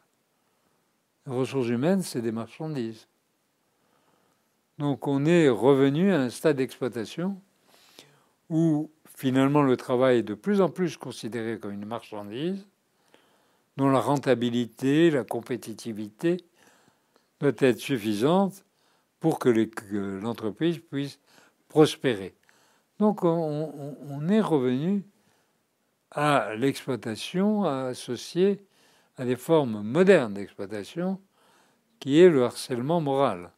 Les 1.26 1.34
ressources 1.34 1.70
humaines, 1.70 2.02
c'est 2.02 2.22
des 2.22 2.34
marchandises. 2.34 3.07
Donc 4.78 5.07
on 5.07 5.26
est 5.26 5.48
revenu 5.48 6.11
à 6.11 6.20
un 6.20 6.30
stade 6.30 6.57
d'exploitation 6.57 7.40
où 8.49 8.91
finalement 9.15 9.61
le 9.61 9.78
travail 9.78 10.18
est 10.18 10.24
de 10.24 10.34
plus 10.34 10.60
en 10.60 10.68
plus 10.68 10.98
considéré 10.98 11.60
comme 11.60 11.72
une 11.72 11.86
marchandise 11.86 12.68
dont 13.78 13.90
la 13.90 13.99
rentabilité, 13.99 15.11
la 15.11 15.24
compétitivité 15.24 16.44
être 17.49 17.80
suffisante 17.80 18.65
pour 19.20 19.40
que 19.40 19.49
l'entreprise 20.22 20.80
puisse 20.80 21.20
prospérer. 21.70 22.36
Donc 22.99 23.24
on, 23.24 23.30
on- 23.30 23.98
on 24.10 24.28
est 24.30 24.41
revenu 24.41 25.03
à 26.11 26.56
l'exploitation 26.56 27.65
associée 27.65 28.65
à 29.18 29.26
des 29.26 29.36
formes 29.36 29.82
modernes 29.82 30.34
d'exploitation 30.34 31.20
qui 31.99 32.20
est 32.20 32.30
le 32.30 32.44
harcèlement 32.44 33.02
moral. 33.02 33.52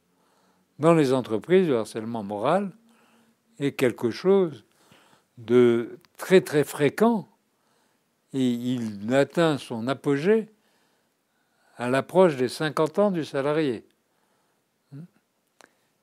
Dans 0.80 0.94
les 0.94 1.14
entreprises, 1.14 1.68
le 1.68 1.78
harcèlement 1.80 2.24
moral 2.24 2.72
est 3.60 3.72
quelque 3.74 4.12
chose 4.12 4.66
de 5.38 6.00
très 6.18 6.42
très 6.42 6.64
fréquent 6.64 7.28
et 8.34 8.50
il 8.52 9.14
atteint 9.14 9.58
son 9.58 9.88
apogée 9.88 10.50
à 11.78 11.90
l'approche 11.90 12.36
des 12.36 12.50
50 12.50 13.00
ans 13.00 13.12
du 13.12 13.26
salarié. 13.26 13.86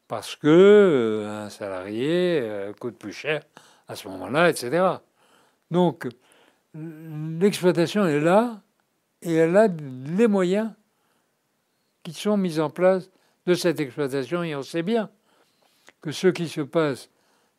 Parce 0.09 0.37
que 0.37 0.47
euh, 0.47 1.45
un 1.45 1.51
salarié 1.51 2.41
euh, 2.43 2.73
coûte 2.75 2.99
plus 2.99 3.13
cher 3.13 3.43
à 3.89 3.97
ce 3.97 4.09
moment-là, 4.09 4.51
etc. 4.51 4.85
Donc 5.71 6.07
l'exploitation 6.75 8.07
est 8.07 8.21
là 8.21 8.61
et 9.23 9.35
elle 9.35 9.57
a 9.57 9.69
les 9.69 10.27
moyens 10.27 10.71
qui 12.03 12.13
sont 12.13 12.37
mis 12.37 12.61
en 12.61 12.69
place 12.69 13.11
de 13.47 13.55
cette 13.55 13.81
exploitation 13.81 14.43
et 14.43 14.55
on 14.55 14.63
sait 14.63 14.83
bien 14.83 15.11
que 16.01 16.13
ce 16.13 16.29
qui 16.29 16.49
se 16.49 16.61
passe 16.61 17.09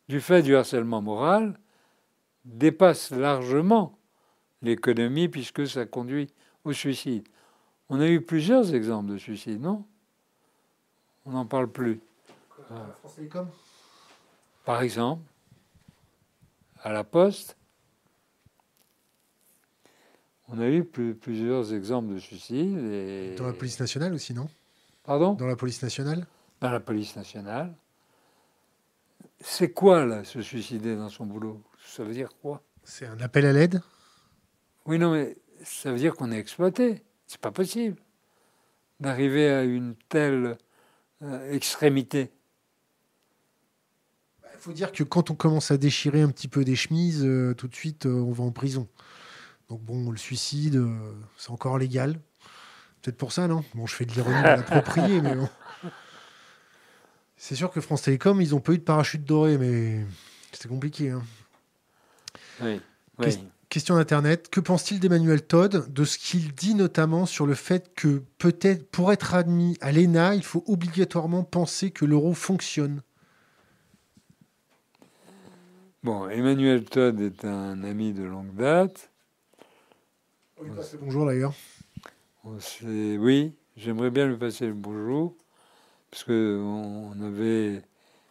du 0.08 0.20
fait 0.20 0.42
du 0.42 0.54
harcèlement 0.54 1.02
moral 1.02 1.58
dépasse 2.44 3.10
largement 3.10 3.98
l'économie 4.62 5.28
puisque 5.28 5.66
ça 5.66 5.86
conduit 5.86 6.28
au 6.64 6.72
suicide. 6.72 7.26
On 7.88 8.00
a 8.00 8.08
eu 8.08 8.20
plusieurs 8.20 8.74
exemples 8.74 9.12
de 9.12 9.18
suicide, 9.18 9.60
non? 9.60 9.84
On 11.26 11.32
n'en 11.32 11.46
parle 11.46 11.70
plus. 11.70 12.00
France 13.00 13.14
Télécom 13.16 13.48
Par 14.64 14.82
exemple, 14.82 15.22
à 16.82 16.92
la 16.92 17.04
Poste, 17.04 17.56
on 20.48 20.58
a 20.58 20.68
eu 20.68 20.84
plus- 20.84 21.14
plusieurs 21.14 21.72
exemples 21.72 22.14
de 22.14 22.18
suicide. 22.18 22.78
Et... 22.78 23.34
Dans 23.36 23.46
la 23.46 23.52
police 23.52 23.78
nationale 23.80 24.12
aussi, 24.14 24.34
non? 24.34 24.48
Pardon? 25.04 25.34
Dans 25.34 25.46
la 25.46 25.56
police 25.56 25.82
nationale? 25.82 26.26
Dans 26.60 26.70
la 26.70 26.80
police 26.80 27.16
nationale. 27.16 27.74
C'est 29.40 29.72
quoi, 29.72 30.06
là, 30.06 30.24
se 30.24 30.40
suicider 30.40 30.96
dans 30.96 31.10
son 31.10 31.26
boulot? 31.26 31.62
Ça 31.86 32.02
veut 32.02 32.14
dire 32.14 32.30
quoi? 32.40 32.62
C'est 32.82 33.06
un 33.06 33.20
appel 33.20 33.44
à 33.44 33.52
l'aide? 33.52 33.82
Oui, 34.86 34.98
non, 34.98 35.12
mais 35.12 35.36
ça 35.62 35.92
veut 35.92 35.98
dire 35.98 36.14
qu'on 36.14 36.32
est 36.32 36.38
exploité. 36.38 37.02
C'est 37.26 37.40
pas 37.40 37.50
possible 37.50 37.96
d'arriver 39.00 39.48
à 39.50 39.64
une 39.64 39.96
telle 40.08 40.56
euh, 41.22 41.52
extrémité. 41.52 42.30
Il 44.52 44.60
faut 44.60 44.72
dire 44.72 44.92
que 44.92 45.02
quand 45.02 45.30
on 45.30 45.34
commence 45.34 45.70
à 45.70 45.76
déchirer 45.76 46.22
un 46.22 46.30
petit 46.30 46.48
peu 46.48 46.64
des 46.64 46.76
chemises, 46.76 47.24
euh, 47.24 47.54
tout 47.54 47.68
de 47.68 47.74
suite, 47.74 48.06
euh, 48.06 48.12
on 48.12 48.32
va 48.32 48.44
en 48.44 48.52
prison. 48.52 48.88
Donc 49.68 49.82
bon, 49.82 50.10
le 50.10 50.16
suicide, 50.16 50.76
euh, 50.76 51.12
c'est 51.36 51.50
encore 51.50 51.78
légal. 51.78 52.18
Peut-être 53.02 53.16
pour 53.18 53.32
ça, 53.32 53.46
non? 53.48 53.64
Bon, 53.74 53.86
je 53.86 53.94
fais 53.94 54.06
de 54.06 54.12
l'ironie 54.12 54.36
appropriée, 54.38 55.20
mais 55.20 55.34
bon. 55.34 55.48
C'est 57.36 57.54
sûr 57.54 57.70
que 57.70 57.82
France 57.82 58.02
Télécom, 58.02 58.40
ils 58.40 58.54
ont 58.54 58.60
pas 58.60 58.72
eu 58.72 58.78
de 58.78 58.82
parachute 58.82 59.24
doré, 59.24 59.58
mais 59.58 60.06
c'était 60.52 60.68
compliqué. 60.68 61.10
hein. 61.10 61.22
Oui, 62.62 62.80
oui. 63.18 63.38
Question 63.74 63.96
d'Internet. 63.96 64.50
Que 64.50 64.60
pense-t-il 64.60 65.00
d'Emmanuel 65.00 65.42
Todd, 65.42 65.92
de 65.92 66.04
ce 66.04 66.16
qu'il 66.16 66.54
dit 66.54 66.76
notamment 66.76 67.26
sur 67.26 67.44
le 67.44 67.56
fait 67.56 67.92
que 67.96 68.22
peut-être 68.38 68.88
pour 68.88 69.12
être 69.12 69.34
admis 69.34 69.76
à 69.80 69.90
l'ENA, 69.90 70.36
il 70.36 70.44
faut 70.44 70.62
obligatoirement 70.68 71.42
penser 71.42 71.90
que 71.90 72.04
l'euro 72.04 72.34
fonctionne? 72.34 73.02
Bon, 76.04 76.28
Emmanuel 76.28 76.84
Todd 76.84 77.20
est 77.20 77.44
un 77.44 77.82
ami 77.82 78.12
de 78.12 78.22
longue 78.22 78.54
date. 78.54 79.10
On 80.60 80.62
lui 80.62 80.70
passe 80.70 80.92
le 80.92 81.00
bonjour 81.00 81.26
d'ailleurs. 81.26 81.54
Oui, 82.44 83.56
j'aimerais 83.76 84.10
bien 84.10 84.28
lui 84.28 84.36
passer 84.36 84.68
le 84.68 84.74
bonjour, 84.74 85.34
parce 86.12 86.22
que 86.22 86.60
on 86.62 87.20
avait, 87.20 87.82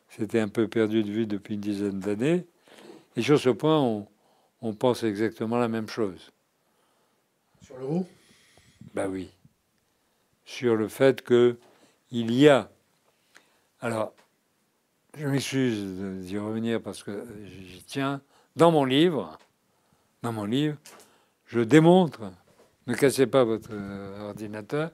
c'était 0.08 0.40
un 0.40 0.48
peu 0.48 0.70
perdu 0.70 1.04
de 1.04 1.12
vue 1.12 1.28
depuis 1.28 1.56
une 1.56 1.60
dizaine 1.60 2.00
d'années. 2.00 2.48
Et 3.18 3.22
sur 3.22 3.38
ce 3.38 3.50
point, 3.50 3.78
on, 3.78 4.08
on 4.64 4.74
pense 4.74 5.04
exactement 5.04 5.58
la 5.58 5.68
même 5.68 5.90
chose. 5.90 6.32
Sur 7.62 7.78
l'euro 7.78 8.08
Ben 8.94 9.08
oui. 9.10 9.30
Sur 10.46 10.76
le 10.76 10.88
fait 10.88 11.22
que 11.22 11.58
il 12.12 12.34
y 12.34 12.48
a. 12.48 12.70
Alors, 13.82 14.14
je 15.18 15.28
m'excuse 15.28 15.84
d'y 16.22 16.38
revenir 16.38 16.82
parce 16.82 17.04
que 17.04 17.26
j'y 17.46 17.84
tiens. 17.84 18.22
Dans 18.56 18.72
mon 18.72 18.86
livre, 18.86 19.38
dans 20.22 20.32
mon 20.32 20.46
livre, 20.46 20.78
je 21.46 21.60
démontre, 21.60 22.22
ne 22.88 22.94
cassez 22.94 23.28
pas 23.28 23.44
votre 23.44 23.70
euh, 23.72 24.30
ordinateur, 24.30 24.92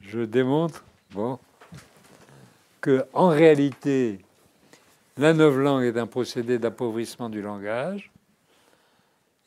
je 0.00 0.20
démontre, 0.20 0.84
bon, 1.10 1.38
que 2.80 3.04
en 3.12 3.28
réalité, 3.28 4.20
la 5.16 5.32
langue 5.32 5.84
est 5.84 5.98
un 5.98 6.06
procédé 6.06 6.58
d'appauvrissement 6.58 7.28
du 7.28 7.42
langage. 7.42 8.12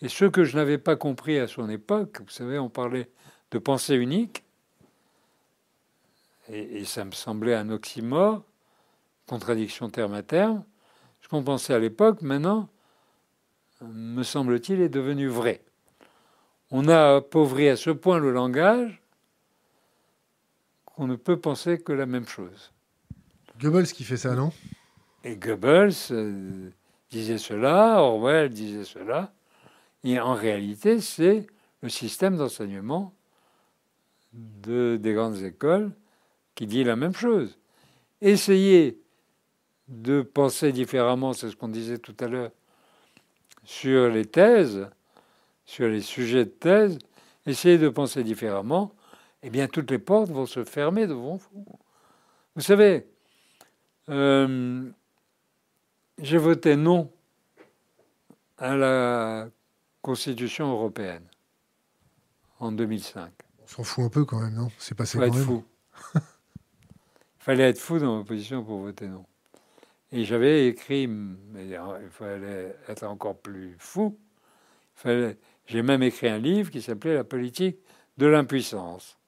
Et 0.01 0.09
ce 0.09 0.25
que 0.25 0.43
je 0.43 0.55
n'avais 0.55 0.77
pas 0.77 0.95
compris 0.95 1.37
à 1.39 1.47
son 1.47 1.69
époque, 1.69 2.21
vous 2.21 2.29
savez, 2.29 2.57
on 2.57 2.69
parlait 2.69 3.09
de 3.51 3.59
pensée 3.59 3.95
unique, 3.95 4.43
et, 6.47 6.79
et 6.79 6.85
ça 6.85 7.05
me 7.05 7.11
semblait 7.11 7.55
un 7.55 7.69
oxymore, 7.69 8.43
contradiction 9.27 9.89
terme 9.89 10.13
à 10.13 10.23
terme. 10.23 10.63
Ce 11.21 11.27
qu'on 11.27 11.43
pensait 11.43 11.73
à 11.73 11.79
l'époque, 11.79 12.21
maintenant, 12.21 12.69
me 13.81 14.23
semble-t-il, 14.23 14.81
est 14.81 14.89
devenu 14.89 15.27
vrai. 15.27 15.61
On 16.71 16.87
a 16.87 17.17
appauvri 17.17 17.67
à 17.69 17.75
ce 17.75 17.89
point 17.89 18.19
le 18.19 18.31
langage 18.31 19.01
qu'on 20.85 21.07
ne 21.07 21.15
peut 21.15 21.39
penser 21.39 21.79
que 21.79 21.93
la 21.93 22.05
même 22.05 22.27
chose. 22.27 22.71
Goebbels 23.59 23.91
qui 23.91 24.03
fait 24.03 24.17
ça, 24.17 24.35
non? 24.35 24.51
Et 25.23 25.35
Goebbels 25.35 25.93
euh, 26.11 26.69
disait 27.09 27.37
cela, 27.37 28.01
Orwell 28.01 28.49
disait 28.49 28.85
cela. 28.85 29.33
Et 30.03 30.19
en 30.19 30.33
réalité, 30.33 31.01
c'est 31.01 31.47
le 31.81 31.89
système 31.89 32.37
d'enseignement 32.37 33.13
de, 34.33 34.97
des 35.01 35.13
grandes 35.13 35.41
écoles 35.43 35.91
qui 36.55 36.67
dit 36.67 36.83
la 36.83 36.95
même 36.95 37.13
chose. 37.13 37.57
Essayez 38.21 39.01
de 39.87 40.21
penser 40.21 40.71
différemment, 40.71 41.33
c'est 41.33 41.49
ce 41.49 41.55
qu'on 41.55 41.67
disait 41.67 41.97
tout 41.97 42.15
à 42.19 42.27
l'heure, 42.27 42.51
sur 43.63 44.09
les 44.09 44.25
thèses, 44.25 44.87
sur 45.65 45.87
les 45.87 46.01
sujets 46.01 46.45
de 46.45 46.49
thèse, 46.49 46.99
essayez 47.45 47.77
de 47.77 47.89
penser 47.89 48.23
différemment, 48.23 48.93
eh 49.41 49.49
bien 49.49 49.67
toutes 49.67 49.91
les 49.91 49.99
portes 49.99 50.29
vont 50.29 50.45
se 50.45 50.63
fermer 50.63 51.07
devant 51.07 51.35
vous. 51.35 51.65
Vous 52.55 52.61
savez, 52.61 53.07
euh, 54.09 54.89
j'ai 56.19 56.37
voté 56.37 56.75
non 56.75 57.11
à 58.57 58.75
la 58.75 59.49
Constitution 60.09 60.71
européenne 60.71 61.21
en 62.59 62.71
2005. 62.71 63.31
On 63.61 63.67
s'en 63.67 63.83
fout 63.83 64.05
un 64.05 64.09
peu 64.09 64.25
quand 64.25 64.39
même, 64.39 64.55
non? 64.55 64.69
C'est 64.79 64.95
passé 64.95 65.19
Il 65.19 65.25
quand 65.29 65.35
même. 65.35 65.43
fou. 65.43 65.63
Il 66.15 66.21
fallait 67.37 67.69
être 67.69 67.77
fou 67.77 67.99
dans 67.99 68.17
l'opposition 68.17 68.63
pour 68.63 68.79
voter 68.79 69.07
non. 69.07 69.23
Et 70.11 70.25
j'avais 70.25 70.67
écrit, 70.67 71.05
mais 71.05 71.67
il 71.67 72.09
fallait 72.09 72.75
être 72.87 73.03
encore 73.03 73.37
plus 73.37 73.75
fou. 73.77 74.17
J'ai 75.05 75.83
même 75.83 76.01
écrit 76.01 76.29
un 76.29 76.39
livre 76.39 76.71
qui 76.71 76.81
s'appelait 76.81 77.13
La 77.13 77.23
politique 77.23 77.77
de 78.17 78.25
l'impuissance. 78.25 79.19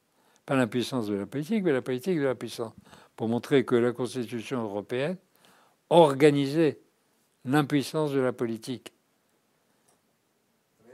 Pas 0.48 0.56
l'impuissance 0.56 1.06
de 1.06 1.14
la 1.14 1.28
politique, 1.28 1.64
mais 1.64 1.74
la 1.74 1.84
politique 1.84 2.18
de 2.18 2.26
la 2.26 2.34
puissance. 2.34 2.74
Pour 3.16 3.28
montrer 3.28 3.66
que 3.66 3.76
la 3.76 3.92
Constitution 3.92 4.64
européenne 4.64 5.18
organisait 5.92 6.80
l'impuissance 7.46 8.14
de 8.14 8.20
la 8.20 8.34
politique. 8.34 8.94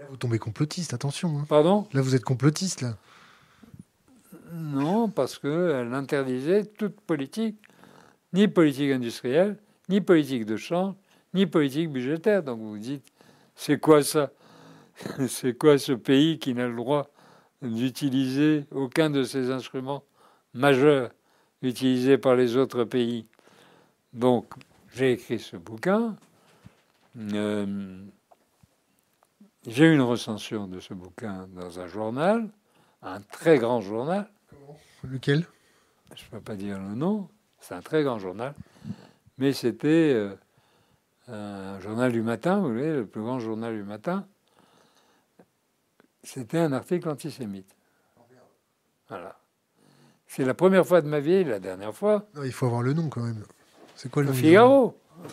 Vous 0.09 0.17
tombez 0.17 0.39
complotiste, 0.39 0.93
attention. 0.93 1.39
hein. 1.39 1.45
Pardon? 1.47 1.87
Là, 1.93 2.01
vous 2.01 2.15
êtes 2.15 2.23
complotiste, 2.23 2.81
là. 2.81 2.97
Non, 4.53 5.09
parce 5.09 5.37
qu'elle 5.37 5.93
interdisait 5.93 6.65
toute 6.65 6.99
politique, 7.01 7.57
ni 8.33 8.47
politique 8.47 8.91
industrielle, 8.91 9.57
ni 9.89 10.01
politique 10.01 10.45
de 10.45 10.57
change, 10.57 10.95
ni 11.33 11.45
politique 11.45 11.91
budgétaire. 11.91 12.43
Donc 12.43 12.59
vous 12.59 12.71
vous 12.71 12.77
dites, 12.77 13.03
c'est 13.55 13.79
quoi 13.79 14.03
ça? 14.03 14.31
C'est 15.27 15.55
quoi 15.55 15.77
ce 15.77 15.91
pays 15.91 16.39
qui 16.39 16.55
n'a 16.55 16.67
le 16.67 16.75
droit 16.75 17.11
d'utiliser 17.61 18.65
aucun 18.71 19.11
de 19.11 19.23
ces 19.23 19.51
instruments 19.51 20.03
majeurs 20.55 21.11
utilisés 21.61 22.17
par 22.17 22.35
les 22.35 22.57
autres 22.57 22.83
pays? 22.83 23.27
Donc 24.13 24.45
j'ai 24.95 25.11
écrit 25.11 25.37
ce 25.37 25.55
bouquin. 25.55 26.15
Euh, 27.33 27.99
j'ai 29.67 29.85
eu 29.85 29.93
une 29.93 30.01
recension 30.01 30.67
de 30.67 30.79
ce 30.79 30.93
bouquin 30.93 31.47
dans 31.53 31.79
un 31.79 31.87
journal, 31.87 32.49
un 33.01 33.21
très 33.21 33.59
grand 33.59 33.81
journal. 33.81 34.29
Lequel? 35.03 35.45
Je 36.15 36.23
ne 36.25 36.29
peux 36.31 36.41
pas 36.41 36.55
dire 36.55 36.79
le 36.79 36.95
nom. 36.95 37.29
C'est 37.59 37.75
un 37.75 37.81
très 37.81 38.03
grand 38.03 38.17
journal. 38.17 38.53
Mais 39.37 39.53
c'était 39.53 40.13
euh, 40.15 40.35
un 41.27 41.79
journal 41.79 42.11
du 42.11 42.21
matin, 42.21 42.59
vous 42.59 42.71
voyez, 42.73 42.93
le 42.93 43.05
plus 43.05 43.21
grand 43.21 43.39
journal 43.39 43.75
du 43.75 43.83
matin. 43.83 44.25
C'était 46.23 46.57
un 46.59 46.73
article 46.73 47.09
antisémite. 47.09 47.69
Voilà. 49.09 49.37
C'est 50.27 50.43
la 50.43 50.53
première 50.53 50.85
fois 50.85 51.01
de 51.01 51.07
ma 51.07 51.19
vie, 51.19 51.43
la 51.43 51.59
dernière 51.59 51.93
fois. 51.95 52.27
Non, 52.35 52.43
Il 52.43 52.51
faut 52.51 52.65
avoir 52.65 52.81
le 52.81 52.93
nom 52.93 53.07
quand 53.09 53.21
même. 53.21 53.43
C'est 53.95 54.09
quoi 54.11 54.23
le 54.23 54.29
Le 54.29 54.33
nom 54.33 54.39
Figaro. 54.39 54.97
journal? 55.19 55.31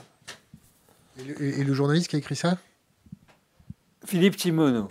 Et, 1.19 1.23
le- 1.25 1.43
et 1.61 1.65
le 1.65 1.75
journaliste 1.75 2.09
qui 2.09 2.17
a 2.17 2.19
écrit 2.19 2.37
ça? 2.37 2.59
Philippe 4.05 4.37
Timono. 4.37 4.89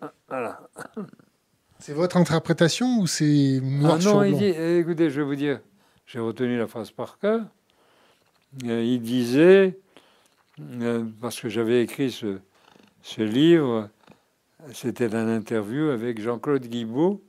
Ah, 0.00 0.12
Voilà. 0.28 0.60
C'est 1.78 1.92
votre 1.92 2.16
interprétation 2.16 2.98
ou 3.00 3.06
c'est 3.06 3.60
noir 3.62 3.94
Ah 3.96 4.00
sur 4.00 4.10
non, 4.12 4.20
blanc 4.20 4.22
il 4.24 4.38
dit, 4.38 4.44
eh, 4.44 4.78
écoutez, 4.78 5.10
je 5.10 5.20
vais 5.20 5.26
vous 5.26 5.34
dire, 5.34 5.60
j'ai 6.06 6.18
retenu 6.18 6.56
la 6.56 6.66
phrase 6.66 6.90
par 6.90 7.18
cœur. 7.18 7.42
Euh, 8.64 8.82
il 8.82 9.00
disait, 9.02 9.78
euh, 10.60 11.04
parce 11.20 11.40
que 11.40 11.48
j'avais 11.48 11.82
écrit 11.82 12.10
ce, 12.10 12.38
ce 13.02 13.22
livre, 13.22 13.88
c'était 14.72 15.14
un 15.14 15.28
interview 15.28 15.88
avec 15.90 16.20
Jean-Claude 16.20 16.66
Guibault. 16.66 17.22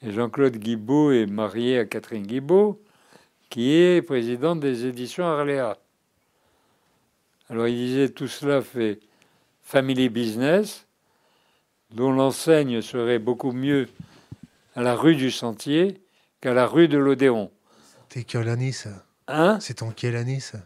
Et 0.00 0.12
Jean-Claude 0.12 0.56
Guibault 0.56 1.10
est 1.10 1.26
marié 1.26 1.80
à 1.80 1.84
Catherine 1.84 2.26
Guibault, 2.26 2.80
qui 3.50 3.72
est 3.72 4.00
présidente 4.00 4.60
des 4.60 4.86
éditions 4.86 5.26
Arléa. 5.26 5.76
Alors 7.50 7.66
il 7.66 7.76
disait, 7.76 8.08
tout 8.10 8.28
cela 8.28 8.62
fait 8.62 9.00
family 9.62 10.08
business, 10.08 10.86
dont 11.90 12.12
l'enseigne 12.12 12.82
serait 12.82 13.18
beaucoup 13.18 13.52
mieux 13.52 13.88
à 14.74 14.82
la 14.82 14.94
rue 14.94 15.16
du 15.16 15.30
Sentier 15.30 16.02
qu'à 16.40 16.54
la 16.54 16.66
rue 16.66 16.88
de 16.88 16.98
l'Odéon. 16.98 17.50
C'était 18.08 18.24
quelle 18.24 18.48
année 18.48 18.72
ça 18.72 19.04
Hein? 19.26 19.58
C'est 19.60 19.82
en 19.82 19.90
quelle 19.90 20.16
année 20.16 20.40
ça 20.40 20.58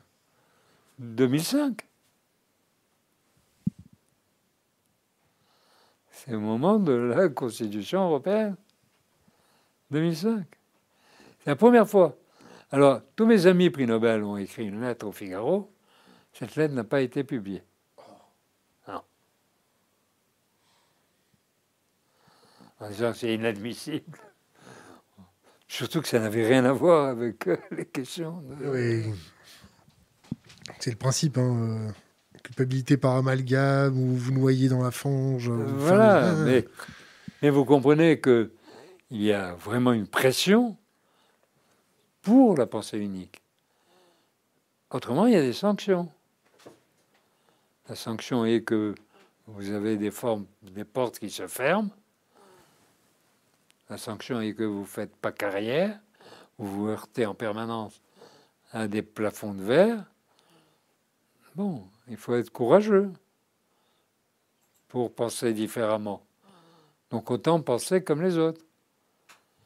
2005. 0.99 1.81
C'est 6.11 6.35
au 6.35 6.41
moment 6.41 6.79
de 6.79 6.93
la 6.93 7.29
Constitution 7.29 8.05
européenne. 8.05 8.57
2005. 9.91 10.45
C'est 11.41 11.51
la 11.51 11.57
première 11.57 11.89
fois. 11.89 12.17
Alors, 12.71 13.01
tous 13.17 13.27
mes 13.27 13.47
amis 13.47 13.71
prix 13.71 13.87
Nobel 13.87 14.23
ont 14.23 14.37
écrit 14.37 14.67
une 14.67 14.81
lettre 14.81 15.07
au 15.07 15.13
Figaro. 15.13 15.72
Cette 16.33 16.57
lettre 16.57 16.75
n'a 16.75 16.85
pas 16.85 17.01
été 17.03 17.25
publiée. 17.25 17.63
Non. 18.89 19.03
En 22.81 22.89
disant 22.89 23.13
que 23.13 23.19
c'est 23.19 23.35
inadmissible. 23.35 24.19
Surtout 25.69 26.03
que 26.03 26.09
ça 26.09 26.19
n'avait 26.19 26.47
rien 26.47 26.65
à 26.65 26.73
voir 26.73 27.07
avec 27.09 27.47
euh, 27.49 27.57
les 27.71 27.87
questions. 27.87 28.41
de- 28.43 28.69
Oui. 28.69 29.15
C'est 30.81 30.91
le 30.91 30.97
principe, 30.97 31.39
hein, 31.39 31.89
euh, 31.89 31.93
culpabilité 32.43 32.97
par 32.97 33.17
amalgame, 33.17 33.99
ou 33.99 34.15
vous 34.17 34.33
noyez 34.33 34.69
dans 34.69 34.83
la 34.83 34.91
fange. 34.91 35.49
Voilà, 35.51 36.33
mais, 36.45 36.67
mais 37.41 37.51
vous 37.51 37.65
comprenez 37.65 38.21
que 38.21 38.53
il 39.11 39.23
y 39.23 39.33
a 39.33 39.55
vraiment 39.55 39.93
une 39.93 40.07
pression 40.07 40.77
pour 42.23 42.57
la 42.57 42.67
pensée 42.67 42.99
unique. 42.99 43.43
Autrement, 44.91 45.27
il 45.27 45.33
y 45.33 45.37
a 45.37 45.43
des 45.43 45.53
sanctions. 45.53 46.11
La 47.93 47.97
sanction 47.97 48.47
est 48.47 48.63
que 48.63 48.95
vous 49.47 49.71
avez 49.71 49.99
des 49.99 50.11
formes, 50.11 50.47
des 50.63 50.83
portes 50.83 51.19
qui 51.19 51.29
se 51.29 51.47
ferment. 51.47 51.91
La 53.91 53.99
sanction 53.99 54.41
est 54.41 54.55
que 54.55 54.63
vous 54.63 54.81
ne 54.81 54.87
faites 54.87 55.15
pas 55.15 55.31
carrière, 55.31 56.01
vous 56.57 56.69
vous 56.73 56.89
heurtez 56.89 57.27
en 57.27 57.35
permanence 57.35 58.01
à 58.73 58.89
des 58.89 59.03
plafonds 59.03 59.53
de 59.53 59.61
verre. 59.63 60.07
Bon, 61.55 61.83
il 62.09 62.17
faut 62.17 62.35
être 62.35 62.49
courageux 62.49 63.13
pour 64.89 65.13
penser 65.15 65.53
différemment. 65.53 66.23
Donc 67.11 67.31
autant 67.31 67.61
penser 67.61 68.03
comme 68.03 68.23
les 68.23 68.39
autres. 68.39 68.63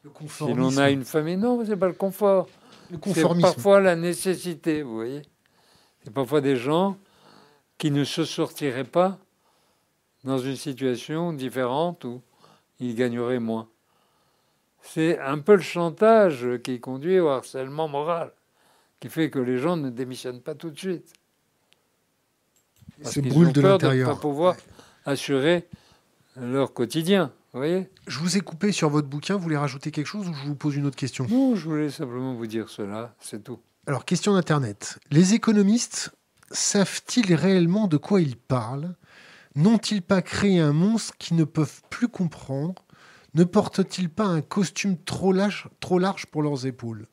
Le 0.02 0.10
Si 0.10 0.14
conformisme. 0.16 0.58
l'on 0.58 0.76
a 0.78 0.90
une 0.90 1.04
famille, 1.04 1.36
non, 1.36 1.64
c'est 1.64 1.76
pas 1.76 1.86
le 1.86 1.92
confort. 1.92 2.48
Le 2.90 2.96
C'est 2.96 3.00
conformisme. 3.22 3.42
parfois 3.42 3.80
la 3.80 3.94
nécessité, 3.94 4.82
vous 4.82 4.96
voyez. 4.96 5.22
C'est 6.02 6.12
parfois 6.12 6.40
des 6.40 6.56
gens 6.56 6.96
qui 7.78 7.90
ne 7.90 8.04
se 8.04 8.24
sortiraient 8.24 8.84
pas 8.84 9.18
dans 10.24 10.38
une 10.38 10.56
situation 10.56 11.32
différente 11.32 12.04
où 12.04 12.22
ils 12.80 12.94
gagneraient 12.94 13.38
moins. 13.38 13.68
C'est 14.82 15.18
un 15.18 15.38
peu 15.38 15.56
le 15.56 15.62
chantage 15.62 16.46
qui 16.62 16.80
conduit 16.80 17.18
au 17.18 17.28
harcèlement 17.28 17.88
moral, 17.88 18.32
qui 19.00 19.08
fait 19.08 19.30
que 19.30 19.38
les 19.38 19.58
gens 19.58 19.76
ne 19.76 19.90
démissionnent 19.90 20.40
pas 20.40 20.54
tout 20.54 20.70
de 20.70 20.78
suite. 20.78 21.12
Parce 23.02 23.14
se 23.14 23.20
brûlent 23.20 23.48
ont 23.48 23.52
de 23.52 23.60
ne 23.60 23.68
l'intérieur. 23.68 24.14
pas 24.14 24.20
pouvoir 24.20 24.56
assurer 25.04 25.66
leur 26.36 26.72
quotidien. 26.72 27.32
Vous 27.52 27.60
voyez? 27.60 27.88
Je 28.06 28.18
vous 28.18 28.36
ai 28.36 28.40
coupé 28.40 28.72
sur 28.72 28.88
votre 28.88 29.08
bouquin. 29.08 29.36
Vous 29.36 29.42
voulez 29.42 29.56
rajouter 29.56 29.90
quelque 29.90 30.06
chose 30.06 30.28
ou 30.28 30.34
je 30.34 30.46
vous 30.46 30.54
pose 30.54 30.76
une 30.76 30.86
autre 30.86 30.96
question? 30.96 31.26
Non, 31.28 31.56
je 31.56 31.68
voulais 31.68 31.90
simplement 31.90 32.34
vous 32.34 32.46
dire 32.46 32.68
cela, 32.68 33.14
c'est 33.20 33.42
tout. 33.42 33.58
Alors, 33.86 34.04
question 34.04 34.34
d'Internet. 34.34 34.98
Les 35.10 35.34
économistes 35.34 36.10
savent-ils 36.50 37.34
réellement 37.34 37.88
de 37.88 37.96
quoi 37.96 38.20
ils 38.20 38.36
parlent? 38.36 38.94
N'ont-ils 39.54 40.02
pas 40.02 40.22
créé 40.22 40.60
un 40.60 40.72
monstre 40.72 41.16
qu'ils 41.18 41.36
ne 41.36 41.44
peuvent 41.44 41.82
plus 41.88 42.08
comprendre? 42.08 42.84
Ne 43.34 43.44
portent-ils 43.44 44.10
pas 44.10 44.24
un 44.24 44.42
costume 44.42 44.96
trop 44.98 45.32
large, 45.32 45.68
pour 46.30 46.42
leurs 46.42 46.66
épaules? 46.66 47.06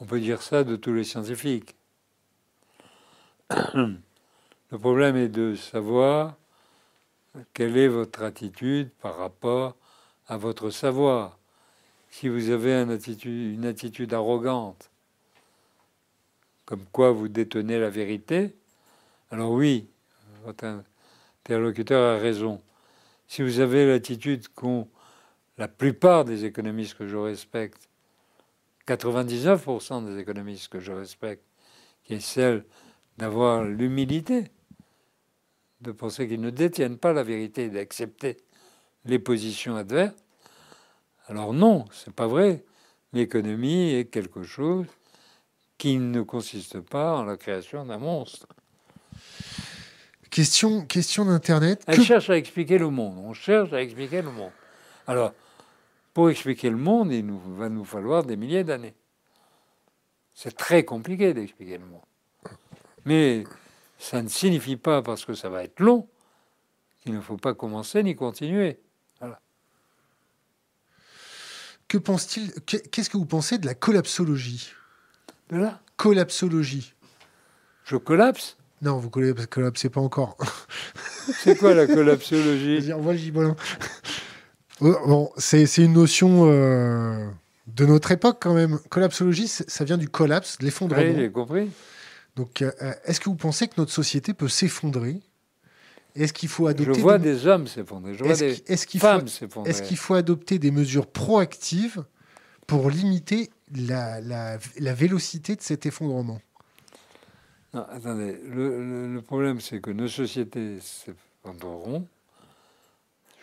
On 0.00 0.04
peut 0.04 0.20
dire 0.20 0.42
ça 0.42 0.64
de 0.64 0.76
tous 0.76 0.92
les 0.92 1.04
scientifiques. 1.04 1.74
Le 3.74 4.78
problème 4.78 5.16
est 5.16 5.28
de 5.28 5.54
savoir 5.54 6.36
quelle 7.54 7.76
est 7.76 7.88
votre 7.88 8.22
attitude 8.22 8.90
par 9.00 9.16
rapport 9.16 9.76
à 10.26 10.36
votre 10.36 10.70
savoir. 10.70 11.38
Si 12.10 12.28
vous 12.28 12.50
avez 12.50 12.72
une 12.74 13.64
attitude 13.64 14.14
arrogante, 14.14 14.91
comme 16.72 16.86
quoi 16.90 17.10
vous 17.10 17.28
détenez 17.28 17.78
la 17.78 17.90
vérité, 17.90 18.56
alors 19.30 19.52
oui, 19.52 19.90
votre 20.42 20.64
interlocuteur 21.44 22.16
a 22.16 22.18
raison. 22.18 22.62
Si 23.26 23.42
vous 23.42 23.60
avez 23.60 23.86
l'attitude 23.86 24.48
qu'ont 24.48 24.88
la 25.58 25.68
plupart 25.68 26.24
des 26.24 26.46
économistes 26.46 26.94
que 26.94 27.06
je 27.06 27.18
respecte, 27.18 27.90
99% 28.86 30.06
des 30.06 30.18
économistes 30.18 30.68
que 30.68 30.80
je 30.80 30.92
respecte, 30.92 31.44
qui 32.04 32.14
est 32.14 32.20
celle 32.20 32.64
d'avoir 33.18 33.64
l'humilité 33.64 34.44
de 35.82 35.92
penser 35.92 36.26
qu'ils 36.26 36.40
ne 36.40 36.48
détiennent 36.48 36.96
pas 36.96 37.12
la 37.12 37.22
vérité 37.22 37.64
et 37.64 37.68
d'accepter 37.68 38.38
les 39.04 39.18
positions 39.18 39.76
adverses, 39.76 40.16
alors 41.26 41.52
non, 41.52 41.84
c'est 41.92 42.14
pas 42.14 42.28
vrai. 42.28 42.64
L'économie 43.12 43.90
est 43.90 44.06
quelque 44.06 44.42
chose 44.42 44.86
qui 45.82 45.98
ne 45.98 46.22
consiste 46.22 46.78
pas 46.78 47.16
en 47.16 47.24
la 47.24 47.36
création 47.36 47.84
d'un 47.84 47.98
monstre. 47.98 48.46
Question, 50.30 50.86
question 50.86 51.24
d'Internet. 51.24 51.82
Elle 51.88 51.96
Que- 51.96 52.04
cherche 52.04 52.30
à 52.30 52.36
expliquer 52.36 52.78
le 52.78 52.88
monde. 52.88 53.18
On 53.18 53.34
cherche 53.34 53.72
à 53.72 53.82
expliquer 53.82 54.22
le 54.22 54.30
monde. 54.30 54.52
Alors, 55.08 55.32
pour 56.14 56.30
expliquer 56.30 56.70
le 56.70 56.76
monde, 56.76 57.10
il 57.10 57.26
nous, 57.26 57.40
va 57.56 57.68
nous 57.68 57.84
falloir 57.84 58.22
des 58.22 58.36
milliers 58.36 58.62
d'années. 58.62 58.94
C'est 60.32 60.56
très 60.56 60.84
compliqué 60.84 61.34
d'expliquer 61.34 61.78
le 61.78 61.86
monde. 61.86 62.02
Mais 63.04 63.42
ça 63.98 64.22
ne 64.22 64.28
signifie 64.28 64.76
pas, 64.76 65.02
parce 65.02 65.24
que 65.24 65.34
ça 65.34 65.48
va 65.48 65.64
être 65.64 65.80
long, 65.80 66.08
qu'il 67.00 67.12
ne 67.12 67.20
faut 67.20 67.38
pas 67.38 67.54
commencer 67.54 68.04
ni 68.04 68.14
continuer. 68.14 68.78
Que 71.88 71.98
pense-t-il 71.98 72.52
que- 72.64 72.76
Qu'est-ce 72.76 73.10
que 73.10 73.16
vous 73.16 73.26
pensez 73.26 73.58
de 73.58 73.66
la 73.66 73.74
collapsologie? 73.74 74.70
De 75.52 75.58
là, 75.58 75.80
Collapsologie. 75.98 76.94
je 77.84 77.96
collapse. 77.96 78.56
Non, 78.80 78.96
vous 78.98 79.10
colla- 79.10 79.34
collapsez 79.46 79.90
pas 79.90 80.00
encore. 80.00 80.36
C'est 81.44 81.56
quoi 81.56 81.74
la 81.74 81.86
collapsologie. 81.86 82.90
Oh, 84.80 84.96
bon, 85.06 85.30
c'est 85.36 85.76
une 85.78 85.92
notion 85.92 86.50
euh, 86.50 87.28
de 87.68 87.86
notre 87.86 88.10
époque 88.10 88.38
quand 88.40 88.54
même. 88.54 88.78
Collapsologie, 88.88 89.46
ça 89.46 89.84
vient 89.84 89.98
du 89.98 90.08
collapse, 90.08 90.56
de 90.58 90.62
Oui, 90.62 90.64
l'effondrement. 90.66 91.14
j'ai 91.14 91.30
compris. 91.30 91.70
Donc, 92.34 92.62
euh, 92.62 92.72
euh, 92.82 92.92
est-ce 93.04 93.20
que 93.20 93.26
vous 93.28 93.36
pensez 93.36 93.68
que 93.68 93.74
notre 93.76 93.92
société 93.92 94.34
peut 94.34 94.48
s'effondrer? 94.48 95.20
Est-ce 96.16 96.32
qu'il 96.32 96.48
faut 96.48 96.64
Je 96.66 96.70
adopter 96.70 97.00
vois 97.00 97.18
des... 97.18 97.34
des 97.34 97.46
hommes 97.46 97.66
s'effondrer. 97.68 98.14
Je 98.14 98.24
vois 98.24 98.34
des 98.34 98.54
femmes 98.98 99.28
s'effondrer. 99.28 99.70
est-ce 99.70 99.82
qu'il 99.82 99.96
faut 99.98 100.14
adopter 100.14 100.58
des 100.58 100.70
mesures 100.72 101.06
proactives 101.06 102.04
pour 102.66 102.90
limiter 102.90 103.50
la, 103.74 104.20
la- 104.20 104.58
la 104.78 104.94
vélocité 104.94 105.56
de 105.56 105.62
cet 105.62 105.86
effondrement 105.86 106.40
Non, 107.74 107.86
attendez, 107.90 108.38
le, 108.44 109.20
problème 109.22 109.60
c'est 109.60 109.80
que 109.80 109.90
nos 109.90 110.08
sociétés 110.08 110.78
s'effondreront. 110.80 112.06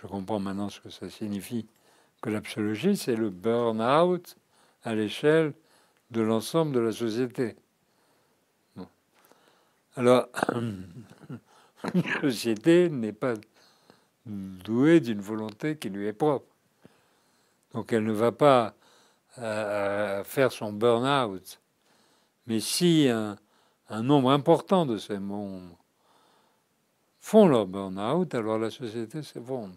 Je 0.02 0.08
comprends 0.08 0.40
maintenant 0.40 0.70
ce 0.70 0.80
que 0.80 0.90
ça 0.90 1.10
signifie. 1.10 1.68
Que 2.22 2.30
l'absologie, 2.30 2.96
c'est 2.98 3.16
le 3.16 3.30
burn-out 3.30 4.36
à 4.84 4.94
l'échelle 4.96 5.54
de 6.12 6.22
l'ensemble 6.22 6.74
de 6.74 6.80
la 6.80 6.92
société. 6.92 7.56
Alors, 9.96 10.28
une 11.94 12.04
société 12.22 12.90
n'est 12.90 13.14
pas 13.14 13.34
douée 14.26 15.00
d'une 15.00 15.22
volonté 15.22 15.78
qui 15.78 15.90
lui 15.90 16.08
est 16.08 16.14
propre. 16.14 16.46
Donc 17.74 17.92
elle 17.94 18.04
ne 18.04 18.12
va 18.14 18.32
pas 18.32 18.76
euh, 19.38 20.24
faire 20.24 20.52
son 20.52 20.74
burn-out. 20.74 21.62
Mais 22.48 22.60
si 22.60 23.08
un, 23.10 23.38
un 23.90 24.04
nombre 24.04 24.32
important 24.32 24.86
de 24.86 24.98
ces 24.98 25.20
membres 25.20 25.78
font 27.20 27.48
leur 27.48 27.68
burn-out, 27.68 28.34
alors 28.34 28.58
la 28.58 28.72
société 28.72 29.22
s'effondre. 29.24 29.76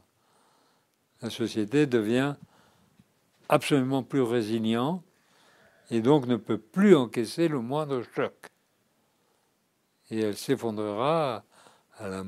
La 1.20 1.30
société 1.30 1.86
devient 1.86 2.34
absolument 3.48 4.02
plus 4.02 4.22
résiliente 4.22 5.04
et 5.90 6.00
donc 6.00 6.26
ne 6.26 6.36
peut 6.36 6.58
plus 6.58 6.96
encaisser 6.96 7.48
le 7.48 7.60
moindre 7.60 8.02
choc. 8.14 8.34
Et 10.10 10.20
elle 10.20 10.36
s'effondrera 10.36 11.44
à 11.98 12.08
la 12.08 12.24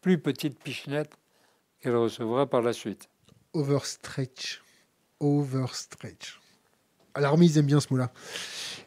plus 0.00 0.20
petite 0.20 0.58
pichenette 0.62 1.16
qu'elle 1.80 1.96
recevra 1.96 2.46
par 2.46 2.62
la 2.62 2.72
suite. 2.72 3.08
Overstretch. 3.52 4.62
Overstretch. 5.20 6.37
Alors, 7.14 7.40
ils 7.42 7.58
aiment 7.58 7.66
bien 7.66 7.80
ce 7.80 7.88
mot-là. 7.90 8.12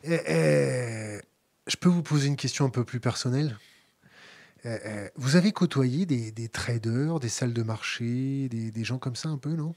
Eh, 0.03 0.19
eh, 0.27 1.22
je 1.68 1.76
peux 1.77 1.89
vous 1.89 2.03
poser 2.03 2.27
une 2.27 2.35
question 2.35 2.65
un 2.65 2.69
peu 2.69 2.84
plus 2.84 2.99
personnelle. 2.99 3.57
Eh, 4.65 4.77
Vous 5.15 5.35
avez 5.35 5.52
côtoyé 5.52 6.06
des, 6.06 6.31
des 6.31 6.49
traders, 6.49 7.19
des 7.19 7.30
salles 7.30 7.53
de 7.53 7.64
marché, 7.64 8.48
des, 8.49 8.72
des 8.72 8.84
gens 8.84 8.98
comme 8.99 9.15
ça 9.15 9.30
un 9.30 9.38
peu, 9.38 9.52
non? 9.52 9.73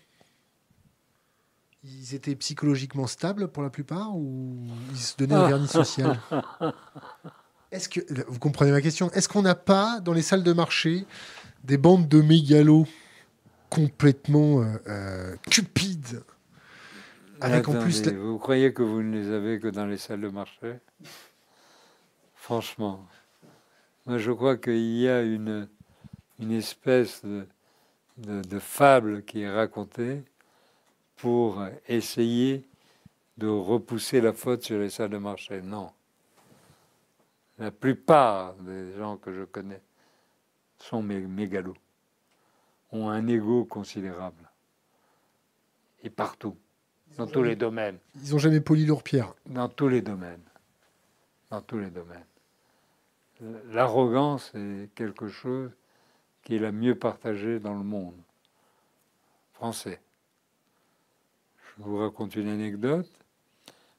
Ils 1.83 2.15
étaient 2.15 2.35
psychologiquement 2.37 3.07
stables 3.07 3.49
pour 3.49 3.63
la 3.63 3.69
plupart 3.69 4.17
ou 4.17 4.67
ils 4.93 4.99
se 4.99 5.17
donnaient 5.19 5.35
un 5.35 5.49
vernis 5.49 5.69
social? 5.69 6.19
Est-ce 7.71 7.89
que 7.91 8.01
vous 8.29 8.39
comprenez 8.39 8.71
ma 8.71 8.81
question? 8.81 9.11
Est-ce 9.11 9.29
qu'on 9.29 9.43
n'a 9.43 9.55
pas 9.55 10.01
dans 10.01 10.13
les 10.15 10.23
salles 10.23 10.45
de 10.45 10.53
marché 10.53 11.07
des 11.65 11.77
bandes 11.77 12.09
de 12.09 12.23
mégalos 12.23 12.87
complètement 13.69 14.63
euh, 14.63 14.77
euh, 14.87 15.37
cupides? 15.51 16.23
Avec 17.41 17.69
en 17.69 17.79
plus 17.81 18.05
la- 18.07 18.13
Vous 18.13 18.39
croyez 18.39 18.73
que 18.73 18.83
vous 18.83 19.03
ne 19.03 19.13
les 19.19 19.31
avez 19.31 19.59
que 19.61 19.69
dans 19.69 19.87
les 19.87 19.99
salles 19.99 20.21
de 20.21 20.29
marché? 20.29 20.79
Franchement, 22.35 23.05
moi 24.07 24.19
je 24.19 24.31
crois 24.33 24.57
qu'il 24.57 24.97
y 24.99 25.09
a 25.09 25.23
une, 25.23 25.69
une 26.39 26.53
espèce 26.53 27.25
de, 27.25 27.47
de- 28.19 28.43
de 28.43 28.59
fable 28.59 29.25
qui 29.25 29.43
est 29.43 29.51
racontée 29.51 30.23
pour 31.17 31.65
essayer 31.89 32.67
de 33.39 33.47
repousser 33.49 34.21
la 34.21 34.33
faute 34.33 34.63
sur 34.63 34.79
les 34.79 34.91
salles 34.91 35.11
de 35.11 35.19
marché. 35.19 35.61
Non. 35.63 35.91
La 37.59 37.71
plupart 37.71 38.55
des 38.55 38.95
gens 38.97 39.17
que 39.17 39.33
je 39.33 39.45
connais 39.45 39.81
sont 40.79 41.03
mé- 41.03 41.27
mégalos, 41.27 41.77
ont 42.93 43.09
un 43.09 43.27
ego 43.27 43.65
considérable. 43.65 44.51
Et 46.03 46.11
partout, 46.11 46.57
dans 47.17 47.27
tous 47.27 47.43
les 47.43 47.57
domaines. 47.57 47.99
ils 48.23 48.33
n'ont 48.33 48.39
jamais 48.39 48.61
poli 48.61 48.87
leurs 48.87 49.03
pierres. 49.03 49.35
Dans 49.47 49.69
tous 49.69 49.89
les 49.89 50.03
domaines. 50.03 50.43
Dans 51.51 51.61
tous 51.61 51.79
les 51.79 51.91
domaines. 51.91 52.25
L'arrogance 53.73 54.53
est 54.55 54.89
quelque 54.95 55.29
chose 55.29 55.71
qui 56.43 56.57
est 56.57 56.59
la 56.59 56.73
mieux 56.73 56.95
partagée 56.95 57.59
dans 57.59 57.75
le 57.75 57.85
monde 57.85 58.15
français. 59.55 60.01
Je 61.59 61.83
vous 61.83 61.99
raconte 61.99 62.37
une 62.37 62.49
anecdote 62.49 63.11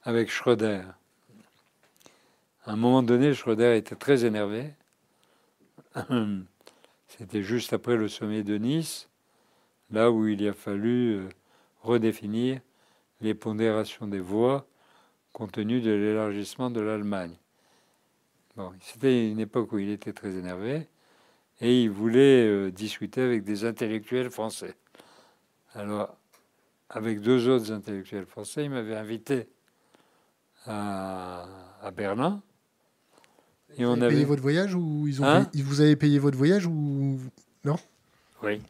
avec 0.03 0.29
Schröder. 0.29 0.83
À 2.65 2.71
un 2.71 2.75
moment 2.75 3.03
donné, 3.03 3.33
Schröder 3.33 3.75
était 3.77 3.95
très 3.95 4.25
énervé. 4.25 4.73
C'était 7.07 7.43
juste 7.43 7.73
après 7.73 7.95
le 7.95 8.07
sommet 8.07 8.43
de 8.43 8.57
Nice, 8.57 9.09
là 9.91 10.11
où 10.11 10.27
il 10.27 10.47
a 10.47 10.53
fallu 10.53 11.15
euh, 11.15 11.29
redéfinir 11.81 12.59
les 13.21 13.33
pondérations 13.33 14.07
des 14.07 14.19
voix 14.19 14.67
compte 15.33 15.53
tenu 15.53 15.81
de 15.81 15.91
l'élargissement 15.91 16.69
de 16.69 16.79
l'Allemagne. 16.81 17.35
Bon, 18.55 18.71
c'était 18.81 19.29
une 19.29 19.39
époque 19.39 19.71
où 19.73 19.79
il 19.79 19.89
était 19.89 20.13
très 20.13 20.35
énervé 20.35 20.87
et 21.61 21.83
il 21.83 21.89
voulait 21.89 22.45
euh, 22.47 22.71
discuter 22.71 23.21
avec 23.21 23.43
des 23.43 23.65
intellectuels 23.65 24.29
français. 24.29 24.75
Alors, 25.73 26.15
avec 26.89 27.19
deux 27.19 27.49
autres 27.49 27.71
intellectuels 27.71 28.25
français, 28.25 28.63
il 28.65 28.69
m'avait 28.69 28.95
invité 28.95 29.47
à, 30.65 31.45
à 31.81 31.91
Berlin 31.91 32.41
Et 33.77 33.85
on 33.85 33.89
Vous 33.89 33.97
avez 33.97 34.05
avait. 34.05 34.13
payé 34.15 34.25
votre 34.25 34.41
voyage 34.41 34.73
ou 34.75 35.05
ils 35.07 35.21
ont 35.21 35.25
Hein 35.25 35.43
payé- 35.51 35.63
vous 35.63 35.81
avez 35.81 35.95
payé 35.95 36.19
votre 36.19 36.37
voyage 36.37 36.65
ou 36.65 37.19
non? 37.65 37.75
Oui. 38.43 38.61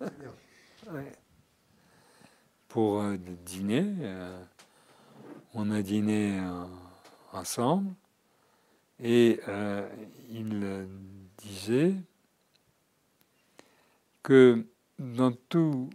Ouais. 0.90 1.12
Pour 2.78 3.00
euh, 3.00 3.16
dîner, 3.44 3.92
euh, 4.02 4.40
on 5.52 5.72
a 5.72 5.82
dîné 5.82 6.38
euh, 6.38 6.64
ensemble 7.32 7.92
et 9.02 9.40
euh, 9.48 9.84
il 10.30 10.86
disait 11.38 11.96
que 14.22 14.64
dans 14.96 15.32
tous 15.48 15.90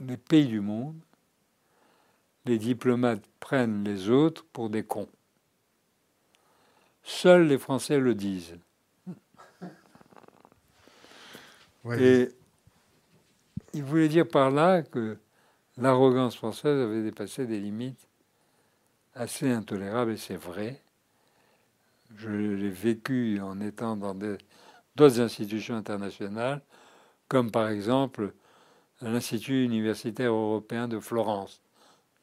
les 0.00 0.16
pays 0.16 0.46
du 0.46 0.60
monde, 0.60 0.98
les 2.46 2.56
diplomates 2.56 3.26
prennent 3.38 3.84
les 3.84 4.08
autres 4.08 4.46
pour 4.50 4.70
des 4.70 4.84
cons. 4.84 5.10
Seuls 7.02 7.48
les 7.48 7.58
Français 7.58 7.98
le 7.98 8.14
disent. 8.14 8.56
Ouais, 11.84 12.02
Et 12.02 12.28
il 13.74 13.84
voulait 13.84 14.08
dire 14.08 14.26
par 14.26 14.50
là 14.50 14.80
que 14.80 15.18
l'arrogance 15.76 16.36
française 16.36 16.80
avait 16.80 17.02
dépassé 17.02 17.46
des 17.46 17.60
limites 17.60 18.08
assez 19.14 19.50
intolérables, 19.50 20.12
et 20.12 20.16
c'est 20.16 20.36
vrai. 20.36 20.80
Je 22.16 22.30
l'ai 22.30 22.70
vécu 22.70 23.40
en 23.40 23.60
étant 23.60 23.96
dans 23.96 24.14
d'autres 24.14 25.20
institutions 25.20 25.76
internationales, 25.76 26.60
comme 27.28 27.50
par 27.50 27.68
exemple 27.68 28.34
l'Institut 29.00 29.64
universitaire 29.64 30.32
européen 30.32 30.88
de 30.88 31.00
Florence, 31.00 31.62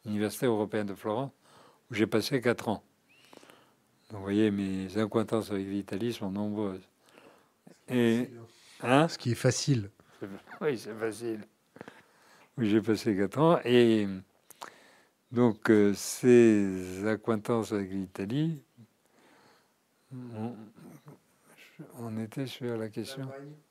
l'Université 0.04 0.46
européenne 0.46 0.86
de 0.86 0.94
Florence, 0.94 1.32
où 1.90 1.94
j'ai 1.94 2.06
passé 2.06 2.40
quatre 2.40 2.68
ans. 2.68 2.82
Donc, 4.10 4.18
vous 4.18 4.24
voyez, 4.24 4.50
mes 4.50 4.96
acquaintances 4.98 5.50
avec 5.50 5.66
l'Italie 5.66 6.12
sont 6.12 6.30
nombreuses. 6.30 6.88
Et, 7.88 8.30
hein? 8.82 9.08
Ce 9.08 9.18
qui 9.18 9.32
est 9.32 9.36
facile. 9.36 9.90
oui, 10.60 10.78
c'est 10.78 10.94
facile. 10.94 11.44
Oui, 12.60 12.68
j'ai 12.68 12.82
passé 12.82 13.16
quatre 13.16 13.38
ans 13.38 13.58
et 13.64 14.06
donc 15.32 15.70
euh, 15.70 15.94
ces 15.94 17.06
acquaintances 17.06 17.72
avec 17.72 17.90
l'Italie, 17.90 18.62
on, 20.12 20.54
on 21.98 22.18
était 22.18 22.46
sur 22.46 22.76
la 22.76 22.90
question. 22.90 23.26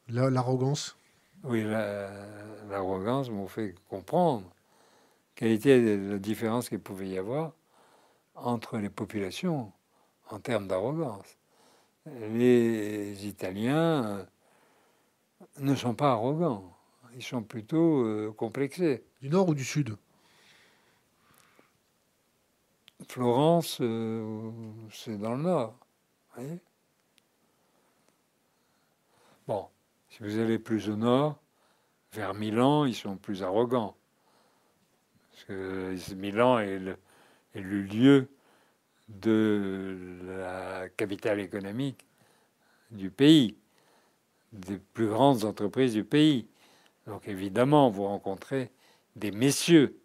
La- 0.07 0.32
L'arrogance. 0.32 0.98
Oui, 1.44 1.64
la- 1.64 2.10
l'arrogance 2.70 3.30
m'ont 3.30 3.48
fait 3.48 3.76
comprendre 3.90 4.49
quelle 5.36 5.52
était 5.52 5.98
la 5.98 6.18
différence 6.18 6.68
qu'il 6.68 6.80
pouvait 6.80 7.10
y 7.10 7.18
avoir 7.18 7.53
entre 8.36 8.78
les 8.80 8.90
populations 8.90 9.72
en 10.32 10.40
termes 10.40 10.68
d'arrogance. 10.68 11.38
Les 12.06 13.28
Italiens 13.28 14.06
euh, 14.06 14.26
ne 15.60 15.76
sont 15.76 15.94
pas 15.94 16.11
arrogants, 16.11 16.76
ils 17.20 17.24
sont 17.24 17.44
plutôt 17.44 18.06
euh, 18.06 18.32
complexés. 18.32 19.04
Du 19.22 19.30
nord 19.30 19.50
ou 19.50 19.54
du 19.54 19.66
sud? 19.66 19.98
Florence, 23.10 23.80
euh, 23.82 24.50
c'est 24.90 25.18
dans 25.18 25.36
le 25.36 25.44
nord. 25.44 25.78
voyez? 26.34 26.60
Bon, 29.48 29.68
si 30.08 30.24
vous 30.24 30.40
allez 30.40 30.60
plus 30.60 30.90
au 30.90 30.96
nord, 30.96 31.38
vers 32.14 32.34
Milan, 32.34 32.86
ils 32.86 32.96
sont 32.96 33.18
plus 33.18 33.44
arrogants. 33.44 33.98
Parce 35.32 35.44
que 35.44 36.14
Milan 36.16 36.60
est 36.60 36.80
le, 36.80 36.98
est 37.54 37.62
le 37.62 37.82
lieu 37.82 38.30
de 39.10 40.20
la 40.24 40.88
capitale 40.88 41.41
économique 41.41 42.06
du 42.91 43.12
pays, 43.12 43.58
des 44.54 44.78
plus 44.78 45.08
grandes 45.08 45.44
entreprises 45.44 45.94
du 45.94 46.06
pays. 46.06 46.48
Donc 47.10 47.27
évidemment, 47.27 47.90
vous 47.90 48.03
rencontrez 48.06 48.72
des 49.15 49.31
messieurs, 49.31 49.99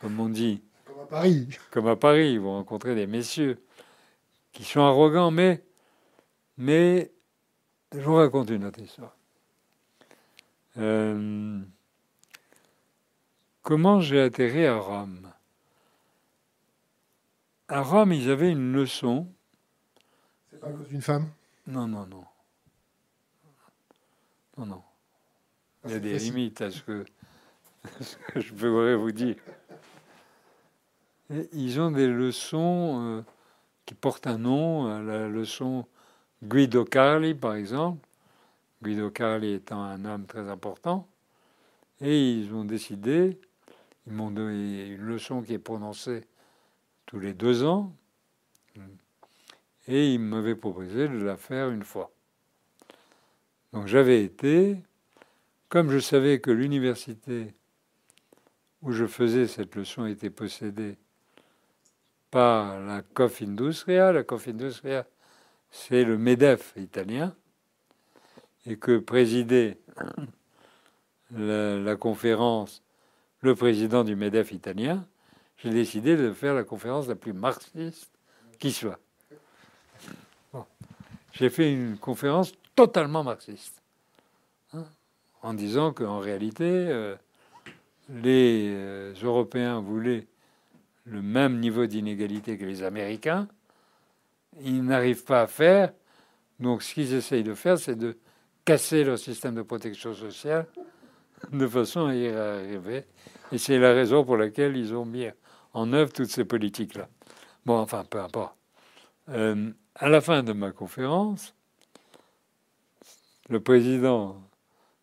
comme 0.00 0.20
on 0.20 0.28
dit 0.28 0.62
Comme 0.84 1.00
à 1.00 1.06
Paris. 1.06 1.48
comme 1.70 1.86
à 1.86 1.96
Paris, 1.96 2.36
vous 2.36 2.50
rencontrez 2.50 2.94
des 2.94 3.06
messieurs 3.06 3.64
qui 4.52 4.64
sont 4.64 4.82
arrogants, 4.82 5.30
mais, 5.30 5.64
mais 6.58 7.10
je 7.92 8.00
vous 8.00 8.16
raconte 8.16 8.50
une 8.50 8.66
autre 8.66 8.78
histoire. 8.78 9.16
Euh, 10.76 11.60
comment 13.62 14.00
j'ai 14.00 14.20
atterri 14.20 14.66
à 14.66 14.76
Rome? 14.76 15.32
À 17.68 17.80
Rome, 17.80 18.12
ils 18.12 18.30
avaient 18.30 18.50
une 18.50 18.72
leçon. 18.74 19.32
C'est 20.50 20.60
pas 20.60 20.66
à 20.66 20.72
cause 20.72 20.88
d'une 20.88 21.00
femme? 21.00 21.30
Non, 21.66 21.86
non, 21.86 22.04
non. 22.06 22.24
Non, 24.58 24.66
non. 24.66 24.82
Il 25.84 25.92
y 25.92 25.94
a 25.94 25.98
des 25.98 26.18
limites 26.18 26.60
à 26.60 26.70
ce 26.70 26.82
que, 26.82 27.04
ce 28.00 28.16
que 28.16 28.40
je 28.40 28.52
pourrais 28.52 28.96
vous 28.96 29.12
dire. 29.12 29.36
Et 31.32 31.48
ils 31.52 31.80
ont 31.80 31.90
des 31.90 32.08
leçons 32.08 33.00
euh, 33.00 33.22
qui 33.86 33.94
portent 33.94 34.26
un 34.26 34.38
nom, 34.38 34.88
euh, 34.88 35.02
la 35.02 35.28
leçon 35.28 35.86
Guido 36.42 36.84
Carli, 36.84 37.34
par 37.34 37.54
exemple. 37.54 38.06
Guido 38.82 39.10
Carli 39.10 39.54
étant 39.54 39.82
un 39.82 40.04
homme 40.04 40.26
très 40.26 40.48
important. 40.48 41.06
Et 42.00 42.32
ils 42.32 42.52
ont 42.54 42.64
décidé, 42.64 43.38
ils 44.06 44.12
m'ont 44.12 44.30
donné 44.30 44.86
une 44.86 45.02
leçon 45.02 45.42
qui 45.42 45.52
est 45.52 45.58
prononcée 45.58 46.26
tous 47.06 47.20
les 47.20 47.34
deux 47.34 47.64
ans. 47.64 47.94
Et 49.86 50.14
ils 50.14 50.20
m'avaient 50.20 50.54
proposé 50.54 51.08
de 51.08 51.18
la 51.18 51.36
faire 51.36 51.70
une 51.70 51.82
fois. 51.82 52.10
Donc 53.72 53.86
j'avais 53.86 54.24
été, 54.24 54.78
comme 55.70 55.90
je 55.90 55.98
savais 55.98 56.40
que 56.40 56.50
l'université 56.50 57.54
où 58.82 58.92
je 58.92 59.06
faisais 59.06 59.46
cette 59.46 59.74
leçon 59.76 60.04
était 60.04 60.28
possédée 60.28 60.98
par 62.30 62.78
la 62.80 63.00
Confindustria, 63.02 64.12
la 64.12 64.24
Confindustria 64.24 65.06
c'est 65.70 66.04
le 66.04 66.18
MEDEF 66.18 66.74
italien, 66.76 67.34
et 68.66 68.76
que 68.76 68.98
présidait 68.98 69.78
la, 71.30 71.96
conférence 71.96 72.82
le 73.40 73.54
président 73.54 74.04
du 74.04 74.16
MEDEF 74.16 74.52
italien, 74.52 75.06
j'ai 75.58 75.70
décidé 75.70 76.16
de 76.16 76.32
faire 76.32 76.54
la 76.54 76.64
conférence 76.64 77.06
la 77.06 77.14
plus 77.14 77.32
marxiste 77.32 78.10
qui 78.58 78.72
soit. 78.72 78.98
J'ai 81.32 81.48
fait 81.48 81.72
une 81.72 81.96
conférence 81.96 82.52
totalement 82.74 83.22
marxiste, 83.22 83.79
en 85.42 85.54
disant 85.54 85.92
qu'en 85.92 86.18
réalité, 86.18 86.64
euh, 86.64 87.16
les 88.08 88.68
euh, 88.70 89.14
Européens 89.22 89.80
voulaient 89.80 90.26
le 91.04 91.22
même 91.22 91.58
niveau 91.58 91.86
d'inégalité 91.86 92.58
que 92.58 92.64
les 92.64 92.82
Américains. 92.82 93.48
Ils 94.62 94.84
n'arrivent 94.84 95.24
pas 95.24 95.42
à 95.42 95.46
faire. 95.46 95.92
Donc, 96.58 96.82
ce 96.82 96.94
qu'ils 96.94 97.14
essayent 97.14 97.42
de 97.42 97.54
faire, 97.54 97.78
c'est 97.78 97.96
de 97.96 98.18
casser 98.64 99.04
leur 99.04 99.18
système 99.18 99.54
de 99.54 99.62
protection 99.62 100.14
sociale 100.14 100.66
de 101.52 101.66
façon 101.66 102.06
à 102.06 102.14
y 102.14 102.28
arriver. 102.28 103.04
Et 103.52 103.58
c'est 103.58 103.78
la 103.78 103.92
raison 103.92 104.24
pour 104.24 104.36
laquelle 104.36 104.76
ils 104.76 104.94
ont 104.94 105.04
mis 105.04 105.26
en 105.72 105.92
œuvre 105.92 106.12
toutes 106.12 106.30
ces 106.30 106.44
politiques-là. 106.44 107.08
Bon, 107.64 107.78
enfin, 107.78 108.04
peu 108.04 108.20
importe. 108.20 108.56
Euh, 109.30 109.70
à 109.94 110.08
la 110.08 110.20
fin 110.20 110.42
de 110.42 110.52
ma 110.52 110.72
conférence, 110.72 111.54
le 113.48 113.60
président 113.60 114.40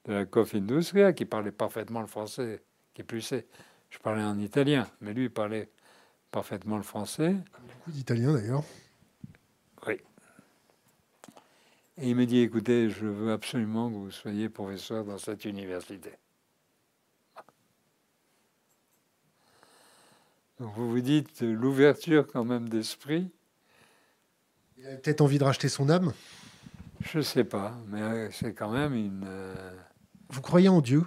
de 0.08 0.14
la 0.14 0.26
Confindustria, 0.26 1.14
qui 1.14 1.26
parlait 1.26 1.52
parfaitement 1.52 2.02
le 2.02 2.08
français, 2.08 2.64
qui 2.94 3.04
plus 3.04 3.32
est, 3.34 3.46
je 3.90 4.00
parlais 4.00 4.24
en 4.24 4.40
italien, 4.40 4.88
mais 5.02 5.14
lui 5.14 5.26
il 5.26 5.30
parlait 5.30 5.70
parfaitement 6.32 6.78
le 6.78 6.84
français, 6.84 7.36
Beaucoup 7.68 7.92
d'Italiens 7.92 8.34
d'ailleurs. 8.34 8.64
et 12.00 12.10
il 12.10 12.16
me 12.16 12.26
dit 12.28 12.40
écoutez, 12.42 12.90
je 12.92 13.08
veux 13.08 13.32
absolument 13.32 13.90
que 13.90 13.96
vous 13.96 14.12
soyez 14.12 14.50
professeur 14.50 15.04
dans 15.04 15.18
cette 15.18 15.46
université. 15.46 16.12
Donc 20.60 20.74
vous 20.76 20.90
vous 20.92 21.02
dites 21.02 21.42
l'ouverture 21.42 22.28
quand 22.28 22.44
même 22.46 22.70
d'esprit, 22.70 23.32
Il 24.78 24.86
avait 24.86 24.98
peut-être 24.98 25.22
envie 25.22 25.40
de 25.40 25.44
racheter 25.44 25.70
son 25.70 25.90
âme. 25.90 26.14
je 27.02 27.22
sais 27.22 27.44
pas, 27.44 27.76
mais 27.88 28.30
c'est 28.32 28.54
quand 28.54 28.72
même 28.72 28.94
une. 28.94 29.24
euh, 29.28 29.76
Vous 30.30 30.42
croyez 30.42 30.70
en 30.70 30.82
Dieu? 30.82 31.06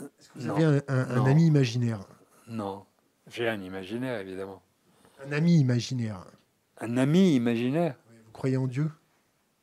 Est-ce 0.00 0.28
que 0.30 0.38
vous 0.38 0.46
Non. 0.46 0.54
avez 0.56 0.64
un, 0.64 0.82
un- 0.88 1.10
un 1.10 1.16
Non. 1.16 1.26
ami 1.26 1.46
imaginaire? 1.46 2.00
Non, 2.48 2.84
j'ai 3.28 3.48
un 3.48 3.60
imaginaire 3.60 4.18
évidemment. 4.20 4.62
Un 5.24 5.32
ami 5.32 5.58
imaginaire. 5.60 6.24
Un 6.78 6.96
ami 6.96 7.34
imaginaire? 7.36 7.96
Vous 8.26 8.32
croyez 8.32 8.56
en 8.56 8.66
Dieu? 8.66 8.90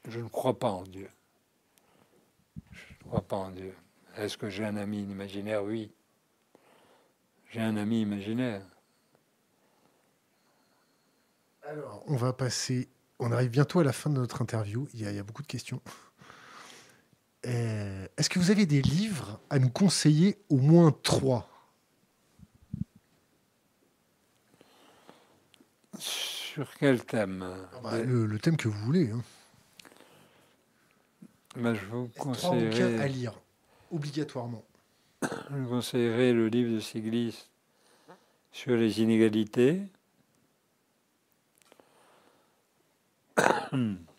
Je 0.07 0.19
ne 0.19 0.27
crois 0.27 0.57
pas 0.57 0.69
en 0.69 0.83
Dieu. 0.83 1.09
Je 2.71 2.93
ne 3.03 3.09
crois 3.09 3.21
pas 3.21 3.35
en 3.35 3.51
Dieu. 3.51 3.73
Est-ce 4.15 4.38
que 4.38 4.49
j'ai 4.49 4.65
un 4.65 4.77
ami 4.77 5.03
imaginaire? 5.03 5.63
Oui. 5.63 5.91
J'ai 7.51 7.61
un 7.61 7.75
ami 7.77 8.01
imaginaire. 8.01 8.63
Alors, 11.63 12.03
on 12.07 12.15
va 12.15 12.33
passer 12.33 12.89
on 13.23 13.31
arrive 13.31 13.51
bientôt 13.51 13.79
à 13.79 13.83
la 13.83 13.93
fin 13.93 14.09
de 14.09 14.15
notre 14.15 14.41
interview. 14.41 14.88
Il 14.95 15.01
y 15.01 15.19
a, 15.19 15.23
beaucoup 15.23 15.43
de 15.43 15.47
questions. 15.47 15.79
Est-ce 18.22 18.30
que 18.30 18.38
vous 18.38 18.52
avez 18.52 18.68
des 18.68 18.84
livres 18.84 19.39
à 19.49 19.57
nous 19.57 19.72
conseiller 19.72 20.38
au 20.49 20.57
moins 20.57 20.91
trois? 20.91 21.49
Sur 25.98 26.72
quel 26.76 27.03
thème? 27.03 27.43
Bah, 27.81 27.98
le, 27.98 28.38
thème 28.38 28.57
que 28.57 28.68
vous 28.68 28.77
voulez. 28.85 29.10
Hein. 29.10 29.23
Bah, 31.56 31.73
je 31.73 31.84
vous 31.88 32.10
conseillerais... 32.10 32.99
à 32.99 33.07
lire, 33.07 33.34
obligatoirement? 33.89 34.64
Je 35.23 35.56
vous 35.56 35.69
conseillerais 35.69 36.31
le 36.31 36.48
livre 36.48 36.76
de 36.76 36.80
Siglis 36.80 37.49
sur 38.52 38.76
les 38.76 39.02
inégalités. 39.02 39.81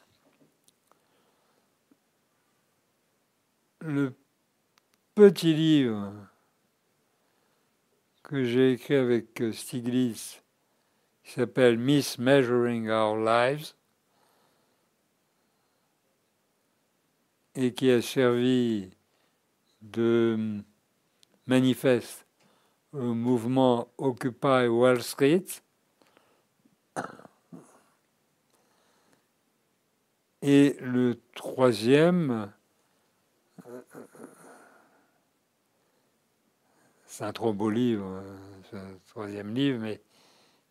Le 3.85 4.15
petit 5.17 5.53
livre 5.55 6.13
que 8.23 8.45
j'ai 8.45 8.75
écrit 8.75 8.95
avec 8.95 9.43
Stiglitz, 9.53 10.41
qui 11.25 11.33
s'appelle 11.33 11.79
Miss 11.79 12.17
Measuring 12.17 12.89
Our 12.89 13.17
Lives, 13.17 13.73
et 17.57 17.75
qui 17.75 17.91
a 17.91 18.01
servi 18.01 18.89
de 19.81 20.63
manifeste 21.47 22.25
au 22.93 23.15
mouvement 23.15 23.89
Occupy 23.99 24.69
Wall 24.69 25.03
Street. 25.03 25.47
Et 30.41 30.77
le 30.81 31.21
troisième, 31.35 32.53
c'est 37.07 37.25
un 37.25 37.33
trop 37.33 37.53
beau 37.53 37.71
livre, 37.71 38.23
ce 38.71 38.77
troisième 39.09 39.55
livre, 39.55 39.79
mais 39.81 40.01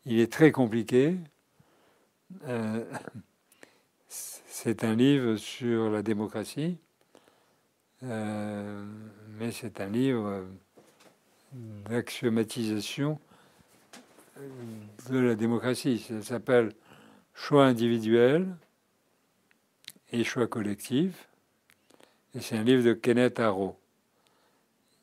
il 0.06 0.19
est 0.19 0.32
très 0.32 0.52
compliqué. 0.52 1.18
Euh, 2.48 2.84
c'est 4.07 4.84
un 4.84 4.95
livre 4.95 5.36
sur 5.36 5.90
la 5.90 6.02
démocratie, 6.02 6.78
euh, 8.03 8.84
mais 9.40 9.52
c'est 9.52 9.82
un 9.82 9.90
livre 9.90 10.45
d'axiomatisation 11.53 13.19
de 15.10 15.19
la 15.19 15.36
démocratie. 15.36 15.99
Ça 15.99 16.22
s'appelle 16.22 16.73
choix 17.34 17.65
individuel 17.65 18.48
et 20.11 20.23
choix 20.23 20.48
collectif. 20.48 21.31
C'est 22.40 22.58
un 22.58 22.64
livre 22.64 22.84
de 22.84 22.94
Kenneth 22.94 23.40
Arrow. 23.41 23.78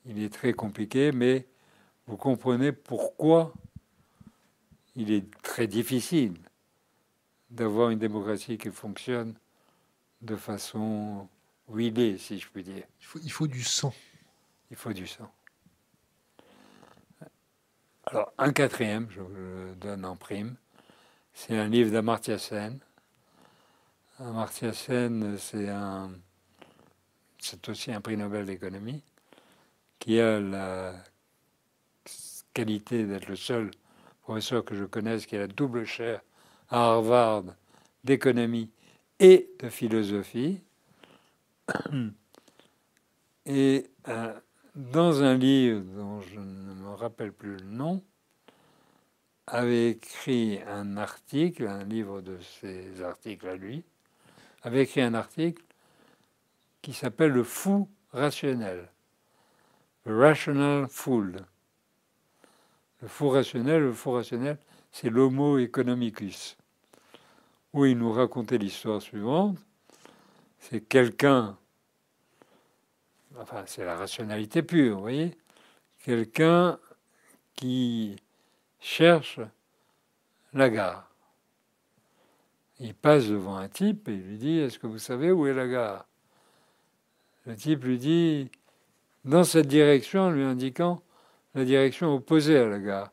Il 0.07 0.23
est 0.23 0.33
très 0.33 0.55
compliqué, 0.55 1.13
mais 1.13 1.47
vous 2.07 2.17
comprenez 2.17 2.73
pourquoi 2.73 3.53
il 4.97 5.13
est 5.13 5.31
très 5.43 5.67
difficile 5.67 6.35
d'avoir 7.51 7.91
une 7.91 7.99
démocratie 7.99 8.57
qui 8.57 8.71
fonctionne 8.71 9.35
de 10.23 10.37
façon 10.37 11.29
huilée, 11.71 12.17
si 12.17 12.39
je 12.39 12.49
puis 12.49 12.63
dire. 12.63 12.85
Il 13.01 13.05
faut, 13.05 13.19
il 13.23 13.31
faut 13.31 13.47
du 13.47 13.63
sang. 13.63 13.93
Il 14.71 14.77
faut 14.77 14.95
du 14.95 15.07
sang. 15.07 15.31
Alors, 18.07 18.33
un 18.39 18.53
quatrième, 18.55 19.07
je 19.11 19.21
vous 19.21 19.35
le 19.35 19.75
donne 19.77 20.07
en 20.07 20.17
prime, 20.17 20.57
c'est 21.35 21.59
un 21.59 21.69
livre 21.69 21.91
d'Amartya 21.91 22.39
Sen. 22.39 22.79
Amartya 24.19 24.73
Sen, 24.73 25.37
c'est 25.37 25.69
un, 25.69 26.11
c'est 27.39 27.69
aussi 27.69 27.93
un 27.93 28.01
prix 28.01 28.17
Nobel 28.17 28.47
d'économie 28.47 29.03
qui 29.99 30.21
a 30.21 30.41
la 30.41 30.95
qualité 32.55 33.05
d'être 33.05 33.29
le 33.29 33.37
seul 33.37 33.71
professeur 34.23 34.65
que 34.65 34.75
je 34.75 34.85
connaisse 34.85 35.27
qui 35.27 35.37
a 35.37 35.41
la 35.41 35.47
double 35.47 35.85
chaire 35.85 36.21
à 36.69 36.93
Harvard 36.93 37.45
d'économie 38.05 38.71
et 39.19 39.51
de 39.61 39.69
philosophie. 39.69 40.61
Et 43.47 43.89
euh, 44.09 44.35
dans 44.75 45.23
un 45.23 45.35
livre 45.35 45.81
dont 45.81 46.21
je 46.21 46.39
ne 46.39 46.75
me 46.75 46.91
rappelle 46.91 47.33
plus 47.33 47.57
le 47.57 47.65
nom, 47.65 48.03
avait 49.47 49.93
écrit 49.93 50.61
un 50.67 50.99
article, 50.99 51.67
un 51.67 51.85
livre 51.85 52.21
de 52.21 52.39
ses 52.61 53.03
articles 53.03 53.49
à 53.49 53.57
lui, 53.57 53.83
avait 54.63 54.83
écrit 54.83 55.01
un 55.01 55.15
article 55.15 55.63
qui 56.89 56.95
s'appelle 56.95 57.33
Le 57.33 57.45
fou 57.45 57.87
rationnel. 58.15 58.89
The 60.07 60.09
Rational 60.09 60.89
Fool. 60.89 61.37
Le 63.03 63.09
fou 63.09 63.29
rationnel, 63.29 63.83
le 63.83 63.93
fou 63.93 64.13
rationnel, 64.13 64.57
c'est 64.91 65.11
l'homo 65.11 65.59
economicus, 65.59 66.57
où 67.75 67.85
il 67.85 67.99
nous 67.99 68.11
racontait 68.11 68.57
l'histoire 68.57 69.03
suivante. 69.03 69.59
C'est 70.61 70.81
quelqu'un 70.81 71.59
enfin 73.37 73.65
c'est 73.67 73.85
la 73.85 73.95
rationalité 73.95 74.63
pure, 74.63 74.97
vous 74.97 75.03
voyez, 75.03 75.37
quelqu'un 76.03 76.79
qui 77.55 78.17
cherche 78.81 79.41
la 80.55 80.71
gare. 80.71 81.11
Il 82.81 82.95
passe 82.95 83.27
devant 83.27 83.59
un 83.59 83.69
type 83.69 84.09
et 84.09 84.15
il 84.15 84.23
lui 84.23 84.39
dit 84.39 84.59
Est-ce 84.59 84.79
que 84.79 84.87
vous 84.87 84.99
savez 84.99 85.31
où 85.31 85.47
est 85.47 85.53
la 85.53 85.69
gare? 85.69 86.08
Le 87.49 87.57
type 87.57 87.83
lui 87.85 87.99
dit 87.99 88.51
Dans 89.25 89.43
cette 89.43 89.69
direction, 89.69 90.25
en 90.25 90.31
lui 90.31 90.45
indiquant 90.45 91.03
la 91.55 91.65
direction 91.65 92.15
opposée 92.15 92.59
à 92.59 92.69
la 92.69 92.79
gare. 92.79 93.11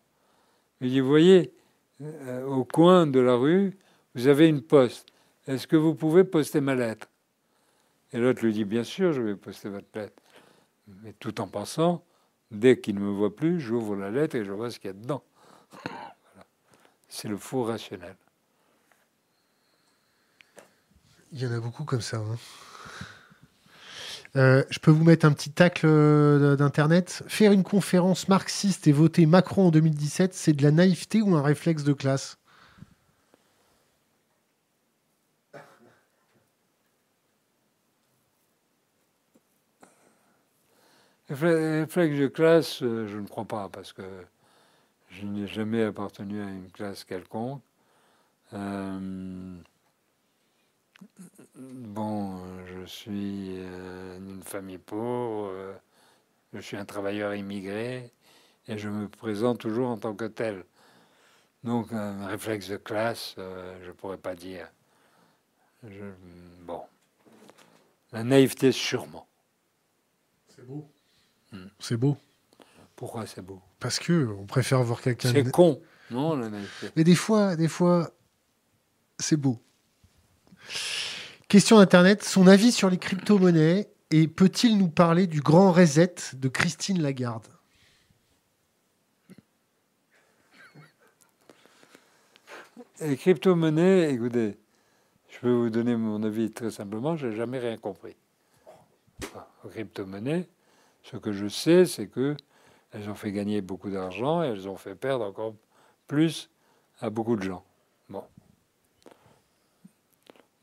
Il 0.82 0.90
dit 0.90 1.00
voyez, 1.00 1.54
euh, 2.02 2.46
au 2.46 2.66
coin 2.66 3.08
de 3.08 3.20
la 3.22 3.36
rue, 3.36 3.78
vous 4.14 4.28
avez 4.28 4.50
une 4.50 4.62
poste. 4.62 5.08
Est-ce 5.48 5.68
que 5.68 5.78
vous 5.78 5.96
pouvez 5.96 6.26
poster 6.26 6.60
ma 6.60 6.76
lettre? 6.76 7.08
Et 8.12 8.20
l'autre 8.20 8.44
lui 8.44 8.52
dit 8.52 8.66
Bien 8.66 8.84
sûr, 8.84 9.14
je 9.14 9.22
vais 9.22 9.38
poster 9.38 9.70
votre 9.70 9.88
lettre. 9.96 10.22
Mais 11.02 11.14
tout 11.14 11.40
en 11.40 11.48
pensant, 11.48 12.04
dès 12.52 12.78
qu'il 12.78 12.96
ne 12.96 13.00
me 13.00 13.12
voit 13.12 13.34
plus, 13.34 13.62
j'ouvre 13.62 13.96
la 13.96 14.12
lettre 14.12 14.36
et 14.36 14.44
je 14.44 14.52
vois 14.52 14.70
ce 14.70 14.80
qu'il 14.80 14.90
y 14.90 14.92
a 14.92 14.94
dedans. 14.94 15.24
C'est 17.08 17.30
le 17.30 17.38
faux 17.38 17.64
rationnel. 17.64 18.18
Il 21.32 21.42
y 21.42 21.48
en 21.48 21.54
a 21.54 21.60
beaucoup 21.62 21.86
comme 21.86 22.02
ça. 22.02 22.18
Hein. 22.18 22.38
Euh, 24.36 24.64
je 24.70 24.80
peux 24.80 24.92
vous 24.92 25.04
mettre 25.06 25.26
un 25.26 25.32
petit 25.32 25.52
tacle 25.52 25.86
euh, 25.88 26.56
d'Internet. 26.58 27.24
Faire 27.28 27.52
une 27.54 27.64
conférence 27.64 28.28
marxiste 28.28 28.88
et 28.88 28.92
voter 28.92 29.26
Macron 29.26 29.68
en 29.68 29.72
2017, 29.72 30.34
c'est 30.34 30.54
de 30.54 30.64
la 30.64 30.72
naïveté 30.72 31.22
ou 31.22 31.36
un 31.36 31.42
réflexe 31.42 31.84
de 31.84 31.94
classe? 31.94 32.38
Réflexe 41.30 42.18
de 42.20 42.28
classe, 42.28 42.84
euh, 42.84 43.08
je 43.08 43.18
ne 43.18 43.28
crois 43.28 43.46
pas, 43.46 43.70
parce 43.70 43.94
que 43.94 44.04
je 45.10 45.26
n'ai 45.26 45.48
jamais 45.48 45.84
appartenu 45.84 46.42
à 46.42 46.50
une 46.50 46.70
classe 46.72 47.04
quelconque. 47.04 47.62
Bon, 51.58 52.15
suis 52.86 53.58
euh, 53.60 54.18
une 54.18 54.42
famille 54.44 54.78
pauvre, 54.78 55.52
je 56.54 56.60
suis 56.60 56.78
un 56.78 56.86
travailleur 56.86 57.34
immigré, 57.36 58.12
et 58.68 58.78
je 58.78 58.90
me 58.90 59.08
présente 59.08 59.60
toujours 59.60 59.90
en 59.90 59.98
tant 59.98 60.16
que 60.16 60.26
tel. 60.26 60.64
Donc, 61.64 61.92
un 61.94 62.28
réflexe 62.28 62.70
de 62.70 62.78
classe, 62.78 63.36
je 63.38 63.88
ne 63.88 63.92
pourrais 63.94 64.18
pas 64.18 64.36
dire. 64.36 64.68
bon, 66.62 66.82
la 68.12 68.24
naïveté, 68.24 68.72
sûrement. 68.72 69.28
C'est 70.56 70.66
beau. 70.66 70.88
C'est 71.80 71.98
beau. 71.98 72.18
Pourquoi 72.96 73.26
c'est 73.26 73.42
beau? 73.42 73.62
Parce 73.80 74.00
que 74.00 74.28
on 74.40 74.46
préfère 74.46 74.82
voir 74.84 75.02
quelqu'un. 75.02 75.32
C'est 75.32 75.52
con, 75.52 75.82
non 76.10 76.40
Mais 76.96 77.04
des 77.04 77.16
fois, 77.16 77.56
des 77.56 77.68
fois, 77.68 78.12
c'est 79.20 79.36
beau. 79.36 79.60
Question 81.48 81.78
d'internet 81.78 82.24
son 82.24 82.48
avis 82.48 82.72
sur 82.72 82.90
les 82.90 82.98
crypto-monnaies 82.98 83.88
et 84.10 84.28
peut-il 84.28 84.80
nous 84.80 84.90
parler 84.90 85.28
du 85.28 85.42
grand 85.42 85.72
reset 85.72 86.16
de 86.34 86.48
Christine 86.48 87.02
Lagarde? 87.02 87.46
Les 93.00 93.16
crypto-monnaies, 93.16 94.12
écoutez, 94.12 94.58
je 95.30 95.40
peux 95.40 95.52
vous 95.52 95.70
donner 95.70 95.96
mon 95.96 96.24
avis 96.24 96.50
très 96.52 96.72
simplement, 96.72 97.16
je 97.16 97.28
n'ai 97.28 97.36
jamais 97.36 97.60
rien 97.60 97.78
compris. 97.78 98.16
aux 99.64 99.70
crypto-monnaies, 99.70 100.48
ce 101.04 101.18
que 101.18 101.32
je 101.32 101.48
sais, 101.48 101.86
c'est 101.86 102.08
que 102.08 102.36
elles 102.92 103.08
ont 103.08 103.16
fait 103.16 103.32
gagner 103.32 103.62
beaucoup 103.62 103.92
d'argent 103.92 104.44
et 104.44 104.48
elles 104.48 104.68
ont 104.68 104.78
fait 104.78 104.96
perdre 104.96 105.26
encore 105.26 105.54
plus 106.08 106.50
à 107.02 107.12
beaucoup 107.12 107.36
de 107.36 107.44
gens. 107.44 107.64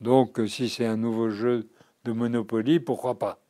Donc, 0.02 0.40
si 0.48 0.68
c'est 0.68 0.84
un 0.86 0.96
nouveau 0.96 1.30
jeu 1.30 1.68
de 2.04 2.12
Monopoly, 2.12 2.80
pourquoi 2.80 3.18
pas 3.18 3.40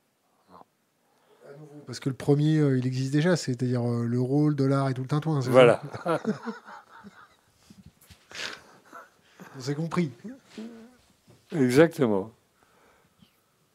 Parce 1.86 1.98
que 1.98 2.08
le 2.10 2.14
premier, 2.14 2.58
euh, 2.58 2.76
il 2.78 2.86
existe 2.86 3.12
déjà, 3.12 3.36
c'est-à-dire 3.36 3.82
euh, 3.90 4.04
l'euro, 4.06 4.48
le 4.50 4.54
dollar 4.54 4.88
et 4.90 4.94
tout 4.94 5.00
le 5.02 5.08
tintouin. 5.08 5.40
Voilà. 5.40 5.80
On 9.56 9.60
s'est 9.60 9.74
compris. 9.74 10.10
Exactement. 11.54 12.30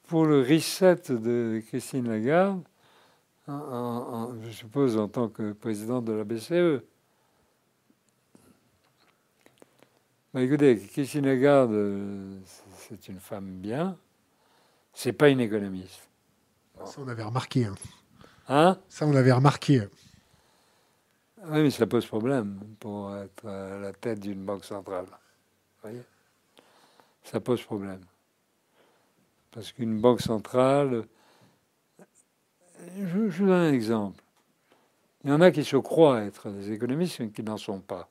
Pour 0.08 0.26
le 0.26 0.42
reset 0.42 0.96
de 1.10 1.62
Christine 1.68 2.08
Lagarde, 2.08 2.62
en- 3.48 3.54
en- 3.54 4.14
en- 4.14 4.42
je 4.44 4.50
suppose 4.52 4.98
en 4.98 5.08
tant 5.08 5.28
que 5.30 5.52
présidente 5.54 6.06
de 6.06 6.14
la 6.14 6.24
BCE. 6.24 6.82
Bah, 10.34 10.42
écoutez, 10.42 10.78
Christine 10.92 11.26
Lagarde, 11.26 11.72
euh, 11.74 12.38
c'est 12.90 13.08
une 13.10 13.20
femme 13.20 13.60
bien. 13.60 13.98
C'est 14.94 15.14
pas 15.14 15.30
une 15.30 15.40
économiste. 15.40 16.10
Ça, 16.86 17.00
on 17.02 17.08
avait 17.08 17.24
remarqué. 17.24 17.66
hein. 17.66 17.76
Hein? 18.48 18.80
Ça, 18.88 19.06
on 19.06 19.16
avait 19.16 19.32
remarqué. 19.32 19.82
Oui, 21.44 21.64
mais 21.64 21.72
ça 21.72 21.86
pose 21.86 22.06
problème 22.06 22.60
pour 22.80 23.16
être 23.16 23.46
à 23.48 23.78
la 23.78 23.94
tête 23.94 24.20
d'une 24.20 24.44
banque 24.44 24.66
centrale. 24.66 25.06
Vous 25.06 25.82
voyez? 25.90 26.02
Ça 27.24 27.40
pose 27.40 27.62
problème. 27.62 28.02
Parce 29.52 29.72
qu'une 29.72 30.00
banque 30.00 30.22
centrale. 30.22 31.06
Je, 32.98 33.30
je 33.30 33.44
vous 33.44 33.50
donne 33.50 33.52
un 33.52 33.74
exemple. 33.74 34.24
Il 35.24 35.30
y 35.30 35.34
en 35.34 35.42
a 35.42 35.52
qui 35.52 35.64
se 35.64 35.78
croient 35.78 36.22
être 36.24 36.50
des 36.50 36.72
économistes, 36.72 37.20
mais 37.20 37.30
qui 37.30 37.44
n'en 37.44 37.58
sont 37.58 37.82
pas. 37.82 38.10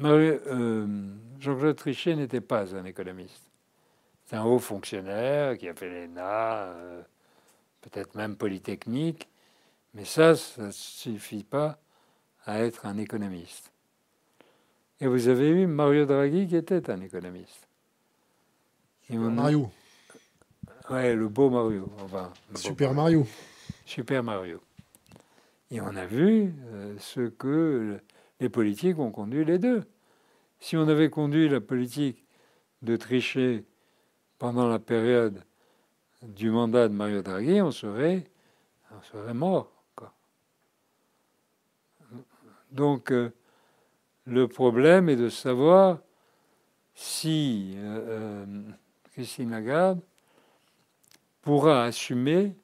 Euh, 0.00 0.86
Jean-Claude 1.38 1.76
Trichet 1.76 2.16
n'était 2.16 2.40
pas 2.40 2.74
un 2.74 2.84
économiste. 2.84 3.42
C'est 4.24 4.36
un 4.36 4.44
haut 4.44 4.58
fonctionnaire 4.58 5.58
qui 5.58 5.68
a 5.68 5.74
fait 5.74 5.88
l'ENA, 5.88 6.64
euh, 6.64 7.02
peut-être 7.82 8.14
même 8.14 8.36
Polytechnique, 8.36 9.28
mais 9.94 10.04
ça, 10.04 10.34
ça 10.36 10.62
ne 10.66 10.70
suffit 10.70 11.44
pas 11.44 11.78
à 12.46 12.60
être 12.60 12.86
un 12.86 12.96
économiste. 12.96 13.70
Et 15.00 15.06
vous 15.06 15.28
avez 15.28 15.50
eu 15.50 15.66
Mario 15.66 16.06
Draghi 16.06 16.46
qui 16.46 16.56
était 16.56 16.88
un 16.90 17.00
économiste. 17.00 17.68
Et 19.10 19.18
on 19.18 19.26
a- 19.26 19.30
Mario. 19.30 19.70
Ouais, 20.88 21.14
le 21.14 21.28
beau 21.28 21.50
Mario. 21.50 21.92
Enfin, 22.02 22.32
le 22.48 22.54
beau 22.54 22.58
Super 22.60 22.94
Mario. 22.94 23.26
Super 23.84 24.22
Mario. 24.22 24.60
Et 25.70 25.80
on 25.80 25.94
a 25.96 26.06
vu 26.06 26.52
euh, 26.72 26.96
ce 26.98 27.28
que 27.28 27.98
les 28.42 28.48
politiques 28.48 28.98
ont 28.98 29.12
conduit 29.12 29.44
les 29.44 29.58
deux. 29.58 29.84
Si 30.58 30.76
on 30.76 30.88
avait 30.88 31.10
conduit 31.10 31.48
la 31.48 31.60
politique 31.60 32.24
de 32.82 32.96
tricher 32.96 33.64
pendant 34.38 34.68
la 34.68 34.80
période 34.80 35.44
du 36.22 36.50
mandat 36.50 36.88
de 36.88 36.92
Mario 36.92 37.22
Draghi, 37.22 37.62
on 37.62 37.70
serait, 37.70 38.24
on 39.14 39.34
mort. 39.34 39.72
Donc, 42.72 43.12
euh, 43.12 43.30
le 44.24 44.48
problème 44.48 45.08
est 45.08 45.16
de 45.16 45.28
savoir 45.28 45.98
si 46.94 47.74
euh, 47.76 48.44
euh, 48.44 48.62
Christine 49.12 49.50
Lagarde 49.50 50.00
pourra 51.42 51.84
assumer 51.84 52.56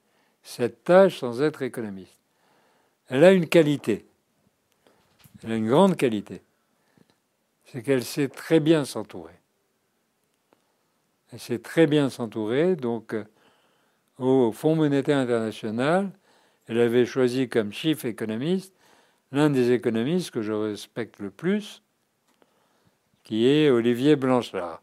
cette 0.42 0.82
tâche 0.82 1.18
sans 1.18 1.42
être 1.42 1.62
économiste. 1.62 2.18
Elle 3.09 3.22
a 3.22 3.32
une 3.32 3.48
qualité. 3.48 4.09
Elle 5.43 5.52
a 5.52 5.56
une 5.56 5.69
grande 5.69 5.97
qualité. 5.97 6.43
C'est 7.65 7.82
qu'elle 7.82 8.05
sait 8.05 8.28
très 8.28 8.60
bien 8.60 8.85
s'entourer. 8.85 9.39
Elle 11.32 11.40
sait 11.40 11.59
très 11.59 11.86
bien 11.86 12.09
s'entourer. 12.09 12.77
Donc, 12.77 13.15
euh, 13.15 13.24
au 14.19 14.52
Fonds 14.52 14.74
monétaire 14.74 15.19
international, 15.19 16.10
elle 16.66 16.81
avait 16.81 17.06
choisi 17.06 17.48
comme 17.48 17.73
chief 17.73 18.05
économiste 18.05 18.74
l'un 19.32 19.51
des 19.51 19.73
économistes 19.73 20.31
que 20.31 20.43
je 20.43 20.52
respecte 20.52 21.19
le 21.19 21.31
plus, 21.31 21.82
qui 23.24 23.47
est 23.47 23.70
Olivier 23.70 24.16
Blanchard. 24.16 24.82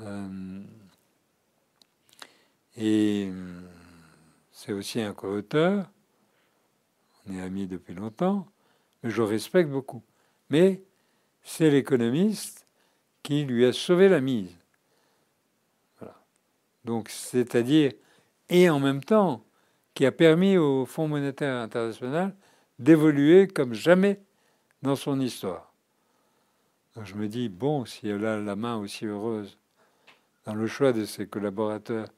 Euh, 0.00 0.62
et 2.76 3.28
euh, 3.30 3.60
c'est 4.50 4.72
aussi 4.72 5.00
un 5.00 5.12
co-auteur. 5.12 5.88
On 7.26 7.34
est 7.34 7.40
amis 7.40 7.68
depuis 7.68 7.94
longtemps, 7.94 8.48
je 9.10 9.22
respecte 9.22 9.70
beaucoup. 9.70 10.02
Mais 10.50 10.82
c'est 11.42 11.70
l'économiste 11.70 12.66
qui 13.22 13.44
lui 13.44 13.64
a 13.64 13.72
sauvé 13.72 14.08
la 14.08 14.20
mise. 14.20 14.54
Donc, 16.84 17.08
c'est-à-dire, 17.08 17.92
et 18.48 18.68
en 18.68 18.78
même 18.78 19.02
temps, 19.02 19.44
qui 19.94 20.04
a 20.04 20.12
permis 20.12 20.56
au 20.56 20.84
Fonds 20.84 21.08
monétaire 21.08 21.56
international 21.56 22.34
d'évoluer 22.78 23.46
comme 23.46 23.74
jamais 23.74 24.20
dans 24.82 24.96
son 24.96 25.20
histoire. 25.20 25.72
Je 27.02 27.14
me 27.14 27.26
dis, 27.28 27.48
bon, 27.48 27.84
si 27.84 28.08
elle 28.08 28.24
a 28.26 28.38
la 28.38 28.56
main 28.56 28.76
aussi 28.76 29.06
heureuse 29.06 29.58
dans 30.44 30.54
le 30.54 30.66
choix 30.66 30.92
de 30.92 31.04
ses 31.04 31.26
collaborateurs 31.26 32.08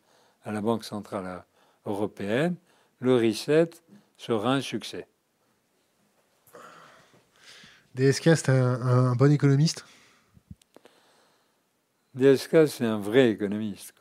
à 0.45 0.53
la 0.53 0.61
Banque 0.61 0.85
centrale 0.85 1.45
européenne, 1.85 2.57
le 3.01 3.17
reset 3.17 3.71
sera 4.17 4.55
un 4.55 4.61
succès. 4.61 5.07
DSK, 7.97 8.37
c'est 8.37 8.51
un, 8.51 8.83
un 8.83 9.15
bon 9.15 9.33
économiste? 9.33 9.87
DSK, 12.15 12.69
c'est 12.69 12.85
un 12.85 12.99
vrai 12.99 13.31
économiste. 13.31 13.95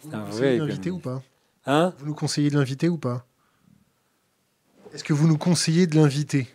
Vous 0.00 0.10
C'est 0.10 0.16
un 0.16 0.24
vrai 0.24 0.58
de 0.58 0.64
l'inviter 0.64 0.90
ou 0.90 0.98
pas? 0.98 1.22
Hein? 1.64 1.94
Vous 1.98 2.06
nous 2.06 2.14
conseillez 2.14 2.50
de 2.50 2.58
l'inviter 2.58 2.88
ou 2.88 2.98
pas? 2.98 3.24
Est-ce 4.92 5.04
que 5.04 5.12
vous 5.12 5.28
nous 5.28 5.38
conseillez 5.38 5.86
de 5.86 5.94
l'inviter? 5.94 6.48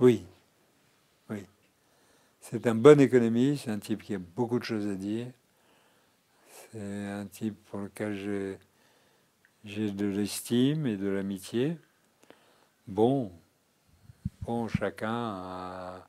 Oui. 0.00 0.24
Oui. 1.30 1.44
C'est 2.40 2.66
un 2.66 2.74
bon 2.74 2.98
économiste, 2.98 3.66
c'est 3.66 3.70
un 3.70 3.78
type 3.78 4.02
qui 4.02 4.16
a 4.16 4.18
beaucoup 4.18 4.58
de 4.58 4.64
choses 4.64 4.88
à 4.88 4.96
dire. 4.96 5.28
C'est 6.72 7.06
un 7.06 7.26
type 7.26 7.56
pour 7.66 7.78
lequel 7.78 8.58
j'ai 9.64 9.90
de 9.92 10.06
l'estime 10.06 10.88
et 10.88 10.96
de 10.96 11.06
l'amitié. 11.06 11.76
Bon, 12.88 13.30
bon, 14.46 14.68
chacun 14.68 15.10
a 15.12 16.08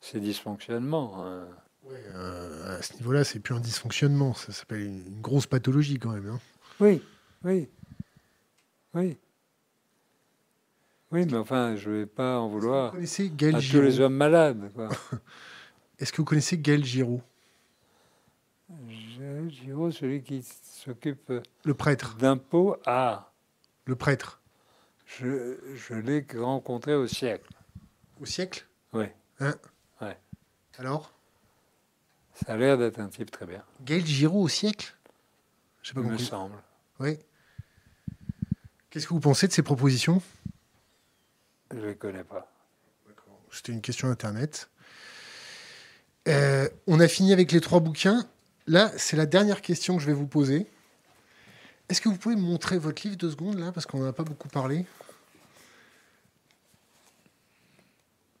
ses 0.00 0.20
dysfonctionnements. 0.20 1.24
hein. 1.24 1.46
Ouais, 1.84 2.02
euh, 2.14 2.78
À 2.78 2.82
ce 2.82 2.94
niveau-là, 2.94 3.24
c'est 3.24 3.40
plus 3.40 3.54
un 3.54 3.60
dysfonctionnement. 3.60 4.34
Ça 4.34 4.52
s'appelle 4.52 4.82
une, 4.82 5.06
une 5.06 5.20
grosse 5.20 5.46
pathologie 5.46 5.98
quand 5.98 6.10
même. 6.10 6.28
hein. 6.28 6.40
Oui, 6.78 7.02
oui, 7.44 7.68
oui. 8.94 9.18
Oui, 11.12 11.26
mais 11.26 11.36
enfin, 11.38 11.74
je 11.76 11.90
ne 11.90 11.94
vais 11.96 12.06
pas 12.06 12.38
en 12.38 12.48
vouloir 12.48 12.92
connaissez 12.92 13.30
Gaël 13.34 13.56
à 13.56 13.58
tous 13.58 13.80
les 13.80 13.90
Giraud 13.92 14.04
hommes 14.06 14.14
malades. 14.16 14.70
Est-ce 15.98 16.12
que 16.12 16.18
vous 16.18 16.24
connaissez 16.24 16.56
Gaël 16.58 16.84
Giraud? 16.84 17.20
Giraud, 19.48 19.90
celui 19.90 20.22
qui 20.22 20.42
s'occupe 20.62 21.32
Le 21.64 21.74
prêtre. 21.74 22.14
d'impôts, 22.16 22.76
ah, 22.86 23.32
Le 23.86 23.96
prêtre. 23.96 24.40
je, 25.04 25.56
je 25.74 25.94
l'ai 25.94 26.24
rencontré 26.38 26.94
au 26.94 27.06
siècle. 27.08 27.50
Au 28.20 28.26
siècle 28.26 28.66
Oui, 28.92 29.06
Alors? 30.78 31.14
Ça 32.34 32.52
a 32.52 32.56
l'air 32.56 32.76
d'être 32.76 32.98
un 32.98 33.08
type 33.08 33.30
très 33.30 33.46
bien, 33.46 33.62
Gaël 33.82 34.04
Giraud 34.04 34.42
au 34.42 34.48
siècle? 34.48 34.94
Pas 35.94 36.00
il 36.00 36.06
me 36.06 36.18
semble. 36.18 36.56
Oui. 36.98 37.18
Qu'est-ce 38.90 39.06
que 39.06 39.14
vous 39.14 39.20
pensez 39.20 39.48
de 39.48 39.52
ces 39.52 39.62
propositions? 39.62 40.22
Je 41.70 41.76
ne 41.76 41.86
les 41.86 41.96
connais 41.96 42.24
pas. 42.24 42.50
C'était 43.50 43.72
une 43.72 43.80
question 43.80 44.08
Internet. 44.08 44.68
Euh, 46.28 46.68
on 46.86 47.00
a 47.00 47.08
fini 47.08 47.32
avec 47.32 47.52
les 47.52 47.60
trois 47.60 47.80
bouquins. 47.80 48.28
Là, 48.66 48.92
c'est 48.96 49.16
la 49.16 49.26
dernière 49.26 49.62
question 49.62 49.96
que 49.96 50.02
je 50.02 50.06
vais 50.06 50.12
vous 50.12 50.26
poser. 50.26 50.66
Est-ce 51.88 52.00
que 52.00 52.08
vous 52.08 52.16
pouvez 52.16 52.36
me 52.36 52.42
montrer 52.42 52.78
votre 52.78 53.02
livre 53.02 53.16
deux 53.16 53.30
secondes, 53.30 53.58
là, 53.58 53.72
parce 53.72 53.86
qu'on 53.86 53.98
n'en 53.98 54.08
a 54.08 54.12
pas 54.12 54.22
beaucoup 54.24 54.48
parlé 54.48 54.86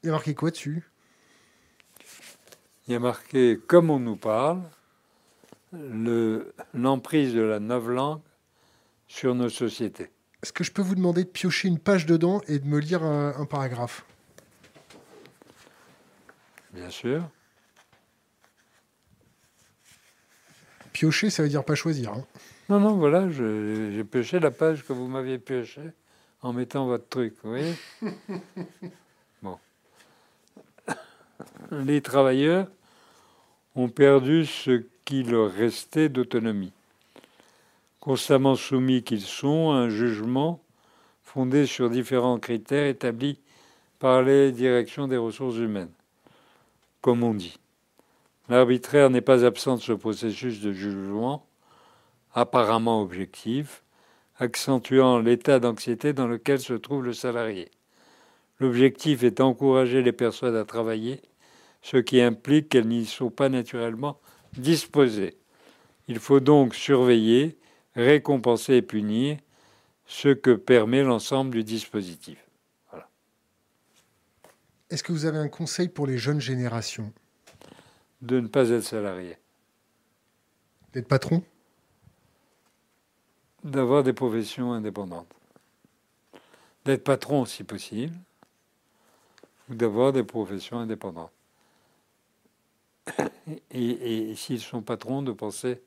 Il 0.02 0.06
y 0.06 0.08
a 0.08 0.12
marqué 0.12 0.34
quoi 0.34 0.50
dessus? 0.50 0.82
Il 2.88 2.92
y 2.92 2.94
a 2.96 2.98
marqué 2.98 3.58
Comme 3.66 3.90
on 3.90 4.00
nous 4.00 4.16
parle, 4.16 4.62
le- 5.72 6.52
l'emprise 6.74 7.34
de 7.34 7.42
la 7.42 7.60
novlangue 7.60 8.20
sur 9.08 9.34
nos 9.34 9.48
sociétés. 9.48 10.10
Est-ce 10.42 10.52
que 10.52 10.64
je 10.64 10.72
peux 10.72 10.82
vous 10.82 10.94
demander 10.94 11.24
de 11.24 11.28
piocher 11.28 11.68
une 11.68 11.78
page 11.78 12.06
dedans 12.06 12.40
et 12.48 12.58
de 12.58 12.66
me 12.66 12.78
lire 12.80 13.02
un, 13.02 13.34
un 13.36 13.44
paragraphe? 13.44 14.04
Bien 16.72 16.88
sûr. 16.90 17.28
Piocher, 20.92 21.30
ça 21.30 21.42
veut 21.42 21.48
dire 21.48 21.64
pas 21.64 21.74
choisir. 21.74 22.12
hein. 22.12 22.24
Non, 22.68 22.80
non, 22.80 22.96
voilà, 22.96 23.28
j'ai 23.30 24.02
pioché 24.04 24.38
la 24.40 24.50
page 24.50 24.84
que 24.84 24.92
vous 24.92 25.08
m'aviez 25.08 25.38
piochée 25.38 25.90
en 26.42 26.52
mettant 26.52 26.86
votre 26.86 27.08
truc, 27.08 27.34
vous 27.42 27.50
voyez? 27.50 27.74
les 31.70 32.00
travailleurs 32.00 32.66
ont 33.76 33.88
perdu 33.88 34.44
ce 34.46 34.82
qui 35.04 35.22
leur 35.22 35.50
restait 35.52 36.08
d'autonomie. 36.08 36.72
Constamment 38.00 38.54
soumis 38.54 39.02
qu'ils 39.02 39.20
sont 39.20 39.70
à 39.70 39.74
un 39.74 39.88
jugement 39.88 40.62
fondé 41.22 41.66
sur 41.66 41.90
différents 41.90 42.38
critères 42.38 42.86
établis 42.86 43.38
par 43.98 44.22
les 44.22 44.52
directions 44.52 45.06
des 45.06 45.16
ressources 45.16 45.56
humaines, 45.56 45.92
comme 47.00 47.22
on 47.22 47.34
dit. 47.34 47.56
L'arbitraire 48.48 49.10
n'est 49.10 49.20
pas 49.20 49.44
absent 49.44 49.76
de 49.76 49.80
ce 49.80 49.92
processus 49.92 50.60
de 50.60 50.72
jugement, 50.72 51.46
apparemment 52.34 53.02
objectif, 53.02 53.84
accentuant 54.38 55.18
l'état 55.18 55.60
d'anxiété 55.60 56.12
dans 56.12 56.26
lequel 56.26 56.58
se 56.58 56.72
trouve 56.72 57.04
le 57.04 57.12
salarié. 57.12 57.70
L'objectif 58.58 59.22
est 59.22 59.38
d'encourager 59.38 60.02
les 60.02 60.12
personnes 60.12 60.56
à 60.56 60.64
travailler, 60.64 61.20
ce 61.82 61.96
qui 61.96 62.20
implique 62.20 62.68
qu'elles 62.68 62.88
n'y 62.88 63.06
sont 63.06 63.30
pas 63.30 63.48
naturellement 63.48 64.20
disposées. 64.52 65.36
Il 66.08 66.18
faut 66.18 66.40
donc 66.40 66.74
surveiller, 66.74 67.58
récompenser 67.94 68.74
et 68.74 68.82
punir 68.82 69.38
ce 70.06 70.28
que 70.28 70.54
permet 70.54 71.02
l'ensemble 71.02 71.52
du 71.52 71.64
dispositif. 71.64 72.44
Est-ce 74.90 75.04
que 75.04 75.12
vous 75.12 75.24
avez 75.24 75.38
un 75.38 75.48
conseil 75.48 75.88
pour 75.88 76.08
les 76.08 76.18
jeunes 76.18 76.40
générations? 76.40 77.12
De 78.22 78.40
ne 78.40 78.48
pas 78.48 78.70
être 78.70 78.82
salarié. 78.82 79.38
D'être 80.92 81.06
patron? 81.06 81.44
D'avoir 83.62 84.02
des 84.02 84.12
professions 84.12 84.72
indépendantes. 84.72 85.32
D'être 86.84 87.04
patron 87.04 87.44
si 87.44 87.62
possible, 87.62 88.16
ou 89.68 89.76
d'avoir 89.76 90.12
des 90.12 90.24
professions 90.24 90.80
indépendantes. 90.80 91.30
Et, 93.72 94.30
et 94.30 94.34
s'ils 94.36 94.60
sont 94.60 94.82
patrons, 94.82 95.22
de 95.22 95.32
penser 95.32 95.80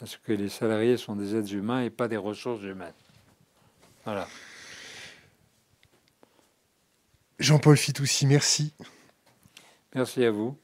à 0.00 0.06
ce 0.06 0.16
que 0.18 0.32
les 0.32 0.48
salariés 0.48 0.96
sont 0.96 1.16
des 1.16 1.36
êtres 1.36 1.52
humains 1.52 1.82
et 1.82 1.90
pas 1.90 2.08
des 2.08 2.16
ressources 2.16 2.62
humaines. 2.62 2.94
Voilà. 4.04 4.26
Jean-Paul 7.38 7.76
Fitoussi, 7.76 8.26
merci. 8.26 8.72
Merci 9.94 10.24
à 10.24 10.30
vous. 10.30 10.56